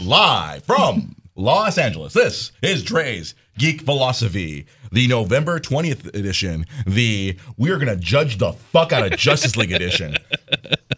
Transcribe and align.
live 0.00 0.64
from 0.64 1.16
Los 1.34 1.78
Angeles. 1.78 2.12
This 2.12 2.52
is 2.62 2.82
Dre's 2.82 3.34
Geek 3.58 3.82
Philosophy, 3.82 4.66
the 4.90 5.06
November 5.08 5.58
20th 5.60 6.06
edition, 6.14 6.66
the 6.86 7.36
we're 7.56 7.76
going 7.76 7.88
to 7.88 7.96
judge 7.96 8.38
the 8.38 8.52
fuck 8.52 8.92
out 8.92 9.10
of 9.10 9.18
Justice 9.18 9.56
League 9.56 9.72
edition. 9.72 10.16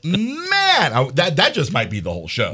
Man, 0.04 0.92
I, 0.92 1.10
that 1.14 1.36
that 1.36 1.54
just 1.54 1.72
might 1.72 1.90
be 1.90 2.00
the 2.00 2.12
whole 2.12 2.28
show. 2.28 2.52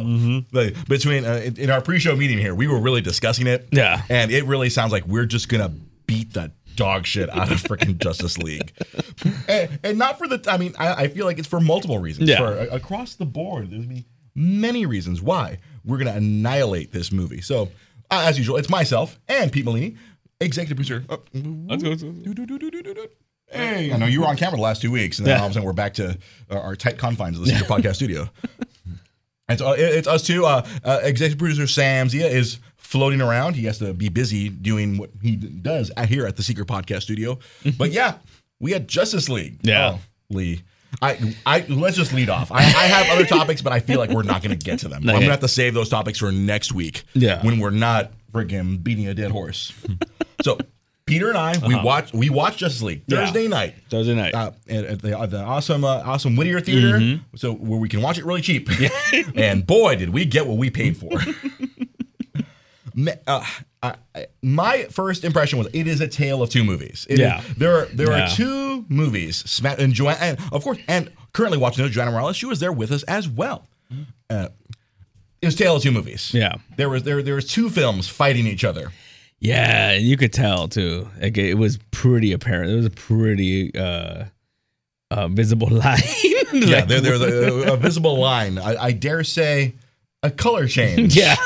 Like, 0.53 0.89
between 0.89 1.25
uh, 1.25 1.43
in, 1.45 1.57
in 1.59 1.71
our 1.71 1.81
pre-show 1.81 2.17
meeting 2.17 2.39
here, 2.39 2.55
we 2.55 2.67
were 2.69 2.81
really 2.81 3.01
discussing 3.01 3.47
it. 3.47 3.69
Yeah. 3.73 4.03
And 4.09 4.31
it 4.31 4.45
really 4.45 4.71
sounds 4.71 4.93
like 4.93 5.07
we're 5.07 5.27
just 5.27 5.49
going 5.49 5.63
to 5.63 5.71
beat 6.07 6.33
the 6.33 6.53
dog 6.77 7.07
shit 7.07 7.29
out 7.31 7.51
of 7.53 7.63
freaking 7.63 7.99
Justice 7.99 8.39
League. 8.39 8.73
And, 9.49 9.81
and 9.83 9.99
not 9.99 10.17
for 10.17 10.27
the 10.27 10.43
I 10.51 10.57
mean, 10.57 10.75
I, 10.79 10.95
I 10.95 11.09
feel 11.09 11.27
like 11.27 11.39
it's 11.39 11.49
for 11.49 11.61
multiple 11.61 11.99
reasons. 11.99 12.29
Yeah. 12.31 12.39
For, 12.39 12.53
a- 12.59 12.77
across 12.77 13.17
the 13.17 13.27
board, 13.27 13.71
there's 13.71 13.85
many 14.35 14.87
reasons 14.87 15.21
why 15.21 15.59
we're 15.85 15.99
going 15.99 16.11
to 16.11 16.17
annihilate 16.17 16.93
this 16.93 17.11
movie. 17.13 17.41
So, 17.41 17.65
uh, 18.11 18.25
as 18.27 18.39
usual, 18.39 18.57
it's 18.57 18.69
myself 18.71 19.19
and 19.29 19.51
Pete 19.53 19.65
Molini, 19.65 19.97
executive 20.41 20.77
producer. 20.77 21.05
Oh, 21.09 21.21
Let's 21.69 21.83
go. 21.83 21.91
let's 21.91 22.03
go. 22.03 22.11
do, 22.13 22.35
do, 22.35 22.47
do, 22.47 22.59
do, 22.59 22.71
do, 22.71 22.83
do, 22.83 22.95
do. 22.95 23.07
Hey, 23.51 23.93
I 23.93 23.97
know 23.97 24.07
you 24.07 24.21
were 24.21 24.27
on 24.29 24.37
camera 24.37 24.57
the 24.57 24.63
last 24.63 24.81
two 24.81 24.91
weeks, 24.93 25.19
and 25.19 25.27
then 25.27 25.35
Yeah. 25.37 25.41
all 25.41 25.47
of 25.47 25.51
a 25.51 25.55
sudden 25.55 25.67
we're 25.67 25.73
back 25.73 25.95
to 25.95 26.17
uh, 26.51 26.59
our 26.59 26.77
tight 26.77 26.99
confines 26.99 27.37
of 27.39 27.45
the 27.45 27.51
Secret 27.51 27.69
Podcast 27.69 27.97
Studio. 27.97 28.29
And 29.49 29.59
so 29.59 29.71
uh, 29.71 29.75
it's 29.77 30.07
us 30.07 30.23
two. 30.25 30.47
Uh, 30.47 30.65
uh, 30.85 31.01
executive 31.03 31.37
producer 31.39 31.67
Sam 31.67 32.09
Zia 32.09 32.29
is 32.29 32.61
floating 32.77 33.21
around. 33.21 33.55
He 33.57 33.65
has 33.67 33.79
to 33.79 33.93
be 33.93 34.09
busy 34.09 34.49
doing 34.49 34.97
what 34.97 35.11
he 35.21 35.35
does 35.35 35.91
at, 35.97 36.09
here 36.09 36.25
at 36.25 36.37
the 36.37 36.45
Secret 36.45 36.69
Podcast 36.69 37.03
Studio. 37.03 37.37
but 37.77 37.91
yeah, 37.91 38.19
we 38.61 38.71
had 38.71 38.87
Justice 38.87 39.29
League. 39.29 39.59
Yeah. 39.63 39.97
Oh, 39.97 40.01
Lee. 40.29 40.63
I, 41.03 41.35
I 41.47 41.65
let's 41.69 41.97
just 41.97 42.13
lead 42.13 42.29
off. 42.29 42.51
I, 42.53 42.59
I 42.59 42.61
have 42.87 43.09
other 43.17 43.25
topics, 43.27 43.63
but 43.63 43.73
I 43.73 43.81
feel 43.81 43.99
like 43.99 44.11
we're 44.11 44.23
not 44.23 44.43
going 44.43 44.57
to 44.59 44.65
get 44.65 44.81
to 44.81 44.89
them. 44.89 45.03
I'm 45.03 45.07
going 45.15 45.21
to 45.23 45.31
have 45.31 45.41
to 45.41 45.49
save 45.49 45.75
those 45.75 45.89
topics 45.89 46.19
for 46.19 46.31
next 46.33 46.73
week. 46.73 47.05
Yeah. 47.15 47.45
when 47.45 47.59
we're 47.59 47.71
not 47.71 48.13
freaking 48.33 48.83
beating 48.83 49.09
a 49.09 49.15
dead 49.15 49.31
horse. 49.31 49.73
so 50.43 50.59
Peter 51.07 51.29
and 51.29 51.39
I, 51.39 51.55
we 51.67 51.75
watched 51.75 52.15
we 52.15 52.31
watched 52.31 52.59
Justice 52.59 52.83
League 52.83 53.03
Uh-huh. 53.11 53.21
Yeah. 53.21 53.27
Thursday 53.27 53.49
night 53.49 53.75
Thursday 53.89 54.15
night. 54.15 54.35
uh, 54.35 54.53
at, 54.69 54.85
at 54.85 55.03
the, 55.03 55.19
at 55.19 55.31
the 55.31 55.41
awesome 55.41 55.85
uh, 55.85 56.03
awesome 56.05 56.37
Whittier 56.37 56.61
Theater, 56.61 56.99
Mm-hmm. 56.99 57.37
so 57.37 57.53
where 57.55 57.79
we 57.81 57.89
can 57.89 58.01
watch 58.03 58.19
it 58.19 58.25
really 58.25 58.41
cheap. 58.43 58.69
and 59.37 59.67
boy, 59.67 59.97
did 59.97 60.11
we 60.11 60.25
get 60.25 60.47
what 60.47 60.57
we 60.59 60.71
paid 60.71 60.97
for. 60.97 61.11
Uh, 63.27 63.45
I- 63.83 63.95
my 64.43 64.85
first 64.91 65.25
impression 65.25 65.59
was 65.59 65.69
it 65.73 65.87
is 65.87 66.01
a 66.01 66.09
tale 66.09 66.43
of 66.43 66.51
two 66.51 66.65
movies. 66.65 67.07
It 67.09 67.15
is- 67.15 67.19
Yeah. 67.21 67.43
there 67.57 67.77
are 67.79 67.87
there 67.87 68.11
Yeah. 68.11 68.31
are 68.33 68.37
two 68.37 68.85
movies. 68.89 69.61
And 69.65 69.93
Joanne, 69.95 70.19
and 70.21 70.39
of 70.53 70.63
course, 70.65 70.79
and 70.89 71.11
currently 71.33 71.59
watching 71.59 71.85
it, 71.85 71.89
Joanna 71.91 72.11
Morales. 72.11 72.37
She 72.37 72.47
was 72.47 72.61
there 72.61 72.73
with 72.73 72.93
us 72.93 73.03
as 73.05 73.29
well. 73.29 73.67
Uh, 74.29 74.49
it 75.43 75.47
was 75.47 75.55
a 75.55 75.59
tale 75.59 75.77
of 75.77 75.83
two 75.83 75.91
movies. 75.93 76.31
Yeah. 76.35 76.57
there 76.77 76.89
was 76.89 77.03
there 77.05 77.23
there 77.23 77.35
was 77.37 77.47
two 77.47 77.71
films 77.71 78.09
fighting 78.09 78.47
each 78.47 78.65
other. 78.65 78.93
Yeah, 79.43 79.93
and 79.93 80.05
you 80.05 80.19
could 80.19 80.33
tell 80.35 80.69
too. 80.69 81.09
Like 81.21 81.39
it 81.39 81.55
was 81.55 81.79
pretty 81.91 82.33
apparent. 82.33 82.69
There 82.69 82.77
was 82.77 82.87
a 82.87 82.91
pretty 82.91 83.75
uh, 83.75 84.25
uh 85.11 85.29
visible 85.29 85.69
line. 85.71 85.99
Yeah, 86.53 86.85
there, 86.85 87.01
there's 87.01 87.21
a, 87.23 87.73
a 87.73 87.77
visible 87.79 88.19
line. 88.19 88.59
I, 88.59 88.77
I 88.77 88.93
dare 88.93 89.25
say, 89.25 89.75
a 90.23 90.31
color 90.31 90.67
change. 90.69 91.17
yeah, 91.17 91.37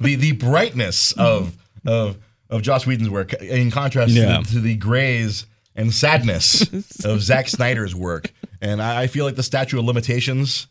the 0.00 0.14
the 0.16 0.32
brightness 0.32 1.12
of 1.12 1.56
of 1.86 2.16
of 2.48 2.62
Joss 2.62 2.86
Whedon's 2.86 3.10
work 3.10 3.32
in 3.34 3.70
contrast 3.70 4.12
Yeah. 4.12 4.38
to, 4.38 4.52
to 4.52 4.60
the 4.60 4.74
grays 4.76 5.46
and 5.76 5.92
sadness 5.92 6.62
of 7.04 7.22
Zack 7.22 7.48
Snyder's 7.48 7.94
work. 7.94 8.32
And 8.60 8.82
I, 8.82 9.02
I 9.02 9.06
feel 9.06 9.24
like 9.24 9.36
the 9.36 9.42
statute 9.42 9.78
of 9.78 9.84
limitations 9.84 10.66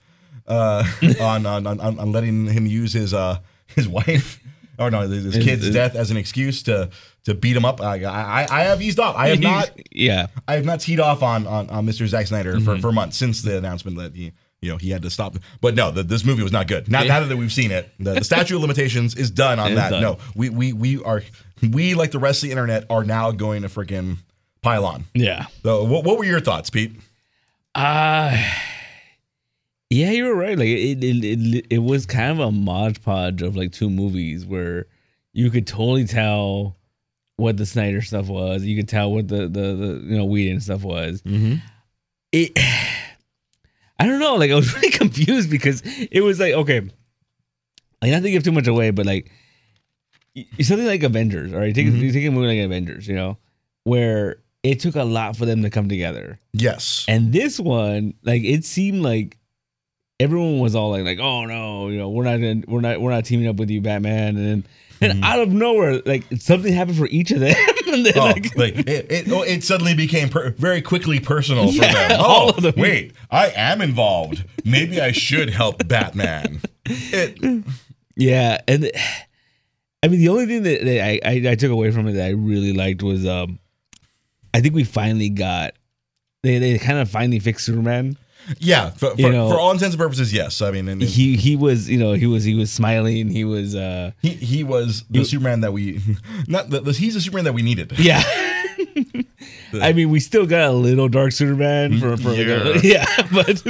uh, 0.47 0.83
on, 1.21 1.45
on, 1.45 1.65
on 1.67 1.79
on 1.79 2.11
letting 2.11 2.45
him 2.47 2.65
use 2.65 2.93
his 2.93 3.13
uh 3.13 3.39
his 3.75 3.87
wife 3.87 4.41
or 4.77 4.89
no 4.91 5.01
his, 5.07 5.23
his 5.33 5.43
kid's 5.43 5.69
death 5.71 5.95
as 5.95 6.11
an 6.11 6.17
excuse 6.17 6.63
to 6.63 6.89
to 7.25 7.33
beat 7.33 7.55
him 7.55 7.65
up. 7.65 7.81
I 7.81 8.03
I, 8.03 8.47
I 8.49 8.63
have 8.63 8.81
eased 8.81 8.99
off. 8.99 9.15
I 9.15 9.29
have 9.29 9.39
not 9.39 9.71
yeah, 9.91 10.27
I 10.47 10.53
have 10.55 10.65
not 10.65 10.79
teed 10.81 10.99
off 10.99 11.21
on 11.23 11.45
on, 11.47 11.69
on 11.69 11.85
Mr. 11.85 12.07
Zack 12.07 12.27
Snyder 12.27 12.55
Mm-hmm. 12.55 12.65
for, 12.65 12.77
for 12.79 12.91
months 12.91 13.17
since 13.17 13.41
the 13.41 13.57
announcement 13.57 13.97
that 13.97 14.15
he 14.15 14.31
you 14.61 14.69
know 14.69 14.77
he 14.77 14.89
had 14.89 15.01
to 15.03 15.09
stop. 15.09 15.35
But 15.61 15.75
no, 15.75 15.91
the, 15.91 16.03
this 16.03 16.25
movie 16.25 16.43
was 16.43 16.51
not 16.51 16.67
good. 16.67 16.89
Now, 16.89 17.03
now 17.03 17.23
that 17.23 17.37
we've 17.37 17.51
seen 17.51 17.71
it, 17.71 17.89
the, 17.99 18.15
the 18.15 18.23
statute 18.23 18.55
of 18.55 18.61
limitations 18.61 19.15
is 19.15 19.31
done 19.31 19.59
on 19.59 19.75
that. 19.75 19.89
done. 19.89 20.01
No, 20.01 20.17
we 20.35 20.49
we 20.49 20.73
we 20.73 21.03
are 21.03 21.23
we 21.61 21.93
like 21.93 22.11
the 22.11 22.19
rest 22.19 22.43
of 22.43 22.47
the 22.47 22.51
internet 22.51 22.85
are 22.89 23.03
now 23.03 23.31
going 23.31 23.61
to 23.63 23.67
freaking 23.67 24.17
pile 24.61 24.85
on. 24.85 25.05
yeah. 25.13 25.45
So 25.63 25.83
what, 25.85 26.03
what 26.03 26.17
were 26.17 26.25
your 26.25 26.41
thoughts, 26.41 26.69
Pete? 26.69 26.93
Uh 27.75 28.37
yeah, 29.89 30.11
you 30.11 30.25
were 30.25 30.35
right. 30.35 30.57
Like 30.57 30.67
it, 30.67 31.03
it, 31.03 31.25
it, 31.25 31.65
it 31.69 31.77
was 31.79 32.05
kind 32.05 32.31
of 32.31 32.39
a 32.39 32.51
mod 32.51 33.01
podge 33.01 33.41
of 33.41 33.55
like 33.55 33.71
two 33.71 33.89
movies 33.89 34.45
where 34.45 34.85
you 35.33 35.49
could 35.49 35.65
totally 35.65 36.05
tell 36.05 36.75
what 37.37 37.57
the 37.57 37.65
Snyder 37.65 38.01
stuff 38.01 38.27
was. 38.27 38.63
You 38.63 38.75
could 38.75 38.87
tell 38.87 39.11
what 39.11 39.27
the 39.27 39.47
the, 39.47 39.75
the 39.75 40.01
you 40.03 40.17
know 40.17 40.25
Whedon 40.25 40.59
stuff 40.59 40.83
was. 40.83 41.21
Mm-hmm. 41.23 41.55
It, 42.31 42.51
I 43.99 44.07
don't 44.07 44.19
know. 44.19 44.35
Like 44.35 44.51
I 44.51 44.55
was 44.55 44.73
really 44.75 44.91
confused 44.91 45.49
because 45.49 45.81
it 46.11 46.21
was 46.21 46.39
like 46.39 46.53
okay, 46.53 46.81
like 48.01 48.11
not 48.11 48.23
to 48.23 48.31
give 48.31 48.43
too 48.43 48.51
much 48.51 48.67
away, 48.67 48.91
but 48.91 49.05
like 49.05 49.31
something 50.61 50.85
like 50.87 51.03
Avengers. 51.03 51.53
All 51.53 51.59
right, 51.59 51.73
take 51.75 51.87
Mhm. 51.87 51.99
you 51.99 52.11
take 52.11 52.25
a 52.25 52.31
movie 52.31 52.47
like 52.47 52.65
Avengers. 52.65 53.07
You 53.07 53.15
know, 53.15 53.37
where 53.83 54.37
it 54.63 54.79
took 54.79 54.95
a 54.95 55.03
lot 55.03 55.35
for 55.35 55.45
them 55.45 55.63
to 55.63 55.69
come 55.69 55.87
together. 55.89 56.39
Yes. 56.53 57.05
And 57.07 57.31
this 57.33 57.59
one, 57.59 58.13
like 58.23 58.43
it 58.43 58.65
seemed 58.65 59.01
like 59.01 59.37
everyone 60.19 60.59
was 60.59 60.75
all 60.75 60.91
like, 60.91 61.03
like, 61.03 61.19
oh 61.19 61.45
no, 61.45 61.87
you 61.89 61.97
know, 61.97 62.09
we're 62.09 62.25
not 62.25 62.37
gonna, 62.37 62.61
we're 62.67 62.81
not 62.81 63.01
we're 63.01 63.11
not 63.11 63.25
teaming 63.25 63.47
up 63.47 63.55
with 63.57 63.69
you, 63.69 63.81
Batman. 63.81 64.37
And 64.37 64.45
then 64.45 64.65
and 65.01 65.23
Mhm. 65.23 65.25
out 65.25 65.39
of 65.39 65.49
nowhere, 65.49 66.01
like 66.05 66.23
something 66.39 66.73
happened 66.73 66.97
for 66.97 67.07
each 67.07 67.31
of 67.31 67.39
them. 67.39 67.55
then, 68.05 68.13
Oh, 68.15 68.25
like, 68.55 68.75
it, 68.87 69.11
it, 69.11 69.31
oh, 69.31 69.41
it 69.43 69.63
suddenly 69.63 69.93
became 69.93 70.29
per, 70.29 70.51
very 70.51 70.81
quickly 70.81 71.19
personal 71.19 71.71
for 71.71 71.83
Yeah, 71.83 72.07
them. 72.09 72.19
all 72.23 72.47
Oh, 72.47 72.49
of 72.49 72.61
them. 72.63 72.73
wait, 72.77 73.13
I 73.31 73.51
am 73.55 73.81
involved. 73.81 74.43
Maybe 74.65 74.99
I 75.01 75.11
should 75.11 75.49
help 75.49 75.87
Batman. 75.87 76.61
It, 76.85 77.63
yeah, 78.15 78.61
and 78.67 78.89
I 80.03 80.07
mean 80.07 80.19
the 80.19 80.29
only 80.29 80.45
thing 80.45 80.63
that, 80.63 80.83
that 80.83 81.03
I, 81.05 81.19
I 81.23 81.51
I 81.51 81.55
took 81.55 81.71
away 81.71 81.91
from 81.91 82.07
it 82.07 82.13
that 82.13 82.25
I 82.25 82.31
really 82.31 82.73
liked 82.73 83.03
was 83.03 83.25
um, 83.27 83.59
I 84.53 84.61
think 84.61 84.73
we 84.73 84.83
finally 84.83 85.29
got 85.29 85.73
they 86.43 86.57
they 86.57 86.77
kind 86.79 86.99
of 86.99 87.09
finally 87.09 87.39
fixed 87.39 87.65
Superman. 87.65 88.17
Yeah, 88.57 88.89
for, 88.91 89.11
for, 89.11 89.31
know- 89.31 89.49
for 89.49 89.59
all 89.59 89.71
intents 89.71 89.93
and 89.93 89.99
purposes, 90.01 90.33
yes. 90.33 90.61
I 90.61 90.71
mean, 90.71 90.87
and, 90.87 91.01
and 91.01 91.09
He 91.09 91.35
he 91.37 91.55
was 91.55 91.89
you 91.89 91.97
know 91.99 92.13
he 92.13 92.25
was 92.25 92.43
he 92.43 92.55
was 92.55 92.71
smiling. 92.71 93.29
He 93.29 93.43
was 93.45 93.75
uh 93.75 94.11
he 94.21 94.29
he 94.29 94.63
was 94.63 95.03
the 95.09 95.19
You- 95.19 95.25
Superman 95.25 95.61
that 95.61 95.71
we 95.73 96.01
not 96.47 96.69
the, 96.69 96.79
the 96.81 96.93
he's 96.93 97.13
the 97.13 97.21
Superman 97.21 97.45
that 97.45 97.53
we 97.53 97.61
needed. 97.61 97.97
Yeah. 97.99 98.23
I 99.73 99.93
mean, 99.93 100.09
we 100.09 100.19
still 100.19 100.45
got 100.45 100.69
a 100.69 100.73
little 100.73 101.07
dark 101.09 101.31
Superman 101.31 101.99
for, 101.99 102.17
for 102.17 102.33
Yeah. 102.33 102.55
like 102.63 102.83
a- 102.83 102.87
yeah, 102.87 103.05
but 103.31 103.65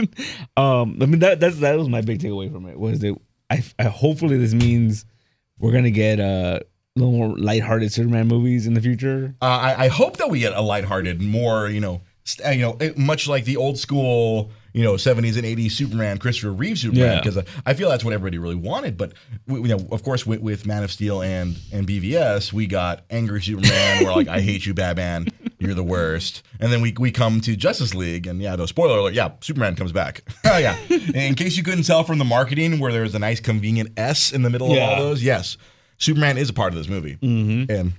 um, 0.61 0.97
I 1.01 1.05
mean 1.05 1.19
that 1.19 1.39
that's 1.39 1.57
that 1.59 1.77
was 1.77 1.89
my 1.89 2.01
big 2.01 2.19
takeaway 2.19 2.51
from 2.51 2.65
it 2.67 2.79
was 2.79 2.99
that 2.99 3.17
I, 3.49 3.63
I 3.77 3.83
hopefully 3.83 4.37
this 4.37 4.53
means 4.53 5.05
we're 5.57 5.71
gonna 5.71 5.91
get 5.91 6.19
uh, 6.19 6.59
a 6.61 6.99
little 6.99 7.11
more 7.13 7.37
lighthearted 7.37 7.91
Superman 7.91 8.27
movies 8.27 8.65
in 8.67 8.73
the 8.75 8.81
future. 8.81 9.35
Uh, 9.41 9.45
I, 9.45 9.85
I 9.85 9.87
hope 9.87 10.17
that 10.17 10.29
we 10.29 10.39
get 10.39 10.53
a 10.53 10.61
lighthearted, 10.61 11.21
more 11.21 11.67
you 11.69 11.81
know, 11.81 12.01
st- 12.23 12.47
uh, 12.47 12.51
you 12.51 12.61
know, 12.61 12.77
much 12.95 13.27
like 13.27 13.45
the 13.45 13.57
old 13.57 13.77
school, 13.77 14.51
you 14.73 14.83
know, 14.83 14.97
seventies 14.97 15.37
and 15.37 15.45
eighties 15.45 15.75
Superman, 15.75 16.17
Christopher 16.17 16.51
Reeve 16.51 16.77
Superman, 16.77 17.19
because 17.21 17.37
I, 17.37 17.43
I 17.65 17.73
feel 17.73 17.89
that's 17.89 18.03
what 18.03 18.13
everybody 18.13 18.37
really 18.37 18.55
wanted. 18.55 18.97
But 18.97 19.13
we, 19.47 19.59
you 19.61 19.67
know, 19.67 19.87
of 19.91 20.03
course, 20.03 20.25
with, 20.25 20.41
with 20.41 20.65
Man 20.65 20.83
of 20.83 20.91
Steel 20.91 21.21
and 21.21 21.57
and 21.71 21.87
BVS, 21.87 22.53
we 22.53 22.67
got 22.67 23.03
angry 23.09 23.41
Superman, 23.41 24.03
we're 24.03 24.13
like 24.13 24.27
I 24.27 24.41
hate 24.41 24.65
you, 24.65 24.73
Batman, 24.73 25.27
you're 25.59 25.73
the 25.73 25.83
worst. 25.83 26.43
And 26.59 26.71
then 26.71 26.81
we 26.81 26.93
we 26.99 27.11
come 27.11 27.41
to 27.41 27.55
Justice 27.55 27.93
League, 27.95 28.27
and 28.27 28.41
yeah, 28.41 28.55
no 28.55 28.65
spoiler 28.65 28.97
alert, 28.99 29.13
yeah, 29.13 29.31
Superman 29.41 29.75
comes 29.75 29.91
back. 29.91 30.21
oh 30.45 30.57
yeah, 30.57 30.77
in 30.89 31.35
case 31.35 31.57
you 31.57 31.63
couldn't 31.63 31.83
tell 31.83 32.03
from 32.03 32.17
the 32.17 32.25
marketing, 32.25 32.79
where 32.79 32.91
there's 32.91 33.15
a 33.15 33.19
nice 33.19 33.39
convenient 33.39 33.97
S 33.97 34.31
in 34.31 34.41
the 34.43 34.49
middle 34.49 34.71
of 34.71 34.77
all 34.79 34.97
those, 34.97 35.23
yes, 35.23 35.57
Superman 35.97 36.37
is 36.37 36.49
a 36.49 36.53
part 36.53 36.73
of 36.73 36.77
this 36.77 36.87
movie 36.87 37.17
Mm-hmm. 37.21 37.71
and 37.71 37.93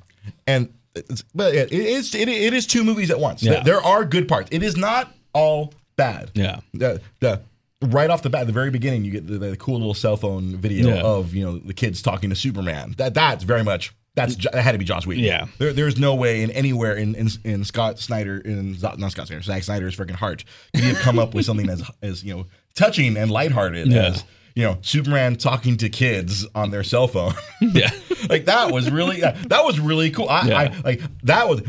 and 0.47 0.73
it's, 0.95 1.23
but 1.35 1.55
it 1.55 1.73
is 1.73 2.15
it, 2.15 2.29
it 2.29 2.53
is 2.53 2.67
two 2.67 2.85
movies 2.85 3.11
at 3.11 3.19
once. 3.19 3.43
Yeah. 3.43 3.55
There, 3.55 3.65
there 3.65 3.83
are 3.83 4.05
good 4.05 4.29
parts. 4.29 4.49
It 4.53 4.63
is 4.63 4.77
not 4.77 5.13
all 5.33 5.73
bad. 6.01 6.31
Yeah. 6.35 6.61
The, 6.75 7.01
the 7.21 7.41
right 7.83 8.11
off 8.11 8.23
the 8.23 8.31
bat, 8.31 8.47
the 8.47 8.53
very 8.53 8.71
beginning, 8.71 9.05
you 9.05 9.11
get 9.11 9.27
the, 9.27 9.39
the 9.39 9.57
cool 9.57 9.79
little 9.79 9.95
cell 9.95 10.17
phone 10.17 10.57
video 10.57 10.89
Yeah. 10.89 11.03
of 11.03 11.35
you 11.35 11.45
know 11.45 11.59
the 11.59 11.75
kids 11.75 12.03
talking 12.03 12.31
to 12.31 12.37
Superman. 12.37 12.95
That 12.99 13.15
that's 13.15 13.45
very 13.45 13.63
much 13.65 13.95
that's 14.15 14.37
that 14.37 14.55
had 14.55 14.73
to 14.73 14.79
be 14.79 14.85
Joss 14.85 15.07
Whedon. 15.07 15.25
Yeah. 15.25 15.47
There, 15.59 15.73
there's 15.73 15.99
no 15.99 16.15
way 16.15 16.43
in 16.43 16.51
anywhere 16.51 16.95
in 16.95 17.15
in, 17.15 17.29
in 17.45 17.65
Scott 17.65 17.99
Snyder 17.99 18.39
in 18.39 18.77
not 18.81 18.99
Scott 19.13 19.29
Snyder 19.29 19.43
Zack 19.43 19.63
Snyder's 19.63 19.97
freaking 19.97 20.11
heart 20.17 20.45
could 20.75 20.83
he 20.85 20.91
have 20.91 20.99
come 20.99 21.19
up 21.19 21.33
with 21.35 21.45
something 21.47 21.69
as 21.71 21.83
as 22.03 22.25
you 22.25 22.35
know 22.37 22.47
touching 22.75 23.17
and 23.17 23.31
lighthearted 23.31 23.87
Yeah. 23.89 24.07
as 24.09 24.25
you 24.57 24.65
know 24.65 24.79
Superman 24.83 25.37
talking 25.37 25.77
to 25.79 25.89
kids 25.89 26.47
on 26.55 26.71
their 26.71 26.83
cell 26.85 27.07
phone. 27.09 27.35
Yeah. 27.61 27.91
like 28.29 28.47
that 28.47 28.73
was 28.73 28.91
really 28.91 29.21
that 29.21 29.63
was 29.65 29.79
really 29.79 30.11
cool. 30.11 30.29
I, 30.29 30.47
Yeah. 30.49 30.59
I 30.59 30.81
like 30.85 31.01
that 31.23 31.49
was 31.49 31.63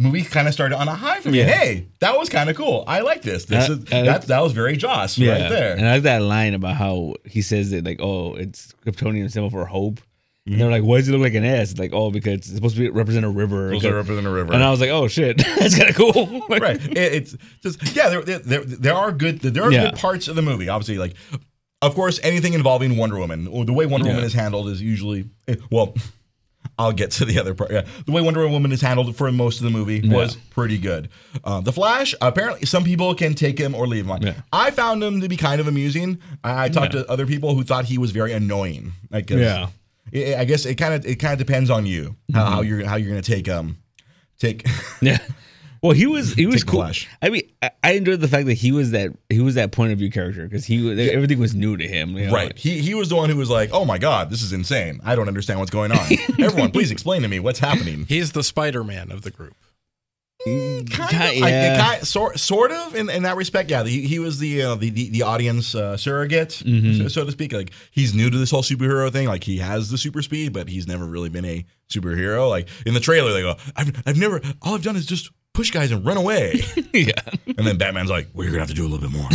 movie 0.00 0.22
kind 0.24 0.48
of 0.48 0.54
started 0.54 0.76
on 0.76 0.88
a 0.88 0.94
high 0.94 1.20
for 1.20 1.30
me. 1.30 1.38
Yeah. 1.38 1.44
Hey, 1.46 1.88
that 2.00 2.18
was 2.18 2.28
kind 2.28 2.48
of 2.50 2.56
cool. 2.56 2.84
I 2.86 3.00
like 3.00 3.22
this. 3.22 3.44
This 3.44 3.68
I- 3.68 3.72
is 3.72 3.92
I- 3.92 4.02
that 4.02 4.22
that 4.22 4.42
was 4.42 4.52
very 4.52 4.76
Joss 4.76 5.18
right 5.18 5.26
there. 5.48 5.76
And 5.76 5.86
I 5.86 5.94
like 5.94 6.02
that 6.04 6.22
line 6.22 6.54
about 6.54 6.76
how 6.76 7.14
he 7.24 7.42
says 7.42 7.72
it 7.72 7.84
like, 7.84 8.00
oh, 8.00 8.34
it's 8.34 8.72
Kryptonian 8.84 9.30
symbol 9.30 9.50
for 9.50 9.64
hope. 9.66 10.00
And 10.46 10.60
they're 10.60 10.70
like, 10.70 10.82
why 10.82 10.96
does 10.98 11.08
it 11.08 11.12
look 11.12 11.20
like 11.20 11.34
an 11.34 11.44
S? 11.44 11.78
Like, 11.78 11.92
oh, 11.92 12.10
because 12.10 12.34
it's 12.38 12.52
supposed 12.54 12.74
to 12.74 12.80
be 12.80 12.88
represent 12.90 13.24
a 13.24 13.28
river. 13.28 13.68
Supposed 13.68 13.84
to 13.84 13.94
represent 13.94 14.26
a 14.26 14.30
river. 14.30 14.52
And 14.52 14.64
I 14.64 14.70
was 14.70 14.80
like, 14.80 14.90
oh 14.90 15.06
shit, 15.06 15.36
that's 15.58 15.76
kind 15.78 15.90
of 15.90 15.94
cool. 15.96 16.44
right. 16.48 16.84
It, 16.84 16.96
it's 16.98 17.36
just 17.62 17.94
yeah. 17.94 18.08
There, 18.08 18.22
there, 18.22 18.64
there, 18.64 18.94
are 18.94 19.12
good 19.12 19.40
there 19.40 19.62
are 19.62 19.70
Yeah. 19.70 19.90
good 19.90 19.96
parts 20.00 20.26
of 20.26 20.34
the 20.34 20.42
movie. 20.42 20.68
Obviously, 20.68 20.98
like 20.98 21.14
of 21.82 21.94
course 21.94 22.18
anything 22.24 22.54
involving 22.54 22.96
Wonder 22.96 23.18
Woman. 23.18 23.46
or 23.46 23.64
The 23.64 23.72
way 23.72 23.86
Wonder 23.86 24.08
Woman 24.08 24.24
is 24.24 24.32
handled 24.32 24.68
is 24.70 24.82
usually 24.82 25.28
eh, 25.46 25.54
well. 25.70 25.94
I'll 26.78 26.92
get 26.92 27.10
to 27.12 27.24
the 27.26 27.38
other 27.38 27.52
part. 27.54 27.70
Yeah. 27.70 27.84
The 28.06 28.12
way 28.12 28.22
Wonder 28.22 28.46
Woman 28.48 28.72
is 28.72 28.80
handled 28.80 29.14
for 29.14 29.30
most 29.30 29.58
of 29.58 29.64
the 29.64 29.70
movie 29.70 30.00
was 30.08 30.36
pretty 30.50 30.78
good. 30.78 31.10
Uh, 31.44 31.60
the 31.60 31.72
Flash, 31.72 32.14
apparently, 32.22 32.64
some 32.66 32.84
people 32.84 33.14
can 33.14 33.34
take 33.34 33.58
him 33.58 33.74
or 33.74 33.86
leave 33.86 34.06
him. 34.06 34.22
Yeah. 34.22 34.34
I 34.52 34.70
found 34.70 35.02
him 35.04 35.20
to 35.20 35.28
be 35.28 35.36
kind 35.36 35.60
of 35.60 35.68
amusing. 35.68 36.18
I, 36.42 36.64
I 36.64 36.68
talked 36.70 36.94
Yeah. 36.94 37.02
to 37.02 37.10
other 37.10 37.26
people 37.26 37.54
who 37.54 37.64
thought 37.64 37.84
he 37.84 37.98
was 37.98 38.12
very 38.12 38.32
annoying. 38.32 38.92
Like, 39.10 39.26
'cause 39.26 39.38
Yeah. 39.40 39.68
I 40.14 40.36
I 40.40 40.44
guess 40.44 40.64
it 40.64 40.76
kind 40.76 40.94
of 40.94 41.04
it 41.06 41.16
kind 41.16 41.32
of 41.32 41.38
depends 41.38 41.68
on 41.70 41.84
you 41.86 42.16
how, 42.32 42.44
how 42.46 42.60
you're 42.62 42.84
how 42.86 42.96
you're 42.96 43.10
gonna 43.10 43.22
take 43.22 43.48
um 43.48 43.76
take 44.38 44.66
Yeah. 45.02 45.18
Well, 45.82 45.92
he 45.92 46.06
was 46.06 46.34
he 46.34 46.46
was 46.46 46.62
cool. 46.62 46.80
Flash. 46.80 47.08
I 47.22 47.30
mean, 47.30 47.42
I, 47.62 47.70
I 47.82 47.92
enjoyed 47.92 48.20
the 48.20 48.28
fact 48.28 48.46
that 48.46 48.54
he 48.54 48.70
was 48.70 48.90
that 48.90 49.12
he 49.30 49.40
was 49.40 49.54
that 49.54 49.72
point 49.72 49.92
of 49.92 49.98
view 49.98 50.10
character 50.10 50.42
because 50.46 50.66
he 50.66 50.82
was 50.82 50.98
everything 50.98 51.38
was 51.38 51.54
new 51.54 51.76
to 51.78 51.88
him. 51.88 52.16
you 52.18 52.26
know? 52.26 52.32
Right. 52.34 52.56
He 52.58 52.80
he 52.80 52.94
was 52.94 53.08
the 53.08 53.16
one 53.16 53.30
who 53.30 53.36
was 53.36 53.48
like, 53.48 53.70
"Oh 53.72 53.84
my 53.86 53.96
god, 53.96 54.28
this 54.30 54.42
is 54.42 54.52
insane. 54.52 55.00
I 55.04 55.14
don't 55.16 55.28
understand 55.28 55.58
what's 55.58 55.70
going 55.70 55.90
on. 55.92 56.06
Everyone, 56.38 56.70
please 56.70 56.90
explain 56.90 57.22
to 57.22 57.28
me 57.28 57.40
what's 57.40 57.60
happening." 57.60 58.04
He's 58.08 58.32
the 58.32 58.42
Spider-Man 58.44 59.10
of 59.10 59.22
the 59.22 59.30
group. 59.30 59.54
Kind 60.44 60.88
of, 60.90 61.08
Ki- 61.10 61.16
I- 61.42 61.48
yeah. 61.50 61.98
ki- 61.98 62.04
sort, 62.06 62.38
sort 62.40 62.72
of 62.72 62.94
in, 62.94 63.10
in 63.10 63.24
that 63.24 63.36
respect. 63.36 63.70
Yeah, 63.70 63.84
he, 63.84 64.06
he 64.06 64.18
was 64.18 64.38
the, 64.38 64.62
uh, 64.62 64.74
the 64.74 64.88
the 64.88 65.10
the 65.10 65.22
audience 65.22 65.74
uh, 65.74 65.98
surrogate, 65.98 66.62
Mm-hmm. 66.64 67.02
so, 67.02 67.08
so 67.08 67.24
to 67.26 67.32
speak. 67.32 67.52
Like 67.52 67.72
he's 67.90 68.14
new 68.14 68.30
to 68.30 68.38
this 68.38 68.50
whole 68.50 68.62
superhero 68.62 69.12
thing. 69.12 69.28
Like 69.28 69.44
he 69.44 69.58
has 69.58 69.90
the 69.90 69.98
super 69.98 70.22
speed, 70.22 70.54
but 70.54 70.68
he's 70.68 70.86
never 70.86 71.04
really 71.04 71.28
been 71.28 71.44
a 71.44 71.66
superhero. 71.90 72.48
Like 72.48 72.68
in 72.86 72.94
the 72.94 73.00
trailer, 73.00 73.32
they 73.34 73.42
go, 73.42 73.56
"I've 73.76 74.02
I've 74.06 74.16
never. 74.18 74.40
All 74.62 74.74
I've 74.74 74.82
done 74.82 74.96
is 74.96 75.04
just 75.04 75.30
push 75.52 75.70
guys 75.70 75.90
and 75.92 76.04
run 76.04 76.16
away." 76.16 76.60
yeah. 76.92 77.12
and 77.46 77.66
then 77.66 77.78
Batman's 77.78 78.10
like, 78.10 78.28
"Well, 78.34 78.44
you're 78.44 78.52
gonna 78.52 78.66
have 78.66 78.68
to 78.68 78.74
do 78.74 78.86
a 78.86 78.88
little 78.88 79.08
bit 79.08 79.16
more." 79.16 79.28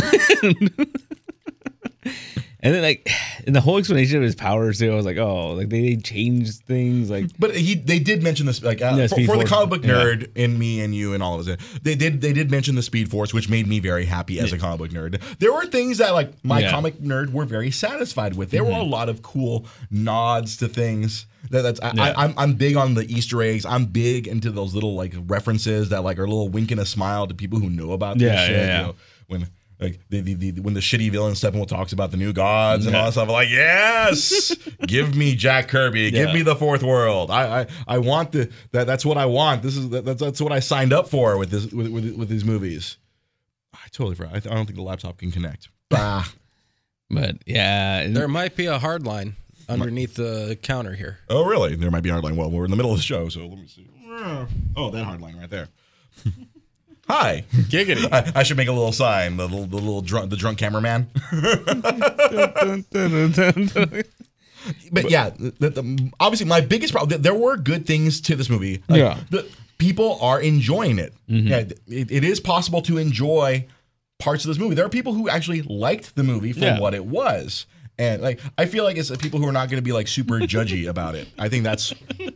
And 2.66 2.74
then 2.74 2.82
like 2.82 3.08
in 3.46 3.52
the 3.52 3.60
whole 3.60 3.78
explanation 3.78 4.16
of 4.16 4.22
his 4.24 4.34
powers 4.34 4.80
too, 4.80 4.90
I 4.90 4.94
was 4.96 5.06
like, 5.06 5.18
oh, 5.18 5.52
like 5.52 5.68
they, 5.68 5.90
they 5.94 5.96
changed 5.96 6.64
things. 6.64 7.08
Like 7.10 7.26
But 7.38 7.54
he 7.56 7.76
they 7.76 7.98
did 8.00 8.22
mention 8.24 8.46
this 8.46 8.60
like 8.62 8.82
uh, 8.82 8.94
Yeah, 8.96 9.06
for, 9.06 9.20
for 9.24 9.36
the 9.36 9.44
comic 9.44 9.70
book 9.70 9.84
Yeah. 9.84 9.92
nerd 9.94 10.36
in 10.36 10.58
me 10.58 10.80
and 10.80 10.92
you 10.94 11.14
and 11.14 11.22
all 11.22 11.38
of 11.38 11.46
us. 11.46 11.56
They 11.82 11.94
did 11.94 12.20
they 12.20 12.32
did 12.32 12.50
mention 12.50 12.74
the 12.74 12.82
Speed 12.82 13.08
Force, 13.10 13.32
which 13.32 13.48
made 13.48 13.68
me 13.68 13.78
very 13.78 14.04
happy 14.04 14.40
as 14.40 14.52
a 14.52 14.58
comic 14.58 14.78
book 14.78 14.90
nerd. 14.90 15.20
There 15.38 15.52
were 15.52 15.66
things 15.66 15.98
that 15.98 16.12
like 16.12 16.32
my 16.44 16.58
Yeah. 16.60 16.66
Mm-hmm. 16.66 16.74
comic 16.74 16.98
nerd 17.00 17.32
were 17.32 17.44
very 17.44 17.70
satisfied 17.70 18.34
with. 18.36 18.50
There 18.50 18.64
were 18.64 18.72
a 18.72 18.82
lot 18.82 19.08
of 19.08 19.22
cool 19.22 19.66
nods 19.90 20.56
to 20.58 20.68
things. 20.68 21.26
That, 21.50 21.62
that's 21.62 21.80
I, 21.80 21.92
Yeah. 21.94 22.02
I, 22.16 22.24
I'm 22.24 22.34
I'm 22.36 22.54
big 22.54 22.76
on 22.76 22.94
the 22.94 23.04
Easter 23.04 23.40
eggs. 23.42 23.64
I'm 23.64 23.84
big 23.86 24.26
into 24.26 24.50
those 24.50 24.74
little 24.74 24.94
like 24.96 25.14
references 25.26 25.90
that 25.90 26.02
like 26.02 26.18
are 26.18 26.24
a 26.24 26.28
little 26.28 26.48
wink 26.48 26.70
and 26.72 26.80
a 26.80 26.86
smile 26.86 27.26
to 27.28 27.34
people 27.34 27.60
who 27.60 27.70
know 27.70 27.92
about 27.92 28.18
this 28.18 28.26
Yeah, 28.32 28.46
shit. 28.46 28.56
yeah, 28.56 28.62
you 28.62 28.68
yeah. 28.68 28.82
know, 28.82 28.94
when 29.28 29.46
like 29.80 30.00
the, 30.08 30.20
the, 30.20 30.34
the 30.50 30.60
when 30.60 30.74
the 30.74 30.80
shitty 30.80 31.10
villain 31.10 31.34
Steppenwolf 31.34 31.68
talks 31.68 31.92
about 31.92 32.10
the 32.10 32.16
new 32.16 32.32
gods 32.32 32.86
and 32.86 32.94
all 32.96 33.02
Yeah. 33.02 33.06
that 33.06 33.12
stuff, 33.12 33.28
I'm 33.28 33.32
like, 33.32 33.48
yes, 33.50 34.54
give 34.86 35.14
me 35.14 35.34
Jack 35.34 35.68
Kirby, 35.68 36.10
give 36.10 36.32
me 36.32 36.42
the 36.42 36.56
fourth 36.56 36.82
world. 36.82 37.30
I, 37.30 37.60
I 37.62 37.66
I 37.86 37.98
want 37.98 38.32
the 38.32 38.50
that 38.72 38.86
that's 38.86 39.04
what 39.04 39.18
I 39.18 39.26
want. 39.26 39.62
This 39.62 39.76
is 39.76 39.90
that, 39.90 40.04
that's 40.04 40.20
that's 40.20 40.40
what 40.40 40.52
I 40.52 40.60
signed 40.60 40.92
up 40.92 41.08
for 41.08 41.36
with 41.38 41.50
this 41.50 41.66
with 41.72 41.88
with, 41.88 42.14
with 42.16 42.28
these 42.28 42.44
movies. 42.44 42.96
I 43.74 43.88
totally 43.92 44.14
forgot. 44.16 44.34
I, 44.34 44.40
th- 44.40 44.50
I 44.52 44.54
don't 44.56 44.66
think 44.66 44.76
the 44.76 44.82
laptop 44.82 45.18
can 45.18 45.30
connect. 45.30 45.68
Ah. 45.92 46.32
but 47.10 47.36
yeah. 47.46 48.06
There 48.08 48.26
might 48.28 48.56
be 48.56 48.66
a 48.66 48.78
hard 48.78 49.06
line 49.06 49.36
underneath 49.68 50.14
the 50.14 50.58
counter 50.62 50.94
here. 50.94 51.18
Oh, 51.28 51.44
really? 51.44 51.76
There 51.76 51.90
might 51.90 52.02
be 52.02 52.08
a 52.08 52.12
hard 52.12 52.24
line. 52.24 52.36
Well, 52.36 52.50
we're 52.50 52.64
in 52.64 52.70
the 52.70 52.76
middle 52.76 52.92
of 52.92 52.96
the 52.98 53.02
show, 53.02 53.28
so 53.28 53.46
let 53.46 53.58
me 53.58 53.66
see. 53.68 53.86
Oh, 54.76 54.90
that 54.90 55.04
hard 55.04 55.20
line 55.20 55.36
right 55.38 55.50
there. 55.50 55.68
Hi. 57.08 57.44
Giggity. 57.52 58.10
I, 58.12 58.40
I 58.40 58.42
should 58.42 58.56
make 58.56 58.68
a 58.68 58.72
little 58.72 58.92
sign. 58.92 59.36
The 59.36 59.44
little, 59.46 59.66
the 59.66 59.76
little 59.76 60.02
drunk, 60.02 60.30
the 60.30 60.36
drunk 60.36 60.58
cameraman. 60.58 61.08
but 64.92 65.10
yeah, 65.10 65.30
the, 65.30 65.70
the, 65.70 66.10
obviously 66.18 66.46
my 66.46 66.60
biggest 66.60 66.92
problem. 66.92 67.22
There 67.22 67.34
were 67.34 67.56
good 67.56 67.86
things 67.86 68.20
to 68.22 68.34
this 68.36 68.50
movie. 68.50 68.82
Like, 68.88 68.98
Yeah. 68.98 69.20
the, 69.30 69.48
people 69.78 70.18
are 70.20 70.40
enjoying 70.40 70.98
it. 70.98 71.12
Mm-hmm. 71.28 71.46
Yeah, 71.48 71.58
it, 71.86 72.10
it 72.10 72.24
is 72.24 72.40
possible 72.40 72.82
to 72.82 72.98
enjoy 72.98 73.66
parts 74.18 74.44
of 74.44 74.48
this 74.48 74.58
movie. 74.58 74.74
There 74.74 74.84
are 74.86 74.90
people 74.90 75.12
who 75.12 75.28
actually 75.28 75.62
liked 75.62 76.16
the 76.16 76.22
movie 76.24 76.52
for 76.52 76.60
Yeah. 76.60 76.80
what 76.80 76.94
it 76.94 77.04
was. 77.04 77.66
And 77.98 78.20
like, 78.22 78.40
I 78.58 78.66
feel 78.66 78.84
like 78.84 78.96
it's 78.96 79.08
the 79.10 79.16
people 79.18 79.38
who 79.40 79.46
are 79.46 79.52
not 79.52 79.68
going 79.70 79.78
to 79.78 79.82
be 79.84 79.92
like 79.92 80.08
super 80.08 80.40
judgy 80.40 80.88
about 80.88 81.14
it. 81.14 81.28
I 81.38 81.48
think 81.48 81.64
that's 81.64 81.94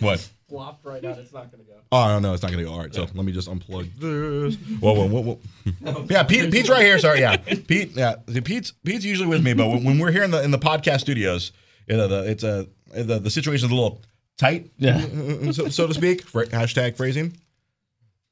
what. 0.00 0.28
Flopped 0.48 0.84
right 0.84 1.04
out. 1.04 1.18
It's 1.18 1.32
not 1.32 1.50
going 1.50 1.64
to 1.64 1.70
go. 1.70 1.71
Oh 1.94 2.06
no, 2.08 2.18
no, 2.20 2.32
it's 2.32 2.42
not 2.42 2.50
gonna 2.50 2.64
go. 2.64 2.72
All 2.72 2.80
right, 2.80 2.92
so 2.94 3.02
let 3.02 3.24
me 3.26 3.32
just 3.32 3.48
unplug 3.50 3.90
this. 3.98 4.56
Whoa, 4.80 4.94
whoa, 4.94 5.06
whoa, 5.06 5.38
whoa. 5.84 6.06
Yeah, 6.08 6.22
Pete, 6.22 6.50
Pete's 6.50 6.70
right 6.70 6.82
here. 6.82 6.98
Sorry, 6.98 7.20
yeah, 7.20 7.36
Pete. 7.68 7.90
Yeah, 7.94 8.14
Pete's 8.42 8.72
Pete's 8.82 9.04
usually 9.04 9.28
with 9.28 9.44
me, 9.44 9.52
but 9.52 9.68
when, 9.68 9.84
when 9.84 9.98
we're 9.98 10.10
here 10.10 10.22
in 10.24 10.30
the 10.30 10.42
in 10.42 10.50
the 10.52 10.58
podcast 10.58 11.00
studios, 11.00 11.52
you 11.86 11.98
know, 11.98 12.08
the, 12.08 12.30
it's 12.30 12.42
a 12.42 12.66
the 12.94 13.18
the 13.18 13.28
situation's 13.30 13.70
a 13.70 13.74
little 13.74 14.00
tight, 14.38 14.70
Yeah. 14.78 15.00
so, 15.52 15.68
so 15.68 15.86
to 15.86 15.92
speak. 15.92 16.22
Fra- 16.22 16.46
hashtag 16.46 16.96
phrasing. 16.96 17.36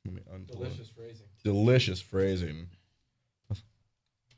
Let 0.06 0.14
me 0.14 0.22
unplug. 0.34 0.52
Delicious 0.56 0.88
phrasing. 0.88 1.26
Delicious 1.44 2.00
phrasing. 2.00 2.66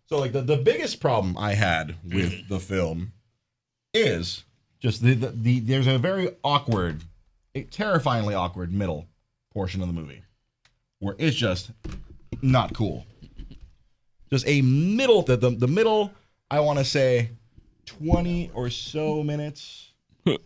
So, 0.07 0.19
like 0.19 0.33
the, 0.33 0.43
the 0.43 0.57
biggest 0.57 1.01
problem 1.01 1.39
I 1.39 1.55
had 1.55 1.95
with 2.05 2.49
the 2.49 2.59
film 2.59 3.13
is 3.95 4.45
just 4.81 5.01
the, 5.03 5.15
the, 5.15 5.29
the 5.29 5.61
there's 5.61 5.87
a 5.87 5.97
very 5.97 6.31
awkward, 6.45 7.03
a 7.55 7.63
terrifyingly 7.63 8.35
awkward 8.35 8.73
middle 8.73 9.07
portion 9.53 9.81
of 9.81 9.87
the 9.87 9.93
movie 9.93 10.23
where 10.99 11.17
it's 11.19 11.37
just 11.37 11.71
not 12.41 12.75
cool. 12.75 13.05
Just 14.31 14.47
a 14.47 14.63
middle 14.63 15.23
the 15.23 15.37
the, 15.37 15.51
the 15.51 15.69
middle 15.69 16.13
I 16.51 16.61
want 16.61 16.79
to 16.79 16.85
say 16.85 17.31
20 17.87 18.51
or 18.55 18.71
so 18.71 19.23
minutes 19.23 19.93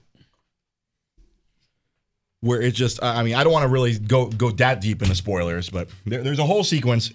where 2.40 2.60
it 2.60 2.74
just 2.74 3.02
I 3.02 3.22
mean 3.22 3.34
I 3.34 3.44
don't 3.44 3.52
want 3.52 3.64
to 3.64 3.68
really 3.68 3.98
go 3.98 4.26
go 4.26 4.50
that 4.52 4.80
deep 4.80 5.02
into 5.02 5.14
spoilers, 5.14 5.70
but 5.70 5.88
there, 6.04 6.22
there's 6.22 6.38
a 6.38 6.46
whole 6.46 6.64
sequence 6.64 7.12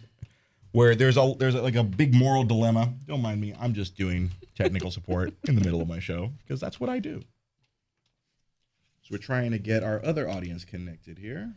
where 0.71 0.95
there's 0.95 1.17
a 1.17 1.33
there's 1.37 1.55
a, 1.55 1.61
like 1.61 1.75
a 1.75 1.83
big 1.83 2.13
moral 2.13 2.43
dilemma. 2.43 2.93
Don't 3.07 3.21
mind 3.21 3.41
me, 3.41 3.53
I'm 3.59 3.73
just 3.73 3.97
doing 3.97 4.31
technical 4.55 4.91
support 4.91 5.33
in 5.47 5.55
the 5.55 5.61
middle 5.61 5.81
of 5.81 5.87
my 5.87 5.99
show 5.99 6.31
because 6.39 6.59
that's 6.59 6.79
what 6.79 6.89
I 6.89 6.99
do. 6.99 7.21
So 9.01 9.09
we're 9.11 9.17
trying 9.17 9.51
to 9.51 9.59
get 9.59 9.83
our 9.83 10.03
other 10.05 10.29
audience 10.29 10.63
connected 10.63 11.17
here. 11.17 11.53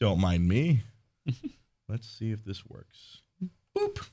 Don't 0.00 0.20
mind 0.20 0.48
me. 0.48 0.82
Let's 1.88 2.08
see 2.08 2.32
if 2.32 2.44
this 2.44 2.64
works. 2.66 3.20
Boop. 3.76 4.06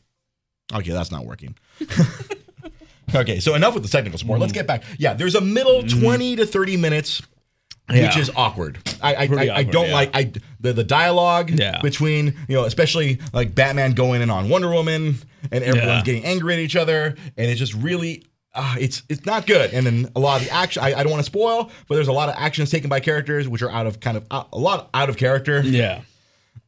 Okay, 0.73 0.91
that's 0.91 1.11
not 1.11 1.25
working. 1.25 1.55
okay, 3.15 3.39
so 3.39 3.55
enough 3.55 3.73
with 3.73 3.83
the 3.83 3.89
technical 3.89 4.19
support. 4.19 4.39
Let's 4.39 4.51
mm. 4.51 4.55
get 4.55 4.67
back. 4.67 4.83
Yeah, 4.97 5.13
there's 5.13 5.35
a 5.35 5.41
middle 5.41 5.81
mm. 5.81 6.01
20 6.01 6.35
to 6.37 6.45
30 6.45 6.77
minutes 6.77 7.21
which 7.89 8.17
is 8.17 8.29
awkward. 8.35 8.77
I 9.01 9.15
I, 9.15 9.23
I, 9.23 9.55
I 9.57 9.63
don't 9.63 9.87
yeah. 9.87 9.93
like 9.93 10.09
I 10.13 10.31
the, 10.59 10.73
the 10.73 10.83
dialogue 10.83 11.51
Yeah. 11.51 11.81
between 11.81 12.35
you 12.47 12.55
know 12.55 12.65
especially 12.65 13.19
like 13.33 13.55
Batman 13.55 13.93
going 13.93 14.21
in 14.21 14.29
on 14.29 14.49
Wonder 14.49 14.69
Woman 14.69 15.15
and 15.51 15.63
everyone's 15.63 15.99
Yeah. 15.99 16.03
getting 16.03 16.25
angry 16.25 16.55
at 16.55 16.59
each 16.59 16.75
other 16.75 17.15
and 17.37 17.49
it's 17.49 17.59
just 17.59 17.73
really 17.73 18.25
uh, 18.57 18.75
it's 18.79 19.03
it's 19.07 19.25
not 19.25 19.45
good. 19.45 19.71
And 19.71 19.85
then 19.85 20.11
a 20.15 20.19
lot 20.19 20.41
of 20.41 20.47
the 20.47 20.53
action 20.53 20.83
I, 20.83 20.95
I 20.95 21.03
don't 21.03 21.11
want 21.11 21.21
to 21.23 21.31
spoil, 21.31 21.71
but 21.87 21.95
there's 21.95 22.07
a 22.07 22.13
lot 22.13 22.27
of 22.27 22.35
actions 22.37 22.71
taken 22.71 22.89
by 22.89 22.99
characters 22.99 23.47
which 23.47 23.61
are 23.61 23.69
out 23.69 23.85
of 23.85 23.99
kind 23.99 24.17
of 24.17 24.25
out, 24.31 24.49
a 24.51 24.57
lot 24.57 24.89
out 24.93 25.09
of 25.09 25.17
character. 25.17 25.61
yeah. 25.61 26.01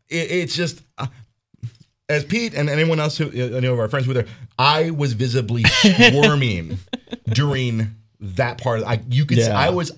It, 0.07 0.31
it's 0.31 0.55
just. 0.55 0.81
Uh, 0.97 1.07
as 2.07 2.25
Pete 2.25 2.55
and 2.55 2.69
anyone 2.71 2.99
else 2.99 3.17
who 3.17 3.27
uh, 3.27 3.57
any 3.57 3.67
of 3.67 3.77
our 3.77 3.87
friends 3.87 4.07
who 4.07 4.13
were 4.13 4.23
there, 4.23 4.31
I 4.57 4.89
was 4.89 5.13
visibly 5.13 5.63
squirming 5.65 6.79
during 7.27 7.95
that 8.19 8.59
part. 8.59 8.83
I 8.83 9.01
you 9.09 9.25
could 9.25 9.37
see, 9.37 9.47
I 9.47 9.69
was 9.69 9.91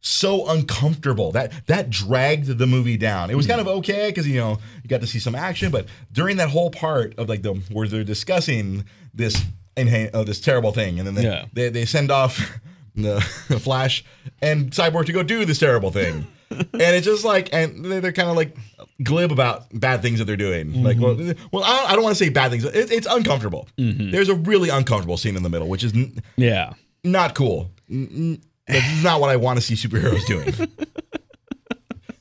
so 0.00 0.48
uncomfortable 0.48 1.32
that 1.32 1.52
that 1.66 1.90
dragged 1.90 2.46
the 2.46 2.66
movie 2.66 2.96
down. 2.96 3.30
It 3.30 3.36
was 3.36 3.46
kind 3.46 3.60
of 3.60 3.68
okay 3.68 4.08
because 4.08 4.26
you 4.26 4.36
know 4.36 4.58
you 4.82 4.88
got 4.88 5.02
to 5.02 5.06
see 5.06 5.18
some 5.18 5.34
action, 5.34 5.70
but 5.70 5.86
during 6.10 6.38
that 6.38 6.48
whole 6.48 6.70
part 6.70 7.14
of 7.18 7.28
like 7.28 7.42
the 7.42 7.54
where 7.70 7.86
they're 7.86 8.04
discussing 8.04 8.84
this 9.12 9.44
inha- 9.78 10.10
uh, 10.14 10.24
this 10.24 10.40
terrible 10.40 10.72
thing, 10.72 10.98
and 10.98 11.06
then 11.06 11.14
they, 11.14 11.22
Yeah. 11.24 11.46
they 11.52 11.68
they 11.70 11.84
send 11.86 12.10
off 12.10 12.58
the 12.94 13.20
Flash 13.60 14.04
and 14.42 14.70
Cyborg 14.70 15.06
to 15.06 15.12
go 15.12 15.22
do 15.22 15.44
this 15.44 15.58
terrible 15.58 15.90
thing, 15.90 16.26
and 16.50 16.68
it's 16.74 17.06
just 17.06 17.24
like 17.24 17.48
and 17.52 17.84
they're, 17.84 18.00
they're 18.00 18.12
kind 18.12 18.28
of 18.28 18.36
like 18.36 18.56
glib 19.02 19.30
about 19.32 19.66
bad 19.72 20.02
things 20.02 20.18
that 20.18 20.24
they're 20.24 20.36
doing. 20.36 20.82
Like, 20.82 20.98
well, 20.98 21.14
well, 21.52 21.62
I 21.64 21.82
don't, 21.86 21.92
don't 21.94 22.02
want 22.02 22.16
to 22.18 22.24
say 22.24 22.30
bad 22.30 22.50
things. 22.50 22.64
It, 22.64 22.90
it's 22.90 23.06
uncomfortable. 23.08 23.68
There's 23.76 24.28
a 24.28 24.34
really 24.34 24.68
uncomfortable 24.70 25.16
scene 25.16 25.36
in 25.36 25.42
the 25.44 25.48
middle, 25.50 25.68
which 25.68 25.84
is 25.84 25.92
n- 25.94 26.20
Yeah. 26.36 26.72
not 27.04 27.34
cool. 27.36 27.70
N- 27.90 28.08
n- 28.12 28.42
This 28.66 28.84
is 28.92 29.04
not 29.04 29.20
what 29.20 29.30
I 29.30 29.36
want 29.36 29.58
to 29.58 29.64
see 29.64 29.74
superheroes 29.74 30.26
doing. 30.26 30.52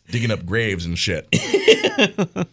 Digging 0.10 0.32
up 0.32 0.46
graves 0.46 0.86
and 0.86 0.98
shit. 0.98 1.28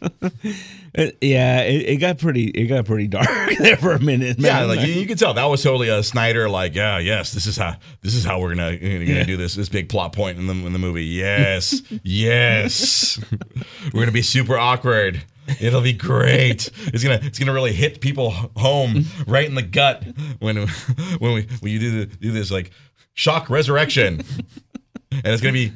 Uh, 0.97 1.07
yeah, 1.21 1.63
it, 1.63 1.89
it 1.89 1.97
got 1.97 2.19
pretty 2.19 2.45
it 2.51 2.67
got 2.67 2.85
pretty 2.85 3.09
dark 3.09 3.27
there 3.59 3.77
for 3.77 3.95
a 3.95 3.99
minute. 3.99 4.39
Yeah, 4.39 4.61
man. 4.61 4.69
like 4.69 4.87
you, 4.87 4.95
you 4.95 5.07
could 5.09 5.19
tell 5.19 5.35
that 5.35 5.45
was 5.47 5.61
totally 5.61 5.89
a 5.89 6.05
Snyder. 6.05 6.49
Like, 6.49 6.77
yeah, 6.77 6.99
yes, 6.99 7.33
this 7.33 7.47
is 7.47 7.57
how 7.57 7.75
this 8.03 8.15
is 8.15 8.25
how 8.25 8.39
we're 8.41 8.55
gonna 8.55 8.77
gonna, 8.79 8.99
Yeah. 9.01 9.25
do 9.25 9.37
this 9.37 9.57
this 9.57 9.69
big 9.69 9.89
plot 9.89 10.13
point 10.13 10.39
in 10.39 10.47
the 10.47 10.53
in 10.53 10.73
the 10.73 10.79
movie. 10.79 11.05
Yes, 11.05 11.83
yes, 12.05 13.19
we're 13.93 14.03
gonna 14.03 14.13
be 14.13 14.23
super 14.23 14.57
awkward. 14.57 15.21
It'll 15.61 15.81
be 15.81 15.95
great. 15.95 16.71
It's 16.87 17.03
gonna 17.03 17.19
it's 17.25 17.41
gonna 17.41 17.53
really 17.53 17.73
hit 17.73 18.01
people 18.01 18.31
home 18.31 19.05
right 19.27 19.47
in 19.49 19.57
the 19.57 19.63
gut 19.63 20.05
when 20.39 20.59
when 21.19 21.33
we 21.35 21.49
when 21.59 21.73
you 21.73 21.81
do 21.81 22.05
the, 22.05 22.07
do 22.07 22.31
this 22.31 22.53
like 22.53 22.71
shock 23.15 23.51
resurrection, 23.51 24.23
and 25.11 25.23
it's 25.25 25.43
gonna 25.43 25.55
be 25.55 25.73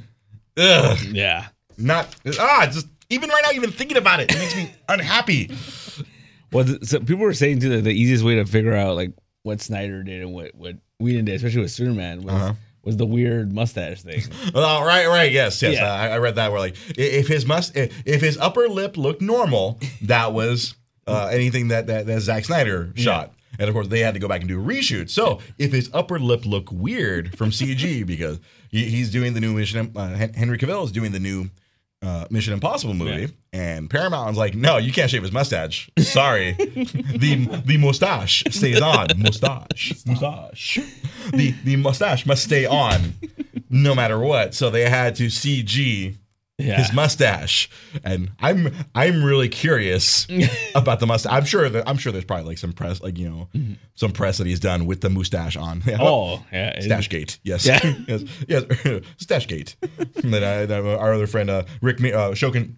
ugh, 0.57 0.97
yeah. 1.11 1.49
Not 1.79 2.15
ah 2.39 2.69
just 2.71 2.87
even 3.11 3.31
right 3.31 3.43
now 3.45 3.53
even 3.53 3.71
thinking 3.71 3.97
about 3.97 4.21
it 4.21 4.31
it 4.31 4.39
makes 4.39 4.57
me 4.57 4.71
unhappy. 4.89 5.51
Well, 6.53 6.65
th- 6.65 6.85
so 6.85 6.99
people 7.01 7.19
were 7.19 7.35
saying 7.35 7.61
too 7.61 7.69
that 7.71 7.83
the 7.85 7.93
easiest 7.93 8.25
way 8.25 8.37
to 8.37 8.45
figure 8.45 8.75
out 8.75 8.97
like 8.97 9.13
what 9.43 9.61
Snyder 9.61 10.03
did 10.03 10.23
and 10.23 10.33
what 10.33 10.55
what 10.55 10.77
Whedon 10.99 11.25
did, 11.27 11.37
especially 11.37 11.63
with 11.63 11.71
Superman, 11.71 12.23
was 12.23 12.35
Uh-huh. 12.35 12.53
was 12.83 12.97
the 12.97 13.07
weird 13.07 13.53
mustache 13.53 14.03
thing. 14.03 14.23
Oh, 14.55 14.85
right, 14.85 15.07
right, 15.07 15.31
yes, 15.31 15.61
yes. 15.63 15.75
Yeah. 15.75 15.93
I, 15.93 16.09
I 16.09 16.19
read 16.19 16.37
that. 16.37 16.51
Where 16.51 16.61
like, 16.61 16.77
if 16.99 17.29
his 17.29 17.45
must, 17.47 17.77
if, 17.77 18.03
if 18.07 18.21
his 18.21 18.37
upper 18.39 18.67
lip 18.69 18.97
looked 18.97 19.21
normal, 19.23 19.79
that 20.03 20.33
was 20.33 20.75
uh, 21.07 21.27
anything 21.33 21.69
that, 21.69 21.87
that 21.87 22.07
that 22.07 22.21
Zack 22.23 22.45
Snyder 22.47 22.93
shot. 22.97 23.33
And 23.59 23.69
of 23.69 23.75
course, 23.75 23.89
they 23.89 24.01
had 24.01 24.15
to 24.15 24.21
go 24.21 24.29
back 24.29 24.41
and 24.41 24.49
do 24.49 24.61
a 24.61 24.65
reshoot. 24.65 25.11
So 25.11 25.41
if 25.59 25.73
his 25.73 25.91
upper 25.93 26.19
lip 26.19 26.47
looked 26.47 26.71
weird 26.73 27.37
from 27.37 27.51
CG 27.51 28.07
because 28.07 28.39
he, 28.71 28.85
he's 28.87 29.11
doing 29.11 29.35
the 29.35 29.41
new 29.41 29.53
Mission, 29.55 29.93
uh, 29.97 30.09
Henry 30.35 30.59
Cavill 30.59 30.85
is 30.85 30.93
doing 30.93 31.13
the 31.13 31.19
new 31.19 31.51
uh, 32.03 32.27
Mission 32.31 32.53
Impossible 32.55 32.95
movie, 32.95 33.33
Yeah. 33.53 33.77
and 33.77 33.91
Paramount's 33.91 34.39
like, 34.39 34.55
no, 34.55 34.77
you 34.77 34.93
can't 34.93 35.11
shave 35.11 35.23
his 35.23 35.33
mustache. 35.33 35.91
Sorry, 35.99 36.53
the 36.53 37.49
the 37.65 37.77
mustache 37.79 38.45
stays 38.51 38.81
on. 38.81 39.09
Mustache, 39.17 39.95
mustache. 40.07 40.79
The 41.33 41.53
the 41.65 41.77
mustache 41.77 42.25
must 42.27 42.45
stay 42.45 42.67
on, 42.67 43.15
no 43.69 43.95
matter 43.95 44.19
what. 44.19 44.55
So 44.55 44.71
they 44.71 44.89
had 44.89 45.17
to 45.17 45.27
CG 45.27 46.17
Yeah, 46.61 46.77
his 46.79 46.93
mustache, 46.93 47.71
and 48.03 48.33
I'm 48.41 48.75
I'm 48.93 49.23
really 49.23 49.49
curious 49.49 50.27
about 50.75 50.99
the 50.99 51.07
mustache. 51.07 51.33
I'm 51.33 51.45
sure 51.45 51.69
that 51.69 51.89
I'm 51.89 51.97
sure 51.99 52.11
there's 52.11 52.25
probably 52.25 52.47
like 52.47 52.59
some 52.59 52.73
press, 52.73 53.01
like 53.01 53.17
you 53.17 53.31
know, 53.31 53.49
some 53.95 54.11
press 54.11 54.39
that 54.39 54.47
he's 54.49 54.59
done 54.59 54.85
with 54.87 55.01
the 55.01 55.09
mustache 55.09 55.57
on. 55.57 55.83
Oh 56.01 56.45
yeah, 56.53 56.71
it- 56.71 56.85
Stashgate, 56.91 57.39
yes, 57.45 57.65
Yeah. 57.65 57.79
yes, 58.09 58.25
yes, 58.49 58.65
Stashgate. 59.25 59.77
and 60.25 60.35
then 60.35 60.43
I, 60.43 60.67
then 60.67 60.85
our 60.85 61.13
other 61.15 61.29
friend, 61.29 61.49
uh, 61.49 61.63
Rick, 61.81 62.01
Me- 62.01 62.13
uh, 62.13 62.35
show 62.35 62.51
con- 62.51 62.77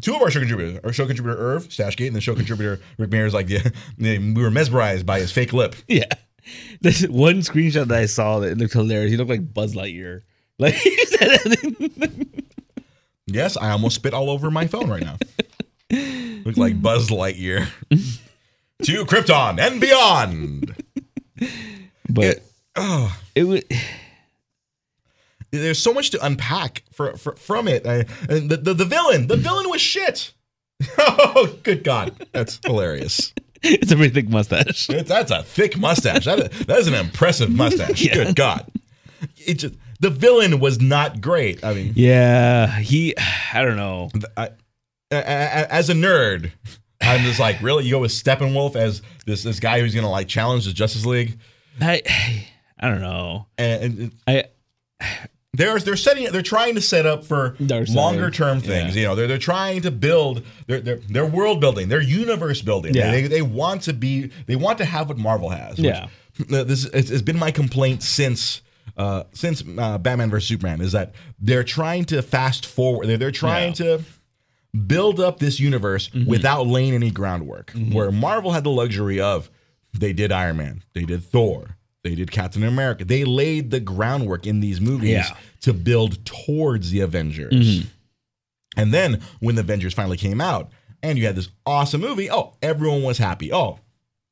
two 0.00 0.16
of 0.16 0.20
our 0.22 0.30
show 0.30 0.40
contributors, 0.40 0.80
our 0.82 0.92
show 0.92 1.06
contributor 1.06 1.38
Irv 1.38 1.68
Stashgate, 1.68 2.08
and 2.08 2.16
the 2.16 2.20
show 2.20 2.34
contributor 2.34 2.80
Rick 2.98 3.12
Meyer 3.12 3.26
is 3.26 3.34
like, 3.34 3.48
yeah, 3.48 3.68
we 3.98 4.32
were 4.42 4.50
mesmerized 4.50 5.06
by 5.06 5.20
his 5.20 5.30
fake 5.30 5.52
lip. 5.52 5.76
yeah. 5.86 6.06
There's 6.80 7.06
one 7.08 7.36
screenshot 7.42 7.86
that 7.86 7.98
I 7.98 8.06
saw 8.06 8.40
that 8.40 8.58
looked 8.58 8.72
hilarious. 8.72 9.12
He 9.12 9.16
looked 9.16 9.30
like 9.30 9.54
Buzz 9.54 9.76
Lightyear. 9.76 10.22
Like 10.58 10.74
he 10.74 10.96
said, 11.06 11.38
Yes, 13.34 13.56
I 13.56 13.70
almost 13.70 13.96
spit 13.96 14.14
all 14.14 14.30
over 14.30 14.50
my 14.50 14.66
phone 14.66 14.88
right 14.90 15.02
now. 15.02 15.16
Look 16.44 16.56
like 16.56 16.80
Buzz 16.80 17.08
Lightyear 17.10 17.68
to 18.82 19.04
Krypton 19.04 19.58
and 19.60 19.80
beyond. 19.80 20.74
but 22.08 22.42
Oh, 22.76 23.16
it 23.34 23.44
was 23.44 23.62
there's 25.50 25.78
so 25.78 25.92
much 25.92 26.10
to 26.10 26.24
unpack 26.24 26.82
for, 26.92 27.16
for, 27.16 27.36
from 27.36 27.68
it. 27.68 27.86
I, 27.86 28.06
and 28.28 28.50
the, 28.50 28.56
the 28.56 28.74
the 28.74 28.84
villain, 28.86 29.26
the 29.26 29.36
villain 29.36 29.68
was 29.68 29.80
shit. 29.80 30.32
Oh, 30.98 31.58
good 31.62 31.84
God, 31.84 32.26
that's 32.32 32.58
hilarious. 32.64 33.32
it's 33.62 33.92
a 33.92 33.96
pretty 33.96 34.12
thick 34.14 34.28
mustache. 34.28 34.88
It- 34.90 35.06
that's 35.06 35.30
a 35.30 35.42
thick 35.44 35.78
mustache. 35.78 36.24
That 36.24 36.40
is, 36.40 36.66
that 36.66 36.78
is 36.78 36.86
an 36.88 36.94
impressive 36.94 37.50
mustache. 37.50 38.00
Yeah. 38.04 38.14
Good 38.14 38.34
God, 38.36 38.66
it 39.36 39.54
just 39.54 39.74
the 40.02 40.10
villain 40.10 40.58
was 40.58 40.80
not 40.80 41.20
great. 41.20 41.64
I 41.64 41.74
mean, 41.74 41.92
Yeah, 41.94 42.78
he. 42.78 43.14
I 43.54 43.64
don't 43.64 43.76
know. 43.76 44.10
I, 44.36 44.50
as 45.10 45.90
a 45.90 45.94
nerd, 45.94 46.50
I'm 47.00 47.20
just 47.20 47.38
like, 47.38 47.60
really, 47.62 47.84
you 47.84 47.92
go 47.92 48.00
with 48.00 48.10
Steppenwolf 48.10 48.76
as 48.76 49.00
this 49.26 49.42
this 49.42 49.60
guy 49.60 49.80
who's 49.80 49.94
gonna 49.94 50.10
like 50.10 50.28
challenge 50.28 50.66
the 50.66 50.72
Justice 50.72 51.06
League, 51.06 51.38
I. 51.80 52.02
I 52.78 52.88
don't 52.88 53.00
know. 53.00 53.46
and, 53.56 53.82
and 53.82 54.12
I. 54.26 54.44
they're 55.54 55.78
they're 55.78 55.96
setting 55.96 56.32
they're 56.32 56.42
trying 56.42 56.74
to 56.74 56.80
set 56.80 57.06
up 57.06 57.24
for 57.24 57.54
longer 57.60 58.30
term 58.30 58.60
things. 58.60 58.96
Yeah. 58.96 59.02
You 59.02 59.06
know, 59.08 59.14
they're 59.14 59.28
they're 59.28 59.38
trying 59.38 59.82
to 59.82 59.92
build 59.92 60.42
they're, 60.66 60.80
they're 60.80 61.26
world 61.26 61.60
building, 61.60 61.88
they're 61.88 62.00
universe 62.00 62.60
building. 62.60 62.94
Yeah. 62.94 63.12
They, 63.12 63.26
they 63.28 63.42
want 63.42 63.82
to 63.82 63.92
be 63.92 64.32
they 64.46 64.56
want 64.56 64.78
to 64.78 64.84
have 64.84 65.08
what 65.08 65.18
Marvel 65.18 65.50
has. 65.50 65.78
Yeah. 65.78 66.08
this 66.48 66.90
has 66.92 67.22
been 67.22 67.38
my 67.38 67.52
complaint 67.52 68.02
since. 68.02 68.62
Uh, 68.96 69.24
since 69.32 69.62
uh, 69.78 69.98
Batman 69.98 70.30
vs 70.30 70.48
Superman 70.48 70.80
is 70.80 70.92
that 70.92 71.14
they're 71.38 71.64
trying 71.64 72.04
to 72.06 72.20
fast 72.22 72.66
forward. 72.66 73.06
They're, 73.08 73.16
they're 73.16 73.30
trying 73.30 73.70
Yeah. 73.70 73.98
to 73.98 74.04
build 74.86 75.20
up 75.20 75.38
this 75.38 75.58
universe 75.60 76.08
Mm-hmm. 76.10 76.28
without 76.28 76.66
laying 76.66 76.94
any 76.94 77.10
groundwork. 77.10 77.72
Where 77.92 78.10
Marvel 78.12 78.52
had 78.52 78.64
the 78.64 78.70
luxury 78.70 79.20
of 79.20 79.50
they 79.94 80.12
did 80.12 80.32
Iron 80.32 80.56
Man, 80.56 80.82
they 80.94 81.04
did 81.04 81.22
Thor, 81.22 81.76
they 82.04 82.14
did 82.14 82.30
Captain 82.30 82.62
America. 82.64 83.04
They 83.04 83.24
laid 83.24 83.70
the 83.70 83.80
groundwork 83.80 84.46
in 84.46 84.60
these 84.60 84.80
movies 84.80 85.10
Yeah. 85.10 85.22
Mm-hmm. 85.24 85.60
to 85.62 85.72
build 85.74 86.24
towards 86.26 86.90
the 86.90 87.00
Avengers. 87.00 87.86
And 88.76 88.92
then 88.94 89.20
when 89.40 89.54
the 89.54 89.60
Avengers 89.60 89.92
finally 89.94 90.16
came 90.16 90.40
out 90.40 90.70
and 91.02 91.18
you 91.18 91.26
had 91.26 91.36
this 91.36 91.48
awesome 91.66 92.00
movie, 92.00 92.30
oh, 92.30 92.54
everyone 92.62 93.02
was 93.02 93.18
happy. 93.18 93.52
Oh, 93.52 93.78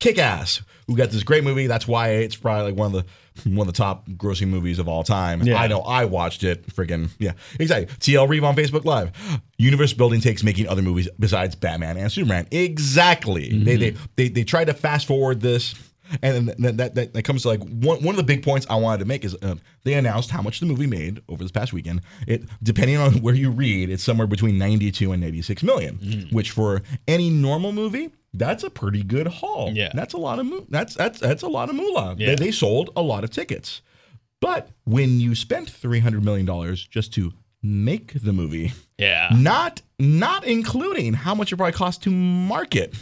kick 0.01 0.19
ass. 0.19 0.63
We 0.89 0.97
got 0.97 1.11
this 1.11 1.23
great 1.23 1.45
movie. 1.45 1.69
That's 1.69 1.87
why 1.87 2.09
it's 2.09 2.35
probably 2.35 2.73
like 2.73 2.79
one 2.79 2.95
of 2.95 3.05
the 3.05 3.05
one 3.45 3.67
of 3.69 3.73
the 3.73 3.79
top 3.79 4.09
grossing 4.11 4.49
movies 4.49 4.79
of 4.79 4.89
all 4.89 5.05
time. 5.05 5.43
Yeah. 5.43 5.61
I 5.61 5.69
know 5.69 5.81
I 5.81 6.05
watched 6.05 6.43
it. 6.43 6.67
Friggin' 6.67 7.11
yeah, 7.19 7.33
exactly. 7.59 7.95
TL 7.97 8.29
Reeve 8.29 8.45
on 8.45 8.57
Facebook 8.57 8.85
Live. 8.85 9.13
Universe 9.57 9.93
building 9.93 10.21
takes 10.21 10.43
making 10.43 10.67
other 10.67 10.83
movies 10.83 11.09
besides 11.19 11.55
Batman 11.55 11.97
and 11.97 12.11
Superman. 12.11 12.49
Exactly. 12.51 13.51
They, 13.51 13.77
mm-hmm. 13.77 13.97
they 14.17 14.25
they 14.25 14.29
they 14.29 14.45
tried 14.45 14.67
to 14.67 14.75
fast 14.75 15.07
forward 15.07 15.41
this. 15.41 15.75
And 16.23 16.49
that, 16.49 16.77
that, 16.77 16.95
that, 16.95 17.13
that 17.15 17.23
comes 17.23 17.43
to 17.43 17.49
like 17.49 17.61
one, 17.61 18.03
one 18.03 18.09
of 18.09 18.17
the 18.17 18.23
big 18.25 18.43
points 18.43 18.67
I 18.69 18.77
wanted 18.77 18.99
to 18.99 19.05
make 19.05 19.25
is 19.25 19.35
uh, 19.43 19.55
they 19.85 19.95
announced 19.95 20.31
how 20.31 20.43
much 20.43 20.61
the 20.61 20.67
movie 20.67 20.87
made 20.87 21.23
over 21.29 21.43
this 21.43 21.53
past 21.53 21.73
weekend. 21.73 22.01
It 22.27 22.43
depending 22.63 22.97
on 22.97 23.15
where 23.23 23.35
you 23.35 23.51
read, 23.51 23.91
it's 23.91 24.03
somewhere 24.03 24.27
between 24.27 24.59
92 24.59 25.13
and 25.13 25.23
86 25.25 25.63
million, 25.63 26.29
which 26.33 26.51
for 26.51 26.83
any 27.09 27.31
normal 27.31 27.73
movie, 27.73 28.11
that's 28.35 28.63
a 28.65 28.71
pretty 28.71 29.03
good 29.03 29.27
haul. 29.27 29.73
Yeah. 29.75 29.91
that's 29.95 30.15
a 30.15 30.19
lot 30.19 30.39
of 30.39 30.47
mo- 30.47 30.67
that's 30.69 30.95
that's 30.95 31.19
that's 31.21 31.43
a 31.43 31.49
lot 31.49 31.69
of 31.69 31.75
moolah. 31.77 32.15
Yeah. 32.19 32.29
They, 32.29 32.47
they 32.47 32.51
sold 32.53 32.91
a 32.97 33.03
lot 33.03 33.25
of 33.25 33.31
tickets, 33.31 33.83
but 34.41 34.69
when 34.85 35.21
you 35.21 35.35
spent 35.35 35.69
300 35.71 36.25
million 36.25 36.47
dollars 36.47 36.87
just 36.87 37.13
to 37.15 37.33
make 37.63 38.15
the 38.23 38.33
movie, 38.33 38.73
Yeah. 38.99 39.29
not 39.35 39.83
not 39.99 40.45
including 40.45 41.13
how 41.13 41.35
much 41.35 41.53
it 41.53 41.57
probably 41.57 41.73
cost 41.73 42.03
to 42.05 42.11
market. 42.11 42.95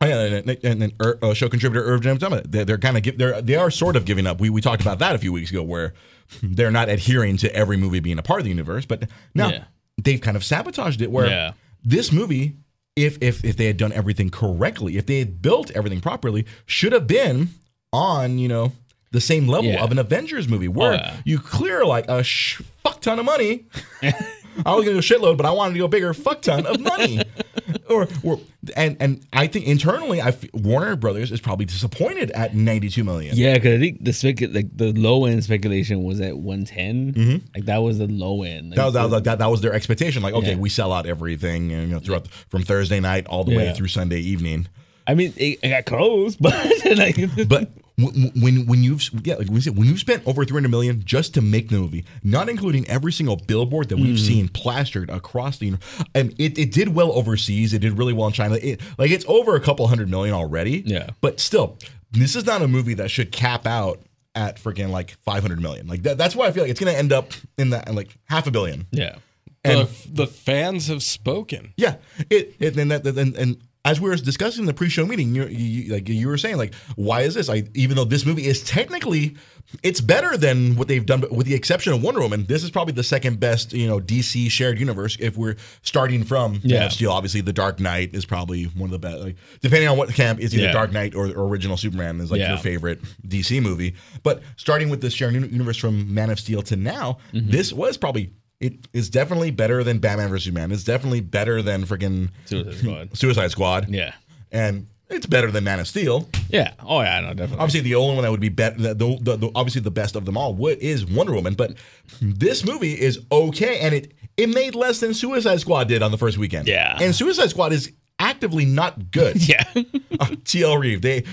Oh, 0.00 0.06
yeah, 0.06 0.20
and, 0.24 0.50
and, 0.62 0.82
then 0.82 0.92
uh, 1.00 1.32
show 1.32 1.48
contributor 1.48 1.82
Irv 1.86 2.02
Jim 2.02 2.18
they're, 2.18 2.64
they're 2.66 2.76
kind 2.78 2.98
of 2.98 3.02
give, 3.02 3.16
they're 3.16 3.40
they 3.40 3.54
are 3.54 3.70
sort 3.70 3.96
of 3.96 4.04
giving 4.04 4.26
up. 4.26 4.40
We 4.40 4.50
we 4.50 4.60
talked 4.60 4.82
about 4.82 4.98
that 4.98 5.14
a 5.14 5.18
few 5.18 5.32
weeks 5.32 5.50
ago, 5.50 5.62
where 5.62 5.94
they're 6.42 6.70
not 6.70 6.88
adhering 6.90 7.38
to 7.38 7.54
every 7.56 7.78
movie 7.78 8.00
being 8.00 8.18
a 8.18 8.22
part 8.22 8.40
of 8.40 8.44
the 8.44 8.50
universe, 8.50 8.84
but 8.84 9.04
now 9.34 9.48
Yeah. 9.48 9.64
they've 10.02 10.20
kind 10.20 10.36
of 10.36 10.44
sabotaged 10.44 11.00
it. 11.00 11.10
Where 11.10 11.26
Yeah. 11.26 11.52
this 11.82 12.12
movie, 12.12 12.56
if 12.94 13.16
if 13.22 13.42
if 13.42 13.56
they 13.56 13.64
had 13.66 13.78
done 13.78 13.92
everything 13.92 14.28
correctly, 14.28 14.98
if 14.98 15.06
they 15.06 15.18
had 15.18 15.40
built 15.40 15.70
everything 15.70 16.02
properly, 16.02 16.44
should 16.66 16.92
have 16.92 17.06
been 17.06 17.48
on 17.90 18.38
you 18.38 18.48
know 18.48 18.72
the 19.12 19.20
same 19.22 19.48
level 19.48 19.70
Yeah. 19.70 19.82
of 19.82 19.92
an 19.92 19.98
Avengers 19.98 20.46
movie, 20.46 20.68
where 20.68 21.00
Oh, 21.02 21.16
you 21.24 21.38
clear 21.38 21.86
like 21.86 22.06
a 22.08 22.22
sh- 22.22 22.60
fuck 22.82 23.00
ton 23.00 23.18
of 23.18 23.24
money. 23.24 23.64
I 24.02 24.74
was 24.74 24.84
gonna 24.84 24.96
go 24.96 24.98
shitload, 25.00 25.38
but 25.38 25.46
I 25.46 25.52
wanted 25.52 25.72
to 25.74 25.78
go 25.78 25.88
bigger, 25.88 26.12
fuck 26.12 26.42
ton 26.42 26.66
of 26.66 26.80
money. 26.80 27.22
or, 27.88 28.08
or 28.22 28.40
and 28.76 28.96
and 29.00 29.24
I 29.32 29.46
think 29.46 29.66
internally, 29.66 30.20
I 30.20 30.28
f- 30.28 30.52
Warner 30.52 30.96
Brothers 30.96 31.32
is 31.32 31.40
probably 31.40 31.66
disappointed 31.66 32.30
at 32.32 32.54
92 32.54 33.04
million. 33.04 33.36
Yeah, 33.36 33.54
because 33.54 33.76
I 33.76 33.80
think 33.80 34.04
the 34.04 34.12
spec 34.12 34.40
like 34.40 34.76
the 34.76 34.92
low 34.92 35.24
end 35.24 35.44
speculation 35.44 36.04
was 36.04 36.20
at 36.20 36.36
one 36.36 36.64
mm-hmm. 36.64 37.46
Like 37.54 37.66
that 37.66 37.78
was 37.78 37.98
the 37.98 38.06
low 38.06 38.42
end. 38.42 38.70
Like, 38.70 38.76
That 38.76 38.84
was, 38.84 38.94
that, 38.94 39.10
was, 39.10 39.22
that, 39.22 39.38
that 39.38 39.50
was 39.50 39.60
their 39.60 39.72
expectation. 39.72 40.22
Like, 40.22 40.34
okay, 40.34 40.50
Yeah. 40.50 40.56
we 40.56 40.68
sell 40.68 40.92
out 40.92 41.06
everything, 41.06 41.72
and 41.72 41.88
you 41.88 41.94
know, 41.94 42.00
throughout 42.00 42.28
from 42.28 42.62
Thursday 42.62 43.00
night 43.00 43.26
all 43.26 43.44
the 43.44 43.56
way 43.56 43.72
through 43.72 43.88
Sunday 43.88 44.20
evening. 44.20 44.68
I 45.06 45.14
mean, 45.14 45.32
it, 45.36 45.60
it 45.62 45.68
got 45.68 45.86
close, 45.86 46.36
but 46.40 46.54
like, 46.96 47.16
But 47.48 47.70
when 47.98 48.66
when 48.66 48.82
you've 48.82 49.08
yeah, 49.24 49.36
like 49.36 49.48
we 49.48 49.60
said, 49.60 49.76
when 49.76 49.86
you've 49.88 49.98
spent 49.98 50.26
over 50.26 50.44
300 50.44 50.68
million 50.68 51.02
just 51.04 51.32
to 51.34 51.40
make 51.40 51.70
the 51.70 51.78
movie, 51.78 52.04
not 52.22 52.48
including 52.48 52.86
every 52.88 53.12
single 53.12 53.36
billboard 53.36 53.88
that 53.88 53.96
we've 53.96 54.16
mm. 54.16 54.26
seen 54.26 54.48
plastered 54.48 55.08
across 55.08 55.58
the, 55.58 55.78
and 56.14 56.34
it, 56.38 56.58
it 56.58 56.72
did 56.72 56.94
well 56.94 57.12
overseas. 57.12 57.72
It 57.72 57.78
did 57.78 57.96
really 57.96 58.12
well 58.12 58.26
in 58.26 58.34
China. 58.34 58.56
It, 58.56 58.80
like 58.98 59.10
it's 59.10 59.24
over 59.26 59.56
a 59.56 59.60
couple 59.60 59.86
hundred 59.88 60.10
million 60.10 60.34
already. 60.34 60.82
Yeah. 60.84 61.10
But 61.22 61.40
still, 61.40 61.78
this 62.12 62.36
is 62.36 62.44
not 62.44 62.60
a 62.60 62.68
movie 62.68 62.94
that 62.94 63.10
should 63.10 63.32
cap 63.32 63.66
out 63.66 64.02
at 64.34 64.58
freaking 64.58 64.90
like 64.90 65.12
500 65.24 65.60
million. 65.60 65.86
Like 65.86 66.02
that, 66.02 66.18
that's 66.18 66.36
why 66.36 66.46
I 66.46 66.52
feel 66.52 66.64
like 66.64 66.70
it's 66.70 66.80
going 66.80 66.92
to 66.92 66.98
end 66.98 67.12
up 67.12 67.32
in 67.56 67.70
that 67.70 67.92
like 67.94 68.14
half 68.26 68.46
a 68.46 68.50
billion. 68.50 68.86
Yeah. 68.90 69.16
And 69.64 69.88
the, 69.88 70.08
the 70.12 70.26
fans 70.26 70.86
have 70.88 71.02
spoken. 71.02 71.72
yeah, 71.76 71.96
it, 72.30 72.54
it 72.60 72.76
and 72.76 72.90
that 72.92 73.04
and, 73.04 73.34
and 73.34 73.56
as 73.86 74.00
we 74.00 74.08
were 74.10 74.16
discussing 74.16 74.62
in 74.62 74.66
the 74.66 74.74
pre-show 74.74 75.06
meeting, 75.06 75.34
you, 75.34 75.46
you 75.46 75.92
like 75.94 76.08
you 76.08 76.28
were 76.28 76.36
saying 76.38 76.56
like, 76.58 76.74
why 76.96 77.22
is 77.22 77.34
this? 77.34 77.48
I 77.48 77.64
even 77.74 77.96
though 77.96 78.04
this 78.04 78.26
movie 78.26 78.46
is 78.46 78.62
technically 78.64 79.36
it's 79.82 80.00
better 80.00 80.36
than 80.36 80.76
what 80.76 80.86
they've 80.86 81.04
done, 81.04 81.20
but 81.20 81.32
with 81.32 81.46
the 81.46 81.54
exception 81.54 81.92
of 81.92 82.00
Wonder 82.02 82.20
Woman, 82.20 82.44
this 82.46 82.62
is 82.62 82.70
probably 82.70 82.92
the 82.94 83.02
second 83.02 83.40
best 83.40 83.72
you 83.72 83.86
know 83.88 83.98
DC 83.98 84.50
shared 84.50 84.78
universe 84.78 85.16
if 85.20 85.36
we're 85.36 85.56
starting 85.82 86.22
from 86.24 86.60
Man 86.64 86.82
of 86.84 86.92
Steel. 86.92 87.10
Obviously, 87.10 87.40
The 87.40 87.52
Dark 87.52 87.80
Knight 87.80 88.14
is 88.14 88.24
probably 88.24 88.64
one 88.64 88.88
of 88.88 88.90
the 88.92 88.98
best. 88.98 89.18
Like 89.22 89.36
depending 89.62 89.88
on 89.88 89.96
what 89.96 90.08
camp, 90.14 90.40
it's 90.40 90.52
either 90.54 90.64
Yeah. 90.64 90.72
Dark 90.72 90.92
Knight 90.92 91.14
or, 91.14 91.26
or 91.28 91.48
original 91.48 91.76
Superman 91.76 92.20
is 92.20 92.30
like 92.30 92.40
Yeah. 92.40 92.50
your 92.50 92.58
favorite 92.58 93.00
DC 93.26 93.60
movie. 93.62 93.94
But 94.22 94.42
starting 94.56 94.88
with 94.88 95.00
the 95.00 95.10
shared 95.10 95.34
universe 95.34 95.76
from 95.76 96.12
Man 96.14 96.30
of 96.30 96.38
Steel 96.40 96.62
to 96.62 96.76
now, 96.76 97.18
Mm-hmm. 97.32 97.50
this 97.50 97.72
was 97.72 97.96
probably. 97.96 98.32
It 98.60 98.88
is 98.92 99.10
definitely 99.10 99.50
better 99.50 99.84
than 99.84 99.98
Batman 99.98 100.30
vs 100.30 100.44
Superman. 100.44 100.72
It's 100.72 100.84
definitely 100.84 101.20
better 101.20 101.60
than 101.62 101.84
freaking 101.84 102.30
Suicide 102.46 102.74
Squad. 102.78 103.16
Suicide 103.16 103.50
Squad. 103.50 103.88
Yeah. 103.90 104.14
And 104.50 104.86
it's 105.08 105.26
better 105.26 105.50
than 105.50 105.64
Man 105.64 105.78
of 105.78 105.86
Steel. 105.86 106.28
Yeah. 106.48 106.72
Oh 106.80 107.00
yeah, 107.02 107.20
no, 107.20 107.28
definitely. 107.28 107.58
Obviously, 107.58 107.80
the 107.80 107.94
only 107.96 108.14
one 108.14 108.22
that 108.24 108.30
would 108.30 108.40
be 108.40 108.48
better, 108.48 108.76
the, 108.76 108.94
the, 109.20 109.36
the, 109.36 109.50
obviously 109.54 109.82
the 109.82 109.90
best 109.90 110.16
of 110.16 110.24
them 110.24 110.36
all, 110.36 110.54
would, 110.54 110.78
is 110.78 111.04
Wonder 111.04 111.34
Woman. 111.34 111.54
But 111.54 111.76
this 112.20 112.64
movie 112.64 112.94
is 112.94 113.20
okay, 113.30 113.78
and 113.80 113.94
it 113.94 114.12
it 114.36 114.48
made 114.48 114.74
less 114.74 115.00
than 115.00 115.14
Suicide 115.14 115.60
Squad 115.60 115.88
did 115.88 116.02
on 116.02 116.10
the 116.10 116.18
first 116.18 116.38
weekend. 116.38 116.66
Yeah. 116.66 116.96
and 117.00 117.14
Suicide 117.14 117.50
Squad 117.50 117.72
is 117.72 117.92
actively 118.18 118.64
not 118.64 119.10
good. 119.10 119.46
yeah. 119.48 119.64
Uh, 120.18 120.28
TL 120.28 120.80
Reeve, 120.80 121.02
they, 121.02 121.24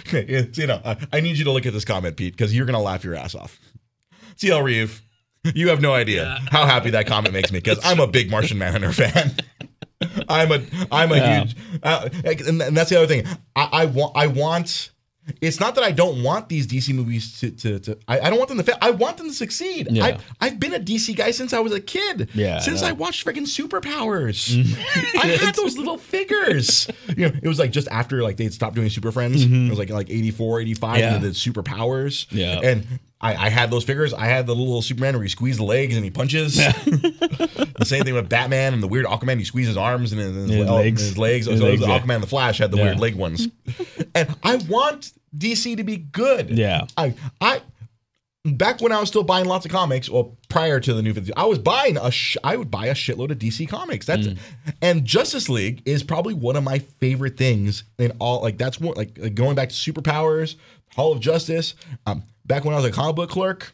you 0.61 0.67
know, 0.67 0.81
I, 0.83 0.97
I 1.13 1.21
need 1.21 1.37
you 1.37 1.45
to 1.45 1.51
look 1.53 1.65
at 1.65 1.71
this 1.71 1.85
comment, 1.85 2.17
Pete, 2.17 2.33
because 2.33 2.53
you're 2.53 2.65
gonna 2.65 2.81
laugh 2.81 3.05
your 3.05 3.15
ass 3.15 3.33
off. 3.33 3.57
TL 4.35 4.61
Reeve, 4.61 5.01
you 5.43 5.69
have 5.69 5.81
no 5.81 5.93
idea 5.93 6.39
how 6.51 6.65
happy 6.65 6.91
that 6.91 7.07
comment 7.07 7.33
makes 7.33 7.51
me 7.51 7.59
because 7.59 7.79
I'm 7.83 7.99
a 7.99 8.07
big 8.07 8.29
Martian 8.31 8.57
Manhunter 8.57 8.91
fan. 8.93 9.33
I'm 10.27 10.51
a 10.51 10.61
I'm 10.91 11.11
a 11.11 11.15
Yeah. 11.15 11.39
huge, 11.43 11.55
uh, 11.81 12.09
and, 12.25 12.61
and 12.61 12.77
that's 12.77 12.89
the 12.89 12.97
other 12.97 13.07
thing. 13.07 13.25
I, 13.55 13.69
I 13.71 13.85
want 13.85 14.17
I 14.17 14.27
want. 14.27 14.89
It's 15.39 15.57
not 15.61 15.75
that 15.75 15.85
I 15.85 15.91
don't 15.93 16.21
want 16.21 16.49
these 16.49 16.67
DC 16.67 16.93
movies 16.93 17.39
to 17.39 17.51
to. 17.51 17.79
to 17.79 17.97
I, 18.09 18.19
I 18.19 18.29
don't 18.29 18.37
want 18.37 18.49
them 18.49 18.57
to 18.57 18.63
fail. 18.65 18.75
I 18.81 18.91
want 18.91 19.15
them 19.15 19.27
to 19.27 19.33
succeed. 19.33 19.87
Yeah. 19.89 20.03
I, 20.05 20.17
I've 20.41 20.59
been 20.59 20.73
a 20.73 20.79
DC 20.79 21.15
guy 21.15 21.31
since 21.31 21.53
I 21.53 21.59
was 21.59 21.71
a 21.71 21.79
kid. 21.79 22.29
Yeah, 22.33 22.59
Since 22.59 22.83
I 22.83 22.89
I, 22.89 22.91
watched 22.91 23.25
freaking 23.25 23.47
Superpowers. 23.47 24.53
I 25.23 25.27
had 25.27 25.55
those 25.55 25.77
little 25.77 25.97
figures. 25.97 26.89
You 27.15 27.29
know, 27.29 27.35
it 27.41 27.47
was 27.47 27.57
like 27.57 27.71
just 27.71 27.87
after 27.87 28.21
like 28.21 28.35
they'd 28.35 28.53
stopped 28.53 28.75
doing 28.75 28.89
Super 28.89 29.13
Friends. 29.13 29.45
It 29.45 29.69
was 29.69 29.79
like 29.79 29.89
like 29.89 30.09
84, 30.09 30.59
85, 30.59 30.99
Yeah. 30.99 31.13
and 31.15 31.23
they 31.23 31.27
did 31.29 31.35
Superpowers. 31.37 32.27
Yeah. 32.29 32.59
And 32.61 32.85
I, 33.23 33.45
I 33.45 33.49
had 33.49 33.71
those 33.71 33.83
figures. 33.83 34.13
I 34.13 34.25
had 34.25 34.45
the 34.45 34.53
little 34.55 34.81
Superman 34.81 35.13
where 35.15 35.23
he 35.23 35.29
squeezes 35.29 35.57
the 35.57 35.63
legs 35.63 35.95
and 35.95 36.03
he 36.03 36.11
punches. 36.11 36.55
the 36.57 37.85
same 37.85 38.03
thing 38.03 38.13
with 38.13 38.27
Batman 38.29 38.73
and 38.73 38.83
the 38.83 38.87
weird 38.87 39.05
Aquaman. 39.05 39.37
He 39.39 39.45
squeezes 39.45 39.69
his 39.69 39.77
arms 39.77 40.11
and 40.11 40.19
his, 40.21 40.49
His 40.49 40.69
oh, 40.69 40.75
legs. 40.75 41.01
His 41.01 41.17
legs. 41.17 41.45
His 41.47 41.59
so 41.59 41.65
legs, 41.65 41.81
the 41.81 41.87
yeah. 41.87 41.99
Aquaman 41.99 42.15
and 42.15 42.23
the 42.23 42.27
Flash 42.27 42.57
had 42.57 42.71
the 42.71 42.77
Yeah. 42.77 42.83
weird 42.83 42.99
leg 42.99 43.15
ones. 43.15 43.47
and 44.15 44.35
I 44.43 44.57
want 44.57 45.13
DC 45.37 45.77
to 45.77 45.83
be 45.83 45.97
good. 45.97 46.51
Yeah. 46.51 46.85
I 46.97 47.15
I 47.39 47.61
back 48.45 48.81
when 48.81 48.91
I 48.91 48.99
was 48.99 49.07
still 49.07 49.23
buying 49.23 49.45
lots 49.45 49.65
of 49.65 49.71
comics, 49.71 50.09
well, 50.09 50.37
prior 50.49 50.81
to 50.81 50.93
the 50.93 51.01
new 51.01 51.13
50, 51.13 51.33
I 51.35 51.45
was 51.45 51.59
buying 51.59 51.95
a 51.97 52.11
sh- 52.11 52.35
I 52.43 52.57
would 52.57 52.69
buy 52.69 52.87
a 52.87 52.93
shitload 52.93 53.31
of 53.31 53.39
DC 53.39 53.69
comics. 53.69 54.05
That's 54.05 54.27
Mm. 54.27 54.37
and 54.81 55.05
Justice 55.05 55.47
League 55.47 55.81
is 55.85 56.03
probably 56.03 56.33
one 56.33 56.57
of 56.57 56.63
my 56.63 56.79
favorite 56.79 57.37
things 57.37 57.85
in 57.97 58.11
all. 58.19 58.41
Like 58.41 58.57
that's 58.57 58.81
more 58.81 58.93
like, 58.95 59.17
like 59.17 59.33
going 59.35 59.55
back 59.55 59.69
to 59.69 59.75
superpowers, 59.75 60.55
Hall 60.93 61.13
of 61.13 61.21
Justice. 61.21 61.73
Um, 62.05 62.23
back 62.45 62.65
when 62.65 62.73
I 62.73 62.77
was 62.77 62.85
a 62.85 62.91
comic 62.91 63.15
book 63.15 63.29
clerk. 63.29 63.73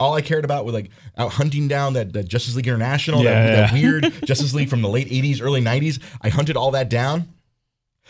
All 0.00 0.14
I 0.14 0.20
cared 0.22 0.44
about 0.44 0.64
was 0.64 0.74
like 0.74 0.90
out 1.16 1.32
hunting 1.32 1.66
down 1.66 1.94
that, 1.94 2.12
that 2.12 2.28
Justice 2.28 2.54
League 2.54 2.68
International, 2.68 3.22
that, 3.24 3.46
Yeah, 3.46 3.50
that 3.66 3.72
weird 3.72 4.04
Justice 4.24 4.54
League 4.54 4.68
from 4.68 4.80
the 4.80 4.88
late 4.88 5.08
80s, 5.08 5.42
early 5.42 5.60
90s. 5.60 6.00
I 6.22 6.28
hunted 6.28 6.56
all 6.56 6.70
that 6.70 6.88
down. 6.88 7.28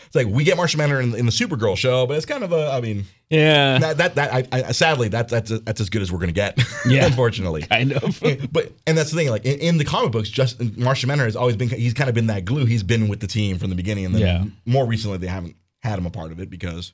It's 0.05 0.15
like 0.15 0.27
we 0.27 0.43
get 0.43 0.55
Martian 0.55 0.77
Manhunter 0.77 1.01
in, 1.01 1.13
in 1.15 1.25
the 1.25 1.31
Supergirl 1.31 1.75
show, 1.75 2.05
but 2.05 2.15
it's 2.15 2.25
kind 2.27 2.43
of 2.43 2.53
a, 2.53 2.69
I 2.71 2.79
mean, 2.79 3.05
Yeah. 3.29 3.79
that 3.79 3.97
that, 3.97 4.15
that 4.15 4.33
I, 4.33 4.45
I 4.51 4.71
sadly 4.71 5.07
that 5.09 5.29
that's 5.29 5.49
that's 5.61 5.81
as 5.81 5.89
good 5.89 6.01
as 6.03 6.11
we're 6.11 6.19
gonna 6.19 6.31
get. 6.31 6.57
Yeah. 6.87 7.05
unfortunately. 7.07 7.63
kind 7.69 7.91
of. 7.93 8.19
but 8.51 8.71
and 8.87 8.95
that's 8.97 9.09
the 9.11 9.17
thing. 9.17 9.29
Like 9.29 9.43
in, 9.45 9.59
in 9.59 9.77
the 9.77 9.83
comic 9.83 10.11
books, 10.11 10.29
just 10.29 10.61
Martian 10.77 11.07
Manhunter 11.07 11.25
has 11.25 11.35
always 11.35 11.55
been. 11.57 11.67
He's 11.69 11.93
kind 11.95 12.07
of 12.07 12.13
been 12.15 12.27
that 12.27 12.45
glue. 12.45 12.65
He's 12.65 12.83
been 12.83 13.07
with 13.09 13.19
the 13.19 13.27
team 13.27 13.57
from 13.57 13.71
the 13.71 13.75
beginning, 13.75 14.05
and 14.05 14.13
then 14.15 14.21
Yeah. 14.21 14.43
more 14.65 14.85
recently 14.85 15.17
they 15.17 15.27
haven't 15.27 15.55
had 15.81 15.97
him 15.99 16.05
a 16.05 16.11
part 16.11 16.31
of 16.31 16.39
it 16.39 16.49
because 16.49 16.93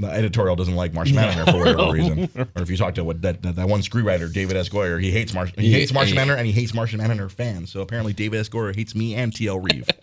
the 0.00 0.08
editorial 0.08 0.56
doesn't 0.56 0.74
like 0.76 0.92
Martian 0.92 1.16
Manhunter 1.16 1.50
for 1.52 1.58
whatever 1.58 1.92
reason. 1.92 2.28
Or 2.56 2.62
if 2.62 2.70
you 2.70 2.76
talk 2.76 2.94
to 2.96 3.04
what 3.04 3.22
that, 3.22 3.42
that, 3.42 3.56
that 3.56 3.68
one 3.68 3.80
screenwriter, 3.80 4.32
David 4.32 4.56
S. 4.56 4.68
Goyer, 4.68 5.00
he 5.00 5.10
hates 5.10 5.32
Martian. 5.34 5.60
He 5.60 5.68
Yeah, 5.68 5.78
hates 5.78 5.92
yeah. 5.92 6.04
Manhunter, 6.04 6.34
and 6.36 6.46
he 6.46 6.52
hates 6.52 6.74
Martian 6.74 6.98
Manhunter 6.98 7.28
fans. 7.28 7.70
So 7.70 7.80
apparently, 7.80 8.12
David 8.12 8.40
S. 8.40 8.48
Goyer 8.48 8.74
hates 8.74 8.94
me 8.94 9.14
and 9.14 9.32
TL 9.32 9.62
Reeve. 9.72 9.88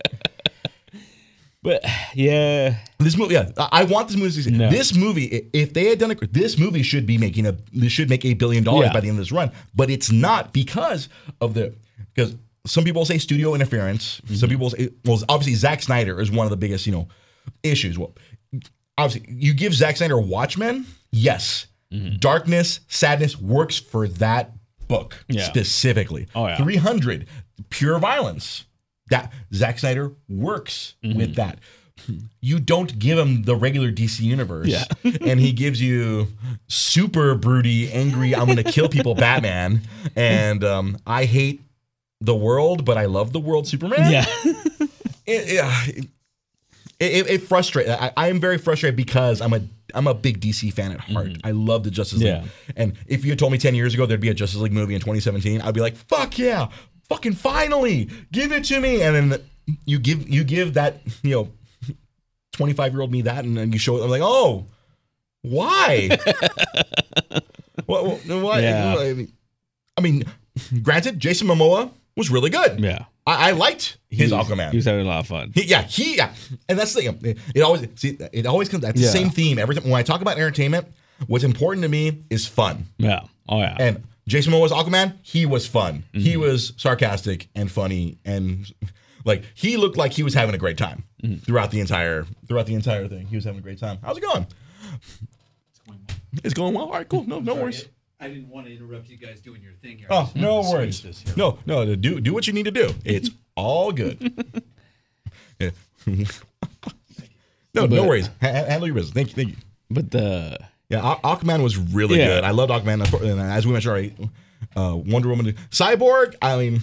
But 1.63 1.83
yeah. 2.13 2.77
This 2.99 3.17
movie, 3.17 3.33
yeah, 3.33 3.49
I 3.57 3.81
I 3.81 3.83
want 3.83 4.07
this 4.07 4.15
movie. 4.15 4.51
No. 4.51 4.69
This 4.69 4.95
movie, 4.95 5.49
if 5.53 5.73
they 5.73 5.85
had 5.87 5.99
done 5.99 6.11
it, 6.11 6.31
this 6.33 6.57
movie 6.57 6.83
should 6.83 7.05
be 7.05 7.17
making 7.17 7.45
a, 7.45 7.57
this 7.73 7.91
should 7.91 8.09
make 8.09 8.23
a 8.23 8.35
billion 8.35 8.63
dollars 8.63 8.85
Yeah. 8.87 8.93
by 8.93 9.01
the 9.01 9.09
end 9.09 9.17
of 9.17 9.21
this 9.25 9.31
run, 9.31 9.51
but 9.75 9.89
it's 9.89 10.11
not 10.11 10.53
because 10.53 11.09
of 11.41 11.55
the 11.55 11.75
because 12.13 12.35
some 12.65 12.83
people 12.83 13.03
say 13.05 13.17
studio 13.17 13.53
interference. 13.53 14.21
Mm-hmm. 14.21 14.35
Some 14.35 14.49
people 14.49 14.69
say, 14.69 14.89
well, 15.03 15.19
obviously 15.27 15.55
Zack 15.55 15.81
Snyder 15.81 16.21
is 16.21 16.31
one 16.31 16.45
of 16.45 16.51
the 16.51 16.57
biggest, 16.57 16.85
you 16.85 16.93
know, 16.93 17.07
issues. 17.63 17.97
Well, 17.97 18.13
obviously, 18.97 19.31
you 19.33 19.53
give 19.53 19.73
Zack 19.73 19.97
Snyder 19.97 20.19
Watchmen, 20.19 20.85
yes, 21.11 21.67
Mm-hmm. 21.93 22.17
darkness, 22.17 22.81
sadness 22.89 23.39
works 23.39 23.77
for 23.77 24.09
that 24.09 24.51
book 24.89 25.23
Yeah. 25.29 25.43
specifically. 25.45 26.27
Oh, 26.35 26.47
yeah. 26.47 26.57
300, 26.57 27.25
pure 27.69 27.97
violence. 27.97 28.65
That 29.09 29.31
Zack 29.53 29.79
Snyder 29.79 30.11
works 30.27 30.95
Mm-hmm. 31.01 31.17
with 31.17 31.35
that. 31.35 31.59
You 32.41 32.59
don't 32.59 32.99
give 32.99 33.17
him 33.17 33.43
the 33.43 33.55
regular 33.55 33.89
DC 33.91 34.19
universe, 34.19 34.67
Yeah. 34.67 34.83
and 35.21 35.39
he 35.39 35.53
gives 35.53 35.81
you 35.81 36.27
super 36.67 37.35
broody, 37.35 37.89
angry, 37.91 38.35
I'm 38.35 38.45
going 38.45 38.57
to 38.57 38.63
kill 38.63 38.89
people 38.89 39.15
Batman, 39.25 39.81
and 40.15 40.63
um, 40.65 40.97
I 41.07 41.23
hate 41.23 41.61
the 42.19 42.35
world, 42.35 42.83
but 42.83 42.97
I 42.97 43.05
love 43.05 43.31
the 43.31 43.39
world 43.39 43.65
Superman. 43.67 44.11
Yeah. 44.11 44.25
it, 45.25 46.07
it, 46.99 47.29
it 47.29 47.41
frustrates. 47.43 47.89
I, 47.89 48.11
I 48.17 48.27
am 48.29 48.39
very 48.39 48.57
frustrated 48.57 48.95
because 48.95 49.41
I'm 49.41 49.53
a 49.53 49.61
I'm 49.93 50.07
a 50.07 50.13
big 50.13 50.39
DC 50.41 50.73
fan 50.73 50.91
at 50.91 50.99
heart. 50.99 51.27
Mm-hmm. 51.27 51.45
I 51.47 51.51
love 51.51 51.83
the 51.83 51.91
Justice 51.91 52.19
League. 52.19 52.27
Yeah. 52.27 52.43
And 52.75 52.97
if 53.07 53.23
you 53.23 53.31
had 53.31 53.39
told 53.39 53.51
me 53.51 53.57
10 53.57 53.75
years 53.75 53.93
ago 53.93 54.05
there'd 54.05 54.19
be 54.19 54.29
a 54.29 54.33
Justice 54.33 54.59
League 54.59 54.73
movie 54.73 54.93
in 54.95 54.99
2017, 54.99 55.61
I'd 55.61 55.73
be 55.73 55.79
like, 55.81 55.95
"Fuck 55.95 56.37
yeah. 56.37 56.67
Fucking 57.09 57.33
finally. 57.33 58.09
Give 58.31 58.51
it 58.51 58.65
to 58.65 58.79
me." 58.81 59.01
And 59.01 59.31
then 59.31 59.41
you 59.85 59.99
give 59.99 60.27
you 60.27 60.43
give 60.43 60.73
that, 60.73 61.01
you 61.23 61.31
know, 61.31 61.49
25-year-old 62.57 63.11
me 63.11 63.21
that 63.23 63.45
and 63.45 63.55
then 63.57 63.71
you 63.71 63.79
show 63.79 63.97
it 63.97 64.03
I'm 64.03 64.09
like, 64.09 64.21
"Oh, 64.23 64.65
why?" 65.43 66.09
what, 67.85 68.05
what, 68.05 68.25
what- 68.41 68.63
Yeah. 68.63 68.95
I 68.97 69.13
mean, 69.13 69.33
I 69.97 70.01
mean, 70.01 70.23
granted, 70.81 71.19
Jason 71.19 71.47
Momoa 71.47 71.91
was 72.17 72.29
really 72.29 72.49
good. 72.49 72.79
Yeah. 72.79 73.05
I, 73.25 73.49
I 73.49 73.51
liked 73.51 73.97
his 74.09 74.29
He 74.29 74.35
was- 74.35 74.47
Aquaman. 74.47 74.71
He 74.71 74.77
was 74.77 74.85
having 74.85 75.05
a 75.05 75.09
lot 75.09 75.19
of 75.19 75.27
fun. 75.27 75.51
He, 75.53 75.63
yeah, 75.63 75.83
he 75.83 76.17
yeah, 76.17 76.33
and 76.69 76.77
that's 76.79 76.93
the 76.93 77.01
thing. 77.01 77.19
It, 77.23 77.37
it 77.55 77.61
always 77.61 77.87
see 77.95 78.17
it 78.31 78.45
always 78.45 78.69
comes. 78.69 78.81
That's 78.83 78.99
the 78.99 79.05
Yeah. 79.05 79.11
same 79.11 79.29
theme 79.29 79.59
every 79.59 79.75
time 79.75 79.83
when 79.85 79.93
I 79.99 80.03
talk 80.03 80.21
about 80.21 80.37
entertainment. 80.37 80.87
What's 81.27 81.43
important 81.43 81.83
to 81.83 81.89
me 81.89 82.23
is 82.29 82.45
fun. 82.47 82.85
Yeah. 82.97 83.21
Oh 83.49 83.59
yeah. 83.59 83.75
And 83.79 84.03
Jason 84.27 84.51
Momoa's 84.53 84.71
Aquaman, 84.71 85.15
he 85.23 85.45
was 85.45 85.65
fun. 85.67 86.03
Mm-hmm. 86.13 86.19
He 86.19 86.37
was 86.37 86.73
sarcastic 86.77 87.47
and 87.55 87.71
funny 87.71 88.17
and 88.25 88.71
like 89.25 89.43
he 89.55 89.77
looked 89.77 89.97
like 89.97 90.11
he 90.13 90.23
was 90.23 90.33
having 90.33 90.53
a 90.55 90.57
great 90.59 90.77
time 90.77 91.03
Mm-hmm. 91.23 91.37
throughout 91.37 91.71
the 91.71 91.79
entire 91.79 92.27
throughout 92.47 92.67
the 92.67 92.75
entire 92.75 93.07
thing. 93.07 93.25
He 93.25 93.35
was 93.35 93.43
having 93.45 93.57
a 93.59 93.63
great 93.63 93.79
time. 93.79 93.97
How's 94.03 94.17
it 94.17 94.21
going? 94.21 94.45
It's 95.73 95.83
going 95.87 95.97
well. 96.05 96.17
It's 96.43 96.53
going 96.53 96.73
well. 96.75 96.85
All 96.85 96.91
right, 96.91 97.09
cool. 97.09 97.23
No, 97.25 97.39
no 97.39 97.53
Sorry, 97.53 97.63
worries. 97.63 97.85
I 98.19 98.27
didn't 98.29 98.49
want 98.49 98.65
to 98.67 98.75
interrupt 98.75 99.09
you 99.09 99.17
guys 99.17 99.39
doing 99.41 99.61
your 99.61 99.73
thing 99.73 99.97
here. 99.97 100.07
Oh, 100.09 100.31
no 100.35 100.61
worries. 100.61 101.01
this 101.03 101.19
here. 101.21 101.33
No, 101.37 101.59
no, 101.67 101.95
do 101.95 102.19
do 102.19 102.33
what 102.33 102.47
you 102.47 102.53
need 102.53 102.65
to 102.65 102.71
do. 102.71 102.93
It's 103.05 103.29
all 103.55 103.91
good. 103.91 104.63
Yeah. 105.59 105.71
no, 107.73 107.85
no 107.87 108.05
worries. 108.07 108.27
Ha- 108.27 108.33
ha- 108.41 108.65
handle 108.65 108.87
your 108.87 108.95
business. 108.95 109.13
Thank 109.13 109.29
you. 109.29 109.33
Thank 109.35 109.49
you. 109.49 109.55
but 109.89 110.11
the 110.11 110.57
Yeah, 110.89 111.01
Aqu- 111.01 111.21
Aquaman 111.21 111.63
was 111.63 111.77
really 111.77 112.17
Yeah. 112.19 112.27
good. 112.27 112.43
I 112.43 112.51
loved 112.51 112.71
Aquaman. 112.71 113.21
And 113.23 113.41
as 113.41 113.65
we 113.65 113.73
mentioned 113.73 113.91
already, 113.91 114.13
uh, 114.75 114.95
Wonder 114.95 115.29
Woman, 115.29 115.53
Cyborg. 115.71 116.35
I 116.41 116.57
mean, 116.57 116.81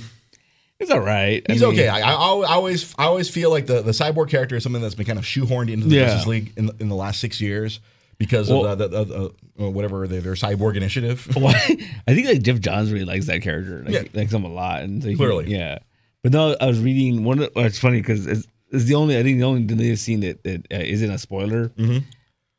it's 0.78 0.90
all 0.90 1.00
right. 1.00 1.44
I 1.48 1.52
he's 1.52 1.62
mean, 1.62 1.70
okay. 1.72 1.88
I, 1.88 2.00
I, 2.00 2.12
I 2.12 2.52
always, 2.54 2.94
I 2.98 3.04
always 3.04 3.30
feel 3.30 3.50
like 3.50 3.66
the, 3.66 3.80
the 3.82 3.92
Cyborg 3.92 4.28
character 4.28 4.56
is 4.56 4.62
something 4.62 4.82
that's 4.82 4.94
been 4.96 5.06
kind 5.06 5.18
of 5.18 5.24
shoehorned 5.24 5.70
into 5.72 5.86
the 5.86 5.96
Yeah. 5.96 6.06
Justice 6.06 6.26
League 6.26 6.52
in, 6.56 6.70
in 6.80 6.88
the 6.88 6.96
last 6.96 7.20
six 7.20 7.40
years 7.40 7.80
because 8.18 8.50
Well- 8.50 8.66
of 8.66 8.79
the, 8.79 8.88
the, 8.88 9.05
the, 9.05 9.35
uh, 9.64 9.70
whatever 9.70 10.07
their, 10.09 10.20
their 10.20 10.35
Cyborg 10.35 10.77
initiative. 10.77 11.29
Why? 11.37 11.53
I 12.07 12.14
think 12.14 12.27
like 12.27 12.42
Geoff 12.42 12.61
Johns 12.61 12.92
really 12.92 13.05
likes 13.05 13.27
that 13.27 13.42
character. 13.42 13.83
Like, 13.85 13.94
Yeah. 13.94 14.03
likes 14.20 14.33
him 14.33 14.44
a 14.44 14.48
lot. 14.48 14.83
And 14.83 15.03
so 15.03 15.09
he- 15.09 15.16
Clearly. 15.16 15.50
yeah. 15.50 15.79
But 16.22 16.33
no, 16.33 16.57
I 16.61 16.66
was 16.66 16.81
reading 16.81 17.24
one. 17.24 17.38
Of, 17.40 17.50
well, 17.55 17.66
it's 17.66 17.79
funny 17.79 18.00
because 18.00 18.27
it's, 18.27 18.46
it's 18.70 18.85
the 18.87 18.94
only 18.94 19.18
I 19.18 19.22
think 19.22 19.38
the 19.38 19.44
only 19.44 19.64
deleted 19.64 19.98
scene 19.98 20.20
that 20.20 20.42
that 20.44 20.66
uh, 20.72 20.79
isn't 20.79 21.11
a 21.11 21.18
spoiler. 21.18 21.68
Mhm. 21.70 22.03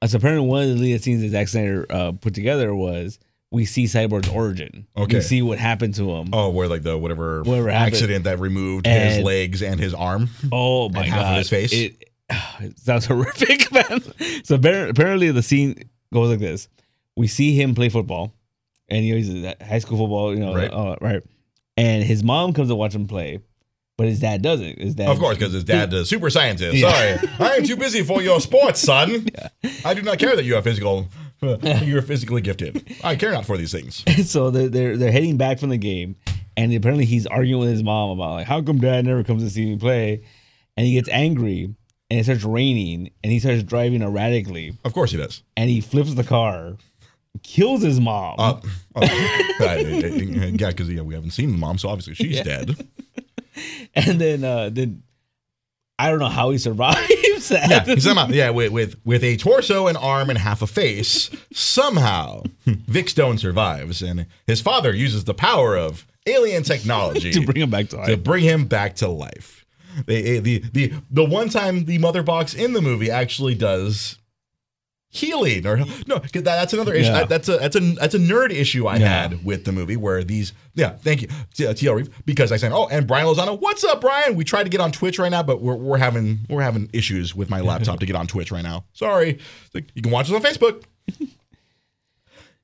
Uh, 0.01 0.07
so 0.07 0.17
apparently, 0.17 0.47
one 0.47 0.61
of 0.63 0.69
the 0.69 0.75
lead 0.75 1.01
scenes 1.01 1.23
that 1.23 1.29
Zack 1.29 1.47
Snyder 1.47 1.85
uh, 1.89 2.11
put 2.11 2.35
together 2.35 2.75
was 2.75 3.17
we 3.51 3.65
see 3.65 3.85
Cyborg's 3.85 4.29
origin. 4.29 4.85
Okay. 4.95 5.15
We 5.17 5.21
see 5.21 5.41
what 5.41 5.57
happened 5.57 5.95
to 5.95 6.11
him. 6.11 6.29
Oh, 6.31 6.51
where 6.51 6.67
like 6.67 6.83
the 6.83 6.95
whatever, 6.95 7.41
Whatever 7.41 7.71
happened. 7.71 7.95
accident 7.95 8.23
that 8.25 8.39
removed 8.39 8.85
his 8.85 9.17
legs 9.23 9.63
and 9.63 9.79
his 9.79 9.95
arm. 9.95 10.29
Oh 10.51 10.89
my 10.89 11.01
And 11.05 11.09
god! 11.11 11.17
half 11.23 11.31
of 11.31 11.37
his 11.39 11.49
face? 11.49 11.73
It 11.73 12.03
sounds 12.77 13.05
horrific, 13.07 13.71
man. 13.71 14.01
So 14.43 14.55
apparently, 14.55 15.31
the 15.31 15.43
scene 15.43 15.89
goes 16.13 16.29
like 16.29 16.39
this: 16.39 16.67
We 17.15 17.27
see 17.27 17.59
him 17.59 17.75
play 17.75 17.89
football, 17.89 18.33
and 18.89 19.05
you 19.05 19.13
know, 19.15 19.21
he's 19.21 19.53
high 19.67 19.79
school 19.79 19.97
football, 19.97 20.33
you 20.33 20.39
know, 20.39 20.55
Right. 20.55 20.71
uh, 20.71 20.95
right. 21.01 21.23
And 21.77 22.03
his 22.03 22.23
mom 22.23 22.53
comes 22.53 22.69
to 22.69 22.75
watch 22.75 22.95
him 22.95 23.05
play, 23.05 23.39
but 23.97 24.07
his 24.07 24.21
dad 24.21 24.41
doesn't. 24.41 24.79
His 24.79 24.95
dad, 24.95 25.09
Of 25.09 25.19
course, 25.19 25.37
because 25.37 25.51
his 25.53 25.65
dad's 25.65 25.93
a 25.93 26.05
super 26.05 26.29
scientist. 26.29 26.75
Yeah. 26.77 27.17
Sorry, 27.19 27.29
I 27.39 27.55
am 27.57 27.63
too 27.65 27.75
busy 27.75 28.01
for 28.01 28.21
your 28.21 28.39
sports, 28.39 28.79
son. 28.79 29.27
I 29.85 29.93
do 29.93 30.01
not 30.01 30.17
care 30.19 30.35
that 30.35 30.45
you 30.45 30.55
are 30.55 30.61
physical. 30.61 31.09
You're 31.41 32.01
physically 32.01 32.41
gifted. 32.41 32.95
I 33.03 33.17
care 33.17 33.31
not 33.31 33.45
for 33.45 33.57
these 33.57 33.71
things. 33.71 34.03
so 34.29 34.49
they're, 34.49 34.69
they're 34.69 34.97
they're 34.97 35.11
heading 35.11 35.35
back 35.37 35.59
from 35.59 35.69
the 35.69 35.77
game, 35.77 36.15
and 36.57 36.73
apparently 36.73 37.05
he's 37.05 37.27
arguing 37.27 37.59
with 37.59 37.69
his 37.69 37.83
mom 37.83 38.11
about 38.11 38.31
like 38.35 38.47
how 38.47 38.61
come 38.61 38.79
dad 38.79 39.05
never 39.05 39.23
comes 39.23 39.43
to 39.43 39.49
see 39.49 39.65
me 39.65 39.77
play, 39.77 40.23
and 40.77 40.87
he 40.87 40.93
gets 40.93 41.09
angry, 41.09 41.75
and 42.09 42.19
it 42.19 42.23
starts 42.25 42.43
raining, 42.43 43.09
and 43.23 43.31
he 43.31 43.39
starts 43.39 43.63
driving 43.63 44.01
erratically, 44.01 44.77
Of 44.83 44.93
course 44.93 45.11
he 45.11 45.17
does. 45.17 45.41
and 45.57 45.69
he 45.69 45.81
flips 45.81 46.13
the 46.13 46.23
car, 46.23 46.77
kills 47.43 47.81
his 47.81 47.99
mom. 47.99 48.35
Uh, 48.39 48.59
oh, 48.95 49.01
I- 49.01 49.77
yeah, 49.79 50.69
because 50.69 50.89
yeah, 50.89 51.01
we 51.01 51.13
haven't 51.15 51.31
seen 51.31 51.51
the 51.51 51.57
mom, 51.57 51.77
so 51.77 51.89
obviously 51.89 52.13
she's 52.15 52.37
Yeah. 52.37 52.43
dead. 52.43 52.87
and 53.95 54.19
then 54.19 54.43
uh 54.43 54.69
then 54.69 55.01
I 55.97 56.09
don't 56.09 56.19
know 56.19 56.27
how 56.27 56.49
he 56.49 56.57
survives 56.57 57.07
that. 57.49 57.69
Yeah, 57.69 57.83
he's 57.85 58.03
somehow, 58.03 58.27
yeah, 58.27 58.49
with, 58.49 58.71
with 58.73 58.95
with 59.05 59.23
a 59.23 59.37
torso, 59.37 59.87
an 59.87 59.95
arm, 59.95 60.29
and 60.29 60.37
half 60.37 60.61
a 60.61 60.67
face. 60.67 61.29
Somehow, 61.53 62.43
Vic 62.65 63.07
Stone 63.09 63.37
survives, 63.37 64.01
and 64.01 64.25
his 64.45 64.59
father 64.59 64.93
uses 64.93 65.23
the 65.23 65.33
power 65.33 65.77
of 65.77 66.05
alien 66.27 66.63
technology 66.63 67.31
to 67.31 67.45
bring 67.45 67.61
him 67.61 67.69
back 67.69 67.87
to 67.89 68.05
to 68.07 68.17
bring 68.17 68.43
him 68.43 68.65
back 68.65 68.95
to 68.97 69.07
life. 69.07 69.64
They, 70.05 70.37
eh, 70.37 70.39
the 70.39 70.59
the 70.73 70.93
the 71.09 71.23
one 71.23 71.49
time 71.49 71.85
the 71.85 71.97
mother 71.97 72.23
box 72.23 72.53
in 72.53 72.73
the 72.73 72.81
movie 72.81 73.09
actually 73.11 73.55
does 73.55 74.17
healing 75.09 75.65
or 75.65 75.77
no 76.07 76.17
that, 76.19 76.43
that's 76.43 76.73
another 76.73 76.93
issue. 76.93 77.07
Yeah. 77.07 77.19
That- 77.19 77.29
that's 77.29 77.47
a 77.49 77.57
that's 77.57 77.75
a 77.77 77.79
that's 77.79 78.15
a 78.15 78.19
nerd 78.19 78.51
issue 78.51 78.85
I 78.87 78.97
Yeah. 78.97 79.07
had 79.21 79.45
with 79.45 79.63
the 79.63 79.71
movie 79.71 79.95
where 79.95 80.23
these 80.23 80.51
yeah 80.73 80.89
thank 80.89 81.21
you 81.21 81.29
TL 81.53 81.91
uh, 81.91 81.95
Reeve 81.95 82.09
because 82.25 82.51
I 82.51 82.57
said 82.57 82.73
oh 82.73 82.87
and 82.87 83.07
Brian 83.07 83.25
Lozano 83.25 83.57
what's 83.59 83.83
up 83.85 84.01
Brian? 84.01 84.35
We 84.35 84.43
tried 84.43 84.63
to 84.63 84.69
get 84.69 84.81
on 84.81 84.91
Twitch 84.91 85.17
right 85.17 85.31
now 85.31 85.41
but 85.41 85.61
we're, 85.61 85.75
we're 85.75 85.97
having 85.97 86.39
we're 86.49 86.63
having 86.63 86.89
issues 86.91 87.33
with 87.33 87.49
my 87.49 87.61
laptop 87.61 87.99
to 88.01 88.05
get 88.05 88.15
on 88.17 88.27
Twitch 88.27 88.51
right 88.51 88.63
now. 88.63 88.85
Sorry. 88.91 89.39
Like, 89.73 89.85
you 89.95 90.01
can 90.01 90.11
watch 90.11 90.29
us 90.29 90.35
on 90.35 90.41
Facebook 90.41 90.83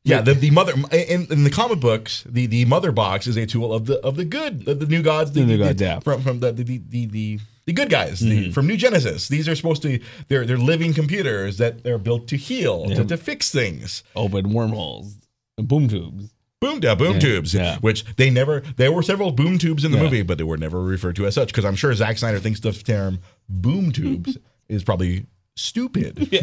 yeah, 0.04 0.22
the, 0.22 0.34
the 0.34 0.50
mother 0.52 0.74
in, 0.92 1.28
in 1.32 1.44
the 1.44 1.50
comic 1.52 1.80
books, 1.80 2.24
the, 2.28 2.46
the 2.48 2.66
mother 2.66 2.92
box 2.92 3.28
is 3.28 3.38
a 3.38 3.46
tool 3.46 3.74
of 3.74 3.86
the 3.86 4.00
of 4.00 4.16
the 4.16 4.26
good, 4.26 4.68
of 4.68 4.80
the 4.80 4.86
new 4.88 5.02
gods, 5.02 5.32
the, 5.32 5.42
The 5.42 5.46
new 5.46 5.58
gods, 5.58 5.82
yeah. 5.82 5.94
Mm-hmm. 5.96 6.00
from 6.02 6.22
from 6.22 6.40
the 6.40 6.52
the 6.52 6.64
the, 6.64 7.06
the, 7.06 7.40
the 7.66 7.74
good 7.74 7.90
guys 7.90 8.20
the, 8.20 8.52
from 8.52 8.66
New 8.68 8.78
Genesis. 8.78 9.28
These 9.28 9.48
are 9.48 9.56
supposed 9.56 9.82
to 9.84 10.00
they're 10.28 10.46
they're 10.46 10.58
living 10.58 10.94
computers 10.94 11.58
that 11.60 11.84
they're 11.84 12.00
built 12.00 12.28
to 12.30 12.38
heal, 12.38 12.86
to, 12.88 12.96
Yeah. 12.96 13.04
to 13.04 13.18
fix 13.18 13.52
things. 13.52 14.04
Open 14.16 14.52
wormholes, 14.54 15.16
boom 15.58 15.88
tubes. 15.88 16.34
Boom, 16.62 16.80
yeah, 16.84 16.94
boom 16.94 17.14
Yeah, 17.14 17.20
tubes, 17.20 17.54
yeah. 17.56 17.78
which 17.80 18.06
they 18.18 18.30
never. 18.30 18.62
There 18.78 18.92
were 18.92 19.02
several 19.02 19.32
boom 19.32 19.58
tubes 19.58 19.84
in 19.84 19.92
the 19.92 19.98
movie, 19.98 20.22
but 20.22 20.38
they 20.38 20.44
were 20.44 20.58
never 20.58 20.80
referred 20.84 21.16
to 21.16 21.26
as 21.26 21.34
such. 21.34 21.48
Because 21.48 21.66
I'm 21.66 21.76
sure 21.76 21.92
Zack 21.96 22.20
Snyder 22.20 22.38
thinks 22.40 22.60
the 22.60 22.72
term 22.72 23.18
boom 23.50 23.92
tubes 23.92 24.38
is 24.70 24.84
probably 24.84 25.26
stupid. 25.56 26.30
Yeah. 26.32 26.42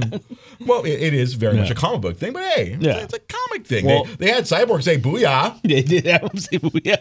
well, 0.66 0.84
it, 0.84 0.90
it 1.00 1.14
is 1.14 1.34
very 1.34 1.56
much 1.56 1.70
a 1.70 1.74
comic 1.74 2.02
book 2.02 2.16
thing, 2.18 2.32
but 2.34 2.42
hey, 2.44 2.72
it's, 2.72 2.84
Yeah. 2.84 2.98
it's 2.98 3.14
a 3.14 3.18
comic 3.20 3.66
thing. 3.66 3.86
Well- 3.86 4.04
they, 4.04 4.26
they 4.26 4.30
had 4.32 4.44
Cyborg 4.44 4.82
say 4.82 4.98
"booyah" 4.98 5.60
They 5.62 5.82
did 5.82 6.04
have 6.06 6.22
him 6.22 6.38
say 6.38 6.58
yeah. 6.84 6.96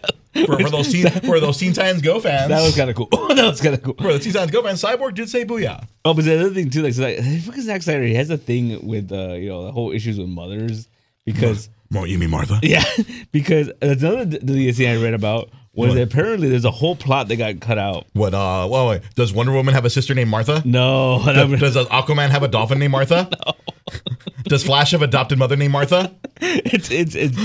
for, 0.45 0.57
for 0.59 0.69
those 0.69 0.87
teen 0.91 1.09
for 1.25 1.39
those 1.39 1.57
Teen 1.57 1.73
Titans 1.73 2.01
Go 2.01 2.19
fans. 2.19 2.49
That 2.49 2.61
was 2.63 2.75
kind 2.75 2.89
of 2.89 2.95
cool. 2.95 3.07
that 3.35 3.45
was 3.45 3.59
kind 3.61 3.75
of 3.75 3.83
cool. 3.83 3.95
for 3.95 4.13
the 4.13 4.19
Teen 4.19 4.31
Titans 4.33 4.51
Go 4.51 4.63
fans. 4.63 4.81
Cyborg 4.81 5.15
did 5.15 5.29
say 5.29 5.43
"booyah." 5.45 5.85
Oh, 6.05 6.13
but 6.13 6.23
the 6.25 6.39
other 6.39 6.49
thing 6.53 6.69
too, 6.69 6.81
like, 6.81 6.93
so 6.93 7.03
like 7.03 7.17
fucking 7.43 7.61
Zack 7.63 7.81
Snyder, 7.83 8.03
he 8.03 8.13
has 8.15 8.29
a 8.29 8.37
thing 8.37 8.87
with 8.87 9.11
uh, 9.11 9.33
you 9.33 9.49
know, 9.49 9.65
the 9.65 9.71
whole 9.71 9.91
issues 9.91 10.17
with 10.17 10.29
mothers 10.29 10.87
because 11.25 11.67
Well, 11.91 12.07
you 12.07 12.17
mean 12.17 12.29
Martha? 12.29 12.59
yeah, 12.63 12.85
because 13.33 13.69
that's 13.81 14.01
another 14.03 14.39
scene 14.73 14.89
I 14.89 14.95
read 15.01 15.13
about 15.13 15.49
was 15.77 15.89
What? 15.89 16.01
apparently 16.01 16.49
there's 16.49 16.65
a 16.65 16.71
whole 16.71 16.95
plot 16.95 17.27
that 17.29 17.35
got 17.37 17.59
cut 17.61 17.77
out. 17.77 18.07
What? 18.13 18.33
Uh, 18.33 18.67
well, 18.69 18.89
wait, 18.89 19.01
does 19.15 19.31
Wonder 19.31 19.53
Woman 19.53 19.73
have 19.73 19.85
a 19.85 19.89
sister 19.89 20.13
named 20.13 20.29
Martha? 20.29 20.61
No, 20.65 21.21
Does, 21.23 21.73
does 21.73 21.87
Aquaman 21.87 22.29
have 22.29 22.43
a 22.43 22.47
dolphin 22.47 22.79
named 22.79 22.91
Martha? 22.91 23.29
No. 23.45 23.53
Does 24.43 24.65
Flash 24.65 24.91
have 24.91 25.01
adopted 25.01 25.37
mother 25.39 25.55
named 25.55 25.71
Martha? 25.71 26.13
it's 26.41 26.91
it's 26.91 27.15
it's 27.15 27.35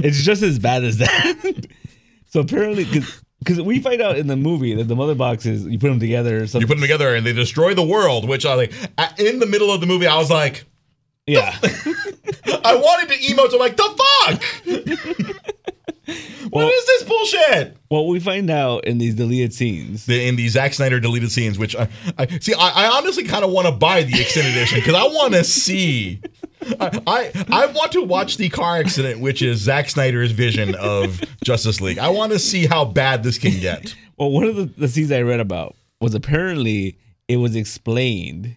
it's 0.00 0.22
just 0.22 0.40
as 0.42 0.58
bad 0.60 0.84
as 0.84 0.98
that. 0.98 1.66
so 2.28 2.40
apparently, 2.40 2.84
because 3.40 3.60
we 3.60 3.80
find 3.80 4.00
out 4.00 4.16
in 4.16 4.28
the 4.28 4.36
movie 4.36 4.74
that 4.74 4.84
the 4.84 4.94
mother 4.94 5.16
boxes 5.16 5.64
you 5.66 5.78
put 5.80 5.88
them 5.88 5.98
together. 5.98 6.46
Some, 6.46 6.60
You 6.60 6.68
put 6.68 6.74
them 6.74 6.82
together 6.82 7.14
and 7.14 7.26
they 7.26 7.32
destroy 7.32 7.74
the 7.74 7.82
world. 7.84 8.28
Which 8.28 8.46
I 8.46 8.54
like. 8.54 8.72
In 9.18 9.40
the 9.40 9.46
middle 9.46 9.72
of 9.72 9.80
the 9.80 9.86
movie, 9.88 10.06
I 10.06 10.16
was 10.16 10.30
like, 10.30 10.64
yeah. 11.26 11.56
I 11.62 12.76
wanted 12.76 13.08
to 13.14 13.18
emote. 13.20 13.52
I'm 13.52 13.58
like, 13.58 13.76
the 13.76 14.04
fuck. 14.26 15.59
What 16.50 16.72
is 16.72 16.86
this 16.86 17.02
bullshit? 17.04 17.76
Well, 17.90 18.06
we 18.08 18.20
find 18.20 18.50
out 18.50 18.84
in 18.84 18.98
these 18.98 19.14
deleted 19.14 19.52
scenes. 19.54 20.06
The, 20.06 20.26
in 20.26 20.36
the 20.36 20.48
Zack 20.48 20.74
Snyder 20.74 21.00
deleted 21.00 21.30
scenes, 21.30 21.58
which 21.58 21.74
I, 21.76 21.88
I 22.18 22.26
see, 22.38 22.54
I, 22.54 22.70
I 22.86 22.98
honestly 22.98 23.24
kind 23.24 23.44
of 23.44 23.50
want 23.50 23.66
to 23.66 23.72
buy 23.72 24.02
the 24.02 24.20
extended 24.20 24.52
edition 24.54 24.78
because 24.80 24.94
I 24.94 25.04
want 25.04 25.34
to 25.34 25.44
see. 25.44 26.20
I, 26.78 27.00
I 27.06 27.44
I 27.50 27.66
want 27.66 27.92
to 27.92 28.02
watch 28.02 28.36
the 28.36 28.48
car 28.50 28.76
accident, 28.78 29.20
which 29.20 29.40
is 29.42 29.60
Zack 29.60 29.88
Snyder's 29.88 30.32
vision 30.32 30.74
of 30.74 31.20
Justice 31.42 31.80
League. 31.80 31.98
I 31.98 32.08
want 32.10 32.32
to 32.32 32.38
see 32.38 32.66
how 32.66 32.84
bad 32.84 33.22
this 33.22 33.38
can 33.38 33.58
get. 33.60 33.94
Well, 34.18 34.30
one 34.30 34.44
of 34.44 34.56
the, 34.56 34.64
the 34.66 34.88
scenes 34.88 35.10
I 35.10 35.22
read 35.22 35.40
about 35.40 35.74
was 36.00 36.14
apparently 36.14 36.98
it 37.28 37.36
was 37.36 37.56
explained. 37.56 38.56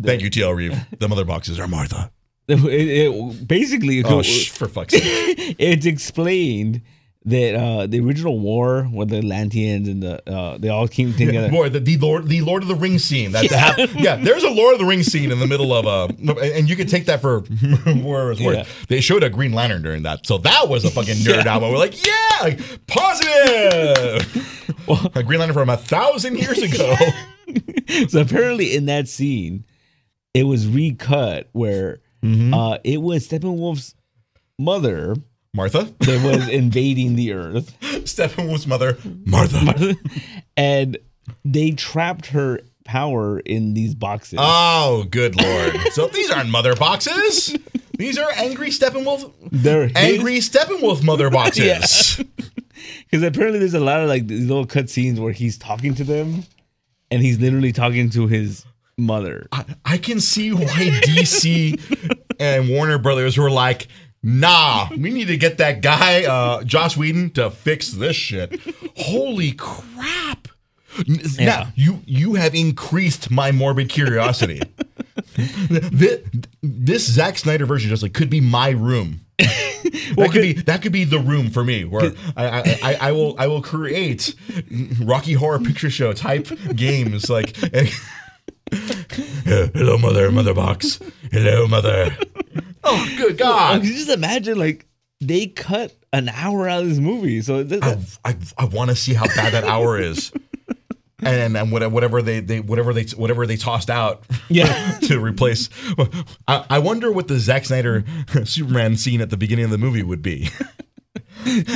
Thank 0.00 0.22
you, 0.22 0.30
TL 0.30 0.54
Reeve. 0.54 0.78
The 0.98 1.08
mother 1.08 1.24
boxes 1.24 1.58
are 1.60 1.68
Martha. 1.68 2.10
It, 2.46 2.58
it- 2.62 3.48
basically, 3.48 4.04
Oh, 4.04 4.20
sh- 4.20 4.50
for 4.50 4.68
fuck's 4.68 4.92
sake. 4.92 5.02
it's 5.58 5.86
explained 5.86 6.82
that 7.26 7.54
uh, 7.54 7.86
the 7.86 8.00
original 8.00 8.38
war 8.38 8.86
with 8.92 9.08
the 9.08 9.16
Atlanteans 9.16 9.88
and 9.88 10.02
the 10.02 10.30
uh, 10.30 10.58
they 10.58 10.68
all 10.68 10.86
came 10.86 11.14
together. 11.14 11.48
Boy, 11.48 11.70
the, 11.70 11.80
the 11.80 11.96
Lord 11.96 12.28
the 12.28 12.42
Lord 12.42 12.62
of 12.62 12.68
the 12.68 12.74
Rings 12.74 13.02
scene. 13.04 13.32
That 13.32 13.50
Yeah. 13.50 13.74
yeah. 13.78 13.86
yeah, 13.96 14.16
there's 14.16 14.44
a 14.44 14.50
Lord 14.50 14.74
of 14.74 14.78
the 14.80 14.84
Rings 14.84 15.06
scene 15.06 15.32
in 15.32 15.38
the 15.38 15.46
middle 15.46 15.72
of 15.72 15.86
a, 15.86 16.14
and 16.54 16.68
you 16.68 16.76
can 16.76 16.86
take 16.86 17.06
that 17.06 17.20
for 17.22 17.40
where 18.02 18.32
it's 18.32 18.40
worth. 18.42 18.56
Yeah. 18.56 18.64
They 18.88 19.00
showed 19.00 19.22
a 19.22 19.30
Green 19.30 19.52
Lantern 19.52 19.82
during 19.82 20.02
that, 20.02 20.26
so 20.26 20.36
that 20.38 20.68
was 20.68 20.84
a 20.84 20.90
fucking 20.90 21.14
nerd 21.16 21.44
Yeah. 21.46 21.52
album. 21.54 21.70
We're 21.72 21.78
like, 21.78 22.04
yeah, 22.06 22.12
like, 22.42 22.60
positive. 22.86 24.50
a 25.16 25.22
Green 25.22 25.38
Lantern 25.40 25.54
from 25.54 25.70
a 25.70 25.76
thousand 25.78 26.36
years 26.38 26.58
ago. 26.62 26.94
so 28.08 28.20
apparently, 28.20 28.74
in 28.74 28.86
that 28.86 29.08
scene, 29.08 29.64
it 30.34 30.44
was 30.44 30.68
recut 30.68 31.48
where 31.52 32.00
Mm-hmm. 32.22 32.54
uh, 32.54 32.78
it 32.84 33.02
was 33.02 33.28
Steppenwolf's 33.28 33.94
mother 34.58 35.14
Martha, 35.54 35.84
that 36.00 36.22
was 36.24 36.48
invading 36.48 37.16
the 37.16 37.32
Earth, 37.32 37.76
Steppenwolf's 37.80 38.66
mother, 38.66 38.98
Martha. 39.24 39.64
Martha. 39.64 39.94
and 40.56 40.98
they 41.44 41.70
trapped 41.70 42.26
her 42.26 42.60
power 42.84 43.38
in 43.40 43.72
these 43.74 43.94
boxes. 43.94 44.38
Oh, 44.42 45.04
good 45.10 45.40
lord! 45.40 45.76
So 45.92 46.08
these 46.08 46.30
aren't 46.30 46.50
mother 46.50 46.74
boxes. 46.76 47.56
These 47.96 48.18
are 48.18 48.30
angry 48.36 48.68
Steppenwolf, 48.70 49.32
They're 49.52 49.86
his- 49.86 49.96
angry 49.96 50.38
Steppenwolf 50.38 51.02
mother 51.04 51.30
boxes. 51.38 52.20
Because 53.04 53.22
apparently 53.22 53.60
there's 53.60 53.74
a 53.74 53.80
lot 53.80 54.00
of 54.00 54.08
like 54.08 54.26
these 54.26 54.46
little 54.48 54.66
cut 54.66 54.90
scenes 54.90 55.20
where 55.20 55.32
he's 55.32 55.56
talking 55.56 55.94
to 55.94 56.04
them 56.04 56.42
and 57.10 57.22
he's 57.22 57.38
literally 57.38 57.72
talking 57.72 58.10
to 58.10 58.26
his 58.26 58.66
mother. 58.98 59.46
I, 59.52 59.64
I 59.84 59.98
can 59.98 60.18
see 60.20 60.52
why 60.52 60.64
DC 61.04 61.80
and 62.40 62.68
Warner 62.68 62.98
Brothers 62.98 63.38
were 63.38 63.50
like, 63.50 63.86
nah, 64.24 64.88
we 64.90 65.10
need 65.10 65.28
to 65.28 65.36
get 65.36 65.58
that 65.58 65.80
guy, 65.82 66.24
uh, 66.24 66.64
Joss 66.64 66.96
Whedon, 66.96 67.30
to 67.30 67.50
fix 67.50 67.90
this 67.90 68.16
shit. 68.16 68.60
Holy 68.96 69.52
crap. 69.52 70.48
Yeah. 71.06 71.44
Now, 71.44 71.72
you 71.74 72.02
you 72.06 72.34
have 72.34 72.54
increased 72.54 73.30
my 73.30 73.50
morbid 73.52 73.88
curiosity. 73.88 74.60
this, 75.36 76.20
this 76.62 77.06
Zack 77.10 77.38
Snyder 77.38 77.66
version 77.66 77.90
just 77.90 78.02
like 78.02 78.14
could 78.14 78.30
be 78.30 78.40
my 78.40 78.70
room. 78.70 79.20
that 79.38 80.28
could 80.30 80.42
be 80.42 80.52
that 80.52 80.82
could 80.82 80.92
be 80.92 81.02
the 81.04 81.18
room 81.18 81.50
for 81.50 81.64
me 81.64 81.84
where 81.84 82.12
I, 82.36 82.46
I, 82.46 82.62
I, 82.82 82.94
I 83.00 83.12
will 83.12 83.34
I 83.38 83.48
will 83.48 83.62
create 83.62 84.34
Rocky 85.02 85.32
Horror 85.32 85.58
Picture 85.58 85.90
Show 85.90 86.12
type 86.12 86.46
games 86.76 87.28
like 87.28 87.60
and, 87.74 87.90
hello 88.72 89.98
mother 89.98 90.30
mother 90.32 90.54
box 90.54 90.98
hello 91.30 91.66
mother 91.68 92.16
oh 92.84 93.14
good 93.16 93.36
god 93.38 93.82
can 93.82 93.90
just 93.92 94.08
imagine 94.08 94.58
like 94.58 94.86
they 95.20 95.46
cut 95.46 95.92
an 96.12 96.28
hour 96.28 96.68
out 96.68 96.82
of 96.82 96.88
this 96.88 96.98
movie. 96.98 97.40
So 97.40 97.62
this, 97.64 98.18
I, 98.24 98.30
I, 98.30 98.36
I 98.58 98.64
want 98.66 98.90
to 98.90 98.96
see 98.96 99.14
how 99.14 99.26
bad 99.26 99.52
that 99.54 99.64
hour 99.64 99.98
is 99.98 100.30
and 101.20 101.56
and 101.56 101.72
whatever 101.72 101.92
whatever 101.94 102.22
they, 102.22 102.40
they 102.40 102.60
whatever 102.60 102.92
they 102.92 103.04
whatever 103.16 103.46
they 103.46 103.56
tossed 103.56 103.88
out 103.90 104.24
Yeah. 104.48 104.98
to 105.02 105.18
replace. 105.18 105.70
I, 106.46 106.64
I 106.70 106.78
wonder 106.80 107.10
what 107.10 107.26
the 107.28 107.38
Zack 107.38 107.64
Snyder 107.64 108.04
Superman 108.44 108.96
scene 108.96 109.20
at 109.22 109.30
the 109.30 109.36
beginning 109.36 109.64
of 109.64 109.70
the 109.70 109.78
movie 109.78 110.02
would 110.02 110.22
be. 110.22 110.50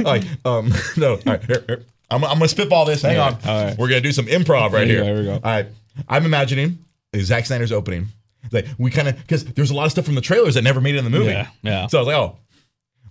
like, 0.02 0.24
um, 0.44 0.72
no, 0.96 1.14
all 1.14 1.20
right, 1.26 1.42
here, 1.44 1.64
here. 1.66 1.84
I'm, 2.10 2.22
I'm 2.24 2.34
gonna 2.38 2.48
spitball 2.48 2.84
this. 2.84 3.02
Hang 3.02 3.18
on, 3.18 3.38
all 3.46 3.64
right. 3.64 3.78
we're 3.78 3.88
gonna 3.88 4.00
do 4.00 4.12
some 4.12 4.26
improv 4.26 4.72
right 4.72 4.86
Here 4.86 5.02
here. 5.02 5.14
we 5.14 5.22
go, 5.24 5.30
here 5.30 5.34
we 5.34 5.40
go. 5.40 5.46
All 5.46 5.52
right, 5.52 5.66
I'm 6.08 6.24
imagining 6.24 6.78
Zack 7.16 7.46
Snyder's 7.46 7.72
opening. 7.72 8.08
Like 8.52 8.66
we 8.78 8.90
kind 8.90 9.08
of 9.08 9.16
because 9.16 9.44
there's 9.44 9.70
a 9.70 9.74
lot 9.74 9.86
of 9.86 9.92
stuff 9.92 10.04
from 10.04 10.14
the 10.14 10.20
trailers 10.20 10.54
that 10.54 10.62
never 10.62 10.80
made 10.80 10.94
it 10.94 10.98
in 10.98 11.04
the 11.04 11.10
movie. 11.10 11.30
Yeah, 11.30 11.48
yeah. 11.62 11.86
So 11.88 11.98
I 11.98 12.00
was 12.00 12.06
like, 12.06 12.16
oh, 12.16 12.36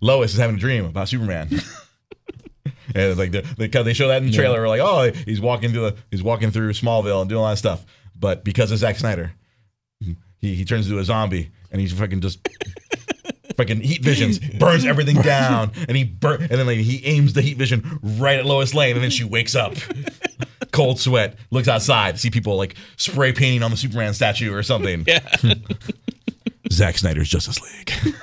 Lois 0.01 0.33
is 0.33 0.39
having 0.39 0.55
a 0.55 0.59
dream 0.59 0.85
about 0.85 1.09
Superman. 1.09 1.49
and 2.95 3.17
like 3.17 3.31
they, 3.31 3.41
they, 3.57 3.67
they 3.67 3.93
show 3.93 4.07
that 4.07 4.21
in 4.21 4.27
the 4.27 4.33
trailer, 4.33 4.61
we're 4.61 4.67
like, 4.67 4.81
oh, 4.81 5.11
he's 5.25 5.41
walking 5.41 5.71
through 5.71 5.91
the 5.91 5.97
he's 6.11 6.23
walking 6.23 6.51
through 6.51 6.71
Smallville 6.71 7.21
and 7.21 7.29
doing 7.29 7.41
all 7.41 7.49
that 7.49 7.57
stuff. 7.57 7.85
But 8.19 8.43
because 8.43 8.71
of 8.71 8.77
Zack 8.79 8.95
Snyder, 8.97 9.31
he 9.99 10.55
he 10.55 10.65
turns 10.65 10.87
into 10.87 10.99
a 10.99 11.03
zombie 11.03 11.51
and 11.71 11.81
he's 11.81 11.93
fucking 11.93 12.21
just 12.21 12.47
fucking 13.57 13.81
heat 13.81 14.01
visions, 14.03 14.39
burns 14.59 14.85
everything 14.85 15.21
down, 15.21 15.71
and 15.87 15.97
he 15.97 16.03
burn 16.05 16.41
and 16.41 16.51
then 16.51 16.65
like 16.65 16.77
he 16.77 17.03
aims 17.05 17.33
the 17.33 17.41
heat 17.41 17.57
vision 17.57 17.99
right 18.01 18.39
at 18.39 18.45
Lois 18.45 18.73
Lane, 18.73 18.95
and 18.95 19.03
then 19.03 19.11
she 19.11 19.23
wakes 19.23 19.55
up. 19.55 19.73
Cold 20.71 20.99
sweat, 20.99 21.35
looks 21.49 21.67
outside, 21.67 22.19
see 22.19 22.29
people 22.29 22.55
like 22.57 22.75
spray 22.97 23.31
painting 23.33 23.63
on 23.63 23.71
the 23.71 23.77
Superman 23.77 24.13
statue 24.13 24.53
or 24.53 24.61
something. 24.63 25.03
Yeah. 25.07 25.19
Zack 26.71 26.97
Snyder's 26.97 27.29
Justice 27.29 27.59
League. 27.61 28.15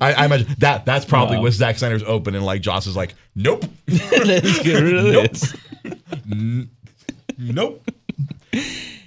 I, 0.00 0.12
I 0.12 0.24
imagine 0.26 0.54
that 0.58 0.84
that's 0.84 1.06
probably 1.06 1.38
Wow. 1.38 1.44
what 1.44 1.52
Zack 1.54 1.78
Snyder's 1.78 2.02
open 2.02 2.34
and 2.34 2.44
like 2.44 2.60
Joss 2.60 2.86
is 2.86 2.94
like, 2.96 3.14
nope, 3.34 3.64
Let's 3.88 4.58
get 4.62 4.82
rid 4.82 4.94
of 4.96 5.04
Nope. 5.06 5.30
this. 5.32 5.56
nope. 7.38 7.90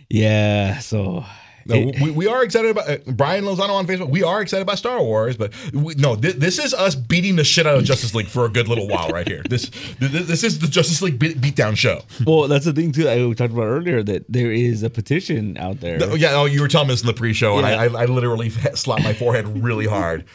Yeah. 0.10 0.80
So. 0.80 1.24
No, 1.66 1.76
it- 1.76 2.02
we, 2.02 2.12
we 2.12 2.28
are 2.28 2.44
excited 2.44 2.72
about 2.72 2.90
uh, 2.90 2.98
Brian 3.08 3.44
Lozano 3.46 3.70
on 3.72 3.86
Facebook. 3.88 4.10
We 4.10 4.24
are 4.24 4.42
excited 4.42 4.64
about 4.64 4.78
Star 4.78 5.02
Wars, 5.04 5.38
but 5.38 5.54
we, 5.74 5.96
no, 5.96 6.16
thi- 6.16 6.32
this 6.34 6.58
is 6.60 6.74
us 6.74 6.96
beating 6.96 7.36
the 7.36 7.44
shit 7.44 7.66
out 7.68 7.76
of 7.78 7.84
Justice 7.84 8.14
League 8.16 8.28
for 8.28 8.46
a 8.46 8.50
good 8.50 8.68
little 8.68 8.88
while 8.88 9.10
right 9.10 9.28
here. 9.28 9.44
This 9.50 9.70
this, 10.00 10.28
this 10.28 10.44
is 10.44 10.60
the 10.60 10.68
Justice 10.68 11.02
League 11.02 11.20
beat, 11.20 11.40
beatdown 11.42 11.76
show. 11.78 12.02
well, 12.26 12.48
that's 12.48 12.66
the 12.66 12.74
thing 12.74 12.92
too. 12.92 13.08
I 13.08 13.26
we 13.26 13.36
talked 13.36 13.54
about 13.54 13.64
earlier 13.68 14.02
that 14.04 14.26
there 14.30 14.52
is 14.52 14.84
a 14.84 14.90
petition 14.90 15.58
out 15.58 15.80
there. 15.80 16.00
Oh, 16.02 16.16
yeah, 16.16 16.34
oh, 16.36 16.46
you 16.46 16.62
were 16.62 16.68
telling 16.68 16.88
me 16.88 16.94
this 16.94 17.02
in 17.02 17.08
the 17.08 17.14
pre-show, 17.14 17.58
and 17.58 17.66
I, 17.68 17.86
I, 17.86 18.04
I 18.04 18.06
literally 18.06 18.50
slapped 18.76 19.04
my 19.04 19.14
forehead 19.14 19.64
really 19.64 19.86
hard. 19.88 20.26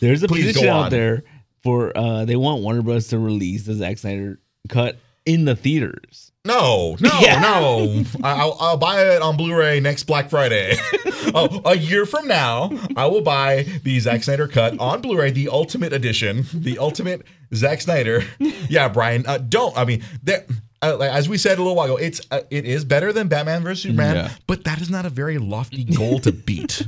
There's 0.00 0.22
a 0.22 0.28
Please 0.28 0.46
petition 0.46 0.68
out 0.68 0.90
there 0.90 1.24
for 1.62 1.96
uh 1.96 2.24
they 2.24 2.36
want 2.36 2.62
Warner 2.62 2.82
Bros 2.82 3.08
to 3.08 3.18
release 3.18 3.64
the 3.64 3.74
Zack 3.74 3.98
Snyder 3.98 4.40
cut 4.68 4.98
in 5.26 5.44
the 5.44 5.54
theaters. 5.56 6.32
No, 6.46 6.96
no, 7.00 7.10
Yeah. 7.22 7.40
no. 7.40 8.04
I- 8.22 8.34
I'll, 8.34 8.56
I'll 8.60 8.76
buy 8.76 9.02
it 9.14 9.22
on 9.22 9.36
Blu-ray 9.36 9.80
next 9.80 10.04
Black 10.04 10.28
Friday. 10.28 10.76
oh, 11.34 11.62
a 11.64 11.74
year 11.76 12.04
from 12.04 12.28
now, 12.28 12.70
I 12.96 13.06
will 13.06 13.22
buy 13.22 13.62
the 13.82 13.98
Zack 14.00 14.22
Snyder 14.24 14.46
cut 14.46 14.78
on 14.78 15.00
Blu-ray, 15.00 15.30
the 15.30 15.48
Ultimate 15.48 15.94
Edition, 15.94 16.44
the 16.52 16.78
Ultimate 16.78 17.22
Zack 17.54 17.80
Snyder. 17.80 18.22
Yeah, 18.68 18.88
Brian, 18.88 19.24
uh, 19.26 19.38
don't. 19.38 19.76
I 19.76 19.84
mean, 19.84 20.02
there. 20.22 20.44
Uh, 20.82 20.98
as 20.98 21.28
we 21.28 21.36
said 21.38 21.58
a 21.58 21.62
little 21.62 21.76
while 21.76 21.86
ago, 21.86 21.96
it's 21.96 22.20
uh, 22.30 22.40
it 22.50 22.64
is 22.64 22.84
better 22.84 23.12
than 23.12 23.28
Batman 23.28 23.62
vs 23.62 23.82
Superman, 23.82 24.16
Yeah. 24.16 24.30
but 24.46 24.64
that 24.64 24.80
is 24.80 24.90
not 24.90 25.04
a 25.06 25.10
very 25.10 25.36
lofty 25.38 25.84
goal 25.84 26.18
to 26.20 26.32
beat. 26.32 26.82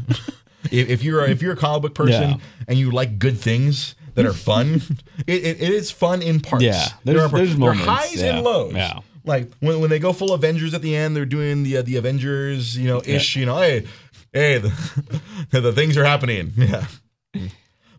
if, 0.71 0.89
if 0.89 1.03
you're 1.03 1.25
a, 1.25 1.31
if 1.31 1.43
you're 1.43 1.53
a 1.53 1.57
comic 1.57 1.83
book 1.83 1.95
person 1.95 2.31
Yeah. 2.31 2.37
and 2.67 2.79
you 2.79 2.91
like 2.91 3.19
good 3.19 3.39
things 3.39 3.95
that 4.15 4.25
are 4.27 4.33
fun, 4.33 4.81
it, 5.27 5.45
it, 5.45 5.63
it 5.63 5.71
is 5.71 5.91
fun 5.91 6.23
in 6.23 6.41
parts. 6.41 6.65
Yeah, 6.65 6.87
there 7.05 7.21
are, 7.21 7.29
there's 7.29 7.57
there 7.57 7.69
are 7.71 7.75
moments, 7.75 7.85
highs 7.85 8.23
yeah, 8.23 8.35
and 8.37 8.45
lows. 8.45 8.73
yeah. 8.75 8.99
Like 9.27 9.53
when, 9.61 9.81
when 9.81 9.91
they 9.91 9.99
go 9.99 10.13
full 10.13 10.33
Avengers 10.33 10.73
at 10.73 10.83
the 10.83 10.97
end, 10.97 11.17
they're 11.17 11.27
doing 11.27 11.63
the 11.65 11.79
uh, 11.79 11.83
the 11.83 11.97
Avengers, 11.97 12.77
you 12.77 12.89
know, 12.89 13.03
ish. 13.05 13.37
You 13.37 13.45
know, 13.47 13.59
hey, 13.59 13.87
hey, 14.33 14.59
the, 14.59 14.71
the 15.61 15.73
things 15.73 15.97
are 15.97 16.05
happening. 16.05 16.53
Yeah. 16.57 16.87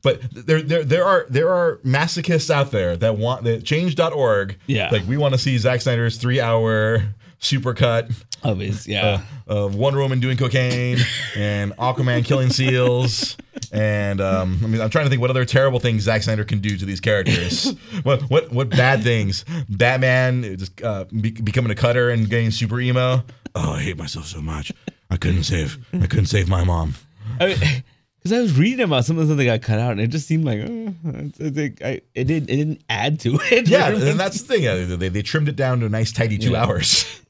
But 0.03 0.21
there, 0.31 0.61
there, 0.61 0.83
there 0.83 1.03
are 1.03 1.25
there 1.29 1.49
are 1.49 1.77
masochists 1.77 2.49
out 2.49 2.71
there 2.71 2.95
that 2.97 3.17
want 3.17 3.43
that 3.43 3.65
change.org. 3.65 4.57
Yeah. 4.65 4.89
Like 4.89 5.05
we 5.05 5.17
want 5.17 5.33
to 5.33 5.37
see 5.37 5.57
Zack 5.57 5.81
Snyder's 5.81 6.17
three 6.17 6.39
hour 6.39 7.03
supercut 7.41 8.13
Of 8.43 8.59
his, 8.59 8.87
yeah. 8.87 9.21
of 9.47 9.75
Wonder 9.75 9.99
Woman 9.99 10.19
doing 10.19 10.37
cocaine 10.37 10.97
and 11.35 11.75
Aquaman 11.77 12.23
killing 12.25 12.49
seals. 12.49 13.35
And 13.71 14.21
um, 14.21 14.59
I 14.63 14.67
mean, 14.67 14.81
I'm 14.81 14.89
trying 14.89 15.05
to 15.05 15.09
think 15.09 15.21
what 15.21 15.29
other 15.29 15.45
terrible 15.45 15.79
things 15.79 16.03
Zack 16.03 16.23
Snyder 16.23 16.43
can 16.45 16.59
do 16.59 16.77
to 16.77 16.85
these 16.85 16.99
characters. 16.99 17.71
what 18.03 18.21
what 18.29 18.51
what 18.51 18.69
bad 18.69 19.03
things? 19.03 19.43
Batman 19.69 20.43
just 20.57 20.81
uh, 20.81 21.05
be- 21.05 21.31
becoming 21.31 21.71
a 21.71 21.75
cutter 21.75 22.09
and 22.09 22.29
getting 22.29 22.51
super 22.51 22.79
emo. 22.79 23.23
Oh, 23.55 23.73
I 23.73 23.81
hate 23.81 23.97
myself 23.97 24.25
so 24.27 24.41
much. 24.41 24.71
I 25.09 25.17
couldn't 25.17 25.43
save. 25.43 25.77
I 25.93 26.05
couldn't 26.07 26.25
save 26.27 26.47
my 26.49 26.63
mom. 26.63 26.95
Because 27.39 28.31
I 28.33 28.39
was 28.41 28.57
reading 28.57 28.81
about 28.85 29.05
some 29.05 29.17
of 29.17 29.21
the 29.27 29.33
stuff 29.33 29.37
that 29.37 29.45
got 29.45 29.61
cut 29.61 29.79
out, 29.79 29.91
and 29.91 30.01
it 30.01 30.07
just 30.07 30.27
seemed 30.27 30.45
like 30.45 30.59
it's- 30.59 31.41
I 31.41 31.49
think 31.49 31.81
I, 31.83 32.01
it 32.13 32.25
didn't 32.25 32.49
it 32.49 32.55
didn't 32.57 32.81
add 32.89 33.19
to 33.21 33.35
it. 33.51 33.67
Yeah, 33.69 33.89
and 33.89 34.19
that's 34.19 34.41
the 34.41 34.53
thing. 34.57 34.67
uh, 34.67 34.95
They, 34.97 35.09
they 35.09 35.21
trimmed 35.21 35.49
it 35.49 35.55
down 35.55 35.79
to 35.81 35.85
a 35.85 35.89
nice, 35.89 36.11
tidy 36.11 36.37
two 36.37 36.51
Yeah. 36.51 36.63
hours. 36.65 37.21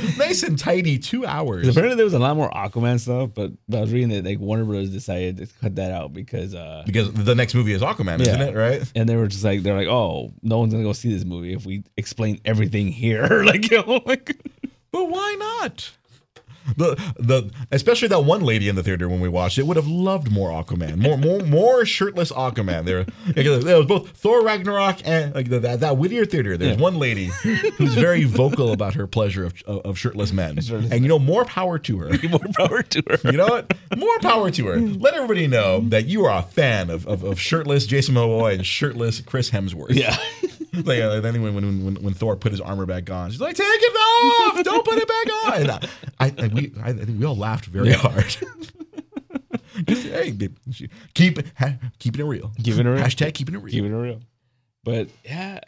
nice 0.18 0.42
and 0.42 0.58
tidy 0.58 0.98
two 0.98 1.24
hours. 1.26 1.68
Apparently, 1.68 1.96
there 1.96 2.04
was 2.04 2.14
a 2.14 2.18
lot 2.18 2.36
more 2.36 2.50
Aquaman 2.50 3.00
stuff, 3.00 3.30
but, 3.34 3.52
I 3.72 3.80
was 3.80 3.92
reading 3.92 4.10
that 4.10 4.24
like 4.24 4.38
Warner 4.38 4.64
Bros. 4.64 4.90
decided 4.90 5.38
to 5.38 5.46
cut 5.60 5.76
that 5.76 5.92
out 5.92 6.12
because 6.12 6.54
uh, 6.54 6.82
Because 6.86 7.12
the 7.12 7.34
next 7.34 7.54
movie 7.54 7.72
is 7.72 7.82
Aquaman, 7.82 8.20
isn't 8.20 8.40
it? 8.40 8.54
Right? 8.54 8.90
and 8.94 9.08
they 9.08 9.16
were 9.16 9.26
just 9.26 9.44
like 9.44 9.62
they're 9.62 9.76
like, 9.76 9.88
oh, 9.88 10.32
no 10.42 10.58
one's 10.58 10.72
gonna 10.72 10.84
go 10.84 10.92
see 10.92 11.12
this 11.12 11.24
movie 11.24 11.54
if 11.54 11.64
we 11.64 11.84
explain 11.96 12.40
everything 12.44 12.88
here. 12.88 13.44
like, 13.44 13.62
you 13.70 13.78
know, 13.78 14.00
like 14.06 14.36
But 14.90 15.08
why 15.08 15.36
not? 15.38 15.90
The 16.76 17.12
the 17.18 17.50
especially 17.70 18.08
that 18.08 18.20
one 18.20 18.42
lady 18.42 18.68
in 18.68 18.76
the 18.76 18.82
theater 18.82 19.08
when 19.08 19.20
we 19.20 19.28
watched 19.28 19.58
it 19.58 19.66
would 19.66 19.76
have 19.76 19.86
loved 19.86 20.30
more 20.30 20.50
Aquaman, 20.50 20.96
more 20.96 21.16
more 21.16 21.40
more 21.46 21.84
shirtless 21.84 22.32
Aquaman. 22.32 22.84
There, 22.84 23.04
there 23.34 23.76
was 23.76 23.86
both 23.86 24.10
Thor 24.10 24.42
Ragnarok 24.42 25.00
and 25.04 25.34
like 25.34 25.48
the, 25.48 25.58
that 25.60 25.80
that 25.80 25.96
Whittier 25.96 26.24
theater. 26.24 26.56
There's 26.56 26.78
one 26.78 26.98
lady 26.98 27.26
who's 27.76 27.94
very 27.94 28.24
vocal 28.32 28.72
about 28.72 28.94
her 28.94 29.06
pleasure 29.06 29.44
of, 29.44 29.54
of, 29.66 29.78
of 29.84 29.98
shirtless 29.98 30.32
men, 30.32 30.60
Shirtless 30.60 30.90
and 30.90 31.02
you 31.02 31.08
know 31.08 31.18
more 31.18 31.44
power 31.44 31.78
to 31.78 31.98
her. 31.98 32.10
more 32.28 32.40
power 32.56 32.82
to 32.82 33.02
her. 33.08 33.30
You 33.30 33.38
know 33.38 33.46
what? 33.46 33.72
More 33.96 34.18
power 34.20 34.50
to 34.50 34.66
her. 34.66 34.76
Let 34.80 35.14
everybody 35.14 35.46
know 35.46 35.80
that 35.88 36.06
you 36.06 36.24
are 36.24 36.38
a 36.38 36.42
fan 36.42 36.90
of, 36.90 37.06
of, 37.06 37.24
of 37.24 37.40
shirtless 37.40 37.86
Jason 37.86 38.14
Momoa 38.14 38.54
and 38.54 38.66
shirtless 38.66 39.20
Chris 39.20 39.50
Hemsworth. 39.50 39.94
Yeah, 39.94 40.16
Like, 40.74 41.00
uh, 41.00 41.20
when, 41.20 41.42
when, 41.42 41.84
when, 41.84 41.94
when 41.96 42.14
Thor 42.14 42.34
put 42.34 42.50
his 42.50 42.60
armor 42.60 42.86
back 42.86 43.10
on, 43.10 43.30
she's 43.30 43.42
like, 43.42 43.56
"Take 43.56 43.66
it 43.68 43.94
off! 43.94 44.64
Don't 44.64 44.84
put 44.86 44.96
it 44.96 45.06
back 45.06 45.26
on!" 45.44 45.70
I, 45.70 46.26
I, 46.26 46.34
I, 46.38 46.61
we, 46.70 46.82
I, 46.82 46.92
think 46.92 47.18
we 47.18 47.26
all 47.26 47.36
laughed 47.36 47.66
very 47.66 47.92
hard. 47.92 48.36
Just, 49.86 50.06
hey, 50.06 50.32
keep 51.14 51.38
it, 51.38 51.46
ha, 51.58 51.74
keeping 51.98 52.20
it 52.20 52.28
real. 52.28 52.52
Keeping 52.62 52.86
it 52.86 52.90
real. 52.90 53.02
Hashtag 53.02 53.34
keeping 53.34 53.54
it 53.54 53.58
real. 53.58 53.72
keeping 53.72 53.92
it 53.92 53.96
real. 53.96 54.20
But 54.84 55.08
yeah, 55.24 55.60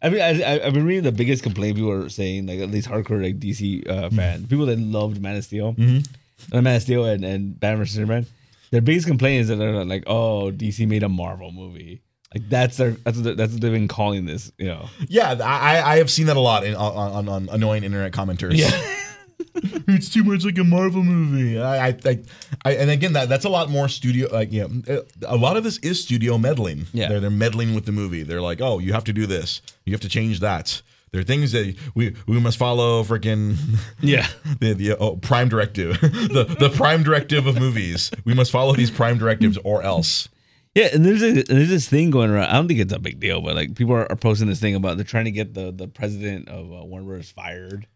I 0.00 0.10
mean, 0.10 0.20
I, 0.20 0.42
I 0.42 0.66
I've 0.66 0.74
been 0.74 0.86
reading 0.86 1.04
the 1.04 1.12
biggest 1.12 1.42
complaint 1.42 1.76
people 1.76 1.90
are 1.90 2.08
saying, 2.08 2.46
like 2.46 2.60
at 2.60 2.70
least 2.70 2.88
hardcore 2.88 3.22
like 3.22 3.38
DC 3.38 3.88
uh, 3.88 4.10
fans, 4.10 4.46
people 4.46 4.66
that 4.66 4.78
loved 4.78 5.20
Man 5.20 5.36
of 5.36 5.44
Steel, 5.44 5.74
uh, 5.78 6.60
Man 6.60 6.76
of 6.76 6.82
Steel 6.82 7.04
and 7.04 7.24
and 7.24 7.58
Batman 7.58 7.78
vs 7.78 7.94
Superman. 7.96 8.26
Their 8.70 8.80
biggest 8.80 9.06
complaint 9.06 9.42
is 9.42 9.48
that 9.48 9.56
they're 9.56 9.84
like, 9.84 10.04
oh, 10.06 10.50
DC 10.50 10.88
made 10.88 11.02
a 11.02 11.08
Marvel 11.08 11.52
movie. 11.52 12.00
Like 12.34 12.48
that's 12.48 12.78
their 12.78 12.92
that's 12.92 13.18
what, 13.18 13.36
that's 13.36 13.52
what 13.52 13.60
they've 13.60 13.72
been 13.72 13.88
calling 13.88 14.24
this, 14.24 14.50
you 14.58 14.66
know. 14.66 14.88
Yeah, 15.08 15.36
I, 15.42 15.82
I 15.82 15.96
have 15.98 16.10
seen 16.10 16.26
that 16.26 16.36
a 16.36 16.40
lot 16.40 16.64
in, 16.64 16.74
on, 16.74 17.12
on, 17.12 17.28
on 17.28 17.48
annoying 17.50 17.84
internet 17.84 18.12
commenters. 18.12 18.56
Yeah. 18.56 18.70
it's 19.88 20.08
too 20.08 20.24
much 20.24 20.44
like 20.44 20.58
a 20.58 20.64
Marvel 20.64 21.02
movie. 21.02 21.60
I, 21.60 21.88
I, 21.88 21.98
I, 22.04 22.18
I 22.64 22.72
and 22.74 22.90
again, 22.90 23.12
that 23.14 23.28
that's 23.28 23.44
a 23.44 23.48
lot 23.48 23.70
more 23.70 23.88
studio. 23.88 24.28
Like, 24.32 24.52
you 24.52 24.82
know, 24.86 25.02
a 25.26 25.36
lot 25.36 25.56
of 25.56 25.64
this 25.64 25.78
is 25.78 26.02
studio 26.02 26.38
meddling. 26.38 26.86
Yeah. 26.92 27.08
they're, 27.08 27.20
they're 27.20 27.30
meddling 27.30 27.74
with 27.74 27.86
the 27.86 27.92
movie. 27.92 28.22
They're 28.22 28.40
like, 28.40 28.60
oh, 28.60 28.78
you 28.78 28.92
have 28.92 29.04
to 29.04 29.12
do 29.12 29.26
this. 29.26 29.62
You 29.84 29.92
have 29.92 30.00
to 30.02 30.08
change 30.08 30.40
that. 30.40 30.82
There 31.12 31.20
are 31.20 31.24
things 31.24 31.52
that 31.52 31.76
we 31.94 32.16
we 32.26 32.40
must 32.40 32.56
follow. 32.56 33.02
Freaking 33.04 33.56
Yeah. 34.00 34.26
the, 34.60 34.72
the 34.72 34.96
oh, 34.98 35.16
prime 35.16 35.48
directive, 35.48 36.00
the 36.00 36.56
the 36.58 36.70
prime 36.70 37.02
directive 37.02 37.46
of 37.46 37.58
movies. 37.58 38.10
We 38.24 38.32
must 38.32 38.50
follow 38.50 38.74
these 38.74 38.90
prime 38.90 39.18
directives, 39.18 39.58
or 39.62 39.82
else. 39.82 40.28
Yeah, 40.74 40.88
and 40.94 41.04
there's 41.04 41.22
a, 41.22 41.42
there's 41.42 41.68
this 41.68 41.86
thing 41.86 42.10
going 42.10 42.30
around. 42.30 42.48
I 42.48 42.54
don't 42.54 42.66
think 42.66 42.80
it's 42.80 42.94
a 42.94 42.98
big 42.98 43.20
deal, 43.20 43.42
but 43.42 43.54
like 43.54 43.74
people 43.74 43.94
are, 43.94 44.10
are 44.10 44.16
posting 44.16 44.48
this 44.48 44.58
thing 44.58 44.74
about 44.74 44.96
they're 44.96 45.04
trying 45.04 45.26
to 45.26 45.30
get 45.30 45.52
the 45.52 45.70
the 45.70 45.86
president 45.86 46.48
of 46.48 46.72
uh, 46.72 46.82
Warner 46.84 47.04
Bros. 47.04 47.30
fired 47.30 47.86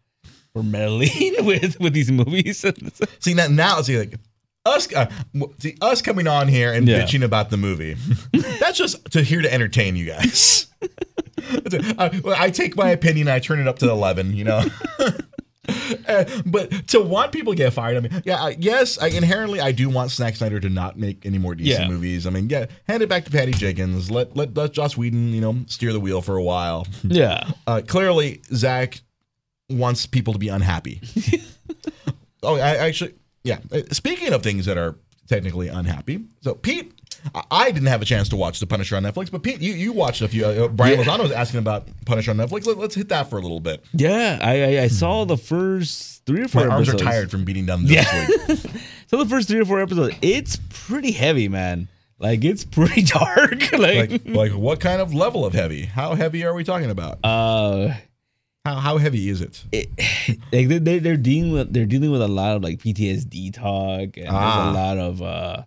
for 0.53 0.63
meddling 0.63 1.09
with 1.45 1.79
with 1.79 1.93
these 1.93 2.11
movies. 2.11 2.65
See 3.19 3.33
now, 3.33 3.47
now 3.47 3.81
see 3.81 3.97
like 3.99 4.15
us, 4.65 4.91
uh, 4.93 5.09
see 5.59 5.75
us 5.81 6.01
coming 6.01 6.27
on 6.27 6.47
here 6.47 6.73
and 6.73 6.87
Yeah. 6.87 7.01
bitching 7.01 7.23
about 7.23 7.49
the 7.49 7.57
movie. 7.57 7.95
That's 8.59 8.77
just 8.77 9.11
to 9.11 9.21
here 9.23 9.41
to 9.41 9.53
entertain 9.53 9.95
you 9.95 10.05
guys. 10.05 10.67
I, 11.97 12.21
I 12.37 12.49
take 12.51 12.75
my 12.75 12.89
opinion, 12.89 13.27
I 13.29 13.39
turn 13.39 13.59
it 13.59 13.67
up 13.67 13.79
to 13.79 13.89
eleven. 13.89 14.33
You 14.33 14.43
know. 14.45 14.65
Uh, 16.07 16.23
but 16.45 16.87
to 16.87 17.01
want 17.01 17.33
people 17.33 17.51
to 17.51 17.57
get 17.57 17.73
fired, 17.73 17.97
I 17.97 17.99
mean, 17.99 18.21
yeah, 18.25 18.41
I- 18.41 18.55
yes, 18.57 18.97
I, 18.97 19.07
inherently 19.07 19.59
I 19.59 19.73
do 19.73 19.89
want 19.89 20.11
Zack 20.11 20.37
Snyder 20.37 20.61
to 20.61 20.69
not 20.69 20.97
make 20.97 21.25
any 21.25 21.37
more 21.37 21.55
DC 21.55 21.65
Yeah. 21.65 21.87
movies. 21.89 22.25
I 22.25 22.29
mean, 22.29 22.49
yeah, 22.49 22.67
hand 22.87 23.03
it 23.03 23.09
back 23.09 23.25
to 23.25 23.31
Patty 23.31 23.51
Jenkins. 23.51 24.09
Let 24.09 24.33
let 24.35 24.55
let 24.55 24.71
Joss 24.71 24.95
Whedon, 24.95 25.33
you 25.33 25.41
know, 25.41 25.57
steer 25.67 25.91
the 25.91 25.99
wheel 25.99 26.21
for 26.21 26.37
a 26.37 26.43
while. 26.43 26.87
yeah, 27.03 27.51
Uh, 27.67 27.81
clearly, 27.85 28.41
Zack 28.53 29.01
wants 29.69 30.05
people 30.05 30.33
to 30.33 30.39
be 30.39 30.47
unhappy. 30.49 31.01
oh, 32.43 32.55
I 32.55 32.75
actually, 32.77 33.13
yeah. 33.43 33.59
Uh, 33.71 33.81
Speaking 33.91 34.33
of 34.33 34.43
things 34.43 34.65
that 34.65 34.77
are 34.77 34.95
technically 35.27 35.67
unhappy, 35.67 36.25
so 36.41 36.53
Pete, 36.55 36.93
I- 37.51 37.71
didn't 37.71 37.87
have 37.87 38.01
a 38.01 38.05
chance 38.05 38.29
to 38.29 38.35
watch 38.35 38.59
The 38.59 38.67
Punisher 38.67 38.95
on 38.95 39.03
Netflix, 39.03 39.29
but 39.31 39.43
Pete, 39.43 39.59
you, 39.61 39.73
you 39.73 39.91
watched 39.91 40.21
a 40.21 40.27
few. 40.27 40.45
Uh, 40.45 40.67
Brian 40.69 40.99
Yeah. 40.99 41.05
Lozano 41.05 41.23
was 41.23 41.31
asking 41.31 41.59
about 41.59 41.87
Punisher 42.05 42.31
on 42.31 42.37
Netflix. 42.37 42.65
Let, 42.65 42.77
us 42.77 42.95
hit 42.95 43.09
that 43.09 43.29
for 43.29 43.37
a 43.37 43.41
little 43.41 43.59
bit. 43.59 43.83
Yeah, 43.93 44.39
I 44.41 44.63
I, 44.77 44.81
I 44.83 44.87
saw 44.87 45.25
the 45.25 45.37
first 45.37 46.25
three 46.25 46.43
or 46.43 46.47
four. 46.47 46.65
My 46.67 46.75
arms 46.75 46.89
are 46.89 46.95
tired 46.97 47.29
from 47.31 47.43
beating 47.43 47.65
down 47.65 47.83
the 47.85 47.93
Yeah. 47.93 48.55
So 49.09 49.15
the 49.23 49.25
first 49.29 49.47
three 49.47 49.61
or 49.61 49.65
four 49.65 49.79
episodes, 49.79 50.15
it's 50.21 50.59
pretty 50.69 51.11
heavy, 51.11 51.47
man. 51.47 51.87
Like 52.19 52.43
it's 52.43 52.65
pretty 52.65 53.03
dark. 53.03 53.71
like, 53.71 54.11
Like, 54.11 54.21
like 54.27 54.51
what 54.51 54.81
kind 54.81 55.01
of 55.01 55.13
level 55.13 55.45
of 55.45 55.53
heavy? 55.53 55.85
How 55.85 56.13
heavy 56.15 56.43
are 56.45 56.53
we 56.53 56.65
talking 56.65 56.89
about? 56.89 57.19
uh, 57.23 57.93
How 58.67 58.75
how 58.75 58.97
heavy 58.97 59.29
is 59.29 59.39
it? 59.41 59.63
it, 59.71 59.87
like 60.51 60.67
they 60.67 60.77
they- 60.79 60.99
they're 60.99 61.15
dealing 61.17 61.51
with 61.53 61.73
they're 61.73 61.85
dealing 61.85 62.11
with 62.11 62.21
a 62.21 62.27
lot 62.27 62.55
of 62.57 62.63
like 62.63 62.79
PTSD 62.79 63.53
talk 63.53 64.17
and 64.17 64.27
Ah. 64.29 64.63
there's 64.65 64.75
a 64.75 64.79
lot 64.79 64.97
of 64.97 65.21
uh, 65.21 65.63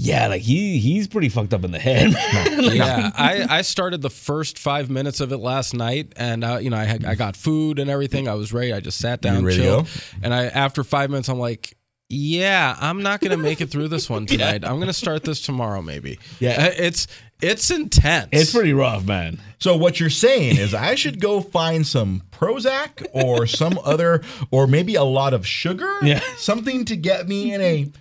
yeah, 0.00 0.28
like 0.28 0.42
he 0.42 0.78
he's 0.78 1.08
pretty 1.08 1.28
fucked 1.28 1.52
up 1.54 1.64
in 1.64 1.70
the 1.72 1.78
head. 1.78 2.12
Like, 2.58 2.76
yeah, 2.76 3.10
I, 3.16 3.46
I 3.58 3.62
started 3.62 4.02
the 4.02 4.10
first 4.10 4.58
five 4.58 4.90
minutes 4.90 5.20
of 5.20 5.32
it 5.32 5.38
last 5.38 5.74
night, 5.74 6.12
and 6.16 6.44
uh, 6.44 6.58
you 6.60 6.70
know 6.70 6.76
I 6.76 6.84
had, 6.84 7.04
I 7.04 7.14
got 7.14 7.36
food 7.36 7.78
and 7.78 7.88
everything. 7.88 8.28
I 8.28 8.34
was 8.34 8.52
ready. 8.52 8.72
I 8.72 8.80
just 8.80 8.98
sat 8.98 9.20
down, 9.22 9.44
ready 9.44 9.58
chilled, 9.58 9.88
and 10.22 10.34
I 10.34 10.46
after 10.46 10.82
five 10.84 11.08
minutes, 11.10 11.28
I'm 11.28 11.38
like, 11.38 11.76
yeah, 12.08 12.76
I'm 12.80 13.02
not 13.02 13.20
gonna 13.20 13.36
make 13.36 13.60
it 13.60 13.70
through 13.70 13.88
this 13.88 14.08
one 14.08 14.26
tonight. 14.26 14.64
I'm 14.64 14.78
gonna 14.78 14.92
start 14.92 15.24
this 15.24 15.40
tomorrow, 15.40 15.82
maybe. 15.82 16.18
Yeah. 16.40 16.66
Uh, 16.68 16.70
it's 16.76 17.06
it's 17.40 17.70
intense. 17.70 18.28
It's 18.32 18.52
pretty 18.52 18.72
rough, 18.72 19.04
man. 19.04 19.38
So 19.58 19.76
what 19.76 20.00
you're 20.00 20.10
saying 20.10 20.56
is 20.56 20.74
I 20.74 20.94
should 20.96 21.20
go 21.20 21.40
find 21.40 21.86
some 21.86 22.22
Prozac 22.32 23.06
or 23.12 23.46
some 23.46 23.78
other 23.84 24.22
or 24.50 24.66
maybe 24.66 24.94
a 24.96 25.04
lot 25.04 25.34
of 25.34 25.46
sugar, 25.46 25.98
Yeah. 26.02 26.20
something 26.36 26.84
to 26.86 26.96
get 26.96 27.28
me 27.28 27.52
in 27.54 27.60
a 27.60 27.92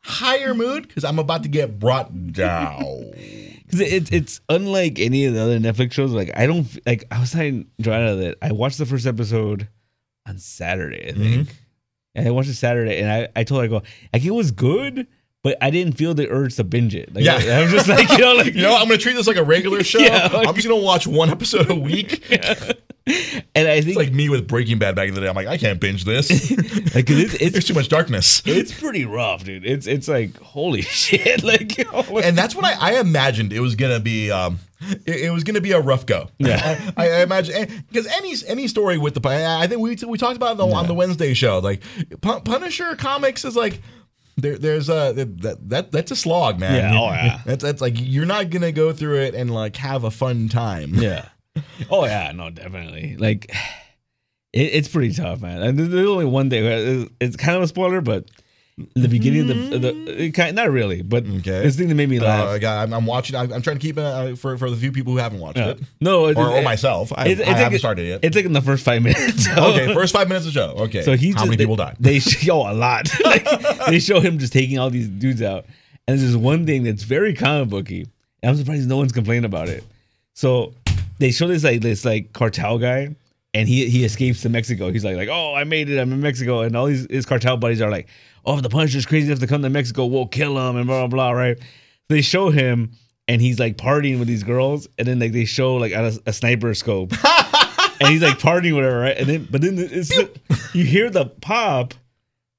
higher 0.00 0.54
mood 0.54 0.86
because 0.86 1.02
I'm 1.04 1.18
about 1.18 1.42
to 1.42 1.48
get 1.48 1.78
brought 1.80 2.32
down. 2.32 2.82
Cause 3.70 3.80
it's 3.80 4.10
it's 4.12 4.40
unlike 4.48 5.00
any 5.00 5.24
of 5.24 5.34
the 5.34 5.40
other 5.42 5.58
Netflix 5.58 5.92
shows. 5.92 6.12
Like 6.12 6.30
I 6.36 6.46
don't 6.46 6.66
like. 6.86 7.02
I 7.10 7.18
was 7.18 7.32
telling 7.32 7.66
Joanna 7.80 8.14
that 8.14 8.38
I 8.40 8.52
watched 8.52 8.78
the 8.78 8.86
first 8.86 9.06
episode 9.06 9.66
on 10.28 10.38
Saturday. 10.38 11.08
I 11.08 11.12
think. 11.12 11.48
And 12.16 12.26
I 12.26 12.30
watched 12.32 12.48
it 12.48 12.54
Saturday, 12.54 12.98
and 13.00 13.10
I 13.12 13.28
I 13.36 13.44
told 13.44 13.60
her 13.60 13.64
I 13.66 13.68
go 13.68 13.82
like 14.12 14.24
it 14.24 14.30
was 14.32 14.50
good, 14.50 15.06
but 15.44 15.56
I 15.62 15.70
didn't 15.70 15.92
feel 15.92 16.14
the 16.14 16.28
urge 16.30 16.56
to 16.56 16.64
binge 16.64 16.94
it. 16.94 17.14
Like, 17.14 17.24
Yeah. 17.24 17.34
I, 17.36 17.62
was 17.62 17.70
just 17.70 17.88
like 17.88 18.08
you 18.10 18.18
know 18.18 18.34
like 18.34 18.54
You 18.54 18.62
know, 18.62 18.74
I'm 18.74 18.88
gonna 18.88 18.98
treat 18.98 19.14
this 19.14 19.26
like 19.28 19.36
a 19.36 19.44
regular 19.44 19.84
show. 19.84 19.98
Yeah, 20.00 20.26
like- 20.32 20.48
I'm 20.48 20.54
just 20.54 20.66
gonna 20.66 20.82
watch 20.82 21.06
one 21.06 21.30
episode 21.30 21.70
a 21.70 21.74
week. 21.74 22.24
and 23.54 23.68
I 23.68 23.76
think 23.80 23.88
It's 23.88 23.96
like 23.96 24.12
me 24.12 24.28
with 24.28 24.48
Breaking 24.48 24.78
Bad 24.78 24.96
back 24.96 25.08
in 25.08 25.14
the 25.14 25.20
day. 25.20 25.28
I'm 25.28 25.36
like, 25.36 25.46
I 25.46 25.58
can't 25.58 25.78
binge 25.80 26.04
this. 26.04 26.30
like 26.94 27.08
it's, 27.08 27.34
it's 27.34 27.52
There's 27.52 27.64
too 27.66 27.74
much 27.74 27.88
darkness. 27.88 28.42
it's 28.46 28.72
pretty 28.78 29.04
rough, 29.04 29.44
dude. 29.44 29.64
It's 29.64 29.86
it's 29.86 30.08
like 30.08 30.36
holy 30.40 30.82
shit, 30.82 31.44
like 31.44 31.78
you 31.78 31.84
know, 31.84 32.18
and 32.18 32.36
that's 32.36 32.54
what 32.56 32.64
I, 32.64 32.94
I 32.96 33.00
imagined 33.00 33.52
it 33.52 33.60
was 33.60 33.74
gonna 33.76 34.00
be. 34.00 34.30
Um, 34.30 34.58
it, 35.06 35.16
it 35.26 35.30
was 35.32 35.44
gonna 35.44 35.60
be 35.60 35.72
a 35.72 35.80
rough 35.80 36.06
go. 36.06 36.28
Yeah. 36.38 36.92
I, 36.96 37.10
I 37.10 37.22
imagine 37.22 37.84
because 37.88 38.06
any 38.06 38.34
any 38.46 38.68
story 38.68 38.98
with 38.98 39.14
the 39.14 39.28
I 39.28 39.66
think 39.66 39.80
we 39.80 39.96
we 40.06 40.18
talked 40.18 40.36
about 40.36 40.56
it 40.56 40.60
on 40.60 40.68
the, 40.70 40.74
on 40.74 40.86
the 40.86 40.94
Wednesday 40.94 41.34
show. 41.34 41.58
Like 41.58 41.82
Pu- 42.20 42.40
Punisher 42.40 42.96
comics 42.96 43.44
is 43.44 43.56
like. 43.56 43.82
There, 44.38 44.58
there's 44.58 44.90
a 44.90 45.14
that, 45.14 45.68
that 45.70 45.92
that's 45.92 46.10
a 46.10 46.16
slog, 46.16 46.60
man. 46.60 46.92
Yeah, 46.92 47.00
oh, 47.00 47.06
yeah. 47.06 47.40
That's 47.46 47.62
that's 47.62 47.80
like 47.80 47.94
you're 47.96 48.26
not 48.26 48.50
gonna 48.50 48.70
go 48.70 48.92
through 48.92 49.20
it 49.22 49.34
and 49.34 49.50
like 49.50 49.76
have 49.76 50.04
a 50.04 50.10
fun 50.10 50.50
time. 50.50 50.92
yeah. 50.96 51.30
Oh 51.88 52.04
yeah, 52.04 52.32
no, 52.32 52.50
definitely. 52.50 53.16
Like 53.16 53.46
it, 54.52 54.74
it's 54.74 54.88
pretty 54.88 55.14
tough, 55.14 55.40
man. 55.40 55.62
And 55.62 55.78
there's 55.78 56.06
only 56.06 56.26
one 56.26 56.50
thing. 56.50 56.66
It's, 56.66 57.10
it's 57.18 57.36
kind 57.36 57.56
of 57.56 57.62
a 57.62 57.66
spoiler, 57.66 58.02
but 58.02 58.28
the 58.94 59.08
beginning 59.08 59.48
of 59.50 59.80
the, 59.80 59.90
the 60.18 60.30
kind 60.32 60.54
not 60.54 60.70
really, 60.70 61.00
but 61.00 61.24
Okay. 61.26 61.62
this 61.62 61.76
thing 61.76 61.88
that 61.88 61.94
made 61.94 62.10
me 62.10 62.18
Uh, 62.18 62.24
laugh. 62.24 62.48
I 62.48 62.58
got- 62.58 62.82
I'm, 62.82 62.92
I'm 62.92 63.06
watching. 63.06 63.34
I'm, 63.34 63.50
I'm 63.50 63.62
trying 63.62 63.78
to 63.78 63.80
keep 63.80 63.96
it 63.96 64.02
uh, 64.04 64.36
for 64.36 64.58
for 64.58 64.68
the 64.70 64.76
few 64.76 64.92
people 64.92 65.12
who 65.14 65.18
haven't 65.18 65.40
watched 65.40 65.56
Yeah. 65.56 65.70
it, 65.70 65.80
No, 65.98 66.26
it's, 66.26 66.38
or, 66.38 66.48
or 66.48 66.58
it- 66.58 66.64
myself. 66.64 67.10
I, 67.16 67.28
it's- 67.28 67.38
I 67.38 67.40
it's 67.40 67.48
like- 67.48 67.56
haven't 67.56 67.78
started 67.78 68.06
yet. 68.06 68.20
It's 68.22 68.36
like 68.36 68.44
in 68.44 68.52
the 68.52 68.60
first 68.60 68.84
five 68.84 69.02
minutes. 69.08 69.48
okay, 69.48 69.94
first 69.94 70.12
five 70.12 70.28
minutes 70.28 70.46
of 70.46 70.52
the 70.52 70.60
show. 70.60 70.74
Okay, 70.84 71.00
So 71.02 71.16
he 71.16 71.28
how 71.30 71.36
just, 71.38 71.44
many 71.46 71.56
they, 71.56 71.62
people 71.64 71.76
die? 71.76 71.94
They 71.98 72.18
show 72.18 72.70
a 72.70 72.74
lot. 72.74 73.08
like, 73.24 73.46
they 73.86 73.98
show 73.98 74.20
him 74.20 74.38
just 74.38 74.52
taking 74.52 74.78
all 74.78 74.90
these 74.90 75.08
dudes 75.08 75.40
out, 75.40 75.64
and 76.06 76.18
there's 76.20 76.36
one 76.36 76.66
thing 76.66 76.82
that's 76.82 77.02
very 77.04 77.32
comic 77.32 77.70
booky. 77.70 78.06
And 78.42 78.50
I'm 78.50 78.56
surprised 78.56 78.86
no 78.88 78.98
one's 78.98 79.12
complaining 79.12 79.46
about 79.46 79.70
it. 79.70 79.84
So 80.34 80.74
they 81.18 81.30
show 81.30 81.48
this 81.48 81.64
like 81.64 81.80
this 81.80 82.04
like 82.04 82.34
cartel 82.34 82.78
guy, 82.78 83.16
and 83.54 83.66
he 83.66 83.88
he 83.88 84.04
escapes 84.04 84.42
to 84.42 84.50
Mexico. 84.50 84.90
He's 84.92 85.02
like 85.02 85.16
like 85.16 85.30
oh 85.30 85.54
I 85.54 85.64
made 85.64 85.88
it 85.88 85.98
I'm 85.98 86.12
in 86.12 86.20
Mexico, 86.20 86.60
and 86.60 86.76
all 86.76 86.84
these 86.84 87.06
his 87.08 87.24
cartel 87.24 87.56
buddies 87.56 87.80
are 87.80 87.90
like 87.90 88.06
oh 88.46 88.56
if 88.56 88.62
the 88.62 88.68
Punisher's 88.68 89.06
crazy 89.06 89.26
enough 89.26 89.40
to 89.40 89.46
come 89.46 89.62
to 89.62 89.70
Mexico 89.70 90.06
we'll 90.06 90.26
kill 90.26 90.56
him 90.58 90.76
and 90.76 90.86
blah 90.86 91.06
blah 91.06 91.30
blah 91.30 91.30
right. 91.32 91.58
They 92.08 92.22
show 92.22 92.50
him. 92.50 92.92
And 93.28 93.42
he's 93.42 93.58
like 93.58 93.76
partying 93.76 94.20
with 94.20 94.28
these 94.28 94.44
girls, 94.44 94.86
and 94.98 95.08
then 95.08 95.18
like 95.18 95.32
they 95.32 95.46
show 95.46 95.74
like 95.74 95.90
a, 95.90 96.12
a 96.26 96.32
sniper 96.32 96.72
scope, 96.74 97.10
and 98.00 98.08
he's 98.08 98.22
like 98.22 98.38
partying 98.38 98.76
with 98.76 98.84
her, 98.84 99.00
right? 99.00 99.16
And 99.16 99.26
then, 99.26 99.48
but 99.50 99.62
then 99.62 99.74
it's 99.78 100.12
you 100.72 100.84
hear 100.84 101.10
the 101.10 101.26
pop, 101.26 101.92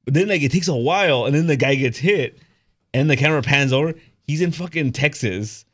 but 0.03 0.13
then 0.13 0.27
like 0.27 0.41
it 0.41 0.51
takes 0.51 0.67
a 0.67 0.75
while, 0.75 1.23
and 1.23 1.33
then 1.33 1.47
the 1.47 1.55
guy 1.55 1.75
gets 1.75 1.97
hit, 1.97 2.39
and 2.93 3.09
the 3.09 3.15
camera 3.15 3.41
pans 3.41 3.71
over. 3.71 3.93
He's 4.23 4.41
in 4.41 4.51
fucking 4.51 4.91
Texas. 4.91 5.65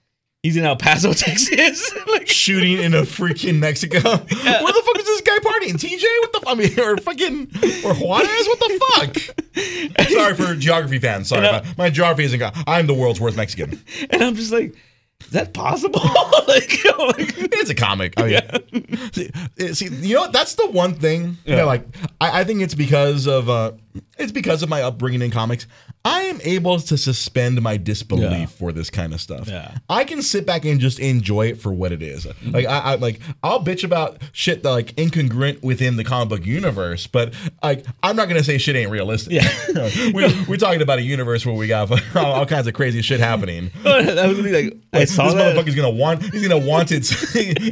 He's 0.44 0.58
in 0.58 0.66
El 0.66 0.76
Paso, 0.76 1.14
Texas. 1.14 1.92
like, 2.08 2.28
shooting 2.28 2.78
in 2.78 2.94
a 2.94 3.02
freaking 3.02 3.60
Mexico. 3.60 4.00
Where 4.02 4.18
the 4.18 4.84
fuck 4.86 5.00
is 5.00 5.06
this 5.06 5.22
guy 5.22 5.33
partying? 5.60 5.74
TJ? 5.76 6.04
What 6.22 6.32
the? 6.34 6.40
f- 6.40 6.48
I 6.48 6.54
mean, 6.56 6.80
or 6.80 6.98
fucking 6.98 7.52
or 7.86 7.94
Juarez? 7.96 8.48
What 8.48 8.60
the 8.60 8.80
fuck? 8.98 10.08
Sorry 10.10 10.36
for 10.36 10.56
geography 10.56 11.00
fans. 11.00 11.30
Sorry, 11.30 11.46
And, 11.48 11.58
uh, 11.58 11.64
my, 11.78 11.86
my 11.86 11.90
geography 11.90 12.24
isn't. 12.26 12.40
go- 12.40 12.52
I'm 12.68 12.88
the 12.88 12.94
world's 12.94 13.20
worst 13.22 13.38
Mexican. 13.38 13.82
and 14.10 14.24
I'm 14.24 14.36
just 14.36 14.52
like, 14.52 14.76
is 15.22 15.30
that 15.32 15.54
possible? 15.54 16.02
like, 16.48 16.84
you 16.84 16.92
know, 16.92 17.06
like, 17.06 17.34
It's 17.38 17.70
a 17.70 17.76
comic. 17.76 18.14
I 18.18 18.24
mean, 18.72 19.12
see, 19.14 19.32
see, 19.74 19.88
you 20.08 20.16
know 20.16 20.22
what? 20.22 20.34
That's 20.34 20.56
the 20.56 20.70
one 20.70 20.96
thing. 20.96 21.38
Yeah. 21.46 21.58
Yeah. 21.58 21.64
like 21.64 21.86
I, 22.20 22.42
I 22.42 22.44
think 22.44 22.62
it's 22.62 22.76
because 22.76 23.28
of 23.28 23.50
uh, 23.50 23.72
it's 24.18 24.32
because 24.32 24.62
of 24.64 24.70
my 24.70 24.82
upbringing 24.82 25.22
in 25.22 25.32
comics. 25.32 25.66
I 26.06 26.24
am 26.24 26.40
able 26.44 26.80
to 26.80 26.98
suspend 26.98 27.62
my 27.62 27.78
disbelief 27.78 28.32
Yeah. 28.32 28.46
for 28.48 28.72
this 28.74 28.90
kind 28.90 29.14
of 29.14 29.22
stuff. 29.22 29.48
Yeah. 29.48 29.78
I 29.90 30.04
can 30.04 30.22
sit 30.22 30.46
back 30.46 30.66
and 30.66 30.80
just 30.82 31.00
enjoy 31.00 31.48
it 31.48 31.60
for 31.62 31.72
what 31.74 31.94
it 31.94 32.02
is. 32.04 32.28
Like 32.46 32.66
I, 32.66 32.80
I 32.80 32.96
like 32.96 33.22
I'll 33.42 33.64
bitch 33.64 33.86
about 33.86 34.22
shit 34.34 34.64
that 34.64 34.70
like 34.70 34.94
incongruent 34.98 35.64
within 35.64 35.96
the 35.96 36.04
comic 36.04 36.28
book 36.30 36.46
universe, 36.46 37.08
but 37.08 37.34
like 37.64 37.86
I'm 38.04 38.18
not 38.18 38.28
gonna 38.28 38.44
say 38.44 38.58
shit 38.58 38.76
ain't 38.76 38.92
realistic. 38.92 39.32
Yeah. 39.34 39.50
we, 40.14 40.46
we're 40.46 40.58
talking 40.58 40.82
about 40.82 41.00
a 41.00 41.04
universe 41.04 41.46
where 41.46 41.56
we 41.56 41.68
got 41.68 41.90
all, 42.18 42.26
all 42.26 42.46
kinds 42.46 42.68
of 42.68 42.74
crazy 42.74 43.02
shit 43.02 43.22
happening. 43.22 43.72
that 43.84 44.28
was 44.28 44.42
really 44.42 44.72
like 44.72 44.78
I 44.92 45.06
saw 45.06 45.26
this 45.26 45.36
that. 45.36 45.56
motherfucker's 45.56 45.76
gonna 45.76 45.90
want. 45.90 46.22
He's 46.34 46.46
gonna 46.46 46.66
want 46.68 46.92
it. 46.92 47.08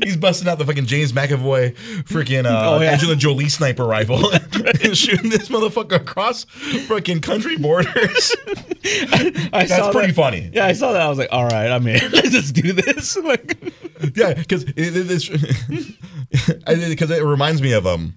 he's 0.04 0.16
busting 0.16 0.48
out 0.48 0.58
the 0.58 0.66
fucking 0.66 0.86
James 0.86 1.12
McAvoy, 1.12 1.76
freaking 2.06 2.46
uh, 2.46 2.72
Oh, 2.78 2.82
yeah. 2.82 2.92
Angelina 2.94 3.20
Jolie 3.20 3.50
sniper 3.50 3.86
rifle, 3.86 4.32
and 4.32 4.98
shooting 4.98 5.30
this 5.30 5.50
motherfucker 5.50 5.98
across 5.98 6.31
freaking 6.34 7.22
country 7.22 7.58
borders. 7.58 8.36
I 9.54 9.66
That's 9.66 9.76
saw 9.76 9.92
pretty 9.92 10.08
that. 10.08 10.16
funny. 10.16 10.50
Yeah, 10.54 10.66
I 10.66 10.74
saw 10.74 10.94
that. 10.94 11.02
I 11.02 11.10
was 11.10 11.18
like, 11.18 11.30
all 11.32 11.46
right, 11.46 11.70
I'm 11.70 11.86
in. 11.88 12.12
Let's 12.12 12.30
just 12.32 12.56
do 12.56 12.74
this. 12.74 13.18
Like, 13.32 13.58
Yeah, 14.16 14.34
because 14.34 14.64
it, 14.64 14.74
it, 14.78 15.08
because 16.90 17.12
it 17.12 17.24
reminds 17.24 17.62
me 17.62 17.74
of 17.74 17.86
um. 17.86 18.16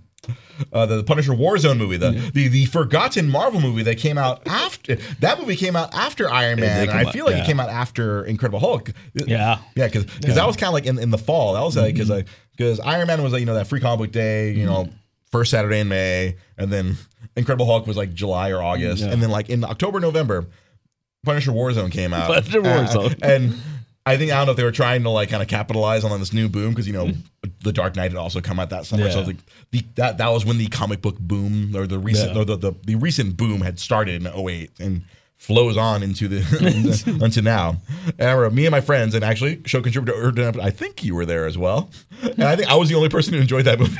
Uh, 0.73 0.87
the 0.87 1.03
Punisher 1.03 1.33
Warzone 1.33 1.79
movie, 1.79 1.97
the, 1.97 2.13
the 2.33 2.47
the 2.47 2.67
forgotten 2.67 3.29
Marvel 3.29 3.61
movie 3.61 3.83
that 3.83 3.99
came 3.99 4.17
out 4.17 4.47
after 4.47 4.95
that 5.19 5.41
movie 5.41 5.57
came 5.57 5.75
out 5.75 5.93
after 5.93 6.31
Iron 6.31 6.61
Man. 6.61 6.77
did 6.77 6.83
and 6.83 6.91
come 6.91 7.01
I 7.01 7.05
out, 7.09 7.13
feel 7.13 7.25
like 7.25 7.35
yeah. 7.35 7.43
it 7.43 7.47
came 7.47 7.59
out 7.59 7.71
after 7.71 8.25
Incredible 8.25 8.61
Hulk. 8.61 8.93
Yeah. 9.15 9.59
yeah, 9.75 9.89
because 9.89 10.07
that 10.21 10.47
was 10.47 10.55
kind 10.57 10.69
of 10.69 10.75
like 10.75 10.87
in, 10.87 11.01
in 11.01 11.11
the 11.11 11.19
fall. 11.19 11.55
That 11.55 11.63
was 11.63 11.77
like 11.77 11.95
because 11.95 12.09
like 12.09 12.29
because 12.57 12.79
Iron 12.79 13.09
Man 13.09 13.21
was 13.25 13.33
like 13.33 13.41
you 13.41 13.47
know 13.47 13.55
that 13.55 13.67
free 13.67 13.81
comic 13.81 13.99
book 13.99 14.13
day, 14.13 14.53
you 14.53 14.65
know, 14.65 14.89
first 15.35 15.51
Saturday 15.51 15.81
in 15.81 15.89
May, 15.89 16.37
and 16.57 16.73
then 16.73 16.97
Incredible 17.37 17.67
Hulk 17.67 17.89
was 17.89 17.97
like 17.97 18.15
July 18.15 18.51
or 18.51 18.63
August, 18.63 19.03
Yeah. 19.03 19.11
and 19.11 19.21
then 19.21 19.31
like 19.31 19.51
in 19.51 19.65
October 19.65 19.99
November, 19.99 20.47
Punisher 21.25 21.51
Warzone 21.51 21.91
came 21.91 22.15
out. 22.15 22.29
Punisher 22.29 22.61
Uh, 22.61 22.87
Warzone. 22.87 23.19
and 23.23 23.55
I 24.07 24.17
think 24.17 24.31
I 24.31 24.37
don't 24.37 24.47
know 24.47 24.53
if 24.53 24.57
they 24.57 24.63
were 24.65 24.71
trying 24.71 25.03
to 25.03 25.11
like 25.11 25.31
kind 25.31 25.43
of 25.43 25.49
capitalize 25.49 26.05
on 26.05 26.21
this 26.21 26.33
new 26.33 26.49
boom 26.49 26.71
because 26.71 26.87
you 26.87 26.93
know 26.93 27.11
the 27.65 27.73
Dark 27.73 27.97
Knight 27.97 28.13
had 28.13 28.19
also 28.19 28.41
come 28.41 28.61
out 28.61 28.71
that 28.71 28.87
summer, 28.87 29.11
so 29.11 29.11
Yeah. 29.11 29.19
was 29.19 29.27
like 29.27 29.37
the, 29.73 29.83
that 29.97 30.19
that 30.19 30.29
was 30.29 30.45
when 30.45 30.59
the 30.59 30.69
comic 30.69 31.03
book 31.03 31.19
boom 31.19 31.75
or 31.75 31.87
the 31.89 31.99
recent 31.99 32.35
Yeah. 32.35 32.43
or 32.43 32.45
the, 32.45 32.57
the 32.57 32.73
the 32.87 32.95
recent 32.95 33.37
boom 33.37 33.63
had 33.63 33.81
started 33.81 34.25
in 34.25 34.29
08 34.33 34.71
and 34.79 35.03
flows 35.37 35.77
on 35.77 36.03
into 36.03 36.29
the 36.29 37.19
unto 37.23 37.43
now. 37.55 37.77
And 38.19 38.29
I 38.29 38.33
remember 38.33 38.55
me 38.55 38.67
and 38.67 38.71
my 38.71 38.81
friends 38.81 39.15
and 39.15 39.25
actually 39.25 39.61
show 39.67 39.83
contributor 39.83 40.53
I 40.61 40.71
think 40.71 41.03
you 41.03 41.15
were 41.17 41.27
there 41.27 41.47
as 41.47 41.59
well, 41.59 41.91
and 42.23 42.45
I 42.45 42.55
think 42.57 42.69
I 42.71 42.77
was 42.77 42.89
the 42.91 42.95
only 42.95 43.09
person 43.09 43.35
who 43.35 43.41
enjoyed 43.41 43.65
that 43.65 43.79
movie. 43.81 43.97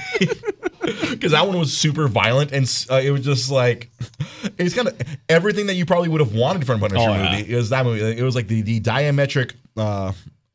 Because 1.11 1.33
that 1.33 1.47
one 1.47 1.59
was 1.59 1.77
super 1.77 2.09
violent 2.09 2.53
and 2.53 2.65
uh, 2.91 3.01
it 3.03 3.11
was 3.11 3.23
just 3.23 3.51
like 3.51 3.91
it 4.59 4.63
was 4.63 4.75
kind 4.75 4.89
of 4.89 5.01
everything 5.29 5.67
that 5.67 5.75
you 5.75 5.87
probably 5.87 6.09
would 6.09 6.21
have 6.21 6.35
wanted 6.35 6.67
from 6.67 6.83
a 6.83 6.89
Punisher 6.89 7.09
Oh, 7.09 7.15
yeah. 7.15 7.37
movie. 7.39 7.53
It 7.53 7.57
was 7.57 7.71
that 7.71 7.85
movie. 7.85 8.01
It 8.19 8.23
was 8.23 8.35
like 8.35 8.49
the 8.49 8.63
the 8.63 8.81
diametric 8.81 9.53
uh, 9.77 10.13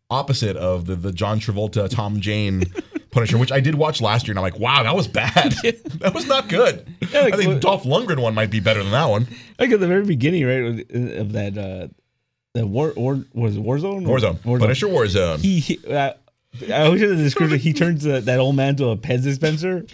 opposite 0.10 0.58
of 0.58 0.86
the 0.86 0.96
the 0.96 1.12
John 1.12 1.40
Travolta 1.40 1.90
Tom 1.90 2.20
Jane 2.20 2.64
Punisher, 3.12 3.38
which 3.40 3.52
I 3.52 3.60
did 3.60 3.74
watch 3.76 4.02
last 4.02 4.28
year, 4.28 4.34
and 4.34 4.40
I'm 4.40 4.44
like, 4.44 4.60
wow, 4.60 4.84
that 4.84 4.96
was 4.96 5.08
bad. 5.08 5.52
that 5.64 6.12
was 6.14 6.28
not 6.28 6.48
good. 6.48 6.88
Yeah, 7.12 7.22
like, 7.22 7.34
I 7.34 7.38
think 7.38 7.60
Dolph 7.62 7.84
Lundgren 7.84 8.20
one 8.22 8.36
might 8.36 8.52
be 8.52 8.60
better 8.60 8.84
than 8.84 8.92
that 8.92 9.06
one. 9.10 9.28
Like 9.58 9.72
at 9.72 9.80
the 9.80 9.88
very 9.88 10.06
beginning, 10.06 10.46
right, 10.46 10.86
of 11.18 11.32
that 11.34 11.58
uh 11.58 11.88
the 12.54 12.66
war 12.68 12.94
war 12.96 13.24
was 13.34 13.56
it 13.58 13.64
Warzone 13.64 14.06
Warzone, 14.06 14.42
Punisher 14.60 14.88
Warzone. 14.88 15.40
He, 15.40 15.60
he 15.60 15.80
uh, 15.88 16.14
I 16.74 16.89
wish 16.89 17.02
in 17.02 17.10
the 17.10 17.16
description 17.16 17.60
he 17.60 17.74
turns 17.74 18.04
the, 18.04 18.22
that 18.22 18.39
old 18.39 18.56
man 18.56 18.76
to 18.78 18.89
a 18.89 18.97
Pez 18.97 19.24
dispenser. 19.24 19.86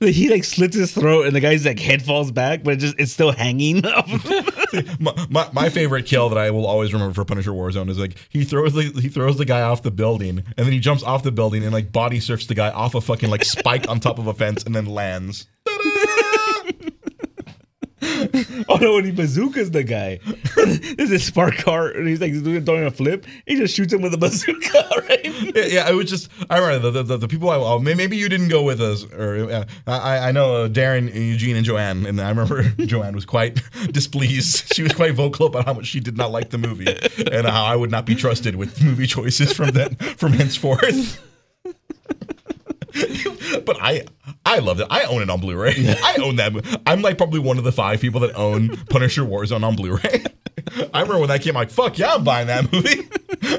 He 0.00 0.28
like 0.28 0.44
slits 0.44 0.76
his 0.76 0.92
throat 0.92 1.26
and 1.26 1.34
the 1.34 1.40
guy's 1.40 1.64
like 1.64 1.78
head 1.78 2.02
falls 2.02 2.30
back, 2.30 2.62
but 2.62 2.74
it 2.74 2.76
just 2.76 2.98
it's 2.98 3.12
still 3.12 3.32
hanging. 3.32 3.80
my, 5.00 5.26
my, 5.30 5.48
my 5.52 5.70
favorite 5.70 6.04
kill 6.04 6.28
that 6.28 6.36
I 6.36 6.50
will 6.50 6.66
always 6.66 6.92
remember 6.92 7.14
for 7.14 7.24
Punisher 7.24 7.52
Warzone 7.52 7.88
is 7.88 7.98
like 7.98 8.18
he 8.28 8.44
throws 8.44 8.74
the 8.74 8.82
he 9.00 9.08
throws 9.08 9.38
the 9.38 9.46
guy 9.46 9.62
off 9.62 9.82
the 9.82 9.90
building 9.90 10.38
and 10.38 10.66
then 10.66 10.72
he 10.72 10.80
jumps 10.80 11.02
off 11.02 11.22
the 11.22 11.32
building 11.32 11.62
and 11.62 11.72
like 11.72 11.90
body 11.90 12.20
surfs 12.20 12.46
the 12.46 12.54
guy 12.54 12.70
off 12.70 12.94
a 12.94 13.00
fucking 13.00 13.30
like 13.30 13.44
spike 13.44 13.88
on 13.88 14.00
top 14.00 14.18
of 14.18 14.26
a 14.26 14.34
fence 14.34 14.62
and 14.64 14.74
then 14.74 14.86
lands. 14.86 15.46
oh 18.68 18.76
no, 18.76 18.94
when 18.94 19.04
he 19.04 19.10
bazookas 19.10 19.70
the 19.70 19.82
guy, 19.82 20.20
there's 20.96 21.10
a 21.10 21.18
spark 21.18 21.56
car 21.56 21.88
and 21.88 22.06
he's 22.06 22.20
like 22.20 22.32
doing 22.32 22.64
throwing 22.64 22.84
a 22.84 22.90
flip. 22.90 23.26
He 23.46 23.56
just 23.56 23.74
shoots 23.74 23.92
him 23.92 24.02
with 24.02 24.12
a 24.14 24.18
bazooka, 24.18 24.88
right? 25.08 25.24
Yeah, 25.24 25.64
yeah, 25.64 25.90
it 25.90 25.94
was 25.94 26.10
just. 26.10 26.30
I 26.50 26.58
remember 26.58 26.90
the 26.90 27.02
the, 27.02 27.16
the 27.16 27.28
people. 27.28 27.50
I, 27.50 27.56
oh, 27.56 27.78
maybe 27.78 28.16
you 28.16 28.28
didn't 28.28 28.48
go 28.48 28.62
with 28.62 28.80
us, 28.80 29.04
or 29.12 29.50
uh, 29.50 29.64
I 29.86 30.28
I 30.28 30.32
know 30.32 30.64
uh, 30.64 30.68
Darren, 30.68 31.14
Eugene, 31.14 31.56
and 31.56 31.64
Joanne, 31.64 32.06
and 32.06 32.20
I 32.20 32.28
remember 32.28 32.62
Joanne 32.84 33.14
was 33.14 33.24
quite 33.24 33.60
displeased. 33.90 34.74
She 34.74 34.82
was 34.82 34.92
quite 34.92 35.14
vocal 35.14 35.46
about 35.46 35.64
how 35.64 35.74
much 35.74 35.86
she 35.86 36.00
did 36.00 36.16
not 36.16 36.30
like 36.30 36.50
the 36.50 36.58
movie 36.58 36.96
and 37.32 37.46
how 37.46 37.64
I 37.64 37.76
would 37.76 37.90
not 37.90 38.04
be 38.06 38.14
trusted 38.14 38.56
with 38.56 38.82
movie 38.82 39.06
choices 39.06 39.52
from 39.52 39.70
then 39.70 39.94
from 39.96 40.32
henceforth. 40.32 41.20
but 43.64 43.76
I 43.80 44.04
I 44.46 44.58
love 44.58 44.80
it. 44.80 44.86
I 44.90 45.04
own 45.04 45.22
it 45.22 45.30
on 45.30 45.40
Blu-ray. 45.40 45.74
I 46.02 46.16
own 46.22 46.36
that. 46.36 46.80
I'm 46.86 47.02
like 47.02 47.18
probably 47.18 47.40
one 47.40 47.58
of 47.58 47.64
the 47.64 47.72
five 47.72 48.00
people 48.00 48.20
that 48.20 48.34
own 48.36 48.76
Punisher 48.88 49.22
Warzone 49.22 49.64
on 49.64 49.76
Blu-ray. 49.76 50.24
I 50.94 51.00
remember 51.00 51.18
when 51.18 51.28
that 51.28 51.42
came, 51.42 51.54
like, 51.54 51.70
fuck 51.70 51.98
yeah, 51.98 52.14
I'm 52.14 52.24
buying 52.24 52.46
that 52.46 52.72
movie. 52.72 53.08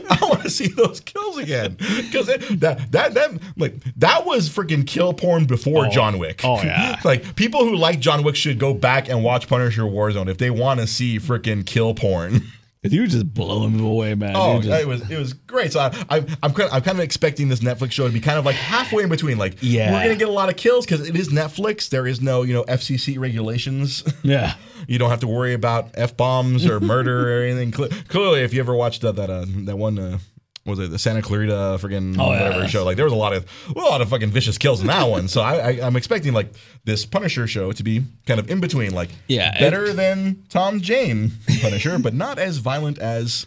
I 0.10 0.18
want 0.22 0.44
to 0.44 0.50
see 0.50 0.68
those 0.68 1.02
kills 1.02 1.38
again 1.38 1.76
because 1.76 2.28
that 2.28 2.90
that 2.92 3.14
that 3.14 3.40
like 3.58 3.76
that 3.98 4.26
was 4.26 4.50
freaking 4.50 4.88
kill 4.88 5.14
porn 5.14 5.46
before 5.46 5.88
oh. 5.88 5.90
John 5.90 6.18
Wick. 6.18 6.42
oh, 6.44 6.62
yeah. 6.64 7.00
like 7.04 7.36
people 7.36 7.66
who 7.66 7.76
like 7.76 8.00
John 8.00 8.24
Wick 8.24 8.36
should 8.36 8.58
go 8.58 8.74
back 8.74 9.10
and 9.10 9.24
watch 9.24 9.48
Punisher 9.48 9.84
Warzone 9.84 10.30
if 10.30 10.38
they 10.38 10.50
want 10.50 10.80
to 10.80 10.88
see 10.88 11.20
freaking 11.20 11.66
kill 11.66 11.94
porn. 11.94 12.44
He 12.92 13.00
was 13.00 13.12
just 13.12 13.34
blowing 13.34 13.72
him 13.74 13.86
away, 13.86 14.16
man. 14.16 14.34
Oh, 14.36 14.62
just- 14.62 14.82
it 14.82 14.88
was 14.88 15.10
it 15.10 15.18
was 15.18 15.34
great. 15.34 15.72
So 15.74 15.80
I, 15.80 15.88
I 16.10 16.18
I'm 16.44 16.54
kind 16.54 16.70
of, 16.70 16.74
I'm 16.74 16.82
kind 16.82 16.98
of 16.98 17.04
expecting 17.04 17.48
this 17.50 17.60
Netflix 17.62 17.92
show 17.92 18.08
to 18.08 18.14
be 18.14 18.20
kind 18.20 18.38
of 18.40 18.46
like 18.46 18.56
halfway 18.56 19.04
in 19.04 19.10
between. 19.10 19.38
Like, 19.38 19.58
Yeah. 19.62 19.92
we're 19.94 20.04
gonna 20.04 20.16
get 20.16 20.28
a 20.30 20.32
lot 20.32 20.50
of 20.50 20.56
kills 20.56 20.86
because 20.86 21.08
it 21.08 21.16
is 21.16 21.30
Netflix. 21.30 21.90
There 21.90 22.08
is 22.08 22.22
no 22.22 22.44
you 22.44 22.54
know 22.54 22.64
FCC 22.64 23.18
regulations. 23.20 24.04
yeah. 24.24 24.56
you 24.88 24.98
don't 25.00 25.10
have 25.10 25.22
to 25.22 25.28
worry 25.28 25.54
about 25.54 25.90
f 25.96 26.16
bombs 26.18 26.66
or 26.66 26.80
murder 26.80 27.40
or 27.42 27.44
anything. 27.46 27.72
Cle- 27.72 27.90
Clearly, 28.08 28.42
if 28.42 28.54
you 28.54 28.60
ever 28.60 28.76
watched 28.76 29.02
that 29.02 29.16
that 29.16 29.30
uh, 29.30 29.46
that 29.66 29.78
one. 29.78 29.98
Uh, 30.00 30.18
was 30.66 30.80
it 30.80 30.90
the 30.90 30.98
Santa 31.00 31.22
Clarita 31.22 31.78
friggin' 31.80 32.18
Oh, 32.20 32.32
yeah. 32.34 32.44
whatever 32.50 32.68
show? 32.68 32.84
Like 32.84 32.96
there 32.96 33.06
was 33.06 33.14
a 33.14 33.18
lot 33.18 33.34
of 33.34 33.46
a 33.76 33.80
lot 33.80 34.02
of 34.02 34.10
fucking 34.10 34.32
vicious 34.32 34.58
kills 34.58 34.82
in 34.82 34.88
that 34.88 35.08
one. 35.08 35.28
So 35.28 35.42
I, 35.42 35.56
I 35.56 35.86
I'm 35.86 35.96
expecting 35.96 36.34
like 36.34 36.52
this 36.86 37.06
Punisher 37.06 37.46
show 37.48 37.72
to 37.72 37.84
be 37.84 38.04
kind 38.26 38.40
of 38.40 38.50
in 38.50 38.60
between, 38.60 38.94
like 38.94 39.10
Yeah, 39.28 39.58
better 39.60 39.94
than 39.94 40.44
Tom 40.50 40.82
Jane 40.82 41.32
Punisher, 41.62 42.00
but 42.02 42.14
not 42.14 42.40
as 42.40 42.58
violent 42.58 42.98
as 42.98 43.46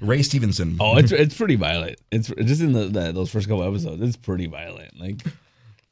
Ray 0.00 0.22
Stevenson. 0.22 0.76
Oh, 0.80 0.96
it's 0.98 1.12
it's 1.24 1.36
pretty 1.36 1.54
violent. 1.56 2.00
It's 2.10 2.28
just 2.28 2.60
in 2.60 2.72
the, 2.72 2.86
the 2.86 3.12
those 3.12 3.30
first 3.30 3.48
couple 3.48 3.62
episodes. 3.62 4.02
It's 4.02 4.16
pretty 4.16 4.46
violent. 4.46 4.98
Like 4.98 5.22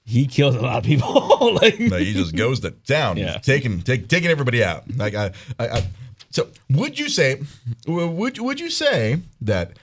he 0.04 0.26
kills 0.26 0.54
a 0.56 0.60
lot 0.60 0.78
of 0.78 0.84
people. 0.84 1.54
like 1.62 1.78
No, 1.78 1.96
he 1.98 2.12
just 2.12 2.34
goes 2.34 2.60
to 2.60 2.72
town, 2.72 3.16
Yeah. 3.16 3.38
taking 3.38 3.80
take, 3.82 4.08
taking 4.08 4.28
everybody 4.28 4.62
out. 4.64 4.82
Like 4.96 5.14
I, 5.14 5.30
I, 5.58 5.68
I, 5.68 5.86
so 6.30 6.48
would 6.68 6.98
you 6.98 7.08
say, 7.08 7.40
would 7.86 8.38
would 8.38 8.58
you 8.60 8.70
say 8.70 9.20
that? 9.42 9.78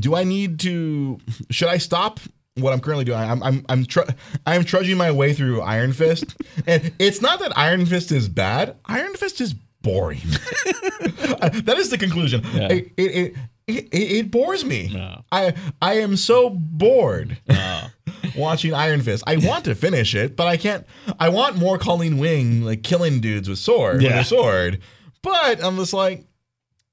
Do 0.00 0.14
I 0.14 0.24
need 0.24 0.60
to? 0.60 1.18
Should 1.50 1.68
I 1.68 1.78
stop 1.78 2.20
what 2.56 2.72
I'm 2.72 2.80
currently 2.80 3.04
doing? 3.04 3.18
I'm 3.18 3.42
I'm 3.42 3.64
I'm 3.68 3.84
tr- 3.84 4.08
I'm 4.46 4.64
trudging 4.64 4.96
my 4.96 5.10
way 5.10 5.32
through 5.32 5.60
Iron 5.62 5.92
Fist, 5.92 6.36
and 6.66 6.92
it's 6.98 7.20
not 7.20 7.40
that 7.40 7.56
Iron 7.56 7.86
Fist 7.86 8.12
is 8.12 8.28
bad. 8.28 8.76
Iron 8.86 9.14
Fist 9.14 9.40
is 9.40 9.54
boring. 9.82 10.20
that 10.24 11.74
is 11.78 11.90
the 11.90 11.98
conclusion. 11.98 12.42
Yeah. 12.54 12.68
It, 12.72 12.92
it, 12.96 13.06
it, 13.06 13.34
it, 13.66 13.88
it 13.94 14.30
bores 14.30 14.64
me. 14.64 14.90
No. 14.92 15.24
I 15.32 15.54
I 15.82 15.94
am 15.98 16.16
so 16.16 16.50
bored 16.50 17.38
Oh. 17.48 17.90
watching 18.36 18.74
Iron 18.74 19.02
Fist. 19.02 19.24
I 19.26 19.36
want 19.36 19.64
to 19.66 19.74
finish 19.74 20.14
it, 20.14 20.36
but 20.36 20.46
I 20.46 20.56
can't. 20.56 20.86
I 21.18 21.28
want 21.28 21.56
more 21.56 21.78
Colleen 21.78 22.18
Wing 22.18 22.62
like 22.62 22.82
killing 22.82 23.20
dudes 23.20 23.48
with 23.48 23.58
sword 23.58 24.02
with 24.02 24.12
a 24.12 24.24
sword. 24.24 24.80
But 25.22 25.62
I'm 25.64 25.76
just 25.76 25.92
like, 25.92 26.24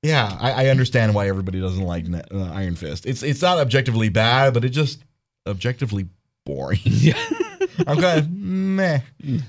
yeah, 0.04 0.38
I, 0.40 0.66
I 0.66 0.68
understand 0.68 1.16
why 1.16 1.28
everybody 1.28 1.60
doesn't 1.60 1.84
like 1.84 2.06
Ne- 2.06 2.22
uh, 2.32 2.52
Iron 2.54 2.76
Fist. 2.76 3.06
It's 3.06 3.24
it's 3.24 3.42
not 3.42 3.58
objectively 3.58 4.10
bad, 4.10 4.54
but 4.54 4.64
it 4.66 4.70
just 4.70 5.04
objectively 5.48 6.08
boring. 6.46 6.80
yeah. 6.84 7.18
I'm 7.88 8.00
kind 8.00 8.20
of 8.20 8.30
meh. 8.30 9.00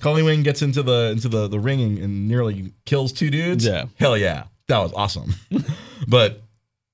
Colleen 0.00 0.24
Wing 0.24 0.42
gets 0.44 0.62
into 0.62 0.82
the 0.82 1.10
into 1.12 1.28
the 1.28 1.48
the 1.48 1.58
ring 1.60 1.80
and, 1.82 1.98
and 1.98 2.28
nearly 2.28 2.72
kills 2.86 3.12
two 3.12 3.28
dudes. 3.30 3.66
Yeah. 3.66 3.86
hell 3.98 4.16
yeah, 4.16 4.44
that 4.68 4.78
was 4.78 4.92
awesome. 4.94 5.34
but 6.08 6.40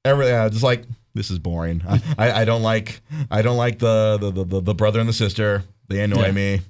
every 0.05 0.31
uh, 0.33 0.49
just 0.49 0.63
like 0.65 0.85
this 1.15 1.31
is 1.31 1.39
boring. 1.39 1.83
I, 1.87 2.01
I, 2.19 2.33
I 2.41 2.45
don't 2.45 2.63
like 2.63 3.01
I 3.31 3.43
don't 3.43 3.57
like 3.59 3.79
the 3.79 4.17
the, 4.19 4.31
the, 4.31 4.45
the, 4.45 4.61
the 4.61 4.75
brother 4.75 4.99
and 5.01 5.09
the 5.09 5.13
sister. 5.13 5.63
They 5.89 6.01
annoy 6.03 6.27
Yeah. 6.27 6.33
me. 6.33 6.61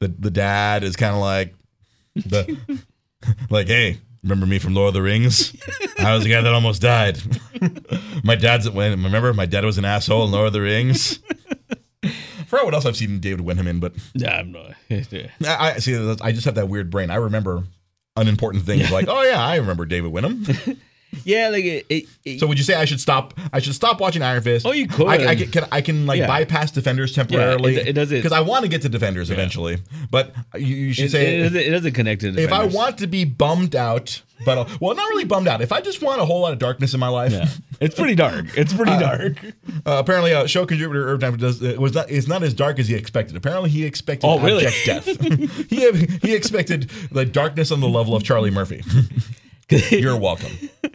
The 0.00 0.08
the 0.08 0.30
dad 0.30 0.84
is 0.84 0.94
kind 0.96 1.14
of 1.14 1.20
like 1.20 1.54
the 2.14 2.56
like 3.50 3.66
hey. 3.66 3.98
Remember 4.22 4.46
me 4.46 4.58
from 4.58 4.74
Lord 4.74 4.88
of 4.88 4.94
the 4.94 5.02
Rings? 5.02 5.56
I 5.98 6.14
was 6.14 6.24
the 6.24 6.30
guy 6.30 6.40
that 6.42 6.52
almost 6.52 6.82
died. 6.82 7.18
my 8.24 8.34
dad's 8.36 8.68
when 8.68 9.02
remember 9.02 9.32
my 9.32 9.46
dad 9.46 9.64
was 9.64 9.78
an 9.78 9.84
asshole 9.84 10.24
in 10.24 10.30
Lord 10.30 10.48
of 10.48 10.52
the 10.52 10.60
Rings. 10.60 11.20
I 12.04 12.44
forgot 12.46 12.64
what 12.66 12.74
else 12.74 12.84
I've 12.86 12.96
seen 12.96 13.20
David 13.20 13.40
Wenham 13.42 13.66
in, 13.66 13.80
but 13.80 13.94
Yeah, 14.14 14.36
I'm 14.36 14.52
not. 14.52 14.72
Yeah. 14.88 15.28
I, 15.46 15.72
I 15.72 15.78
see. 15.78 15.94
I 16.20 16.32
just 16.32 16.44
have 16.44 16.56
that 16.56 16.68
weird 16.68 16.90
brain. 16.90 17.10
I 17.10 17.16
remember 17.16 17.64
unimportant 18.16 18.64
things 18.64 18.90
like, 18.90 19.06
oh 19.08 19.22
yeah, 19.22 19.42
I 19.42 19.56
remember 19.56 19.86
David 19.86 20.12
Wenham. 20.12 20.44
Yeah, 21.24 21.48
like 21.50 21.64
it, 21.64 21.86
it, 21.88 22.04
it- 22.24 22.40
So 22.40 22.46
would 22.46 22.58
you 22.58 22.64
say 22.64 22.74
I 22.74 22.84
should 22.84 23.00
stop? 23.00 23.34
I 23.52 23.58
should 23.60 23.74
stop 23.74 24.00
watching 24.00 24.22
Iron 24.22 24.42
Fist. 24.42 24.64
Oh, 24.66 24.72
you 24.72 24.86
could. 24.88 25.08
I, 25.08 25.30
I 25.30 25.34
can, 25.36 25.50
can. 25.50 25.64
I 25.72 25.80
can 25.80 26.06
like 26.06 26.18
Yeah. 26.18 26.26
bypass 26.26 26.70
Defenders 26.70 27.14
temporarily. 27.14 27.76
it- 27.76 27.88
it 27.88 27.92
doesn't- 27.94 28.16
because 28.18 28.32
I 28.32 28.40
want 28.40 28.62
to 28.64 28.68
get 28.68 28.82
to 28.82 28.88
Defenders 28.88 29.30
eventually. 29.30 29.78
But 30.10 30.34
you, 30.54 30.66
you 30.66 30.92
should 30.92 31.10
say 31.10 31.40
it, 31.40 31.42
doesn't, 31.44 31.58
it 31.60 31.70
doesn't 31.70 31.92
connect 31.92 32.20
to 32.22 32.32
the 32.32 32.42
if 32.42 32.52
I 32.52 32.66
want 32.66 32.98
to 32.98 33.06
be 33.06 33.24
bummed 33.24 33.74
out, 33.76 34.22
but 34.44 34.56
uh, 34.58 34.64
well, 34.80 34.94
not 34.94 35.08
really 35.10 35.24
bummed 35.24 35.48
out. 35.48 35.60
If 35.60 35.72
I 35.72 35.80
just 35.80 36.00
want 36.02 36.20
a 36.20 36.24
whole 36.24 36.40
lot 36.40 36.52
of 36.52 36.58
darkness 36.58 36.94
in 36.94 37.00
my 37.00 37.08
life, 37.08 37.32
Yeah. 37.32 37.48
It's 37.80 37.94
pretty 37.94 38.14
dark. 38.14 38.46
It's 38.58 38.72
pretty 38.74 38.92
dark. 38.98 39.36
Uh, 39.86 39.96
apparently, 39.98 40.32
uh, 40.34 40.46
show 40.46 40.66
contributor 40.66 41.08
Irv 41.08 41.20
Time 41.20 41.36
does 41.38 41.62
it 41.62 41.78
was 41.80 41.94
not 41.94 42.10
is 42.10 42.28
not 42.28 42.42
as 42.42 42.52
dark 42.54 42.78
as 42.78 42.88
he 42.88 42.94
expected. 42.94 43.36
Apparently, 43.36 43.70
he 43.70 43.84
expected 43.84 44.26
Oh, 44.26 44.38
really? 44.38 44.64
death. 44.84 45.06
he 45.70 45.90
he 46.22 46.34
expected 46.34 46.90
the 47.10 47.24
darkness 47.24 47.70
on 47.72 47.80
the 47.80 47.88
level 47.88 48.14
of 48.14 48.22
Charlie 48.22 48.50
Murphy. 48.50 48.82
You're 49.90 50.16
welcome. 50.16 50.52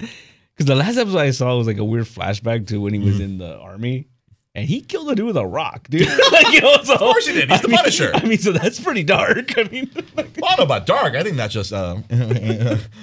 Because 0.58 0.68
the 0.68 0.76
last 0.76 0.96
episode 0.96 1.18
I 1.18 1.32
saw 1.32 1.58
was 1.58 1.68
like 1.68 1.80
a 1.80 1.84
weird 1.84 2.06
flashback 2.06 2.68
to 2.68 2.80
when 2.80 2.94
he 2.94 3.00
was 3.02 3.20
in 3.20 3.40
the 3.40 3.58
army. 3.58 4.08
And 4.54 4.66
he 4.66 4.80
killed 4.80 5.10
a 5.12 5.16
dude 5.16 5.26
with 5.26 5.36
a 5.36 5.46
rock, 5.46 5.90
dude. 5.90 6.08
like, 6.32 6.48
you 6.54 6.62
know, 6.62 6.78
so, 6.82 6.94
of 6.94 7.00
course 7.00 7.28
he 7.28 7.34
did. 7.34 7.52
He's 7.52 7.60
the 7.60 7.68
Punisher. 7.76 8.12
I 8.14 8.24
mean, 8.24 8.38
so 8.38 8.54
that's 8.54 8.80
pretty 8.80 9.04
dark. 9.04 9.58
I 9.58 9.64
mean, 9.64 9.92
like, 10.16 10.30
Well, 10.38 10.46
I 10.46 10.56
don't 10.56 10.60
know 10.60 10.64
about 10.64 10.86
dark. 10.86 11.14
I 11.16 11.24
think 11.24 11.36
that's 11.36 11.54
just 11.54 11.74
uh, 11.74 11.98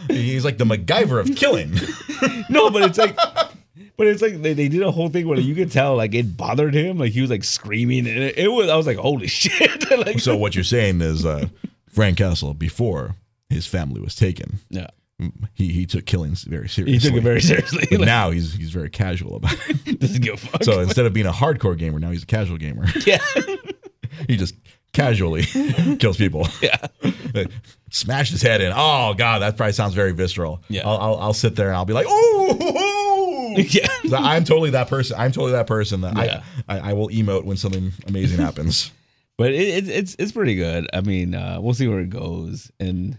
he's 0.09 0.47
like 0.47 0.57
the 0.57 0.65
MacGyver 0.65 1.21
of 1.21 1.37
killing. 1.37 1.73
no, 2.49 2.71
but 2.71 2.85
it's 2.85 2.97
like, 2.97 3.15
but 3.99 4.07
it's 4.07 4.23
like 4.23 4.41
they, 4.41 4.55
they 4.55 4.69
did 4.69 4.81
a 4.81 4.91
whole 4.91 5.11
thing 5.11 5.29
where 5.29 5.39
you 5.39 5.55
could 5.55 5.71
tell 5.71 5.95
like 5.95 6.15
it 6.15 6.39
bothered 6.39 6.73
him, 6.73 6.97
like 6.97 7.13
he 7.13 7.21
was 7.21 7.29
like 7.29 7.45
screaming, 7.45 8.07
and 8.09 8.17
it, 8.17 8.39
it 8.39 8.49
was. 8.49 8.71
I 8.71 8.77
was 8.77 8.87
like, 8.87 8.97
holy 8.97 9.27
shit! 9.27 9.91
like, 9.91 10.21
So 10.21 10.39
what 10.39 10.55
you're 10.55 10.65
saying 10.65 11.03
is 11.03 11.27
uh, 11.27 11.49
Frank 11.91 12.17
Castle 12.17 12.55
before 12.55 13.17
his 13.51 13.67
family 13.67 14.01
was 14.01 14.15
taken, 14.15 14.61
yeah, 14.71 14.87
he 15.55 15.69
he 15.73 15.87
took 15.87 16.07
killings 16.07 16.43
very 16.45 16.69
seriously. 16.69 16.93
he 16.93 16.99
took 16.99 17.17
it 17.17 17.23
very 17.23 17.41
seriously. 17.51 17.87
But 17.91 17.99
like, 18.01 18.07
now 18.07 18.31
he's 18.31 18.55
he's 18.55 18.71
very 18.71 18.91
casual 18.91 19.37
about 19.37 19.55
it. 19.69 19.99
doesn't 20.01 20.23
give 20.23 20.35
a 20.35 20.37
fuck. 20.37 20.65
So 20.65 20.81
instead 20.81 21.07
of 21.07 21.13
being 21.13 21.27
a 21.27 21.33
hardcore 21.33 21.77
gamer, 21.79 21.99
now 21.99 22.11
he's 22.11 22.23
a 22.23 22.27
casual 22.27 22.57
gamer. 22.59 22.87
yeah, 23.07 23.19
he 24.29 24.37
just 24.37 24.55
casually 24.93 25.43
kills 25.99 26.17
people. 26.19 26.47
yeah, 26.61 26.77
Smash 27.91 28.31
his 28.31 28.43
head 28.43 28.61
in. 28.61 28.73
Oh 28.75 29.15
god, 29.15 29.41
that 29.41 29.57
probably 29.57 29.73
sounds 29.73 29.95
very 29.95 30.13
visceral. 30.13 30.63
Yeah. 30.69 30.83
I'll, 30.89 30.99
I'll, 30.99 31.17
I'll 31.19 31.35
sit 31.35 31.57
there 31.57 31.69
and 31.69 31.77
I'll 31.77 31.85
be 31.85 31.93
like, 31.93 32.07
ooh. 32.07 33.55
yeah. 33.57 33.87
So 34.09 34.17
I'm 34.17 34.45
totally 34.45 34.71
that 34.71 34.89
person. 34.89 35.17
I'm 35.19 35.31
totally 35.33 35.53
that 35.53 35.67
person 35.67 36.01
that 36.03 36.17
Yeah. 36.17 36.43
I, 36.69 36.79
I 36.79 36.91
I 36.91 36.93
will 36.95 37.09
emote 37.09 37.45
when 37.45 37.57
something 37.57 37.93
amazing 38.07 38.39
happens. 38.39 38.91
But 39.39 39.53
it, 39.53 39.61
it, 39.61 39.89
it's 39.89 40.17
it's 40.19 40.33
pretty 40.33 40.55
good. 40.55 40.89
I 40.93 41.01
mean, 41.01 41.35
uh, 41.35 41.59
we'll 41.61 41.75
see 41.75 41.89
where 41.89 42.01
it 42.01 42.11
goes. 42.11 42.71
And 42.79 43.19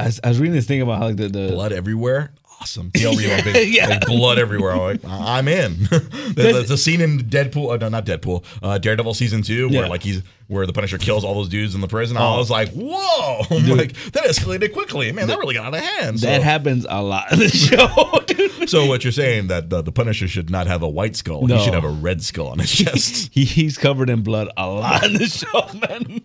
I 0.00 0.06
was, 0.06 0.20
I 0.24 0.28
was 0.28 0.38
reading 0.40 0.54
this 0.54 0.66
thing 0.66 0.80
about 0.82 0.98
how 0.98 1.06
like 1.06 1.16
the, 1.16 1.28
the 1.28 1.48
Blood 1.48 1.72
everywhere. 1.72 2.32
Awesome. 2.62 2.90
TL 2.90 3.12
on 3.12 3.16
Facebook, 3.16 3.72
Yeah. 3.74 3.88
like 3.88 4.04
blood 4.04 4.38
everywhere. 4.38 4.72
I'm 4.72 4.78
like, 4.80 5.00
I'm 5.06 5.48
in. 5.48 5.76
There's 6.34 6.70
a 6.70 6.76
scene 6.76 7.00
in 7.00 7.20
Deadpool, 7.20 7.72
uh, 7.72 7.76
no, 7.78 7.88
not 7.88 8.04
Deadpool, 8.04 8.44
uh, 8.62 8.76
Daredevil 8.76 9.14
season 9.14 9.40
two, 9.40 9.70
where 9.70 9.84
Yeah. 9.84 9.88
like 9.88 10.02
he's 10.02 10.22
where 10.46 10.66
the 10.66 10.72
Punisher 10.74 10.98
kills 10.98 11.24
all 11.24 11.34
those 11.36 11.48
dudes 11.48 11.74
in 11.74 11.80
the 11.80 11.88
prison. 11.88 12.18
I 12.18 12.34
Oh. 12.34 12.36
was 12.36 12.50
like, 12.50 12.68
whoa, 12.72 13.44
I'm 13.56 13.66
like 13.78 13.94
that 14.12 14.24
escalated 14.24 14.74
quickly. 14.74 15.10
Man, 15.10 15.28
that 15.28 15.38
really 15.38 15.54
got 15.54 15.68
out 15.68 15.74
of 15.74 15.80
hand. 15.80 16.20
So, 16.20 16.26
That 16.26 16.42
happens 16.42 16.84
a 16.86 17.00
lot 17.00 17.32
in 17.32 17.38
the 17.38 17.48
show, 17.48 18.20
dude. 18.26 18.68
so 18.68 18.84
what 18.84 19.04
you're 19.04 19.12
saying 19.12 19.46
that 19.46 19.70
the, 19.70 19.80
the 19.80 19.92
Punisher 19.92 20.28
should 20.28 20.50
not 20.50 20.66
have 20.66 20.82
a 20.82 20.88
white 20.88 21.16
skull? 21.16 21.46
No. 21.46 21.56
He 21.56 21.64
should 21.64 21.72
have 21.72 21.84
a 21.84 21.88
red 21.88 22.22
skull 22.22 22.48
on 22.48 22.58
his 22.58 22.70
chest. 22.70 23.30
He, 23.32 23.44
he's 23.46 23.78
covered 23.78 24.10
in 24.10 24.20
blood 24.22 24.48
a 24.58 24.66
lot 24.68 25.04
in 25.06 25.14
the 25.14 25.26
show, 25.28 25.66
man. 25.88 26.20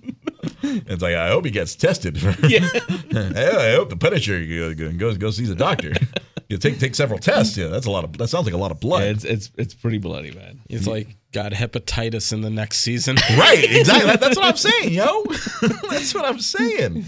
it's 0.64 1.02
like 1.02 1.16
I 1.16 1.30
hope 1.30 1.46
he 1.46 1.52
gets 1.52 1.76
tested. 1.76 2.18
Yeah. 2.48 2.60
I 3.16 3.74
hope 3.76 3.90
the 3.90 3.98
Punisher 4.00 4.44
goes 4.94 5.18
goes 5.18 5.38
sees 5.38 5.50
a 5.50 5.56
doctor. 5.56 5.94
You 6.50 6.58
take 6.58 6.80
take 6.80 6.94
several 6.96 7.20
tests. 7.20 7.58
Yeah, 7.58 7.68
that's 7.68 7.86
a 7.88 7.92
lot 7.92 8.04
of. 8.04 8.18
That 8.18 8.28
sounds 8.28 8.46
like 8.46 8.54
a 8.54 8.58
lot 8.58 8.72
of 8.72 8.80
blood. 8.80 9.04
Yeah, 9.04 9.10
it's 9.12 9.24
it's 9.24 9.52
it's 9.58 9.74
pretty 9.74 9.98
bloody, 9.98 10.32
man. 10.32 10.60
He's 10.70 10.88
like 10.88 11.16
got 11.32 11.52
hepatitis 11.54 12.32
in 12.34 12.42
the 12.42 12.50
next 12.50 12.78
season. 12.80 13.16
Right, 13.38 13.66
exactly. 13.70 14.08
That- 14.08 14.22
that's 14.22 14.38
what 14.38 14.46
I'm 14.46 14.58
saying, 14.58 14.94
yo. 14.94 15.24
that's 15.90 16.14
what 16.14 16.26
I'm 16.26 16.40
saying. 16.40 17.06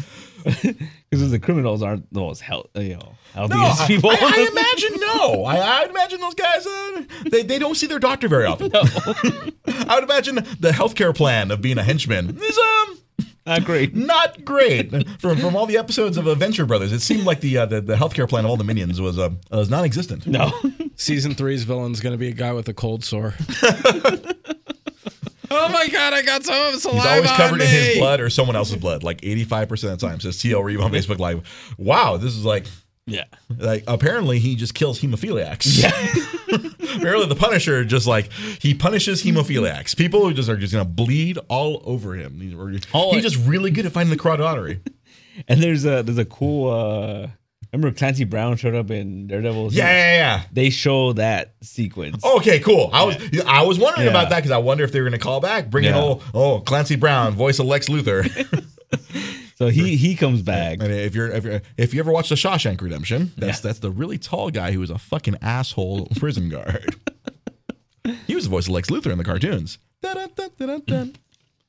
Because 1.09 1.31
the 1.31 1.39
criminals 1.39 1.81
aren't 1.83 2.11
the 2.13 2.19
most 2.21 2.41
health, 2.41 2.67
you 2.75 2.95
know, 2.95 3.15
No, 3.35 3.47
healthiest 3.47 3.81
I, 3.81 3.87
people. 3.87 4.09
I, 4.11 4.17
I 4.21 4.47
imagine 4.51 4.99
no. 4.99 5.43
I, 5.45 5.57
I 5.57 5.85
imagine 5.89 6.19
those 6.21 6.35
guys. 6.35 6.65
Uh, 6.65 7.03
they 7.29 7.43
they 7.43 7.59
don't 7.59 7.75
see 7.75 7.87
their 7.87 7.99
doctor 7.99 8.27
very 8.27 8.45
often. 8.45 8.71
I 8.73 9.95
would 9.95 10.03
imagine 10.03 10.35
the 10.35 10.71
healthcare 10.71 11.13
plan 11.15 11.51
of 11.51 11.61
being 11.61 11.77
a 11.77 11.83
henchman 11.83 12.37
is 12.41 12.57
um 12.57 12.96
Not 13.47 13.63
great. 13.63 13.95
not 13.95 14.43
great. 14.43 14.91
From 15.21 15.37
from 15.37 15.55
all 15.55 15.65
the 15.65 15.77
episodes 15.77 16.17
of 16.17 16.27
Adventure 16.27 16.65
Brothers, 16.65 16.91
it 16.91 16.99
seemed 16.99 17.23
like 17.23 17.39
the 17.39 17.59
uh, 17.59 17.65
the, 17.65 17.79
the 17.81 17.95
healthcare 17.95 18.27
plan 18.27 18.43
of 18.43 18.51
all 18.51 18.57
the 18.57 18.65
minions 18.65 18.99
was 18.99 19.17
uh, 19.17 19.29
was 19.49 19.69
non-existent. 19.69 20.27
No. 20.27 20.51
Season 20.95 21.33
three's 21.33 21.63
villain's 21.63 22.01
gonna 22.01 22.17
be 22.17 22.27
a 22.27 22.33
guy 22.33 22.51
with 22.51 22.67
a 22.67 22.73
cold 22.73 23.05
sore. 23.05 23.33
oh 25.49 25.69
my 25.69 25.87
god, 25.87 26.13
I 26.13 26.21
got 26.23 26.43
some 26.43 26.67
of 26.67 26.73
his 26.73 26.81
saliva 26.81 27.01
He's 27.01 27.11
always 27.11 27.31
covered 27.31 27.61
in 27.61 27.67
his 27.67 27.97
blood 27.97 28.19
or 28.19 28.29
someone 28.29 28.55
else's 28.57 28.75
blood, 28.77 29.03
like 29.03 29.21
85% 29.21 29.71
of 29.93 29.99
the 29.99 30.07
time. 30.07 30.19
Says 30.19 30.37
TL 30.37 30.63
Reeve 30.63 30.81
on 30.81 30.91
Facebook 30.91 31.19
Live. 31.19 31.47
Wow, 31.77 32.17
this 32.17 32.35
is 32.35 32.43
like 32.43 32.65
Yeah. 33.07 33.23
like 33.57 33.83
apparently 33.87 34.37
he 34.39 34.55
just 34.55 34.73
kills 34.75 34.99
hemophiliacs. 35.01 35.81
Yeah. 35.81 35.89
apparently 36.97 37.25
the 37.27 37.35
Punisher 37.35 37.85
just 37.85 38.05
like 38.05 38.31
he 38.33 38.73
punishes 38.73 39.23
hemophiliacs. 39.23 39.95
People 39.95 40.23
who 40.25 40.33
just 40.33 40.49
are 40.49 40.57
just 40.57 40.73
gonna 40.73 40.85
bleed 40.85 41.37
all 41.47 41.81
over 41.85 42.15
him. 42.15 42.39
He's, 42.41 42.83
Oh, 42.93 43.13
he's 43.13 43.23
just 43.23 43.37
really 43.47 43.71
good 43.71 43.85
at 43.85 43.93
finding 43.93 44.15
the 44.15 44.21
carotid 44.21 44.45
artery. 44.45 44.81
And 45.47 45.61
there's 45.61 45.85
a 45.85 46.01
there's 46.03 46.17
a 46.17 46.25
cool. 46.25 46.71
uh 46.73 47.27
Remember 47.71 47.95
Clancy 47.95 48.23
Brown 48.23 48.55
showed 48.57 48.73
up 48.73 48.89
in 48.89 49.27
Daredevil. 49.27 49.71
Yeah, 49.73 49.83
yeah, 49.85 50.13
yeah. 50.15 50.41
They 50.51 50.69
show 50.71 51.13
that 51.13 51.53
sequence. 51.61 52.23
Okay, 52.25 52.59
cool. 52.59 52.89
I 52.91 53.03
was 53.03 53.17
I 53.45 53.61
was 53.63 53.77
wondering 53.77 54.05
Yeah. 54.05 54.11
about 54.11 54.29
that 54.31 54.37
because 54.37 54.49
I 54.51 54.57
wonder 54.57 54.83
if 54.83 54.91
they 54.91 54.99
were 54.99 55.05
gonna 55.05 55.19
call 55.19 55.39
back, 55.39 55.69
bring 55.69 55.83
in 55.85 55.93
Yeah. 55.93 56.01
oh 56.01 56.21
oh 56.33 56.59
Clancy 56.61 56.95
Brown, 56.95 57.33
voice 57.35 57.59
of 57.59 57.67
Lex 57.67 57.87
Luthor. 57.87 58.25
So 59.57 59.67
he 59.69 59.95
he 59.97 60.15
comes 60.15 60.41
back. 60.43 60.77
And 60.81 60.91
if 60.91 61.15
you're 61.15 61.31
if 61.31 61.43
you're, 61.43 61.61
if 61.77 61.93
you 61.93 61.99
ever 61.99 62.11
watched 62.11 62.29
the 62.29 62.35
Shawshank 62.35 62.79
Redemption, 62.79 63.31
that's 63.37 63.57
Yeah. 63.59 63.69
that's 63.69 63.79
the 63.79 63.89
really 63.89 64.17
tall 64.19 64.51
guy 64.51 64.71
who 64.71 64.79
was 64.79 64.91
a 64.91 64.99
fucking 64.99 65.37
asshole 65.41 66.07
prison 66.17 66.47
guard. 66.49 66.95
he 68.27 68.35
was 68.35 68.43
the 68.43 68.49
voice 68.51 68.67
of 68.67 68.73
Lex 68.73 68.89
Luthor 68.91 69.11
in 69.11 69.17
the 69.17 69.23
cartoons. 69.23 69.79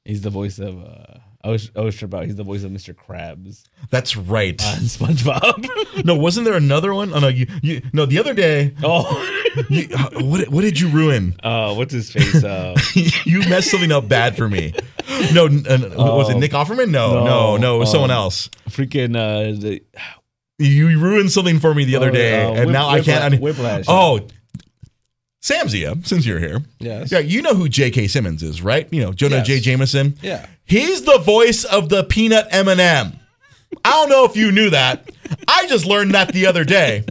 He's 0.04 0.20
the 0.22 0.30
voice 0.30 0.58
of. 0.58 0.78
uh 0.82 1.18
I 1.44 1.50
was 1.50 1.70
I 1.76 1.80
was 1.82 1.94
sure 1.94 2.06
about. 2.06 2.24
He's 2.26 2.34
the 2.36 2.42
voice 2.42 2.64
of 2.64 2.72
Mr. 2.72 2.92
Krabs 2.94 3.62
That's 3.90 4.16
right. 4.16 4.60
on 4.64 4.78
SpongeBob. 4.80 6.04
no, 6.04 6.16
wasn't 6.16 6.46
there 6.46 6.54
another 6.56 6.92
one? 6.92 7.12
Oh 7.14 7.20
no, 7.20 7.28
you, 7.28 7.46
you 7.62 7.80
no. 7.92 8.06
The 8.06 8.18
other 8.18 8.34
day, 8.34 8.74
oh, 8.82 9.06
you, 9.70 9.86
uh, 9.96 10.10
what 10.24 10.48
what 10.48 10.62
did 10.62 10.80
you 10.80 10.88
ruin? 10.88 11.36
uh, 11.44 11.74
what's 11.74 11.92
his 11.92 12.10
face? 12.10 12.42
Uh, 12.42 12.74
you 13.24 13.38
messed 13.48 13.70
something 13.70 13.92
up 13.92 14.08
bad 14.08 14.36
for 14.36 14.48
me. 14.48 14.74
No, 15.32 15.46
n- 15.46 15.64
n- 15.68 15.82
was 15.96 16.28
it 16.28 16.34
Oh. 16.36 16.38
Nick 16.38 16.50
Offerman? 16.52 16.90
No, 16.90 17.14
no, 17.14 17.24
No, 17.24 17.56
no, 17.56 17.76
it 17.76 17.78
was 17.80 17.90
someone 17.90 18.10
um, 18.10 18.16
else. 18.16 18.48
freaking 18.68 19.16
uh, 19.16 19.58
the 19.60 19.82
You 20.58 20.98
ruined 20.98 21.30
something 21.30 21.60
for 21.60 21.72
me 21.74 21.84
the 21.84 21.96
other 21.96 22.08
Oh, 22.08 22.12
day, 22.12 22.44
uh, 22.44 22.50
and 22.52 22.66
Whip- 22.66 22.72
now 22.72 22.88
I 22.88 23.00
can't. 23.00 23.34
Whipla- 23.34 23.40
Whiplash. 23.40 23.84
Oh, 23.88 24.26
Sam 25.40 25.68
Zia, 25.68 25.94
since 26.02 26.26
you're 26.26 26.40
here, 26.40 26.60
Yes. 26.80 27.12
yeah, 27.12 27.20
you 27.20 27.42
know 27.42 27.54
who 27.54 27.68
J.K. 27.68 28.08
Simmons 28.08 28.42
is, 28.42 28.60
right? 28.60 28.88
You 28.92 29.02
know 29.02 29.12
Jonah 29.12 29.36
Yes. 29.36 29.46
J. 29.46 29.60
Jameson. 29.60 30.18
Yeah. 30.20 30.46
he's 30.64 31.02
the 31.02 31.18
voice 31.18 31.64
of 31.64 31.88
the 31.88 32.04
peanut 32.04 32.48
M&M. 32.50 33.12
I 33.84 33.90
don't 33.90 34.08
know 34.08 34.24
if 34.24 34.36
you 34.36 34.50
knew 34.50 34.70
that. 34.70 35.08
I 35.46 35.66
just 35.68 35.84
learned 35.86 36.12
that 36.14 36.32
the 36.32 36.46
other 36.46 36.64
day. 36.64 37.04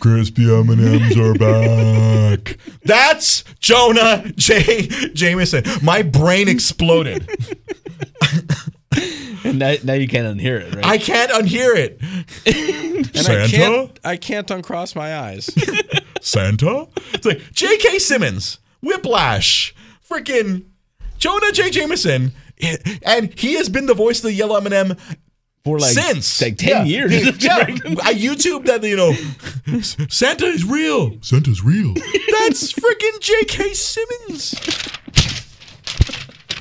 Crispy 0.00 0.52
M&Ms 0.52 1.16
are 1.16 1.34
back. 1.34 2.58
That's 2.84 3.44
Jonah 3.60 4.24
J. 4.36 4.88
Jameson. 5.14 5.64
My 5.82 6.02
brain 6.02 6.48
exploded. 6.48 7.28
and 9.44 9.58
now, 9.58 9.74
now 9.84 9.94
you 9.94 10.06
can't 10.08 10.38
unhear 10.38 10.60
it, 10.60 10.74
right? 10.74 10.84
I 10.84 10.98
can't 10.98 11.30
unhear 11.32 11.74
it. 11.76 12.00
And 13.14 13.28
I 13.28 13.46
can't 13.46 14.00
I 14.04 14.16
can't 14.16 14.50
uncross 14.50 14.94
my 14.94 15.16
eyes. 15.18 15.50
Santa? 16.20 16.86
It's 17.12 17.26
like 17.26 17.40
J.K. 17.52 17.98
Simmons, 17.98 18.58
Whiplash, 18.80 19.74
freaking 20.08 20.64
Jonah 21.18 21.52
J. 21.52 21.70
Jameson, 21.70 22.32
and 23.04 23.38
he 23.38 23.54
has 23.54 23.68
been 23.68 23.86
the 23.86 23.94
voice 23.94 24.18
of 24.18 24.24
the 24.24 24.32
Yellow 24.32 24.56
M&M 24.56 24.96
For 25.64 25.78
like 25.78 25.92
since 25.92 26.40
like 26.40 26.56
ten 26.56 26.86
Yeah. 26.86 27.08
years. 27.10 27.42
Yeah, 27.42 27.56
I 27.58 28.14
YouTube 28.14 28.64
that 28.66 28.82
you 28.84 28.96
know, 28.96 29.12
Santa 30.08 30.46
is 30.46 30.64
real. 30.64 31.18
Santa's 31.20 31.62
real. 31.62 31.92
That's 31.94 32.72
freaking 32.72 33.20
J.K. 33.20 33.74
Simmons. 33.74 34.54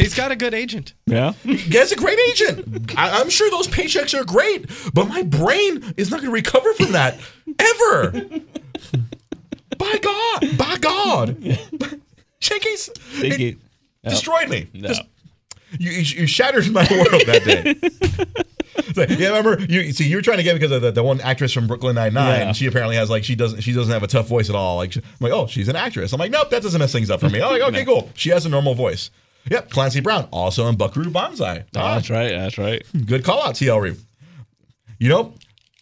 He's 0.01 0.15
got 0.15 0.31
a 0.31 0.35
good 0.35 0.53
agent. 0.53 0.93
yeah. 1.05 1.33
Guy's 1.69 1.91
a 1.91 1.95
great 1.95 2.19
agent. 2.29 2.91
I, 2.97 3.21
I'm 3.21 3.29
sure 3.29 3.49
those 3.49 3.67
paychecks 3.67 4.19
are 4.19 4.23
great, 4.25 4.65
but 4.93 5.07
my 5.07 5.21
brain 5.23 5.93
is 5.97 6.09
not 6.11 6.17
going 6.21 6.29
to 6.29 6.33
recover 6.35 6.73
from 6.73 6.91
that 6.93 7.19
ever. 7.59 8.11
by 9.77 9.97
God, 10.01 10.57
by 10.57 10.77
God, 10.79 11.37
J.K. 12.39 12.69
S- 12.73 12.89
Take 13.19 13.33
it 13.33 13.41
it. 13.41 13.57
destroyed 14.09 14.49
me. 14.49 14.67
No. 14.73 14.87
Just- 14.89 15.03
you, 15.79 15.89
you, 15.91 16.21
you 16.21 16.27
shattered 16.27 16.69
my 16.71 16.85
world 16.91 17.21
that 17.27 17.43
day. 17.45 17.75
It's 18.75 18.97
like, 18.97 19.09
yeah, 19.11 19.29
remember 19.37 19.61
you 19.69 19.93
see 19.93 20.05
you 20.05 20.17
were 20.17 20.21
trying 20.21 20.37
to 20.37 20.43
get 20.43 20.53
because 20.53 20.71
of 20.71 20.81
the, 20.81 20.91
the 20.91 21.01
one 21.03 21.21
actress 21.21 21.53
from 21.53 21.65
Brooklyn 21.67 21.95
Nine 21.95 22.13
Nine. 22.13 22.39
Yeah. 22.47 22.51
She 22.51 22.65
apparently 22.65 22.97
has 22.97 23.09
like 23.09 23.23
she 23.23 23.35
doesn't 23.35 23.61
she 23.61 23.71
doesn't 23.71 23.91
have 23.91 24.03
a 24.03 24.07
tough 24.07 24.27
voice 24.27 24.49
at 24.49 24.55
all. 24.55 24.75
Like 24.77 24.91
she- 24.91 24.99
I'm 24.99 25.05
like, 25.21 25.31
oh, 25.31 25.47
she's 25.47 25.69
an 25.69 25.77
actress. 25.77 26.11
I'm 26.11 26.19
like, 26.19 26.31
nope, 26.31 26.49
that 26.49 26.61
doesn't 26.61 26.77
mess 26.79 26.91
things 26.91 27.09
up 27.09 27.21
for 27.21 27.29
me. 27.29 27.41
I'm 27.41 27.51
like, 27.51 27.61
okay, 27.61 27.85
cool. 27.91 28.09
She 28.15 28.31
has 28.31 28.45
a 28.45 28.49
normal 28.49 28.75
voice. 28.75 29.11
Yep, 29.49 29.71
Clancy 29.71 30.01
Brown, 30.01 30.27
also 30.31 30.67
in 30.67 30.75
Buckaroo 30.75 31.09
Banzai. 31.09 31.65
Ah, 31.75 31.95
that's 31.95 32.09
right. 32.09 32.29
That's 32.29 32.57
right. 32.57 32.85
good 33.05 33.23
call 33.23 33.41
out, 33.41 33.55
TL 33.55 33.81
Reeve. 33.81 34.03
You 34.99 35.09
know, 35.09 35.33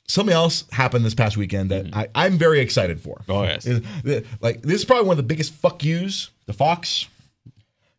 something 0.07 0.34
else 0.34 0.64
happened 0.72 1.05
this 1.05 1.14
past 1.14 1.38
weekend 1.38 1.72
that 1.72 1.88
I, 1.93 2.07
I'm 2.16 2.38
very 2.38 2.60
excited 2.60 3.01
for. 3.01 3.22
Oh, 3.28 3.43
yes. 3.43 3.68
Like 4.41 4.62
this 4.62 4.80
is 4.80 4.86
probably 4.86 5.07
one 5.07 5.14
of 5.14 5.18
the 5.18 5.24
biggest 5.24 5.53
fuck 5.53 5.84
yous 5.84 6.30
the 6.45 6.53
Fox. 6.53 7.07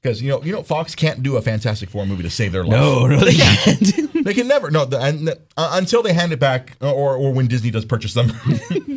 Because 0.03 0.23
you 0.23 0.31
know, 0.31 0.43
you 0.43 0.53
know, 0.53 0.63
Fox 0.63 0.95
can't 0.95 1.23
do 1.23 1.37
a 1.37 1.43
Fantastic 1.43 1.91
Four 1.91 2.07
movie 2.07 2.23
to 2.23 2.31
save 2.31 2.53
their 2.53 2.65
life. 2.65 2.81
No, 2.81 3.07
no, 3.07 3.19
they 3.19 3.35
can't. 3.35 4.11
They 4.25 4.35
can 4.35 4.49
never. 4.49 4.71
No, 4.71 4.85
the, 4.85 5.01
and, 5.01 5.31
uh, 5.31 5.35
until 5.57 6.03
they 6.03 6.13
hand 6.13 6.31
it 6.33 6.39
back, 6.39 6.77
or 6.83 7.17
or 7.17 7.33
when 7.33 7.47
Disney 7.47 7.71
does 7.71 7.87
purchase 7.87 8.13
them. 8.13 8.31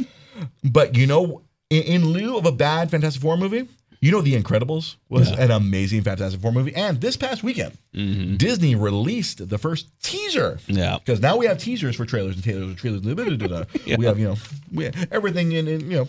but 0.66 0.98
you 0.98 1.08
know, 1.08 1.42
in, 1.70 1.84
in 1.84 2.06
lieu 2.08 2.38
of 2.38 2.46
a 2.46 2.52
bad 2.52 2.92
Fantastic 2.92 3.22
Four 3.22 3.38
movie, 3.38 3.70
you 4.04 4.12
know, 4.12 4.20
The 4.22 4.36
Incredibles 4.42 4.96
was 5.08 5.32
Yeah. 5.32 5.44
an 5.44 5.52
amazing 5.52 6.02
Fantastic 6.02 6.42
Four 6.42 6.52
movie. 6.52 6.76
And 6.76 7.00
this 7.00 7.16
past 7.16 7.42
weekend, 7.42 7.78
Disney 8.38 8.76
released 8.76 9.48
the 9.48 9.58
first 9.58 9.88
teaser. 10.04 10.60
Yeah. 10.68 10.98
Because 11.00 11.22
now 11.22 11.38
we 11.38 11.46
have 11.46 11.58
teasers 11.58 11.96
for 11.96 12.06
trailers 12.06 12.36
and 12.36 12.44
trailers 12.44 12.66
and 12.72 12.78
trailers. 13.40 13.66
Yeah. 13.86 13.96
We 13.98 14.06
have 14.06 14.20
you 14.20 14.28
know 14.28 14.36
we 14.74 14.88
everything 15.12 15.54
in, 15.54 15.68
in 15.70 15.90
you 15.90 15.98
know. 15.98 16.08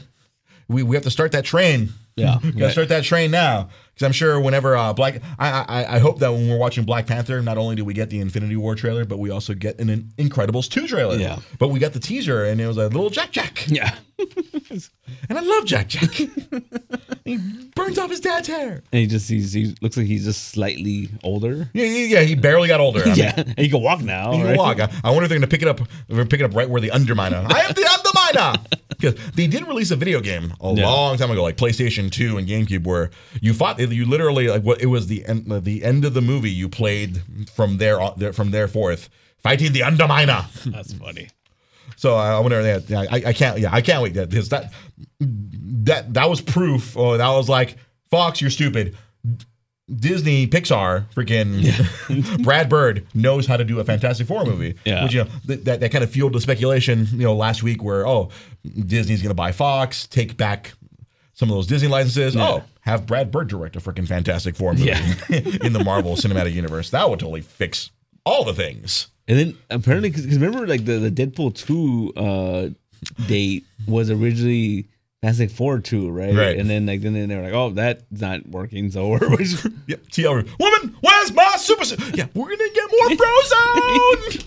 We, 0.66 0.82
we 0.82 0.96
have 0.96 1.04
to 1.04 1.10
start 1.10 1.32
that 1.32 1.44
train. 1.44 1.90
Yeah. 2.16 2.38
Gotta 2.42 2.52
Yeah. 2.56 2.70
start 2.70 2.88
that 2.88 3.04
train 3.04 3.30
now. 3.30 3.68
Because 3.92 4.06
I'm 4.06 4.12
sure 4.12 4.40
whenever 4.40 4.74
uh, 4.76 4.92
Black, 4.94 5.20
I, 5.38 5.50
I 5.68 5.96
I 5.96 5.98
hope 6.00 6.18
that 6.20 6.32
when 6.32 6.48
we're 6.48 6.56
watching 6.58 6.84
Black 6.84 7.06
Panther, 7.06 7.40
not 7.42 7.58
only 7.58 7.76
do 7.76 7.84
we 7.84 7.92
get 7.94 8.08
the 8.10 8.18
Infinity 8.20 8.56
War 8.56 8.74
trailer, 8.74 9.04
but 9.04 9.18
we 9.18 9.30
also 9.30 9.54
get 9.54 9.78
an, 9.78 9.88
an 9.90 10.10
Incredibles 10.18 10.68
2 10.70 10.88
trailer. 10.88 11.16
Yeah. 11.16 11.38
But 11.60 11.68
we 11.68 11.78
got 11.78 11.92
the 11.92 12.00
teaser, 12.00 12.44
and 12.44 12.60
it 12.60 12.66
was 12.66 12.76
a 12.78 12.88
little 12.88 13.10
Jack 13.10 13.30
Jack. 13.30 13.66
Yeah. 13.68 13.94
And 15.28 15.38
I 15.38 15.42
love 15.42 15.64
Jack 15.64 15.88
Jack. 15.88 16.10
he 17.24 17.36
burns 17.74 17.98
off 17.98 18.10
his 18.10 18.20
dad's 18.20 18.48
hair. 18.48 18.82
And 18.92 19.00
he 19.00 19.06
just 19.06 19.28
he's, 19.28 19.52
he 19.52 19.74
looks 19.80 19.96
like 19.96 20.06
he's 20.06 20.24
just 20.24 20.48
slightly 20.48 21.08
older. 21.22 21.70
Yeah, 21.72 21.84
yeah, 21.84 22.06
yeah, 22.06 22.20
he 22.22 22.34
barely 22.34 22.68
got 22.68 22.80
older. 22.80 23.02
I 23.02 23.06
mean, 23.06 23.14
Yeah. 23.16 23.34
And 23.36 23.58
he 23.58 23.68
can 23.68 23.82
walk 23.82 24.00
now. 24.02 24.32
He 24.32 24.38
can 24.38 24.46
right? 24.48 24.58
walk. 24.58 24.80
I, 24.80 24.90
I 25.02 25.10
wonder 25.10 25.24
if 25.24 25.28
they're 25.30 25.38
going 25.38 25.42
to 25.42 25.46
pick 25.48 25.62
it 25.62 25.68
up. 25.68 25.78
They're 25.78 26.16
gonna 26.16 26.26
pick 26.26 26.40
it 26.40 26.44
up 26.44 26.54
right 26.54 26.68
where 26.68 26.80
the 26.80 26.90
Underminer. 26.90 27.50
I 27.50 27.60
am 27.60 27.72
the 27.72 27.82
Underminer. 27.82 28.66
Because 28.88 29.14
they 29.34 29.46
did 29.46 29.66
release 29.66 29.90
a 29.90 29.96
video 29.96 30.20
game 30.20 30.54
a 30.60 30.72
Yeah. 30.74 30.86
long 30.86 31.16
time 31.16 31.30
ago, 31.30 31.42
like 31.42 31.56
PlayStation 31.56 32.10
Two 32.10 32.38
and 32.38 32.46
GameCube, 32.48 32.84
where 32.84 33.10
you 33.40 33.52
fought. 33.54 33.78
You 33.80 34.06
literally 34.06 34.48
like 34.48 34.62
what 34.62 34.80
it 34.80 34.86
was 34.86 35.06
the 35.08 35.24
end. 35.26 35.46
The 35.64 35.84
end 35.84 36.04
of 36.04 36.14
the 36.14 36.22
movie 36.22 36.50
you 36.50 36.68
played 36.68 37.22
from 37.54 37.78
there- 37.78 38.00
uh, 38.00 38.32
from 38.32 38.50
there 38.50 38.68
forth, 38.68 39.08
fighting 39.42 39.72
the 39.72 39.80
Underminer. 39.80 40.46
That's 40.64 40.92
funny. 40.94 41.28
So 41.96 42.14
I 42.16 42.38
wonder. 42.40 42.60
Yeah, 42.62 42.78
yeah, 42.86 43.00
I, 43.10 43.22
I 43.26 43.32
can't. 43.32 43.58
Yeah, 43.58 43.70
I 43.72 43.80
can't 43.80 44.02
wait. 44.02 44.14
That 44.14 44.30
because 44.30 44.48
that 44.50 44.72
that 45.20 46.14
that 46.14 46.28
was 46.28 46.40
proof. 46.40 46.96
Or 46.96 47.16
that 47.18 47.28
was 47.30 47.48
like 47.48 47.76
Fox, 48.10 48.40
you're 48.40 48.50
stupid. 48.50 48.96
Disney, 49.94 50.46
Pixar, 50.46 51.04
freaking 51.14 52.42
Brad 52.44 52.70
Bird 52.70 53.06
knows 53.12 53.46
how 53.46 53.58
to 53.58 53.64
do 53.64 53.80
a 53.80 53.84
Fantastic 53.84 54.26
Four 54.26 54.44
movie. 54.46 54.76
Yeah. 54.86 55.04
Which 55.04 55.12
you 55.12 55.24
know 55.24 55.30
th- 55.46 55.60
that 55.64 55.80
that 55.80 55.92
kind 55.92 56.02
of 56.02 56.10
fueled 56.10 56.32
the 56.32 56.40
speculation. 56.40 57.06
You 57.12 57.24
know, 57.24 57.34
last 57.34 57.62
week 57.62 57.82
where 57.82 58.06
oh 58.06 58.30
Disney's 58.64 59.20
going 59.20 59.30
to 59.30 59.34
buy 59.34 59.52
Fox, 59.52 60.06
take 60.06 60.36
back 60.38 60.72
some 61.34 61.50
of 61.50 61.54
those 61.56 61.66
Disney 61.66 61.88
licenses. 61.88 62.34
Yeah. 62.34 62.48
Oh, 62.48 62.62
have 62.80 63.06
Brad 63.06 63.30
Bird 63.30 63.48
direct 63.48 63.76
a 63.76 63.80
freaking 63.80 64.08
Fantastic 64.08 64.56
Four 64.56 64.72
movie 64.72 64.86
Yeah. 64.86 65.14
in 65.62 65.74
the 65.74 65.82
Marvel 65.84 66.16
Cinematic 66.16 66.52
Universe. 66.54 66.88
That 66.90 67.10
would 67.10 67.20
totally 67.20 67.42
fix 67.42 67.90
all 68.24 68.44
the 68.44 68.54
things. 68.54 69.08
And 69.28 69.38
then 69.38 69.56
apparently, 69.70 70.10
because 70.10 70.26
remember, 70.26 70.66
like 70.66 70.84
the, 70.84 70.98
the 70.98 71.10
Deadpool 71.10 71.54
two 71.54 72.12
uh, 72.16 72.68
date 73.26 73.64
was 73.86 74.10
originally 74.10 74.88
Fantastic 75.22 75.50
Four 75.50 75.78
two, 75.78 76.10
right? 76.10 76.34
Right. 76.34 76.58
And 76.58 76.68
then 76.68 76.84
like 76.84 77.00
then 77.00 77.14
they 77.14 77.34
were 77.36 77.42
like, 77.42 77.54
oh, 77.54 77.70
that's 77.70 78.02
not 78.10 78.46
working, 78.48 78.90
so 78.90 79.08
we're 79.08 79.18
just 79.38 79.64
Yep. 79.86 80.02
TL. 80.08 80.58
Woman, 80.58 80.96
where's 81.00 81.32
my 81.32 81.54
super? 81.58 81.84
Yeah, 82.14 82.26
we're 82.34 82.44
gonna 82.50 82.70
get 82.74 82.90
more 82.90 83.08
Frozone. 83.16 84.44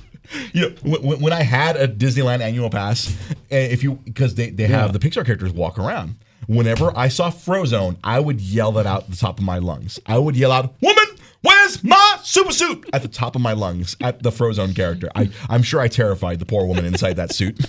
you 0.54 0.62
know, 0.70 0.76
when, 1.00 1.20
when 1.22 1.34
I 1.34 1.42
had 1.42 1.76
a 1.78 1.88
Disneyland 1.88 2.42
annual 2.42 2.70
pass, 2.70 3.16
eh, 3.50 3.68
if 3.72 3.82
you 3.82 3.94
because 4.06 4.36
they 4.36 4.52
they 4.52 4.68
have 4.68 4.94
the 4.94 5.00
Pixar 5.00 5.26
characters 5.26 5.52
walk 5.54 5.80
around. 5.80 6.16
Whenever 6.48 6.96
I 6.96 7.10
saw 7.10 7.30
Frozone, 7.30 7.98
I 8.06 8.22
would 8.22 8.40
yell 8.40 8.72
that 8.74 8.86
out 8.86 9.10
the 9.10 9.18
top 9.18 9.38
of 9.40 9.44
my 9.44 9.58
lungs. 9.58 10.00
I 10.06 10.18
would 10.18 10.38
yell 10.38 10.54
out, 10.54 10.76
"Woman, 10.82 11.04
where's 11.42 11.84
my 11.84 12.18
super 12.24 12.52
suit?" 12.52 12.90
at 12.94 13.02
the 13.02 13.08
top 13.08 13.36
of 13.36 13.42
my 13.42 13.54
lungs 13.54 13.96
at 14.02 14.24
the 14.24 14.32
Frozone 14.32 14.76
character. 14.76 15.10
I 15.16 15.30
I'm 15.50 15.64
sure 15.64 15.80
I 15.80 15.88
terrified 15.88 16.40
the 16.40 16.46
poor 16.46 16.66
woman 16.66 16.86
inside 16.86 17.14
that 17.18 17.34
suit. 17.34 17.60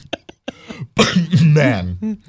Man, 1.43 2.21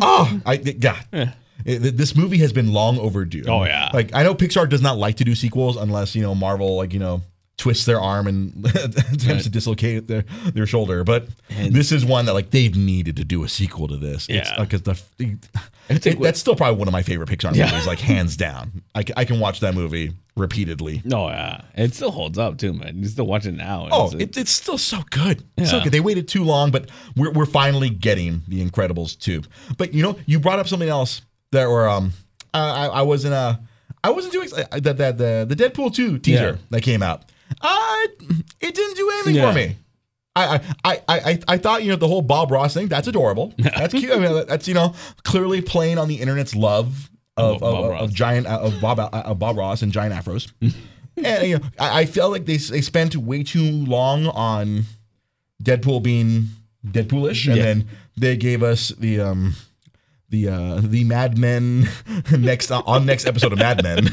oh, 0.00 0.40
I 0.44 0.56
God. 0.56 1.04
It- 1.12 1.96
this 1.96 2.14
movie 2.14 2.38
has 2.38 2.52
been 2.52 2.72
long 2.72 2.98
overdue. 2.98 3.44
Oh, 3.48 3.64
yeah. 3.64 3.90
Like 3.94 4.14
I 4.14 4.22
know 4.22 4.34
Pixar 4.34 4.68
does 4.68 4.82
not 4.82 4.98
like 4.98 5.16
to 5.16 5.24
do 5.24 5.34
sequels 5.34 5.76
unless 5.76 6.14
you 6.14 6.22
know 6.22 6.34
Marvel 6.34 6.76
like 6.76 6.92
you 6.92 6.98
know 6.98 7.22
twists 7.56 7.84
their 7.86 8.00
arm 8.00 8.26
and 8.26 8.66
attempts 9.12 9.44
to 9.44 9.50
dislocate 9.50 10.08
their 10.08 10.24
their 10.52 10.66
shoulder. 10.66 11.04
But 11.04 11.28
this 11.48 11.92
is 11.92 12.04
one 12.04 12.26
that 12.26 12.32
like 12.34 12.50
they've 12.50 12.76
needed 12.76 13.16
to 13.16 13.24
do 13.24 13.44
a 13.44 13.48
sequel 13.48 13.88
to 13.88 13.96
this. 13.96 14.26
It's 14.28 14.50
Yeah. 14.50 14.56
like 14.58 14.72
it's 14.72 14.82
the 14.82 15.00
it- 15.88 16.20
that's 16.20 16.40
still 16.40 16.56
probably 16.56 16.78
one 16.78 16.88
of 16.88 16.92
my 16.92 17.02
favorite 17.02 17.28
Pixar 17.28 17.54
Yeah. 17.54 17.70
movies, 17.70 17.86
like 17.86 17.98
hands 18.00 18.36
down. 18.36 18.82
I, 18.94 19.04
I 19.16 19.24
can 19.24 19.38
watch 19.38 19.60
that 19.60 19.74
movie 19.74 20.12
repeatedly. 20.36 21.00
no, 21.04 21.28
yeah, 21.28 21.60
it 21.76 21.94
still 21.94 22.10
holds 22.10 22.38
up 22.38 22.58
too, 22.58 22.72
man. 22.72 22.98
You 23.02 23.06
still 23.08 23.26
watch 23.26 23.46
it 23.46 23.52
now. 23.52 23.88
Oh, 23.92 24.06
It's- 24.08 24.22
it, 24.22 24.36
it's 24.36 24.50
still 24.50 24.78
so 24.78 25.02
good. 25.10 25.44
So 25.64 25.80
good. 25.80 25.92
They 25.92 26.00
waited 26.00 26.26
too 26.26 26.42
long, 26.42 26.70
but 26.72 26.90
we're, 27.16 27.30
we're 27.30 27.46
finally 27.46 27.88
getting 27.90 28.42
The 28.48 28.64
Incredibles 28.66 29.16
2. 29.18 29.42
But 29.78 29.94
you 29.94 30.02
know, 30.02 30.18
you 30.26 30.40
brought 30.40 30.58
up 30.58 30.66
something 30.68 30.88
else 30.88 31.20
that 31.52 31.68
were 31.68 31.88
um 31.88 32.12
I, 32.52 32.60
I, 32.60 32.86
I 32.86 33.02
wasn't 33.02 33.34
uh 33.34 33.56
I 34.02 34.10
wasn't 34.10 34.32
doing 34.32 34.48
uh, 34.52 34.80
that 34.80 34.96
the 34.96 35.12
the, 35.12 35.54
the 35.54 35.56
Deadpool 35.56 35.94
2 35.94 36.18
teaser 36.18 36.42
Yeah. 36.52 36.56
that 36.70 36.82
came 36.82 37.02
out. 37.02 37.24
Uh 37.60 37.96
it 38.60 38.74
didn't 38.74 38.96
do 38.96 39.10
anything 39.10 39.34
Yeah. 39.36 39.50
for 39.50 39.54
me. 39.54 39.76
I, 40.36 40.56
I, 40.84 40.92
I, 40.94 41.00
I, 41.08 41.38
I 41.46 41.58
thought 41.58 41.84
you 41.84 41.90
know 41.90 41.96
the 41.96 42.08
whole 42.08 42.20
Bob 42.22 42.50
Ross 42.50 42.74
thing 42.74 42.88
that's 42.88 43.06
adorable 43.06 43.54
that's 43.58 43.94
cute 43.94 44.10
I 44.12 44.18
mean 44.18 44.44
that's 44.48 44.66
you 44.66 44.74
know 44.74 44.94
clearly 45.22 45.60
playing 45.62 45.96
on 45.98 46.08
the 46.08 46.16
internet's 46.16 46.56
love 46.56 47.08
of, 47.36 47.54
Of 47.54 47.60
Bob 47.60 47.84
of, 47.84 47.90
of 48.00 48.12
giant 48.14 48.46
uh, 48.48 48.58
of 48.58 48.80
Bob 48.80 48.98
uh, 48.98 49.08
of 49.12 49.38
Bob 49.38 49.56
Ross 49.56 49.82
and 49.82 49.92
giant 49.92 50.12
afros 50.12 50.50
and 50.60 51.46
you 51.48 51.58
know, 51.58 51.64
I, 51.78 52.00
I 52.00 52.06
felt 52.06 52.32
like 52.32 52.46
they 52.46 52.56
they 52.56 52.80
spent 52.80 53.14
way 53.16 53.44
too 53.44 53.62
long 53.62 54.26
on 54.26 54.84
Deadpool 55.62 56.02
being 56.02 56.48
Deadpoolish, 56.84 57.46
and 57.46 57.56
Yeah. 57.56 57.62
then 57.64 57.88
they 58.16 58.36
gave 58.36 58.62
us 58.64 58.88
the 58.88 59.20
um 59.20 59.54
the 60.30 60.48
uh 60.48 60.80
the 60.82 61.04
Mad 61.04 61.38
Men 61.38 61.88
next 62.36 62.72
on 62.72 63.06
next 63.06 63.26
episode 63.26 63.52
of 63.52 63.58
Mad 63.60 63.82
Men. 63.84 64.08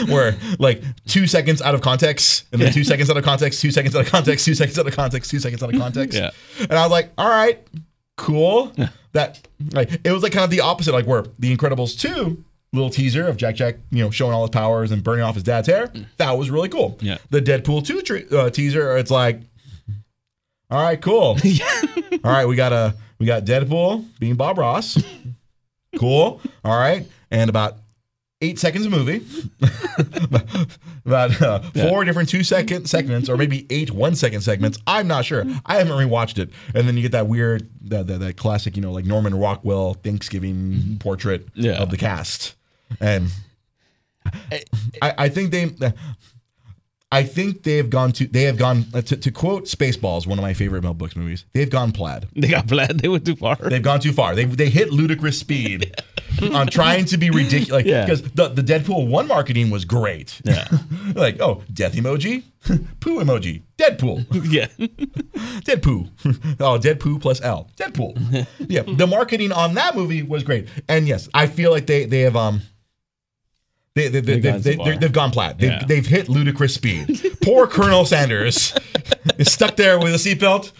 Where 0.08 0.36
like 0.58 0.82
two 1.06 1.26
seconds 1.26 1.60
out 1.62 1.74
of 1.74 1.80
context, 1.80 2.44
and 2.52 2.60
then 2.60 2.72
two 2.72 2.84
seconds 2.84 3.10
out 3.10 3.16
of 3.16 3.24
context, 3.24 3.60
two 3.60 3.70
seconds 3.70 3.94
out 3.94 4.06
of 4.06 4.10
context, 4.10 4.44
two 4.44 4.54
seconds 4.54 4.78
out 4.78 4.86
of 4.86 4.94
context, 4.94 5.30
two 5.30 5.38
seconds 5.40 5.62
out 5.62 5.72
of 5.72 5.80
context. 5.80 6.16
Yeah. 6.16 6.30
And 6.60 6.72
I 6.72 6.82
was 6.82 6.90
like, 6.90 7.12
all 7.18 7.28
right, 7.28 7.66
cool. 8.16 8.72
That 9.12 9.46
like 9.72 9.90
it 10.04 10.12
was 10.12 10.22
like 10.22 10.32
kind 10.32 10.44
of 10.44 10.50
the 10.50 10.60
opposite, 10.60 10.92
like 10.92 11.06
where 11.06 11.24
The 11.38 11.56
Incredibles 11.56 11.98
2 11.98 12.44
little 12.72 12.90
teaser 12.90 13.26
of 13.26 13.36
Jack 13.36 13.56
Jack, 13.56 13.76
you 13.90 14.04
know, 14.04 14.10
showing 14.10 14.32
all 14.32 14.42
his 14.42 14.50
powers 14.50 14.92
and 14.92 15.02
burning 15.02 15.24
off 15.24 15.34
his 15.34 15.42
dad's 15.42 15.66
hair. 15.66 15.92
That 16.18 16.38
was 16.38 16.50
really 16.50 16.68
cool. 16.68 16.96
Yeah. 17.00 17.18
The 17.30 17.40
Deadpool 17.40 17.84
2 17.84 18.02
tre- 18.02 18.26
uh, 18.30 18.50
teaser, 18.50 18.96
it's 18.96 19.10
like, 19.10 19.40
all 20.70 20.80
right, 20.80 21.00
cool. 21.00 21.36
all 22.24 22.30
right, 22.32 22.46
we 22.46 22.54
got 22.54 22.72
a 22.72 22.94
we 23.18 23.26
got 23.26 23.44
Deadpool 23.44 24.04
being 24.20 24.36
Bob 24.36 24.58
Ross. 24.58 25.02
cool. 25.98 26.40
All 26.64 26.78
right, 26.78 27.06
and 27.32 27.50
about 27.50 27.78
eight 28.42 28.58
seconds 28.58 28.86
of 28.86 28.92
movie, 28.92 29.24
about 31.06 31.40
uh, 31.42 31.60
four 31.88 32.04
different 32.04 32.28
two 32.28 32.42
second 32.42 32.86
segments, 32.88 33.28
or 33.28 33.36
maybe 33.36 33.66
eight 33.70 33.90
one 33.90 34.14
second 34.14 34.40
segments. 34.42 34.78
I'm 34.86 35.06
not 35.08 35.24
sure. 35.24 35.44
I 35.66 35.76
haven't 35.76 35.92
rewatched 35.92 36.38
it. 36.38 36.50
And 36.74 36.86
then 36.88 36.96
you 36.96 37.02
get 37.02 37.12
that 37.12 37.26
weird, 37.26 37.68
that 37.82 38.06
that, 38.06 38.20
that 38.20 38.36
classic, 38.36 38.76
you 38.76 38.82
know, 38.82 38.92
like 38.92 39.04
Norman 39.04 39.34
Rockwell 39.34 39.94
Thanksgiving 39.94 40.96
portrait 41.00 41.48
Yeah. 41.54 41.72
of 41.82 41.90
the 41.90 41.96
cast, 41.96 42.54
and 43.00 43.28
I, 45.02 45.14
I 45.18 45.28
think 45.28 45.50
they. 45.50 45.74
I 47.12 47.24
think 47.24 47.64
they 47.64 47.76
have 47.76 47.90
gone 47.90 48.12
to 48.12 48.26
they 48.26 48.42
have 48.42 48.56
gone 48.56 48.84
uh, 48.94 49.02
to, 49.02 49.16
to 49.16 49.30
quote 49.32 49.64
Spaceballs, 49.64 50.28
one 50.28 50.38
of 50.38 50.42
my 50.42 50.54
favorite 50.54 50.82
Mel 50.82 50.94
Brooks 50.94 51.16
movies. 51.16 51.44
They've 51.52 51.68
gone 51.68 51.90
plaid. 51.90 52.28
they 52.36 52.48
got 52.48 52.68
plaid. 52.68 53.00
They 53.00 53.08
went 53.08 53.26
too 53.26 53.34
far. 53.34 53.56
They've 53.56 53.82
gone 53.82 53.98
too 53.98 54.12
far. 54.12 54.36
They 54.36 54.44
they 54.44 54.68
hit 54.70 54.92
ludicrous 54.92 55.38
speed 55.38 56.00
on 56.54 56.68
trying 56.68 57.06
to 57.06 57.18
be 57.18 57.30
ridiculous. 57.30 57.84
Yeah. 57.84 58.04
Because 58.04 58.22
the, 58.22 58.48
the 58.48 58.62
Deadpool 58.62 59.08
one 59.08 59.26
marketing 59.26 59.70
was 59.70 59.84
great. 59.84 60.40
Yeah. 60.44 60.68
like 61.14 61.40
oh 61.40 61.64
death 61.72 61.94
emoji, 61.94 62.44
poo 63.00 63.18
emoji, 63.18 63.62
Deadpool, 63.76 64.26
yeah. 64.52 64.66
Deadpoo. 65.64 66.08
oh 66.60 66.78
Deadpoo 66.78 67.20
plus 67.20 67.42
L, 67.42 67.68
Deadpool. 67.76 68.46
yeah, 68.68 68.82
the 68.82 69.06
marketing 69.08 69.50
on 69.50 69.74
that 69.74 69.96
movie 69.96 70.22
was 70.22 70.44
great. 70.44 70.68
And 70.88 71.08
yes, 71.08 71.28
I 71.34 71.48
feel 71.48 71.72
like 71.72 71.86
they 71.86 72.04
they 72.04 72.20
have 72.20 72.36
um. 72.36 72.62
They, 73.94 74.08
they, 74.08 74.20
they, 74.20 74.38
They've 74.38 74.62
they, 74.62 74.76
gone 74.76 74.86
they, 74.88 74.96
they, 74.96 75.08
gone 75.08 75.30
plaid. 75.32 75.58
They've, 75.58 75.70
Yeah. 75.70 75.84
they've 75.84 76.06
hit 76.06 76.28
ludicrous 76.28 76.74
speed. 76.74 77.20
Poor 77.42 77.66
Colonel 77.66 78.04
Sanders 78.04 78.72
is 79.38 79.52
stuck 79.52 79.76
there 79.76 79.98
with 79.98 80.14
a 80.14 80.16
seatbelt. 80.16 80.70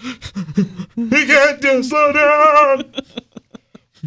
he 0.94 1.26
can't 1.26 1.60
just 1.60 1.88
slow 1.88 2.12
down. 2.12 2.92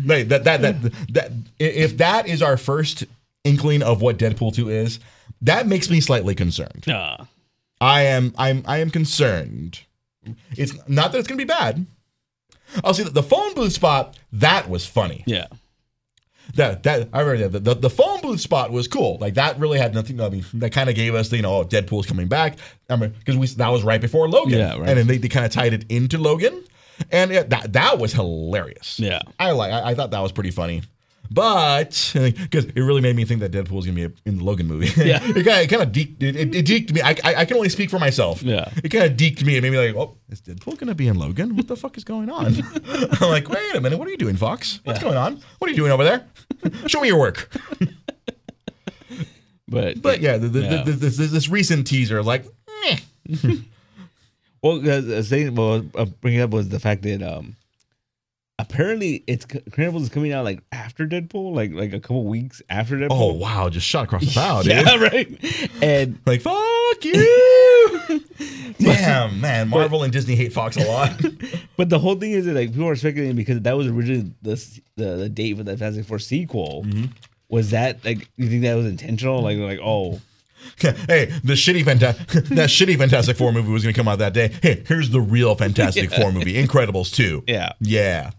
Like, 0.06 0.30
that, 0.30 0.46
that, 0.46 0.62
that, 0.62 0.82
that, 1.10 1.32
if 1.60 1.98
that 1.98 2.28
is 2.28 2.42
our 2.42 2.56
first 2.58 3.04
inkling 3.44 3.84
of 3.84 4.02
what 4.02 4.18
Deadpool 4.18 4.56
2 4.56 4.70
is, 4.70 5.00
that 5.42 5.68
makes 5.68 5.90
me 5.90 6.00
slightly 6.00 6.34
concerned. 6.34 6.86
Nah. 6.88 7.18
I 7.82 8.04
am 8.04 8.34
I'm 8.38 8.64
I 8.66 8.78
am 8.78 8.90
concerned. 8.90 9.82
It's 10.56 10.74
not 10.88 11.12
that 11.12 11.18
it's 11.18 11.28
gonna 11.28 11.38
be 11.38 11.44
bad. 11.44 11.86
I'll 12.82 12.94
see 12.94 13.04
that 13.04 13.14
the 13.14 13.22
phone 13.22 13.54
booth 13.54 13.74
spot 13.74 14.18
that 14.32 14.70
was 14.70 14.86
funny. 14.86 15.26
Yeah. 15.28 15.48
That 16.56 16.84
that 16.84 17.10
I 17.14 17.22
remember 17.22 17.60
that 17.60 17.64
the, 17.64 17.74
the 17.74 17.90
phone 17.90 18.22
booth 18.22 18.40
spot 18.40 18.72
was 18.72 18.88
cool. 18.88 19.18
Like 19.20 19.36
that 19.36 19.60
really 19.60 19.80
had 19.80 19.96
nothing. 19.96 20.22
I 20.22 20.30
mean, 20.30 20.46
that 20.56 20.72
kind 20.72 20.90
of 20.90 20.96
gave 20.96 21.16
us 21.16 21.30
the, 21.30 21.38
you 21.38 21.42
know 21.42 21.58
oh, 21.58 21.64
Deadpool's 21.64 22.06
coming 22.06 22.28
back. 22.28 22.58
I 22.90 22.96
mean, 22.96 23.14
because 23.18 23.38
we 23.38 23.48
that 23.48 23.70
was 23.70 23.84
right 23.84 24.02
before 24.02 24.30
Logan. 24.30 24.60
Yeah, 24.60 24.78
right. 24.78 24.90
And 24.90 24.98
then 25.00 25.08
they, 25.08 25.18
they 25.18 25.30
kind 25.30 25.46
of 25.46 25.52
tied 25.52 25.74
it 25.74 25.86
into 25.90 26.18
Logan, 26.18 26.64
and 27.12 27.32
yeah, 27.32 27.44
that 27.44 27.74
that 27.74 27.98
was 27.98 28.14
hilarious. 28.14 29.00
Yeah. 29.00 29.22
I 29.40 29.52
like 29.52 29.72
I, 29.72 29.92
I 29.92 29.96
thought 29.96 30.12
that 30.12 30.20
was 30.20 30.32
pretty 30.32 30.52
funny. 30.52 30.84
But 31.32 32.12
because 32.14 32.66
it 32.66 32.76
really 32.80 33.02
made 33.02 33.16
me 33.16 33.26
think 33.26 33.40
that 33.42 33.52
Deadpool 33.52 33.80
is 33.80 33.86
gonna 33.86 34.10
be 34.10 34.16
in 34.26 34.38
the 34.38 34.44
Logan 34.44 34.68
movie. 34.68 34.88
Yeah. 35.04 35.20
it 35.24 35.34
kind 35.46 35.48
of 35.48 35.64
it 35.64 35.68
kind 35.70 35.82
of 35.82 35.92
deked 35.92 36.22
it, 36.22 36.36
it, 36.36 36.56
it 36.56 36.66
deked 36.66 36.94
me. 36.94 37.02
I, 37.02 37.16
I 37.24 37.36
I 37.42 37.46
can 37.46 37.58
only 37.58 37.70
speak 37.70 37.90
for 37.90 38.00
myself. 38.00 38.44
Yeah. 38.44 38.70
it 38.84 38.90
kind 38.90 39.06
of 39.06 39.18
deked 39.18 39.44
me 39.44 39.56
and 39.56 39.64
made 39.64 39.72
me 39.72 39.78
like, 39.78 39.96
oh, 39.96 40.18
is 40.30 40.42
Deadpool 40.42 40.78
gonna 40.78 40.96
be 40.96 41.08
in 41.08 41.18
Logan? 41.18 41.56
What 41.56 41.68
the 41.68 41.76
fuck 41.76 41.98
is 41.98 42.04
going 42.04 42.30
on? 42.30 42.56
I'm 43.22 43.30
like, 43.30 43.50
wait 43.50 43.76
a 43.76 43.82
minute, 43.82 43.98
what 43.98 44.08
are 44.08 44.12
you 44.12 44.18
doing, 44.18 44.36
Fox? 44.36 44.80
What's 44.84 45.00
going 45.00 45.18
on? 45.18 45.42
What 45.60 45.68
are 45.68 45.72
you 45.72 45.78
doing 45.78 45.92
over 45.92 46.04
there? 46.04 46.28
Show 46.88 47.02
me 47.02 47.08
your 47.08 47.20
work. 47.20 47.50
But 49.68 50.02
But 50.02 50.22
yeah, 50.22 50.38
the, 50.38 50.48
the, 50.48 50.62
Yeah. 50.62 50.84
The, 50.84 50.92
this, 50.92 51.18
this, 51.18 51.32
this 51.32 51.50
recent 51.50 51.88
teaser, 51.88 52.22
like, 52.22 52.46
meh. 52.86 52.98
Well, 54.64 54.80
uh, 54.88 55.18
uh, 55.18 55.22
saying 55.24 55.56
well, 55.56 55.86
uh, 55.94 56.06
bringing 56.06 56.40
up 56.40 56.52
was 56.52 56.70
the 56.70 56.80
fact 56.80 57.02
that 57.04 57.22
um, 57.22 57.58
apparently 58.60 59.24
it's 59.28 59.46
Incredibles 59.46 60.02
is 60.02 60.10
coming 60.10 60.32
out 60.32 60.44
like 60.46 60.62
after 60.72 61.08
Deadpool, 61.08 61.54
like 61.54 61.72
like 61.74 61.94
a 61.94 62.00
couple 62.00 62.24
weeks 62.26 62.62
after 62.70 62.98
Deadpool. 62.98 63.08
oh 63.12 63.34
wow, 63.34 63.70
just 63.70 63.88
shot 63.88 64.06
across 64.06 64.26
the 64.26 64.32
bow, 64.36 64.62
dude. 64.64 64.72
yeah, 64.72 64.96
right. 64.96 65.74
And 65.82 66.20
Like, 66.26 66.42
fuck 66.42 67.04
you. 67.04 67.90
Damn, 68.80 69.40
man, 69.40 69.70
Marvel 69.70 70.04
and 70.04 70.12
Disney 70.12 70.36
hate 70.36 70.52
Fox 70.54 70.76
a 70.78 70.84
lot. 70.86 71.22
but 71.78 71.90
the 71.90 72.00
whole 72.00 72.16
thing 72.16 72.32
is 72.32 72.46
that 72.46 72.54
like 72.54 72.72
people 72.72 72.88
are 72.90 72.96
speculating 72.96 73.36
because 73.36 73.62
that 73.62 73.78
was 73.78 73.88
originally 73.88 74.32
the 74.42 74.56
the, 74.96 75.16
the 75.16 75.30
date 75.30 75.58
for 75.58 75.64
the 75.64 75.72
Fantastic 75.78 76.06
Four 76.06 76.20
sequel. 76.20 76.84
Mm-hmm. 76.86 77.06
Was 77.50 77.70
that 77.72 78.04
like 78.04 78.30
you 78.36 78.48
think 78.50 78.64
that 78.64 78.76
was 78.76 78.86
intentional? 78.86 79.42
Like 79.42 79.58
like 79.58 79.80
oh 79.84 80.20
hey, 80.78 81.26
the 81.44 81.54
shitty 81.54 81.84
Fantastic 81.86 82.28
that 82.50 82.70
shitty 82.70 82.98
Fantastic 82.98 83.38
Four 83.38 83.52
movie 83.52 83.72
was 83.72 83.84
going 83.84 83.94
to 83.94 84.00
come 84.00 84.08
out 84.08 84.20
that 84.20 84.34
day. 84.34 84.52
Hey, 84.62 84.84
here's 84.88 85.10
the 85.10 85.22
real 85.22 85.56
Fantastic 85.56 86.12
Four 86.12 86.32
movie, 86.32 86.54
Incredibles 86.54 87.14
2. 87.14 87.44
Yeah. 87.48 87.74
Yeah. 87.80 88.32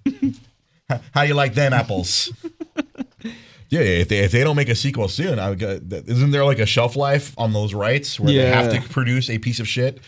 How- 1.12 1.22
you 1.22 1.34
like 1.34 1.54
them 1.54 1.72
apples? 1.72 2.32
Yeah, 3.70 3.80
if 3.80 4.08
they 4.08 4.18
if 4.20 4.30
they 4.30 4.44
don't 4.44 4.54
make 4.54 4.68
a 4.68 4.74
sequel 4.76 5.08
soon, 5.08 5.40
I 5.40 5.50
would 5.50 5.60
isn't 5.60 6.30
there 6.30 6.44
like 6.44 6.60
a 6.60 6.66
shelf 6.66 6.94
life 6.94 7.34
on 7.36 7.52
those 7.52 7.74
rights 7.74 8.20
where 8.20 8.32
they 8.32 8.48
have 8.48 8.70
to 8.70 8.80
produce 8.88 9.28
a 9.28 9.38
piece 9.38 9.58
of 9.58 9.66
shit 9.66 10.00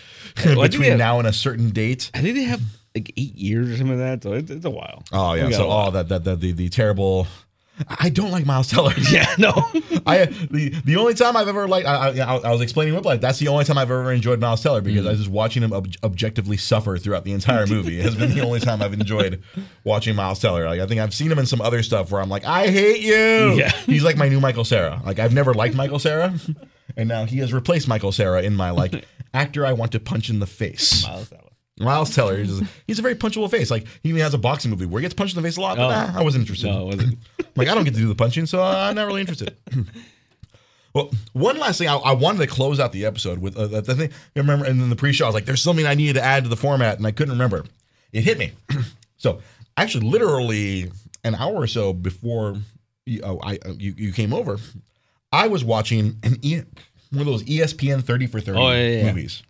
Well, 0.44 0.62
between 0.62 0.90
they- 0.90 0.96
now 0.96 1.18
and 1.18 1.26
a 1.26 1.32
certain 1.32 1.70
date? 1.70 2.10
I 2.14 2.20
think 2.20 2.36
they 2.36 2.44
have 2.44 2.60
like 2.94 3.12
eight 3.16 3.34
years 3.34 3.70
or 3.70 3.76
something 3.76 3.98
like 3.98 4.22
that. 4.22 4.22
So 4.22 4.34
it's, 4.34 4.50
it's 4.50 4.64
a 4.64 4.70
while. 4.70 5.02
Oh 5.12 5.34
yeah, 5.34 5.50
so 5.50 5.68
all 5.68 5.88
oh, 5.88 5.90
that 5.92 6.08
that, 6.10 6.22
that 6.24 6.40
the, 6.40 6.52
the 6.52 6.68
terrible. 6.68 7.26
I 7.88 8.08
don't 8.08 8.30
like 8.30 8.46
Miles 8.46 8.68
Teller. 8.68 8.92
Yeah, 9.10 9.26
no. 9.38 9.50
I 10.06 10.24
the 10.26 10.70
the 10.84 10.96
only 10.96 11.14
time 11.14 11.36
I've 11.36 11.48
ever 11.48 11.68
liked 11.68 11.86
I, 11.86 12.10
I, 12.20 12.36
I 12.36 12.50
was 12.50 12.60
explaining 12.60 12.94
Whiplash. 12.94 13.20
That's 13.20 13.38
the 13.38 13.48
only 13.48 13.64
time 13.64 13.76
I've 13.78 13.90
ever 13.90 14.10
enjoyed 14.12 14.40
Miles 14.40 14.62
Teller 14.62 14.80
because 14.80 15.04
Mm. 15.04 15.08
I 15.08 15.10
was 15.10 15.18
just 15.20 15.30
watching 15.30 15.62
him 15.62 15.72
ob- 15.72 15.94
objectively 16.02 16.56
suffer 16.56 16.96
throughout 16.98 17.24
the 17.24 17.32
entire 17.32 17.66
movie. 17.76 17.98
It 18.00 18.04
has 18.04 18.14
been 18.14 18.34
the 18.34 18.40
only 18.40 18.60
time 18.60 18.80
I've 18.82 18.92
enjoyed 18.94 19.42
watching 19.84 20.16
Miles 20.16 20.38
Teller. 20.40 20.66
Like 20.66 20.80
I 20.80 20.86
think 20.86 21.00
I've 21.00 21.14
seen 21.14 21.30
him 21.30 21.38
in 21.38 21.46
some 21.46 21.60
other 21.60 21.82
stuff 21.82 22.10
where 22.10 22.20
I'm 22.22 22.28
like, 22.30 22.44
I 22.44 22.68
hate 22.68 23.00
you. 23.00 23.54
Yeah. 23.56 23.70
he's 23.86 24.04
like 24.04 24.16
my 24.16 24.28
new 24.28 24.40
Michael 24.40 24.64
Cera. 24.64 25.00
Like 25.04 25.18
I've 25.18 25.34
never 25.34 25.52
liked 25.54 25.74
Michael 25.74 25.98
Cera, 25.98 26.34
and 26.96 27.08
now 27.08 27.24
he 27.26 27.38
has 27.38 27.52
replaced 27.52 27.88
Michael 27.88 28.12
Cera 28.12 28.42
in 28.42 28.54
my 28.54 28.70
like 28.70 29.04
actor 29.34 29.66
I 29.66 29.72
want 29.74 29.92
to 29.92 30.00
punch 30.00 30.30
in 30.30 30.38
the 30.40 30.46
face. 30.46 31.04
Miles 31.06 31.28
Teller. 31.28 31.42
Miles 31.78 32.14
Teller, 32.14 32.36
he's, 32.38 32.62
he's 32.86 32.98
a 32.98 33.02
very 33.02 33.14
punchable 33.14 33.50
face. 33.50 33.70
Like 33.70 33.86
he 34.02 34.08
even 34.08 34.22
has 34.22 34.32
a 34.34 34.38
boxing 34.38 34.70
movie 34.70 34.86
where 34.86 35.00
he 35.00 35.04
gets 35.04 35.14
punched 35.14 35.36
in 35.36 35.42
the 35.42 35.46
face 35.46 35.56
a 35.58 35.60
lot. 35.60 35.76
But 35.76 35.86
Oh. 35.86 36.12
nah, 36.12 36.18
I 36.18 36.22
wasn't 36.22 36.42
interested. 36.42 36.68
No, 36.68 36.86
wasn't. 36.86 37.18
Like 37.56 37.68
I 37.68 37.74
don't 37.74 37.84
get 37.84 37.94
to 37.94 38.00
do 38.00 38.08
the 38.08 38.14
punching, 38.14 38.44
so 38.46 38.62
I'm 38.62 38.94
not 38.94 39.06
really 39.06 39.20
interested. 39.22 39.56
well, 40.94 41.10
one 41.32 41.58
last 41.58 41.78
thing, 41.78 41.88
I, 41.88 41.96
I 41.96 42.12
wanted 42.12 42.38
to 42.38 42.46
close 42.46 42.80
out 42.80 42.92
the 42.92 43.04
episode 43.06 43.38
with 43.38 43.56
uh, 43.56 43.66
the 43.66 43.94
thing. 43.94 44.10
I 44.10 44.38
remember, 44.38 44.64
and 44.66 44.80
then 44.80 44.90
the 44.90 44.96
pre-show, 44.96 45.24
I 45.24 45.28
was 45.28 45.34
like, 45.34 45.44
"There's 45.46 45.62
something 45.62 45.86
I 45.86 45.94
needed 45.94 46.14
to 46.14 46.22
add 46.22 46.44
to 46.44 46.48
the 46.50 46.56
format," 46.56 46.98
and 46.98 47.06
I 47.06 47.12
couldn't 47.12 47.32
remember. 47.32 47.64
It 48.12 48.22
hit 48.24 48.38
me. 48.38 48.52
so, 49.16 49.40
actually, 49.76 50.08
literally 50.08 50.90
an 51.24 51.34
hour 51.34 51.54
or 51.54 51.66
so 51.66 51.92
before 51.92 52.56
you, 53.04 53.20
oh, 53.24 53.38
I 53.42 53.54
uh, 53.66 53.72
you, 53.78 53.94
you 53.96 54.12
came 54.12 54.32
over, 54.32 54.58
I 55.32 55.48
was 55.48 55.64
watching 55.64 56.18
an 56.22 56.36
e- 56.42 56.62
one 57.10 57.20
of 57.20 57.26
those 57.26 57.42
ESPN 57.44 58.02
30 58.04 58.26
for 58.26 58.40
30 58.40 58.58
Oh, 58.58 58.70
yeah, 58.70 58.76
yeah, 58.76 58.96
yeah. 58.98 59.04
movies, 59.06 59.42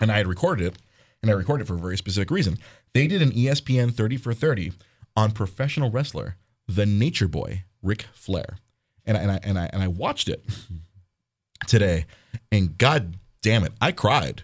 and 0.00 0.10
I 0.12 0.16
had 0.16 0.26
recorded 0.26 0.66
it, 0.68 0.78
and 1.22 1.30
I 1.30 1.34
recorded 1.34 1.64
it 1.64 1.66
for 1.66 1.74
a 1.74 1.78
very 1.78 1.96
specific 1.96 2.30
reason. 2.30 2.58
They 2.94 3.06
did 3.06 3.22
an 3.22 3.32
ESPN 3.32 3.92
30 3.92 4.16
for 4.16 4.32
30 4.32 4.72
on 5.16 5.32
professional 5.32 5.90
wrestler, 5.90 6.36
the 6.68 6.86
Nature 6.86 7.28
Boy, 7.28 7.64
Ric 7.82 8.06
Flair, 8.12 8.58
and 9.04 9.16
I, 9.16 9.20
and 9.20 9.32
I 9.32 9.40
and 9.42 9.58
I 9.58 9.70
and 9.72 9.82
I 9.82 9.88
watched 9.88 10.28
it 10.28 10.44
today, 11.66 12.06
and 12.52 12.76
god 12.76 13.16
damn 13.42 13.64
it, 13.64 13.72
I 13.80 13.92
cried. 13.92 14.42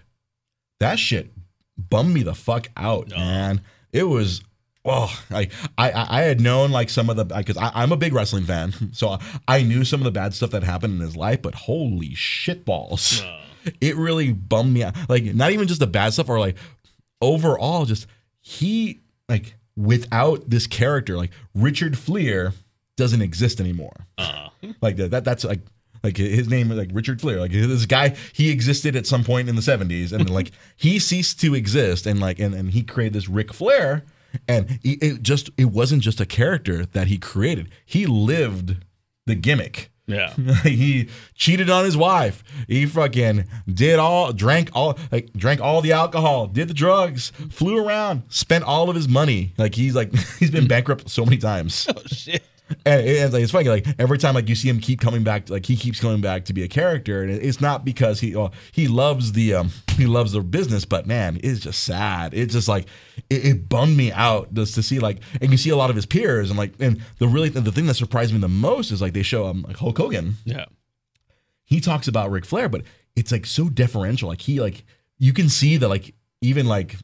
That 0.79 0.99
shit 0.99 1.31
bummed 1.77 2.13
me 2.13 2.23
the 2.23 2.35
fuck 2.35 2.69
out, 2.75 3.11
oh. 3.15 3.19
man. 3.19 3.61
It 3.91 4.03
was. 4.03 4.41
Oh, 4.85 5.17
I, 5.31 5.47
I 5.77 5.91
I 6.09 6.21
had 6.23 6.41
known 6.41 6.71
like 6.71 6.89
some 6.89 7.09
of 7.09 7.15
the 7.15 7.23
because 7.23 7.57
I'm 7.57 7.93
a 7.93 7.97
big 7.97 8.13
wrestling 8.13 8.43
fan, 8.43 8.73
so 8.91 9.17
I 9.47 9.63
knew 9.63 9.85
some 9.85 10.01
of 10.01 10.05
the 10.05 10.11
bad 10.11 10.33
stuff 10.33 10.51
that 10.51 10.63
happened 10.63 10.95
in 10.95 10.99
his 10.99 11.15
life. 11.15 11.41
But 11.41 11.55
holy 11.55 12.13
shit 12.15 12.65
balls, 12.65 13.21
oh. 13.23 13.39
It 13.81 13.95
really 13.95 14.31
bummed 14.31 14.73
me 14.73 14.83
out. 14.83 14.95
Like 15.09 15.23
not 15.23 15.51
even 15.51 15.67
just 15.67 15.79
the 15.79 15.87
bad 15.87 16.13
stuff, 16.13 16.29
or 16.29 16.39
like 16.39 16.57
overall, 17.21 17.85
just 17.85 18.07
he 18.41 19.01
like 19.29 19.55
without 19.75 20.49
this 20.49 20.67
character, 20.67 21.17
like 21.17 21.31
Richard 21.55 21.93
Fliehr 21.93 22.53
doesn't 22.95 23.21
exist 23.21 23.59
anymore. 23.59 24.07
Uh-huh. 24.17 24.49
Like 24.81 24.95
that, 24.95 25.11
that 25.11 25.25
that's 25.25 25.43
like 25.43 25.59
like 26.03 26.15
his 26.17 26.47
name 26.47 26.71
is 26.71 26.77
like 26.77 26.89
Richard 26.93 27.19
Fliehr. 27.19 27.39
Like 27.39 27.51
this 27.51 27.85
guy, 27.85 28.15
he 28.31 28.49
existed 28.49 28.95
at 28.95 29.05
some 29.07 29.23
point 29.23 29.49
in 29.49 29.55
the 29.55 29.61
70s, 29.61 30.11
and 30.11 30.29
like 30.29 30.51
he 30.77 30.99
ceased 30.99 31.39
to 31.41 31.55
exist, 31.55 32.05
and 32.05 32.19
like 32.19 32.39
and, 32.39 32.53
and 32.53 32.71
he 32.71 32.83
created 32.83 33.13
this 33.13 33.27
Ric 33.27 33.53
Flair, 33.53 34.03
and 34.47 34.79
he, 34.81 34.93
it 34.93 35.21
just 35.21 35.49
it 35.57 35.65
wasn't 35.65 36.01
just 36.01 36.21
a 36.21 36.25
character 36.25 36.85
that 36.87 37.07
he 37.07 37.17
created. 37.17 37.69
He 37.85 38.05
lived 38.05 38.77
the 39.25 39.35
gimmick. 39.35 39.91
Yeah. 40.05 40.33
he 40.63 41.09
cheated 41.35 41.69
on 41.69 41.85
his 41.85 41.95
wife. 41.95 42.43
He 42.67 42.85
fucking 42.85 43.45
did 43.71 43.99
all, 43.99 44.33
drank 44.33 44.69
all, 44.73 44.97
like 45.11 45.31
drank 45.33 45.61
all 45.61 45.81
the 45.81 45.93
alcohol, 45.93 46.47
did 46.47 46.67
the 46.67 46.73
drugs, 46.73 47.31
flew 47.49 47.85
around, 47.85 48.23
spent 48.29 48.63
all 48.63 48.89
of 48.89 48.95
his 48.95 49.07
money. 49.07 49.53
Like 49.57 49.75
he's 49.75 49.95
like 49.95 50.13
he's 50.39 50.51
been 50.51 50.67
bankrupt 50.67 51.09
so 51.09 51.23
many 51.25 51.37
times. 51.37 51.87
Oh 51.89 52.01
shit. 52.05 52.43
And 52.85 53.01
it- 53.01 53.07
it's 53.17 53.33
like 53.33 53.43
it's 53.43 53.51
funny. 53.51 53.69
Like 53.69 53.85
every 53.99 54.17
time, 54.17 54.33
like 54.35 54.47
you 54.49 54.55
see 54.55 54.69
him 54.69 54.79
keep 54.79 54.99
coming 54.99 55.23
back, 55.23 55.49
like 55.49 55.65
he 55.65 55.75
keeps 55.75 55.99
coming 55.99 56.21
back 56.21 56.45
to 56.45 56.53
be 56.53 56.63
a 56.63 56.67
character, 56.67 57.21
and 57.21 57.31
it- 57.31 57.43
it's 57.43 57.59
not 57.61 57.83
because 57.85 58.19
he 58.21 58.35
oh, 58.35 58.51
he 58.71 58.87
loves 58.87 59.33
the 59.33 59.53
um 59.53 59.69
he 59.97 60.05
loves 60.05 60.31
the 60.31 60.41
business, 60.41 60.85
but 60.85 61.05
man, 61.05 61.39
it's 61.43 61.59
just 61.59 61.83
sad. 61.83 62.33
It's 62.33 62.53
just 62.53 62.67
like 62.67 62.85
it, 63.29 63.45
it 63.45 63.69
bummed 63.69 63.95
me 63.97 64.11
out 64.11 64.53
just 64.53 64.75
to 64.75 64.83
see 64.83 64.99
like, 64.99 65.19
and 65.41 65.51
you 65.51 65.57
see 65.57 65.69
a 65.69 65.75
lot 65.75 65.89
of 65.89 65.95
his 65.95 66.05
peers, 66.05 66.49
and 66.49 66.57
like, 66.57 66.73
and 66.79 67.01
the 67.19 67.27
really 67.27 67.49
the 67.49 67.71
thing 67.71 67.85
that 67.87 67.95
surprised 67.95 68.33
me 68.33 68.39
the 68.39 68.47
most 68.49 68.91
is 68.91 69.01
like 69.01 69.13
they 69.13 69.23
show 69.23 69.45
um 69.45 69.63
like 69.67 69.77
Hulk 69.77 69.97
Hogan 69.97 70.35
Yeah. 70.45 70.65
he 71.65 71.79
talks 71.79 72.07
about 72.07 72.31
Ric 72.31 72.45
Flair, 72.45 72.69
but 72.69 72.83
it's 73.15 73.31
like 73.31 73.45
so 73.45 73.69
deferential. 73.69 74.29
Like 74.29 74.41
he 74.41 74.59
like 74.61 74.85
you 75.19 75.33
can 75.33 75.49
see 75.49 75.77
that 75.77 75.89
like 75.89 76.15
even 76.41 76.65
like 76.67 76.95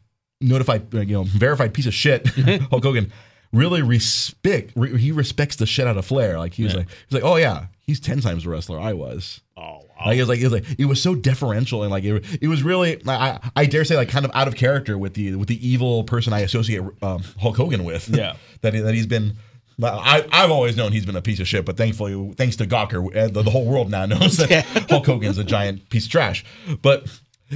notified 0.41 0.91
you 0.93 1.05
know 1.05 1.23
verified 1.23 1.73
piece 1.73 1.85
of 1.85 1.93
shit 1.93 2.25
Hulk 2.71 2.83
Hogan 2.83 3.11
really 3.51 3.81
respect 3.81 4.71
re- 4.75 4.97
he 4.97 5.11
respects 5.11 5.55
the 5.55 5.65
shit 5.65 5.87
out 5.87 5.97
of 5.97 6.05
Flair. 6.05 6.37
Like 6.39 6.53
he 6.53 6.63
was 6.63 6.73
Yeah. 6.73 6.79
like 6.79 6.87
he's 7.07 7.13
like 7.13 7.23
oh 7.23 7.35
yeah 7.37 7.65
he's 7.81 7.99
ten 7.99 8.21
times 8.21 8.43
the 8.43 8.49
wrestler 8.49 8.79
I 8.79 8.93
was. 8.93 9.41
Oh 9.57 9.61
wow. 9.61 10.05
Like 10.05 10.17
it 10.17 10.21
was 10.21 10.29
like 10.29 10.39
it 10.39 10.43
was 10.43 10.53
like 10.53 10.65
it 10.77 10.85
was 10.85 11.01
so 11.01 11.15
deferential 11.15 11.81
and 11.83 11.91
like 11.91 12.03
it, 12.03 12.23
it 12.41 12.47
was 12.47 12.61
really 12.63 13.01
I 13.07 13.39
I 13.55 13.65
dare 13.65 13.83
say 13.85 13.95
like 13.97 14.09
kind 14.09 14.25
of 14.25 14.31
out 14.33 14.47
of 14.47 14.55
character 14.55 14.97
with 14.97 15.13
the 15.15 15.35
with 15.35 15.47
the 15.47 15.67
evil 15.67 16.03
person 16.03 16.31
I 16.33 16.39
associate 16.41 16.81
um, 17.01 17.23
Hulk 17.39 17.57
Hogan 17.57 17.83
with. 17.83 18.09
Yeah. 18.09 18.35
that 18.61 18.73
he, 18.73 18.79
that 18.81 18.93
he's 18.93 19.07
been. 19.07 19.35
I, 19.81 20.27
I've 20.33 20.51
always 20.51 20.75
known 20.75 20.91
he's 20.91 21.05
been 21.05 21.15
a 21.15 21.21
piece 21.21 21.39
of 21.39 21.47
shit, 21.47 21.63
but 21.65 21.77
thankfully, 21.77 22.33
thanks 22.35 22.57
to 22.57 22.65
Gawker, 22.65 23.15
uh, 23.15 23.27
the, 23.29 23.43
the 23.43 23.49
whole 23.49 23.63
world 23.65 23.89
now 23.89 24.05
knows 24.05 24.35
that 24.35 24.65
Hulk 24.89 25.05
Hogan's 25.05 25.37
a 25.37 25.43
giant 25.45 25.89
piece 25.89 26.03
of 26.03 26.11
trash. 26.11 26.43
But 26.81 27.07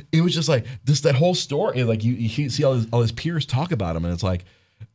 it 0.10 0.22
was 0.22 0.34
just 0.34 0.48
like 0.48 0.66
this 0.86 1.02
that 1.02 1.16
whole 1.16 1.36
story. 1.36 1.84
Like 1.84 2.02
you, 2.02 2.14
you 2.14 2.50
see 2.50 2.64
all 2.64 2.76
his, 2.76 2.88
all 2.94 3.02
his 3.02 3.12
peers 3.12 3.46
talk 3.46 3.74
about 3.74 3.98
him, 3.98 4.06
and 4.06 4.14
it's 4.14 4.24
like 4.24 4.46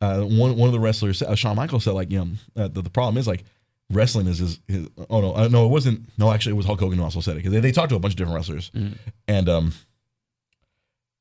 uh, 0.01 0.21
one 0.21 0.55
one 0.55 0.67
of 0.67 0.73
the 0.73 0.79
wrestlers, 0.79 1.21
uh, 1.21 1.35
Shawn 1.35 1.55
Michaels, 1.55 1.83
said 1.83 1.93
like 1.93 2.11
you 2.11 2.19
know 2.19 2.63
uh, 2.63 2.67
the, 2.67 2.81
the 2.81 2.89
problem 2.89 3.17
is 3.17 3.27
like 3.27 3.43
wrestling 3.91 4.27
is 4.27 4.37
his, 4.37 4.59
his 4.67 4.87
oh 5.09 5.21
no 5.21 5.35
uh, 5.35 5.47
no 5.47 5.65
it 5.65 5.69
wasn't 5.69 6.07
no 6.17 6.31
actually 6.31 6.51
it 6.53 6.55
was 6.55 6.65
Hulk 6.65 6.79
Hogan 6.79 6.97
who 6.97 7.03
also 7.03 7.21
said 7.21 7.33
it 7.33 7.35
because 7.37 7.51
they, 7.51 7.59
they 7.59 7.71
talked 7.71 7.89
to 7.89 7.95
a 7.95 7.99
bunch 7.99 8.13
of 8.13 8.17
different 8.17 8.35
wrestlers. 8.35 8.71
And 9.27 9.49
um 9.49 9.73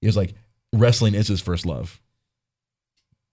he 0.01 0.07
was 0.07 0.17
like 0.17 0.35
wrestling 0.73 1.15
is 1.15 1.29
his 1.29 1.41
first 1.41 1.67
love. 1.67 2.01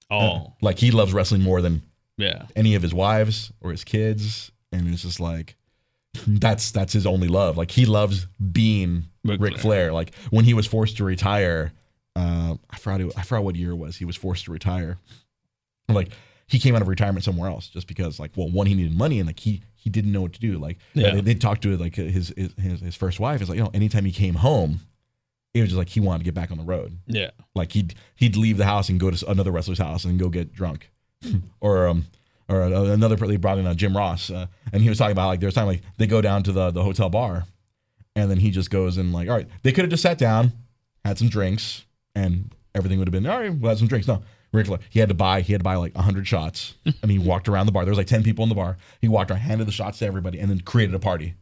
Oh. 0.10 0.54
Like 0.62 0.80
he 0.80 0.92
loves 0.92 1.14
wrestling 1.14 1.42
more 1.42 1.62
than 1.62 1.82
yeah. 2.18 2.44
any 2.56 2.76
of 2.76 2.82
his 2.82 2.94
wives 2.94 3.52
or 3.62 3.72
his 3.72 3.84
kids. 3.84 4.52
And 4.72 4.88
it's 4.88 5.02
just 5.02 5.20
like 5.20 5.56
that's 6.28 6.72
that's 6.72 6.94
his 6.94 7.06
only 7.06 7.28
love. 7.28 7.58
Like 7.58 7.72
he 7.72 7.86
loves 7.86 8.28
being 8.52 9.06
Ric 9.24 9.42
Ric 9.42 9.54
Flair. 9.54 9.62
Flair. 9.62 9.94
like 9.94 10.14
when 10.30 10.46
he 10.46 10.54
was 10.54 10.66
forced 10.66 10.98
to 10.98 11.04
retire 11.04 11.74
uh 12.16 12.56
I 12.70 12.78
forgot 12.78 13.02
I 13.18 13.24
forgot 13.24 13.44
what 13.44 13.56
year 13.56 13.72
it 13.72 13.76
was. 13.76 13.98
He 13.98 14.06
was 14.06 14.16
forced 14.16 14.46
to 14.46 14.52
retire 14.52 14.98
like 15.90 16.10
he 16.48 16.60
came 16.60 16.76
out 16.76 16.82
of 16.82 16.88
retirement 16.88 17.24
somewhere 17.24 17.50
else 17.50 17.68
just 17.68 17.88
because 17.88 18.20
like 18.20 18.32
well 18.36 18.50
one 18.50 18.68
he 18.68 18.74
needed 18.74 18.96
money 18.98 19.20
and 19.20 19.28
like 19.28 19.40
he 19.40 19.62
he 19.76 19.90
didn't 19.90 20.12
know 20.12 20.22
what 20.22 20.34
to 20.34 20.40
do 20.40 20.58
like 20.58 20.78
Yeah. 20.94 21.12
they, 21.16 21.22
they 21.22 21.34
talked 21.36 21.62
to 21.64 21.78
like 21.78 21.96
his, 21.96 22.34
his 22.36 22.54
his 22.60 22.80
his 22.82 22.96
first 22.96 23.20
wife 23.20 23.42
is 23.42 23.50
like 23.50 23.58
you 23.58 23.64
know 23.64 23.72
anytime 23.74 24.06
he 24.06 24.12
came 24.12 24.36
home 24.36 24.80
it 25.54 25.62
was 25.62 25.70
just 25.70 25.78
like 25.78 25.90
he 25.90 26.00
wanted 26.00 26.20
to 26.20 26.26
get 26.26 26.34
back 26.34 26.52
on 26.52 26.58
the 26.58 26.64
road 26.64 26.98
Yeah. 27.08 27.32
like 27.54 27.72
he'd 27.74 27.94
he'd 28.16 28.36
leave 28.36 28.58
the 28.58 28.66
house 28.66 28.90
and 28.90 29.00
go 29.00 29.10
to 29.12 29.30
another 29.30 29.52
wrestler's 29.52 29.80
house 29.80 30.04
and 30.06 30.20
go 30.20 30.30
get 30.30 30.54
drunk, 30.54 30.90
or 31.62 31.88
um 31.88 32.06
or 32.48 32.62
another 32.62 33.16
they 33.16 33.38
brought 33.38 33.58
in 33.58 33.66
uh, 33.66 33.74
Jim 33.74 33.96
Ross 33.98 34.30
uh, 34.30 34.46
and 34.72 34.84
he 34.84 34.90
was 34.90 34.98
talking 35.00 35.14
about 35.14 35.28
like 35.28 35.40
there's 35.40 35.54
time 35.56 35.66
like 35.68 35.82
they 35.98 36.06
go 36.08 36.22
down 36.22 36.44
to 36.44 36.52
the 36.52 36.70
the 36.72 36.84
hotel 36.84 37.10
bar, 37.10 37.46
and 38.16 38.30
then 38.30 38.38
he 38.38 38.52
just 38.52 38.70
goes 38.70 38.98
and 38.98 39.14
like 39.14 39.28
all 39.30 39.36
right 39.36 39.48
they 39.64 39.72
could 39.72 39.84
have 39.84 39.90
just 39.90 40.04
sat 40.04 40.18
down, 40.20 40.52
had 41.04 41.18
some 41.18 41.28
drinks 41.30 41.86
and 42.14 42.54
everything 42.76 43.00
would 43.00 43.08
have 43.08 43.14
been 43.14 43.26
all 43.26 43.40
right 43.40 43.54
we'll 43.54 43.70
have 43.70 43.80
some 43.80 43.88
drinks 43.88 44.08
no. 44.08 44.22
He 44.90 45.00
had 45.00 45.10
to 45.10 45.16
buy. 45.16 45.42
He 45.42 45.54
had 45.54 45.60
to 45.60 45.64
buy 45.64 45.76
like 45.76 45.96
hundred 45.96 46.28
shots, 46.28 46.76
and 47.02 47.12
he 47.12 47.20
walked 47.32 47.48
around 47.48 47.66
the 47.66 47.72
bar. 47.72 47.84
There 47.86 47.92
was 47.92 47.98
like 47.98 48.08
ten 48.08 48.24
people 48.24 48.44
in 48.44 48.50
the 48.50 48.56
bar. 48.56 48.78
He 49.02 49.08
walked 49.08 49.32
around, 49.32 49.42
handed 49.42 49.68
the 49.68 49.72
shots 49.72 50.00
to 50.00 50.06
everybody, 50.06 50.40
and 50.40 50.50
then 50.50 50.60
created 50.62 50.96
a 50.96 51.00
party. 51.00 51.36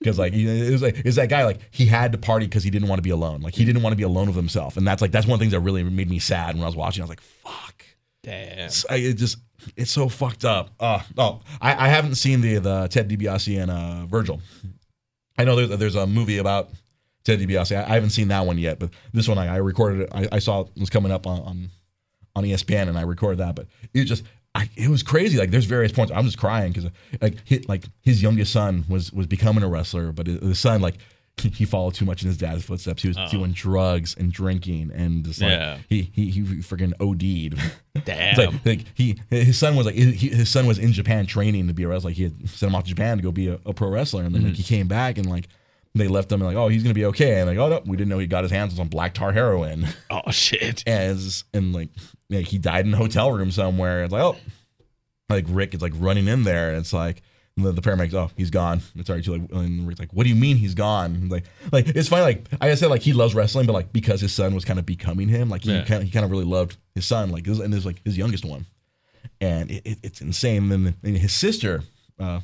Because 0.00 0.18
like 0.18 0.32
it 0.34 0.72
was 0.72 0.82
like 0.82 1.04
is 1.06 1.14
that 1.16 1.28
guy 1.28 1.44
like 1.44 1.60
he 1.70 1.86
had 1.86 2.10
to 2.12 2.18
party 2.18 2.46
because 2.46 2.64
he 2.64 2.70
didn't 2.70 2.88
want 2.88 2.98
to 2.98 3.02
be 3.02 3.10
alone. 3.10 3.40
Like 3.40 3.54
he 3.54 3.64
didn't 3.64 3.82
want 3.82 3.92
to 3.92 3.96
be 3.96 4.02
alone 4.02 4.26
with 4.26 4.34
himself. 4.36 4.76
And 4.76 4.84
that's 4.86 5.00
like 5.00 5.12
that's 5.12 5.26
one 5.26 5.34
of 5.34 5.38
the 5.38 5.44
things 5.44 5.52
that 5.52 5.60
really 5.60 5.84
made 5.84 6.10
me 6.10 6.18
sad 6.18 6.54
when 6.56 6.64
I 6.64 6.66
was 6.66 6.74
watching. 6.74 7.02
I 7.02 7.04
was 7.04 7.10
like 7.10 7.20
fuck. 7.20 7.84
Damn. 8.24 8.52
It's- 8.52 8.84
I, 8.90 8.96
it 8.96 9.12
just 9.14 9.38
it's 9.76 9.92
so 9.92 10.08
fucked 10.08 10.44
up. 10.44 10.70
Uh, 10.80 11.00
oh 11.18 11.40
I, 11.60 11.86
I 11.86 11.88
haven't 11.88 12.16
seen 12.16 12.40
the 12.40 12.58
the 12.58 12.88
Ted 12.88 13.08
DiBiase 13.08 13.62
and 13.62 13.70
uh, 13.70 14.06
Virgil. 14.06 14.40
I 15.38 15.44
know 15.44 15.54
there's 15.54 15.78
there's 15.78 15.94
a 15.94 16.04
movie 16.06 16.38
about 16.38 16.70
Ted 17.22 17.38
DiBiase. 17.38 17.76
I, 17.76 17.88
I 17.88 17.94
haven't 17.94 18.10
seen 18.10 18.26
that 18.28 18.44
one 18.44 18.58
yet 18.58 18.80
but 18.80 18.90
this 19.12 19.28
one 19.28 19.38
I, 19.38 19.54
I 19.54 19.56
recorded 19.58 20.00
it. 20.00 20.08
I, 20.12 20.26
I 20.32 20.38
saw 20.40 20.62
it 20.62 20.68
was 20.76 20.90
coming 20.90 21.12
up 21.12 21.28
on, 21.28 21.40
on 21.42 21.70
on 22.34 22.44
ESPN 22.44 22.88
and 22.88 22.98
I 22.98 23.02
recorded 23.02 23.38
that 23.38 23.54
but 23.54 23.66
it 23.94 24.04
just 24.04 24.24
I, 24.54 24.68
it 24.76 24.88
was 24.88 25.02
crazy 25.02 25.38
like 25.38 25.50
there's 25.50 25.64
various 25.64 25.92
points 25.92 26.12
I'm 26.14 26.24
just 26.24 26.38
crying 26.38 26.72
because 26.72 26.90
like 27.20 27.36
his, 27.44 27.68
like 27.68 27.84
his 28.02 28.22
youngest 28.22 28.52
son 28.52 28.84
was 28.88 29.12
was 29.12 29.26
becoming 29.26 29.62
a 29.62 29.68
wrestler 29.68 30.12
but 30.12 30.26
his, 30.26 30.40
his 30.40 30.58
son 30.58 30.80
like 30.82 30.96
he 31.38 31.64
followed 31.64 31.94
too 31.94 32.04
much 32.04 32.22
in 32.22 32.28
his 32.28 32.36
dad's 32.36 32.62
footsteps. 32.62 33.02
He 33.02 33.08
was 33.08 33.16
oh. 33.18 33.26
doing 33.28 33.52
drugs 33.52 34.14
and 34.16 34.30
drinking 34.30 34.92
and 34.94 35.24
just 35.24 35.40
like 35.40 35.50
Yeah. 35.50 35.78
he 35.88 36.10
he 36.12 36.30
he 36.30 36.42
freaking 36.42 36.92
OD'd. 37.00 37.58
Damn. 38.04 38.36
Like, 38.36 38.66
like 38.66 38.84
he 38.94 39.18
his 39.30 39.58
son 39.58 39.74
was 39.74 39.86
like 39.86 39.94
he, 39.94 40.28
his 40.28 40.48
son 40.48 40.66
was 40.66 40.78
in 40.78 40.92
Japan 40.92 41.26
training 41.26 41.66
to 41.68 41.74
be 41.74 41.84
a 41.84 41.88
wrestler. 41.88 42.10
Like 42.10 42.16
he 42.16 42.24
had 42.24 42.48
sent 42.48 42.70
him 42.70 42.76
off 42.76 42.84
to 42.84 42.90
Japan 42.90 43.16
to 43.16 43.22
go 43.22 43.32
be 43.32 43.48
a, 43.48 43.58
a 43.66 43.72
pro 43.72 43.88
wrestler, 43.88 44.22
and 44.22 44.34
then 44.34 44.42
like 44.42 44.52
mm-hmm. 44.52 44.56
he 44.56 44.62
came 44.62 44.88
back 44.88 45.18
and 45.18 45.28
like 45.28 45.48
they 45.94 46.08
left 46.08 46.30
him 46.32 46.40
like 46.40 46.56
oh 46.56 46.68
he's 46.68 46.82
gonna 46.82 46.94
be 46.94 47.04
okay, 47.06 47.40
and 47.40 47.48
like 47.48 47.58
oh 47.58 47.68
no 47.68 47.82
we 47.86 47.96
didn't 47.96 48.08
know 48.10 48.18
he 48.18 48.26
got 48.26 48.44
his 48.44 48.50
hands 48.52 48.72
on 48.72 48.76
some 48.76 48.88
black 48.88 49.14
tar 49.14 49.32
heroin, 49.32 49.86
oh 50.10 50.30
shit. 50.30 50.82
as 50.86 51.44
and 51.52 51.72
like 51.74 51.88
like 52.30 52.46
he 52.46 52.58
died 52.58 52.86
in 52.86 52.94
a 52.94 52.96
hotel 52.96 53.30
room 53.32 53.50
somewhere. 53.50 54.04
It's 54.04 54.12
like 54.12 54.22
oh 54.22 54.36
like 55.28 55.44
Rick 55.48 55.74
is 55.74 55.82
like 55.82 55.92
running 55.96 56.28
in 56.28 56.44
there, 56.44 56.68
and 56.70 56.78
it's 56.78 56.92
like. 56.92 57.22
The, 57.58 57.70
the 57.70 57.82
paramedics, 57.82 58.14
oh, 58.14 58.30
he's 58.34 58.48
gone. 58.48 58.80
It's 58.96 59.10
already 59.10 59.24
too 59.24 59.32
like, 59.36 59.52
and 59.52 59.86
Rick's 59.86 60.00
like, 60.00 60.10
what 60.14 60.22
do 60.22 60.30
you 60.30 60.34
mean 60.34 60.56
he's 60.56 60.72
gone? 60.74 61.28
Like, 61.28 61.44
like 61.70 61.86
it's 61.86 62.08
funny. 62.08 62.22
Like 62.22 62.46
I 62.62 62.74
said, 62.76 62.88
like 62.88 63.02
he 63.02 63.12
loves 63.12 63.34
wrestling, 63.34 63.66
but 63.66 63.74
like 63.74 63.92
because 63.92 64.22
his 64.22 64.32
son 64.32 64.54
was 64.54 64.64
kind 64.64 64.78
of 64.78 64.86
becoming 64.86 65.28
him, 65.28 65.50
like 65.50 65.62
he 65.64 65.70
Yeah. 65.74 65.84
kind 65.84 66.00
of, 66.00 66.04
he 66.04 66.10
kind 66.10 66.24
of 66.24 66.30
really 66.30 66.46
loved 66.46 66.78
his 66.94 67.04
son, 67.04 67.28
like 67.30 67.44
his, 67.44 67.58
and 67.60 67.74
his 67.74 67.84
like 67.84 68.00
his 68.06 68.16
youngest 68.16 68.46
one 68.46 68.64
and 69.38 69.70
it, 69.70 69.82
it, 69.84 69.98
it's 70.02 70.20
insane. 70.22 70.72
And 70.72 70.86
then 70.86 70.94
and 71.04 71.18
his 71.18 71.34
sister, 71.34 71.82
uh, 72.18 72.40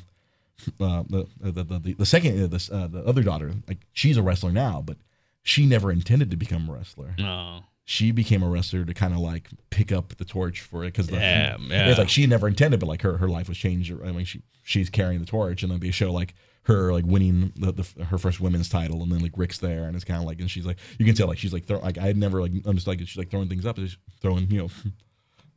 uh, 0.79 1.03
the, 1.09 1.27
the, 1.39 1.51
the 1.51 1.79
the 1.79 1.93
the 1.93 2.05
second 2.05 2.43
uh, 2.43 2.47
the, 2.47 2.69
uh, 2.71 2.87
the 2.87 3.05
other 3.05 3.23
daughter, 3.23 3.53
like 3.67 3.79
she's 3.93 4.17
a 4.17 4.21
wrestler 4.21 4.51
now, 4.51 4.83
but 4.85 4.97
she 5.43 5.65
never 5.65 5.91
intended 5.91 6.31
to 6.31 6.37
become 6.37 6.69
a 6.69 6.73
wrestler. 6.73 7.15
Oh. 7.19 7.61
She 7.85 8.11
became 8.11 8.43
a 8.43 8.49
wrestler 8.49 8.85
to 8.85 8.93
kind 8.93 9.13
of 9.13 9.19
like 9.19 9.49
pick 9.71 9.91
up 9.91 10.15
the 10.17 10.25
torch 10.25 10.61
for 10.61 10.83
it 10.83 10.93
because 10.93 11.07
Damn, 11.07 11.71
yeah. 11.71 11.89
it's 11.89 11.97
like 11.97 12.09
she 12.09 12.27
never 12.27 12.47
intended, 12.47 12.79
but 12.79 12.87
like 12.87 13.01
her 13.01 13.17
her 13.17 13.27
life 13.27 13.49
was 13.49 13.57
changed. 13.57 13.91
I 13.91 14.11
mean, 14.11 14.25
she 14.25 14.43
she's 14.63 14.89
carrying 14.89 15.19
the 15.19 15.25
torch, 15.25 15.63
and 15.63 15.71
then 15.71 15.79
they 15.79 15.89
show 15.89 16.11
like 16.11 16.35
her 16.63 16.93
like 16.93 17.05
winning 17.05 17.51
the, 17.55 17.71
the 17.71 18.05
her 18.05 18.19
first 18.19 18.39
women's 18.39 18.69
title, 18.69 19.01
and 19.01 19.11
then 19.11 19.21
like 19.21 19.31
Rick's 19.35 19.57
there, 19.57 19.85
and 19.85 19.95
it's 19.95 20.05
kind 20.05 20.19
of 20.19 20.27
like, 20.27 20.39
and 20.39 20.51
she's 20.51 20.67
like, 20.67 20.77
you 20.99 21.05
can 21.05 21.15
tell 21.15 21.27
like 21.27 21.39
she's 21.39 21.51
like 21.51 21.65
throw, 21.65 21.79
like 21.79 21.97
I 21.97 22.05
had 22.05 22.17
never 22.17 22.41
like 22.41 22.51
understood 22.67 22.99
like 22.99 23.07
she's 23.07 23.17
like 23.17 23.31
throwing 23.31 23.49
things 23.49 23.65
up, 23.65 23.75
just 23.77 23.97
throwing 24.21 24.51
you 24.51 24.59
know 24.59 24.69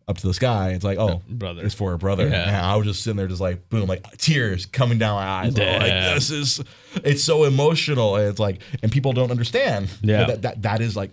up 0.08 0.18
to 0.18 0.26
the 0.26 0.34
sky. 0.34 0.70
It's 0.70 0.84
like 0.84 0.98
oh 0.98 1.22
brother. 1.28 1.64
it's 1.64 1.74
for 1.74 1.92
a 1.92 1.98
brother. 1.98 2.28
Yeah. 2.28 2.48
And 2.48 2.56
I 2.56 2.76
was 2.76 2.86
just 2.86 3.02
sitting 3.02 3.16
there, 3.16 3.26
just 3.28 3.40
like 3.40 3.68
boom, 3.70 3.86
like 3.88 4.16
tears 4.18 4.66
coming 4.66 4.98
down 4.98 5.14
my 5.16 5.24
eyes. 5.26 5.58
I'm 5.58 5.80
like 5.80 6.14
this 6.14 6.30
is, 6.30 6.60
it's 7.04 7.22
so 7.24 7.44
emotional. 7.44 8.16
And 8.16 8.28
it's 8.28 8.40
like, 8.40 8.60
and 8.82 8.90
people 8.92 9.12
don't 9.12 9.30
understand. 9.30 9.88
Yeah. 10.02 10.24
that 10.24 10.42
that, 10.42 10.62
that 10.62 10.80
is 10.80 10.96
like. 10.96 11.10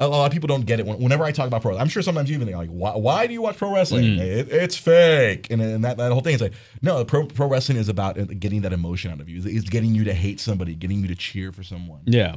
A 0.00 0.08
lot 0.08 0.26
of 0.26 0.32
people 0.32 0.48
don't 0.48 0.66
get 0.66 0.80
it. 0.80 0.86
Whenever 0.86 1.22
I 1.22 1.30
talk 1.30 1.46
about 1.46 1.62
pro, 1.62 1.78
I'm 1.78 1.88
sure 1.88 2.02
sometimes 2.02 2.28
you 2.28 2.34
even 2.34 2.48
think 2.48 2.56
like, 2.58 2.70
why, 2.70 2.96
why 2.96 3.26
do 3.28 3.34
you 3.34 3.42
watch 3.42 3.56
pro 3.56 3.72
wrestling? 3.72 4.02
Mm. 4.02 4.18
It, 4.18 4.48
it's 4.50 4.76
fake, 4.76 5.48
and, 5.48 5.62
and 5.62 5.84
that, 5.84 5.96
that 5.98 6.10
whole 6.10 6.22
thing 6.22 6.34
is 6.34 6.40
like, 6.40 6.54
no, 6.80 7.04
pro, 7.04 7.26
pro 7.26 7.46
wrestling 7.46 7.78
is 7.78 7.88
about 7.88 8.18
uh, 8.18 8.24
getting 8.24 8.62
that 8.62 8.72
emotion 8.72 9.12
out 9.12 9.20
of 9.20 9.28
you. 9.28 9.38
It's- 9.38 9.54
It's 9.54 9.68
getting 9.68 9.94
you 9.94 10.02
to 10.04 10.12
hate 10.14 10.40
somebody, 10.40 10.74
getting 10.74 11.02
you 11.02 11.06
to 11.08 11.14
cheer 11.14 11.52
for 11.52 11.62
someone. 11.62 12.00
Yeah. 12.06 12.36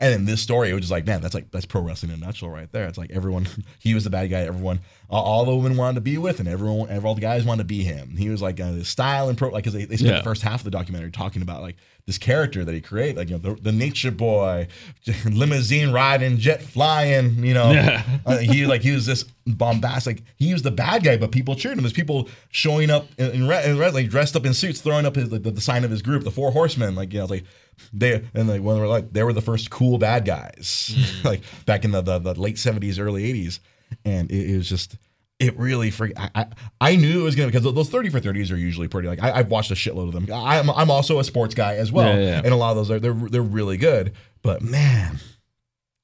And 0.00 0.12
in 0.14 0.24
this 0.24 0.40
story, 0.40 0.70
it 0.70 0.72
was 0.74 0.82
just 0.82 0.90
like, 0.90 1.06
man, 1.06 1.20
that's 1.20 1.34
like 1.34 1.50
that's 1.52 1.66
pro 1.66 1.80
wrestling 1.80 2.12
in 2.12 2.22
a 2.22 2.26
nutshell, 2.26 2.48
right 2.48 2.70
there. 2.72 2.86
It's 2.88 2.98
like 2.98 3.10
everyone, 3.12 3.46
he 3.78 3.94
was 3.94 4.04
the 4.04 4.10
bad 4.10 4.28
guy. 4.30 4.40
Everyone, 4.40 4.80
all, 5.08 5.44
the 5.44 5.54
women 5.54 5.76
wanted 5.76 5.94
to 5.96 6.00
be 6.00 6.18
with, 6.18 6.40
and 6.40 6.48
everyone, 6.48 6.90
all 7.04 7.14
the 7.14 7.20
guys 7.20 7.44
wanted 7.44 7.62
to 7.62 7.66
be 7.68 7.84
him. 7.84 8.16
He 8.16 8.28
was 8.28 8.42
like 8.42 8.58
uh, 8.60 8.72
the 8.72 8.84
style 8.84 9.28
and 9.28 9.38
pro, 9.38 9.50
like, 9.50 9.62
because 9.62 9.74
they, 9.74 9.84
they 9.84 9.96
spent 9.96 10.12
Yeah. 10.12 10.18
the 10.18 10.24
first 10.24 10.42
half 10.42 10.60
of 10.60 10.64
the 10.64 10.70
documentary 10.70 11.10
talking 11.12 11.42
about 11.42 11.62
like 11.62 11.76
this 12.06 12.18
character 12.18 12.64
that 12.64 12.74
he 12.74 12.80
created, 12.80 13.16
like 13.16 13.28
you 13.30 13.38
know, 13.38 13.54
the, 13.54 13.60
the 13.60 13.72
nature 13.72 14.10
boy, 14.10 14.66
limousine 15.24 15.92
riding, 15.92 16.38
jet 16.38 16.62
flying, 16.62 17.44
you 17.44 17.54
know. 17.54 17.70
Yeah. 17.70 18.02
Uh, 18.26 18.38
he 18.38 18.64
like 18.64 18.80
he 18.80 18.90
was 18.92 19.04
this 19.04 19.24
bombastic. 19.46 20.22
He 20.36 20.52
was 20.54 20.62
the 20.62 20.70
bad 20.70 21.04
guy, 21.04 21.18
but 21.18 21.30
people 21.30 21.54
cheered 21.56 21.76
him. 21.76 21.82
There's 21.84 21.92
people 21.92 22.28
showing 22.50 22.88
up 22.90 23.06
in, 23.18 23.30
in, 23.32 23.48
red, 23.48 23.68
in 23.68 23.78
red, 23.78 23.92
like 23.92 24.08
dressed 24.08 24.34
up 24.34 24.46
in 24.46 24.54
suits, 24.54 24.80
throwing 24.80 25.04
up 25.04 25.14
his 25.16 25.30
like, 25.30 25.42
the, 25.42 25.50
the 25.50 25.60
sign 25.60 25.84
of 25.84 25.90
his 25.90 26.00
group, 26.00 26.24
the 26.24 26.30
Four 26.30 26.50
Horsemen. 26.52 26.94
Like 26.94 27.12
you 27.12 27.18
know, 27.18 27.26
like 27.26 27.44
they 27.92 28.24
and 28.34 28.48
like 28.48 28.62
when 28.62 28.76
they 28.76 28.80
were 28.80 28.88
like 28.88 29.12
they 29.12 29.22
were 29.22 29.32
the 29.32 29.40
first 29.42 29.70
cool 29.70 29.98
bad 29.98 30.24
guys, 30.24 30.92
mm. 30.94 31.24
like 31.24 31.42
back 31.66 31.84
in 31.84 31.90
the, 31.90 32.00
the 32.02 32.18
the 32.18 32.34
late 32.34 32.56
'70s, 32.56 32.98
early 33.00 33.32
'80s, 33.32 33.60
and 34.04 34.30
it, 34.30 34.50
it 34.52 34.56
was 34.56 34.68
just. 34.68 34.96
It 35.40 35.58
really 35.58 35.90
freak. 35.90 36.12
I, 36.16 36.30
I 36.36 36.46
I 36.80 36.96
knew 36.96 37.20
it 37.20 37.24
was 37.24 37.34
gonna 37.34 37.48
because 37.50 37.64
those 37.64 37.90
thirty 37.90 38.08
for 38.08 38.20
thirties 38.20 38.52
are 38.52 38.56
usually 38.56 38.86
pretty. 38.86 39.08
Like 39.08 39.20
I, 39.20 39.32
I've 39.32 39.48
watched 39.50 39.72
a 39.72 39.74
shitload 39.74 40.06
of 40.06 40.12
them. 40.12 40.28
I'm 40.32 40.70
I'm 40.70 40.92
also 40.92 41.18
a 41.18 41.24
sports 41.24 41.56
guy 41.56 41.74
as 41.74 41.90
well, 41.90 42.06
Yeah, 42.16 42.24
yeah. 42.24 42.38
and 42.44 42.52
a 42.54 42.56
lot 42.56 42.70
of 42.70 42.76
those 42.76 42.90
are 42.92 43.00
they're 43.00 43.12
they're 43.12 43.42
really 43.42 43.76
good. 43.76 44.12
But 44.42 44.62
man, 44.62 45.18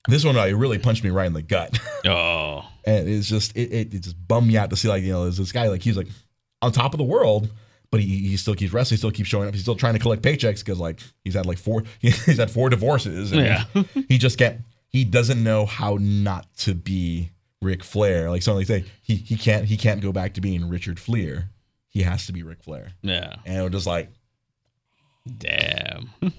this 0.08 0.24
one 0.24 0.36
it 0.36 0.50
really 0.56 0.78
punched 0.78 1.04
me 1.04 1.10
right 1.10 1.26
in 1.26 1.32
the 1.32 1.42
gut. 1.42 1.78
Oh. 2.04 2.64
and 2.84 3.08
it's 3.08 3.28
just 3.28 3.56
it, 3.56 3.72
it, 3.72 3.94
it 3.94 4.00
just 4.00 4.16
bummed 4.26 4.48
me 4.48 4.56
out 4.56 4.70
to 4.70 4.76
see 4.76 4.88
like 4.88 5.04
you 5.04 5.12
know 5.12 5.22
there's 5.22 5.36
this 5.36 5.52
guy 5.52 5.68
like 5.68 5.82
he's 5.82 5.96
like 5.96 6.08
on 6.60 6.72
top 6.72 6.92
of 6.92 6.98
the 6.98 7.04
world 7.04 7.48
but 7.90 8.00
he, 8.00 8.28
he 8.28 8.36
still 8.36 8.54
keeps 8.54 8.72
wrestling 8.72 8.96
he 8.96 8.98
still 8.98 9.10
keeps 9.10 9.28
showing 9.28 9.48
up 9.48 9.54
he's 9.54 9.62
still 9.62 9.74
trying 9.76 9.94
to 9.94 9.98
collect 10.00 10.22
paychecks 10.22 10.58
because 10.60 10.78
like 10.78 11.00
he's 11.24 11.34
had 11.34 11.46
like 11.46 11.58
four 11.58 11.82
he's 12.00 12.38
had 12.38 12.50
four 12.50 12.68
divorces 12.70 13.32
and 13.32 13.40
Yeah. 13.42 13.64
he 14.08 14.18
just 14.18 14.38
can't 14.38 14.60
he 14.88 15.04
doesn't 15.04 15.42
know 15.42 15.66
how 15.66 15.98
not 16.00 16.46
to 16.58 16.74
be 16.74 17.30
Ric 17.62 17.82
Flair 17.84 18.30
like 18.30 18.42
something 18.42 18.58
like 18.60 18.66
say 18.66 18.84
he 19.02 19.16
he 19.16 19.36
can't 19.36 19.64
he 19.66 19.76
can't 19.76 20.00
go 20.00 20.12
back 20.12 20.34
to 20.34 20.40
being 20.40 20.68
Richard 20.68 20.96
Fliehr 20.98 21.48
he 21.88 22.02
has 22.02 22.26
to 22.26 22.32
be 22.32 22.42
Ric 22.42 22.62
Flair 22.62 22.92
Yeah. 23.02 23.36
and 23.44 23.58
it 23.58 23.62
was 23.62 23.72
just 23.72 23.86
like 23.86 24.10
Damn. 25.38 26.10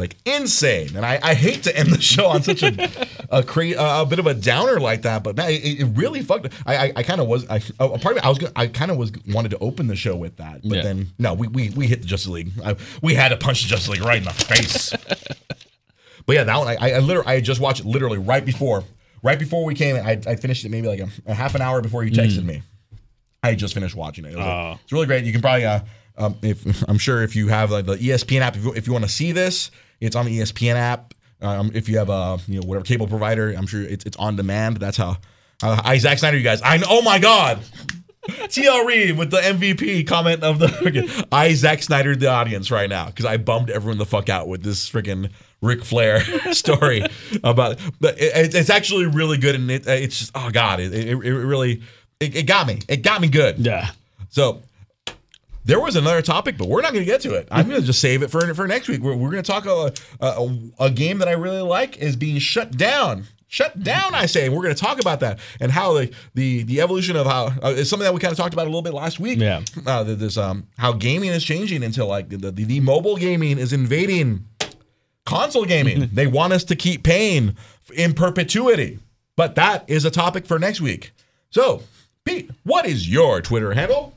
like 0.00 0.16
insane. 0.24 0.96
And 0.96 1.06
I, 1.06 1.20
I 1.22 1.34
hate 1.34 1.62
to 1.64 1.76
end 1.76 1.90
the 1.90 2.00
show 2.00 2.26
on 2.26 2.42
such 2.42 2.62
a 2.62 2.90
a, 3.30 3.42
cra- 3.42 3.74
a 3.78 4.04
bit 4.06 4.18
of 4.18 4.26
a 4.26 4.34
downer 4.34 4.80
like 4.80 5.02
that, 5.02 5.22
but 5.22 5.36
man, 5.36 5.50
it, 5.50 5.80
it 5.80 5.84
really 5.94 6.22
fucked. 6.22 6.52
I 6.66 6.76
I, 6.88 6.92
I 6.96 7.02
kind 7.02 7.20
of 7.20 7.28
was. 7.28 7.48
I 7.48 7.58
part 7.60 8.04
of 8.06 8.16
it, 8.16 8.24
I 8.24 8.28
was 8.28 8.38
gonna, 8.38 8.52
I 8.56 8.66
kind 8.66 8.90
of 8.90 8.96
was 8.96 9.12
wanted 9.28 9.50
to 9.50 9.58
open 9.58 9.86
the 9.86 9.96
show 9.96 10.16
with 10.16 10.36
that, 10.38 10.62
but 10.62 10.76
Yeah. 10.78 10.82
then 10.82 11.08
no, 11.18 11.34
we 11.34 11.46
we 11.48 11.70
we 11.70 11.86
hit 11.86 12.00
the 12.02 12.06
Justice 12.08 12.30
League. 12.30 12.50
I, 12.64 12.76
we 13.02 13.14
had 13.14 13.28
to 13.28 13.36
punch 13.36 13.62
the 13.62 13.68
Justice 13.68 13.88
League 13.90 14.02
right 14.02 14.18
in 14.18 14.24
the 14.24 14.30
face. 14.32 14.90
but 16.26 16.36
yeah, 16.36 16.44
that 16.44 16.56
one 16.58 16.68
I 16.68 16.76
I, 16.80 16.90
I 16.92 16.98
literally 16.98 17.28
I 17.28 17.40
just 17.40 17.60
watched 17.60 17.80
it 17.80 17.86
literally 17.86 18.18
right 18.18 18.44
before 18.44 18.84
right 19.22 19.38
before 19.38 19.64
we 19.64 19.74
came. 19.74 19.96
in. 19.96 20.04
I 20.06 20.20
I 20.26 20.36
finished 20.36 20.64
it 20.64 20.70
maybe 20.70 20.88
like 20.88 21.00
a, 21.00 21.08
a 21.26 21.34
half 21.34 21.54
an 21.54 21.60
hour 21.62 21.80
before 21.80 22.04
you 22.04 22.10
texted 22.10 22.44
me. 22.44 22.62
I 23.42 23.54
just 23.54 23.74
finished 23.74 23.94
watching 23.96 24.24
it. 24.26 24.32
It 24.32 24.36
was 24.36 24.44
like- 24.44 24.54
Oh. 24.76 24.78
it's 24.82 24.92
really 24.92 25.06
great. 25.06 25.24
You 25.24 25.32
can 25.32 25.40
probably, 25.40 25.64
uh, 25.64 25.80
um, 26.18 26.36
if 26.42 26.62
I'm 26.90 26.98
sure 26.98 27.22
if 27.22 27.34
you 27.34 27.48
have 27.48 27.70
like 27.70 27.86
the 27.86 27.96
ESPN 27.96 28.40
app, 28.42 28.54
if 28.56 28.64
you, 28.64 28.74
if 28.74 28.86
you 28.86 28.92
want 28.92 29.06
to 29.06 29.10
see 29.10 29.32
this, 29.32 29.70
it's 30.00 30.16
on 30.16 30.26
the 30.26 30.38
ESPN 30.38 30.74
app. 30.74 31.14
Um, 31.42 31.70
if 31.74 31.88
you 31.88 31.98
have 31.98 32.10
a 32.10 32.38
you 32.46 32.60
know 32.60 32.66
whatever 32.66 32.84
cable 32.84 33.06
provider, 33.06 33.50
I'm 33.52 33.66
sure 33.66 33.82
it's 33.82 34.04
it's 34.04 34.16
on 34.16 34.36
demand. 34.36 34.76
That's 34.78 34.96
how. 34.96 35.16
Uh, 35.62 35.80
I 35.84 35.98
Zack 35.98 36.18
Snyder, 36.18 36.36
you 36.38 36.42
guys. 36.42 36.60
I 36.64 36.78
know. 36.78 36.86
Oh 36.88 37.02
my 37.02 37.18
God. 37.18 37.60
TL 38.28 38.84
Reed 38.86 39.16
with 39.18 39.30
the 39.30 39.38
MVP 39.38 40.06
comment 40.06 40.42
of 40.42 40.58
the 40.58 40.66
freaking 40.68 41.26
I 41.32 41.54
Zack 41.54 41.82
Snyder 41.82 42.14
the 42.14 42.28
audience 42.28 42.70
right 42.70 42.88
now 42.88 43.06
because 43.06 43.24
I 43.24 43.38
bummed 43.38 43.70
everyone 43.70 43.98
the 43.98 44.06
fuck 44.06 44.28
out 44.28 44.46
with 44.48 44.62
this 44.62 44.88
freaking 44.88 45.30
Ric 45.62 45.82
Flair 45.84 46.20
story 46.52 47.02
about. 47.42 47.78
But 48.00 48.20
it- 48.20 48.54
it's 48.54 48.70
actually 48.70 49.06
really 49.06 49.38
good 49.38 49.54
and 49.54 49.70
it, 49.70 49.86
it's 49.86 50.18
just 50.18 50.32
oh 50.34 50.50
god 50.50 50.80
it, 50.80 50.92
it, 50.94 51.08
it 51.08 51.16
really 51.34 51.82
it, 52.20 52.36
it 52.36 52.42
got 52.46 52.66
me 52.66 52.80
it 52.88 52.98
got 52.98 53.20
me 53.20 53.28
good. 53.28 53.58
Yeah. 53.58 53.90
So 54.28 54.62
there 55.70 55.78
was 55.78 55.94
another 55.94 56.20
topic, 56.20 56.58
but 56.58 56.68
we're 56.68 56.82
not 56.82 56.92
going 56.92 57.04
to 57.04 57.10
get 57.10 57.20
to 57.20 57.34
it. 57.34 57.46
I'm 57.48 57.68
going 57.68 57.80
to 57.80 57.86
just 57.86 58.00
save 58.00 58.22
it 58.24 58.28
for 58.28 58.52
for 58.54 58.66
next 58.66 58.88
week. 58.88 59.00
We're, 59.00 59.14
we're 59.14 59.30
going 59.30 59.42
to 59.42 59.50
talk 59.50 59.66
a, 59.66 59.92
a 60.20 60.58
a 60.80 60.90
game 60.90 61.18
that 61.18 61.28
I 61.28 61.32
really 61.32 61.62
like 61.62 61.96
is 61.98 62.16
being 62.16 62.38
shut 62.40 62.76
down. 62.76 63.26
Shut 63.46 63.82
down, 63.82 64.14
I 64.14 64.26
say. 64.26 64.46
And 64.46 64.54
we're 64.54 64.62
going 64.62 64.74
to 64.74 64.80
talk 64.80 65.00
about 65.00 65.20
that 65.20 65.38
and 65.60 65.70
how 65.70 65.92
the 65.94 66.12
the, 66.34 66.64
the 66.64 66.80
evolution 66.80 67.14
of 67.14 67.26
how 67.26 67.46
uh, 67.62 67.74
it's 67.76 67.88
something 67.88 68.04
that 68.04 68.12
we 68.12 68.18
kind 68.18 68.32
of 68.32 68.38
talked 68.38 68.52
about 68.52 68.64
a 68.64 68.70
little 68.70 68.82
bit 68.82 68.94
last 68.94 69.20
week. 69.20 69.38
Yeah. 69.38 69.62
uh, 69.86 70.02
this 70.02 70.36
um 70.36 70.66
how 70.76 70.92
gaming 70.92 71.30
is 71.30 71.44
changing 71.44 71.84
until 71.84 72.08
like 72.08 72.30
the, 72.30 72.50
the 72.50 72.64
the 72.64 72.80
mobile 72.80 73.16
gaming 73.16 73.58
is 73.58 73.72
invading 73.72 74.46
console 75.24 75.64
gaming. 75.64 76.10
they 76.12 76.26
want 76.26 76.52
us 76.52 76.64
to 76.64 76.74
keep 76.76 77.04
paying 77.04 77.56
in 77.94 78.12
perpetuity, 78.14 78.98
but 79.36 79.54
that 79.54 79.84
is 79.88 80.04
a 80.04 80.10
topic 80.10 80.46
for 80.46 80.58
next 80.58 80.80
week. 80.80 81.12
So, 81.50 81.82
Pete, 82.24 82.50
what 82.64 82.86
is 82.86 83.08
your 83.08 83.40
Twitter 83.40 83.72
handle? 83.74 84.14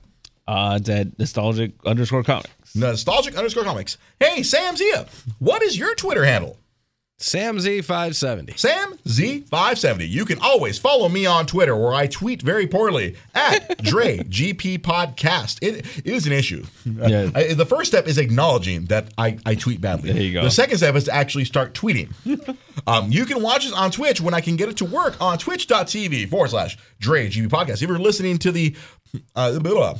Uh, 0.48 0.78
it's 0.80 0.89
at 0.89 1.18
nostalgic 1.20 1.72
underscore 1.86 2.24
comics. 2.24 2.50
Nostalgic 2.76 3.36
underscore 3.38 3.64
comics. 3.64 3.98
Hey, 4.20 4.44
Sam 4.44 4.76
Zia, 4.76 5.06
what 5.39 5.62
is 5.64 5.78
your 5.78 5.96
Twitter 5.96 6.26
handle? 6.26 6.58
Sam 7.20 7.58
Z570. 7.58 8.58
Sam 8.60 8.96
Z570. 9.08 10.10
You 10.10 10.26
can 10.26 10.39
always 10.39 10.78
follow 10.78 11.08
me 11.08 11.26
on 11.26 11.46
Twitter 11.46 11.74
where 11.78 11.94
I 11.94 12.08
tweet 12.08 12.41
very 12.41 12.68
poorly 12.68 13.16
at 13.34 13.78
Dre 13.84 14.18
GP 14.18 14.80
Podcast. 14.80 15.60
It, 15.62 15.86
it 16.00 16.06
is 16.08 16.28
an 16.28 16.34
issue. 16.34 16.66
Yeah. 16.86 17.30
I- 17.34 17.54
the 17.54 17.66
first 17.66 17.91
step 17.91 18.08
is 18.08 18.18
acknowledging 18.18 18.86
that 18.86 19.14
I, 19.18 19.38
I 19.46 19.56
tweet 19.56 19.80
badly. 19.80 20.12
There 20.12 20.22
you 20.22 20.34
go. 20.34 20.44
The 20.44 20.52
second 20.52 20.78
step 20.78 20.96
is 20.96 21.06
to 21.06 21.14
actually 21.14 21.46
start 21.46 21.74
tweeting. 21.74 22.10
um, 22.88 23.10
you 23.12 23.26
can 23.26 23.41
watch 23.41 23.66
us 23.66 23.72
on 23.72 23.91
Twitch 23.91 24.20
when 24.20 24.34
I 24.34 24.41
can 24.41 24.58
get 24.58 24.68
it 24.68 24.78
to 24.78 24.86
work 24.86 25.16
on 25.22 25.38
twitch.tv 25.38 26.30
forward 26.30 26.50
slash 26.50 26.78
Dre 27.00 27.30
GP 27.30 27.48
Podcast. 27.48 27.82
If 27.82 27.89
you're 27.89 28.00
listening 28.00 28.38
to 28.39 28.52
the, 28.52 28.76
uh, 29.36 29.60
blah, 29.60 29.74
blah, 29.74 29.98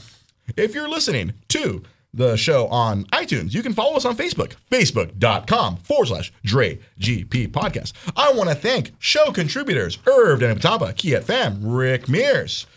if 0.58 0.74
you're 0.74 0.90
listening 0.90 1.34
to 1.50 1.84
the 2.14 2.36
show 2.38 2.68
on 2.68 3.06
iTunes, 3.06 3.54
you 3.54 3.64
can 3.64 3.74
follow 3.74 3.96
us 3.96 4.06
on 4.06 4.16
Facebook, 4.16 4.56
facebook.com 4.70 5.78
forward 5.78 6.08
slash 6.08 6.32
Dre 6.44 6.78
GP 7.00 7.48
Podcast. 7.50 7.94
I 8.16 8.32
want 8.34 8.50
to 8.50 8.56
thank 8.56 8.92
show 9.00 9.32
contributors 9.32 9.98
Irv 10.06 10.40
Denipatamba, 10.40 10.94
Kiet 10.94 11.24
Fam, 11.24 11.66
Rick 11.66 12.08
Mears. 12.08 12.68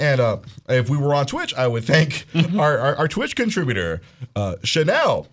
And 0.00 0.20
uh, 0.20 0.38
if 0.68 0.90
we 0.90 0.98
were 0.98 1.14
on 1.14 1.24
Twitch, 1.24 1.54
I 1.54 1.66
would 1.66 1.84
thank 1.84 2.26
our, 2.58 2.78
our, 2.78 2.96
our 2.96 3.08
Twitch 3.08 3.36
contributor, 3.36 4.02
uh, 4.36 4.56
Chanel, 4.64 5.28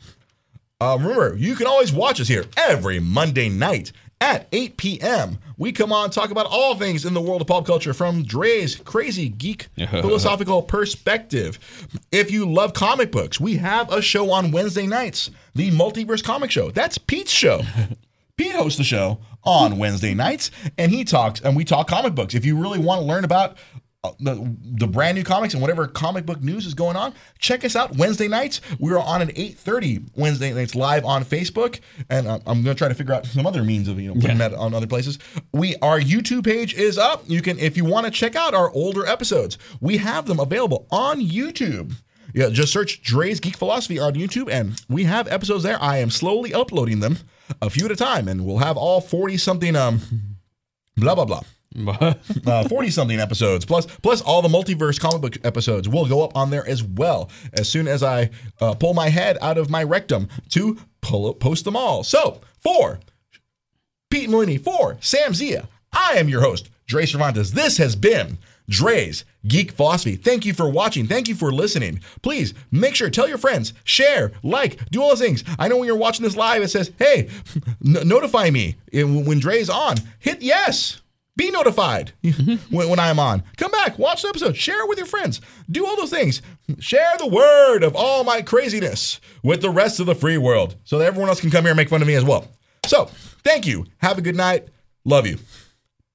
Uh, 0.80 0.98
remember, 1.00 1.36
you 1.38 1.56
can 1.56 1.68
always 1.68 1.92
watch 1.92 2.20
us 2.22 2.28
here 2.28 2.46
every 2.58 3.00
Monday 3.00 3.50
night 3.50 3.92
at 4.22 4.48
8 4.52 4.78
p.m. 4.78 5.40
We 5.58 5.72
come 5.72 5.92
on 5.92 6.12
talk 6.12 6.30
about 6.30 6.46
all 6.46 6.76
things 6.76 7.04
in 7.06 7.14
the 7.14 7.22
world 7.22 7.42
of 7.42 7.48
pop 7.48 7.66
culture 7.66 7.94
from 7.94 8.24
Dre's 8.24 8.76
crazy 8.76 9.28
geek 9.28 9.68
philosophical 9.90 10.62
perspective. 10.62 11.60
If 12.12 12.32
you 12.32 12.46
love 12.46 12.74
comic 12.74 13.12
books, 13.12 13.40
we 13.42 13.58
have 13.58 13.92
a 13.92 14.02
show 14.02 14.32
on 14.32 14.52
Wednesday 14.52 14.88
nights, 14.88 15.32
the 15.56 15.72
Multiverse 15.72 16.24
Comic 16.24 16.52
Show. 16.52 16.72
That's 16.72 16.98
Pete's 16.98 17.32
show. 17.32 17.62
Pete 18.38 18.54
hosts 18.54 18.78
the 18.78 18.84
show 18.84 19.20
on 19.44 19.78
Wednesday 19.78 20.14
nights, 20.14 20.52
and 20.78 20.92
he 20.92 21.04
talks, 21.04 21.42
and 21.42 21.56
we 21.56 21.66
talk 21.66 21.88
comic 21.88 22.16
books. 22.16 22.34
If 22.34 22.46
you 22.46 22.58
really 22.58 22.80
want 22.80 23.02
to 23.02 23.06
learn 23.06 23.24
about 23.24 23.58
the, 24.20 24.56
the 24.80 24.88
brand 24.88 25.16
new 25.16 25.24
comics 25.24 25.54
and 25.54 25.62
whatever 25.62 25.86
comic 25.88 26.26
book 26.26 26.42
news 26.42 26.66
is 26.66 26.74
going 26.74 26.96
on, 26.96 27.14
check 27.38 27.64
us 27.64 27.76
out 27.76 27.96
Wednesday 27.98 28.28
nights. 28.28 28.60
We 28.80 28.92
are 28.94 29.00
on 29.00 29.22
at 29.22 29.28
8.30 29.30 30.10
Wednesday 30.16 30.52
nights 30.54 30.74
live 30.74 31.06
on 31.06 31.24
Facebook, 31.24 31.80
and 32.10 32.28
uh, 32.28 32.40
I'm 32.48 32.64
going 32.64 32.76
to 32.76 32.80
try 32.80 32.88
to 32.88 32.96
figure 32.96 33.14
out 33.14 33.28
some 33.28 33.46
other 33.46 33.64
means 33.64 33.88
of 33.88 34.00
you 34.00 34.14
know 34.14 34.20
putting 34.20 34.40
that 34.40 34.56
on 34.56 34.74
other 34.74 34.88
places. 34.88 35.20
We 35.54 35.76
Our 35.84 36.00
YouTube 36.00 36.46
page 36.46 36.74
is 36.74 36.98
up. 36.98 37.24
You 37.28 37.44
can, 37.44 37.60
if 37.60 37.78
you 37.78 37.86
want 37.86 38.08
to 38.08 38.12
check 38.12 38.36
out 38.36 38.56
our 38.56 38.72
older 38.72 39.06
episodes, 39.06 39.60
we 39.80 39.98
have 39.98 40.26
them 40.26 40.40
available 40.40 40.88
on 40.90 41.22
YouTube. 41.22 41.94
Yeah, 42.34 42.50
just 42.50 42.74
search 42.74 43.04
Dre's 43.04 43.40
Geek 43.40 43.58
Philosophy 43.58 44.00
on 44.00 44.14
YouTube, 44.14 44.50
and 44.50 44.82
we 44.90 45.04
have 45.04 45.28
episodes 45.28 45.64
there. 45.64 45.80
I 45.80 45.98
am 45.98 46.10
slowly 46.10 46.54
uploading 46.54 47.02
them, 47.02 47.18
a 47.62 47.70
few 47.70 47.86
at 47.86 47.92
a 47.92 47.96
time, 47.96 48.28
and 48.28 48.46
we'll 48.46 48.60
have 48.60 48.78
all 48.78 49.00
forty 49.00 49.38
something 49.38 49.76
um, 49.76 50.02
blah 50.98 51.14
blah 51.14 51.26
blah, 51.26 51.42
uh, 51.88 52.68
forty 52.68 52.90
something 52.90 53.20
episodes 53.20 53.66
plus 53.66 53.86
plus 53.86 54.22
all 54.22 54.42
the 54.42 54.50
multiverse 54.50 55.00
comic 55.00 55.22
book 55.22 55.38
episodes 55.46 55.88
will 55.88 56.06
go 56.06 56.22
up 56.24 56.36
on 56.36 56.50
there 56.50 56.68
as 56.68 56.84
well 56.84 57.30
as 57.54 57.70
soon 57.70 57.88
as 57.88 58.04
I 58.04 58.30
uh, 58.60 58.74
pull 58.74 58.94
my 58.94 59.10
head 59.10 59.38
out 59.42 59.58
of 59.58 59.70
my 59.70 59.84
rectum 59.84 60.28
to 60.50 60.78
pull 61.02 61.34
post 61.34 61.66
them 61.66 61.76
all. 61.76 62.04
So 62.04 62.42
for 62.60 63.00
Pete 64.10 64.30
Molini 64.30 64.58
for 64.58 64.98
Sam 65.00 65.34
Zia. 65.34 65.68
I 65.94 66.14
am 66.18 66.30
your 66.30 66.42
host, 66.42 66.70
Dre 66.86 67.06
Cervantes. 67.06 67.52
This 67.52 67.78
has 67.78 67.96
been 67.96 68.38
Dre's 68.70 69.26
Geek 69.48 69.72
Philosophy. 69.72 70.16
Thank 70.16 70.46
you 70.46 70.54
for 70.54 70.70
watching. 70.70 71.08
Thank 71.08 71.28
you 71.28 71.36
for 71.36 71.52
listening. 71.52 72.02
Please 72.22 72.54
make 72.72 72.96
sure 72.96 73.10
tell 73.10 73.28
your 73.28 73.38
friends, 73.38 73.74
share, 73.84 74.32
like, 74.44 74.90
do 74.90 75.02
all 75.02 75.10
those 75.10 75.20
things. 75.20 75.44
I 75.60 75.68
know 75.68 75.78
when 75.78 75.88
you're 75.88 75.96
watching 75.98 76.24
this 76.24 76.36
live, 76.36 76.62
it 76.62 76.70
says, 76.70 76.92
"Hey, 76.98 77.30
n- 77.86 78.08
notify 78.08 78.50
me 78.50 78.76
when 78.94 79.40
Dre's 79.40 79.70
on." 79.70 79.96
Hit 80.20 80.42
yes. 80.42 81.02
Be 81.36 81.52
notified 81.52 82.14
when, 82.70 82.90
when 82.90 83.00
I'm 83.00 83.20
on. 83.20 83.44
Come 83.58 83.72
back, 83.72 83.98
watch 83.98 84.22
the 84.22 84.30
episode, 84.30 84.56
share 84.58 84.84
it 84.84 84.90
with 84.90 84.98
your 84.98 85.08
friends, 85.08 85.42
do 85.70 85.86
all 85.86 85.96
those 85.96 86.10
things. 86.10 86.42
Share 86.80 87.18
the 87.18 87.28
word 87.28 87.84
of 87.84 87.96
all 87.96 88.24
my 88.24 88.42
craziness 88.42 89.20
with 89.44 89.62
the 89.62 89.70
rest 89.70 90.00
of 90.00 90.06
the 90.06 90.16
free 90.16 90.38
world 90.38 90.76
so 90.84 90.98
that 90.98 91.06
everyone 91.06 91.30
else 91.30 91.42
can 91.42 91.52
come 91.52 91.64
here 91.64 91.72
and 91.72 91.78
make 91.78 91.90
fun 91.90 92.02
of 92.02 92.08
me 92.08 92.16
as 92.16 92.26
well. 92.26 92.48
So, 92.86 93.06
thank 93.44 93.66
you. 93.68 93.86
Have 93.98 94.18
a 94.18 94.22
good 94.22 94.36
night. 94.36 94.68
Love 95.06 95.28
you. 95.28 95.38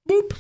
Boop. 0.09 0.37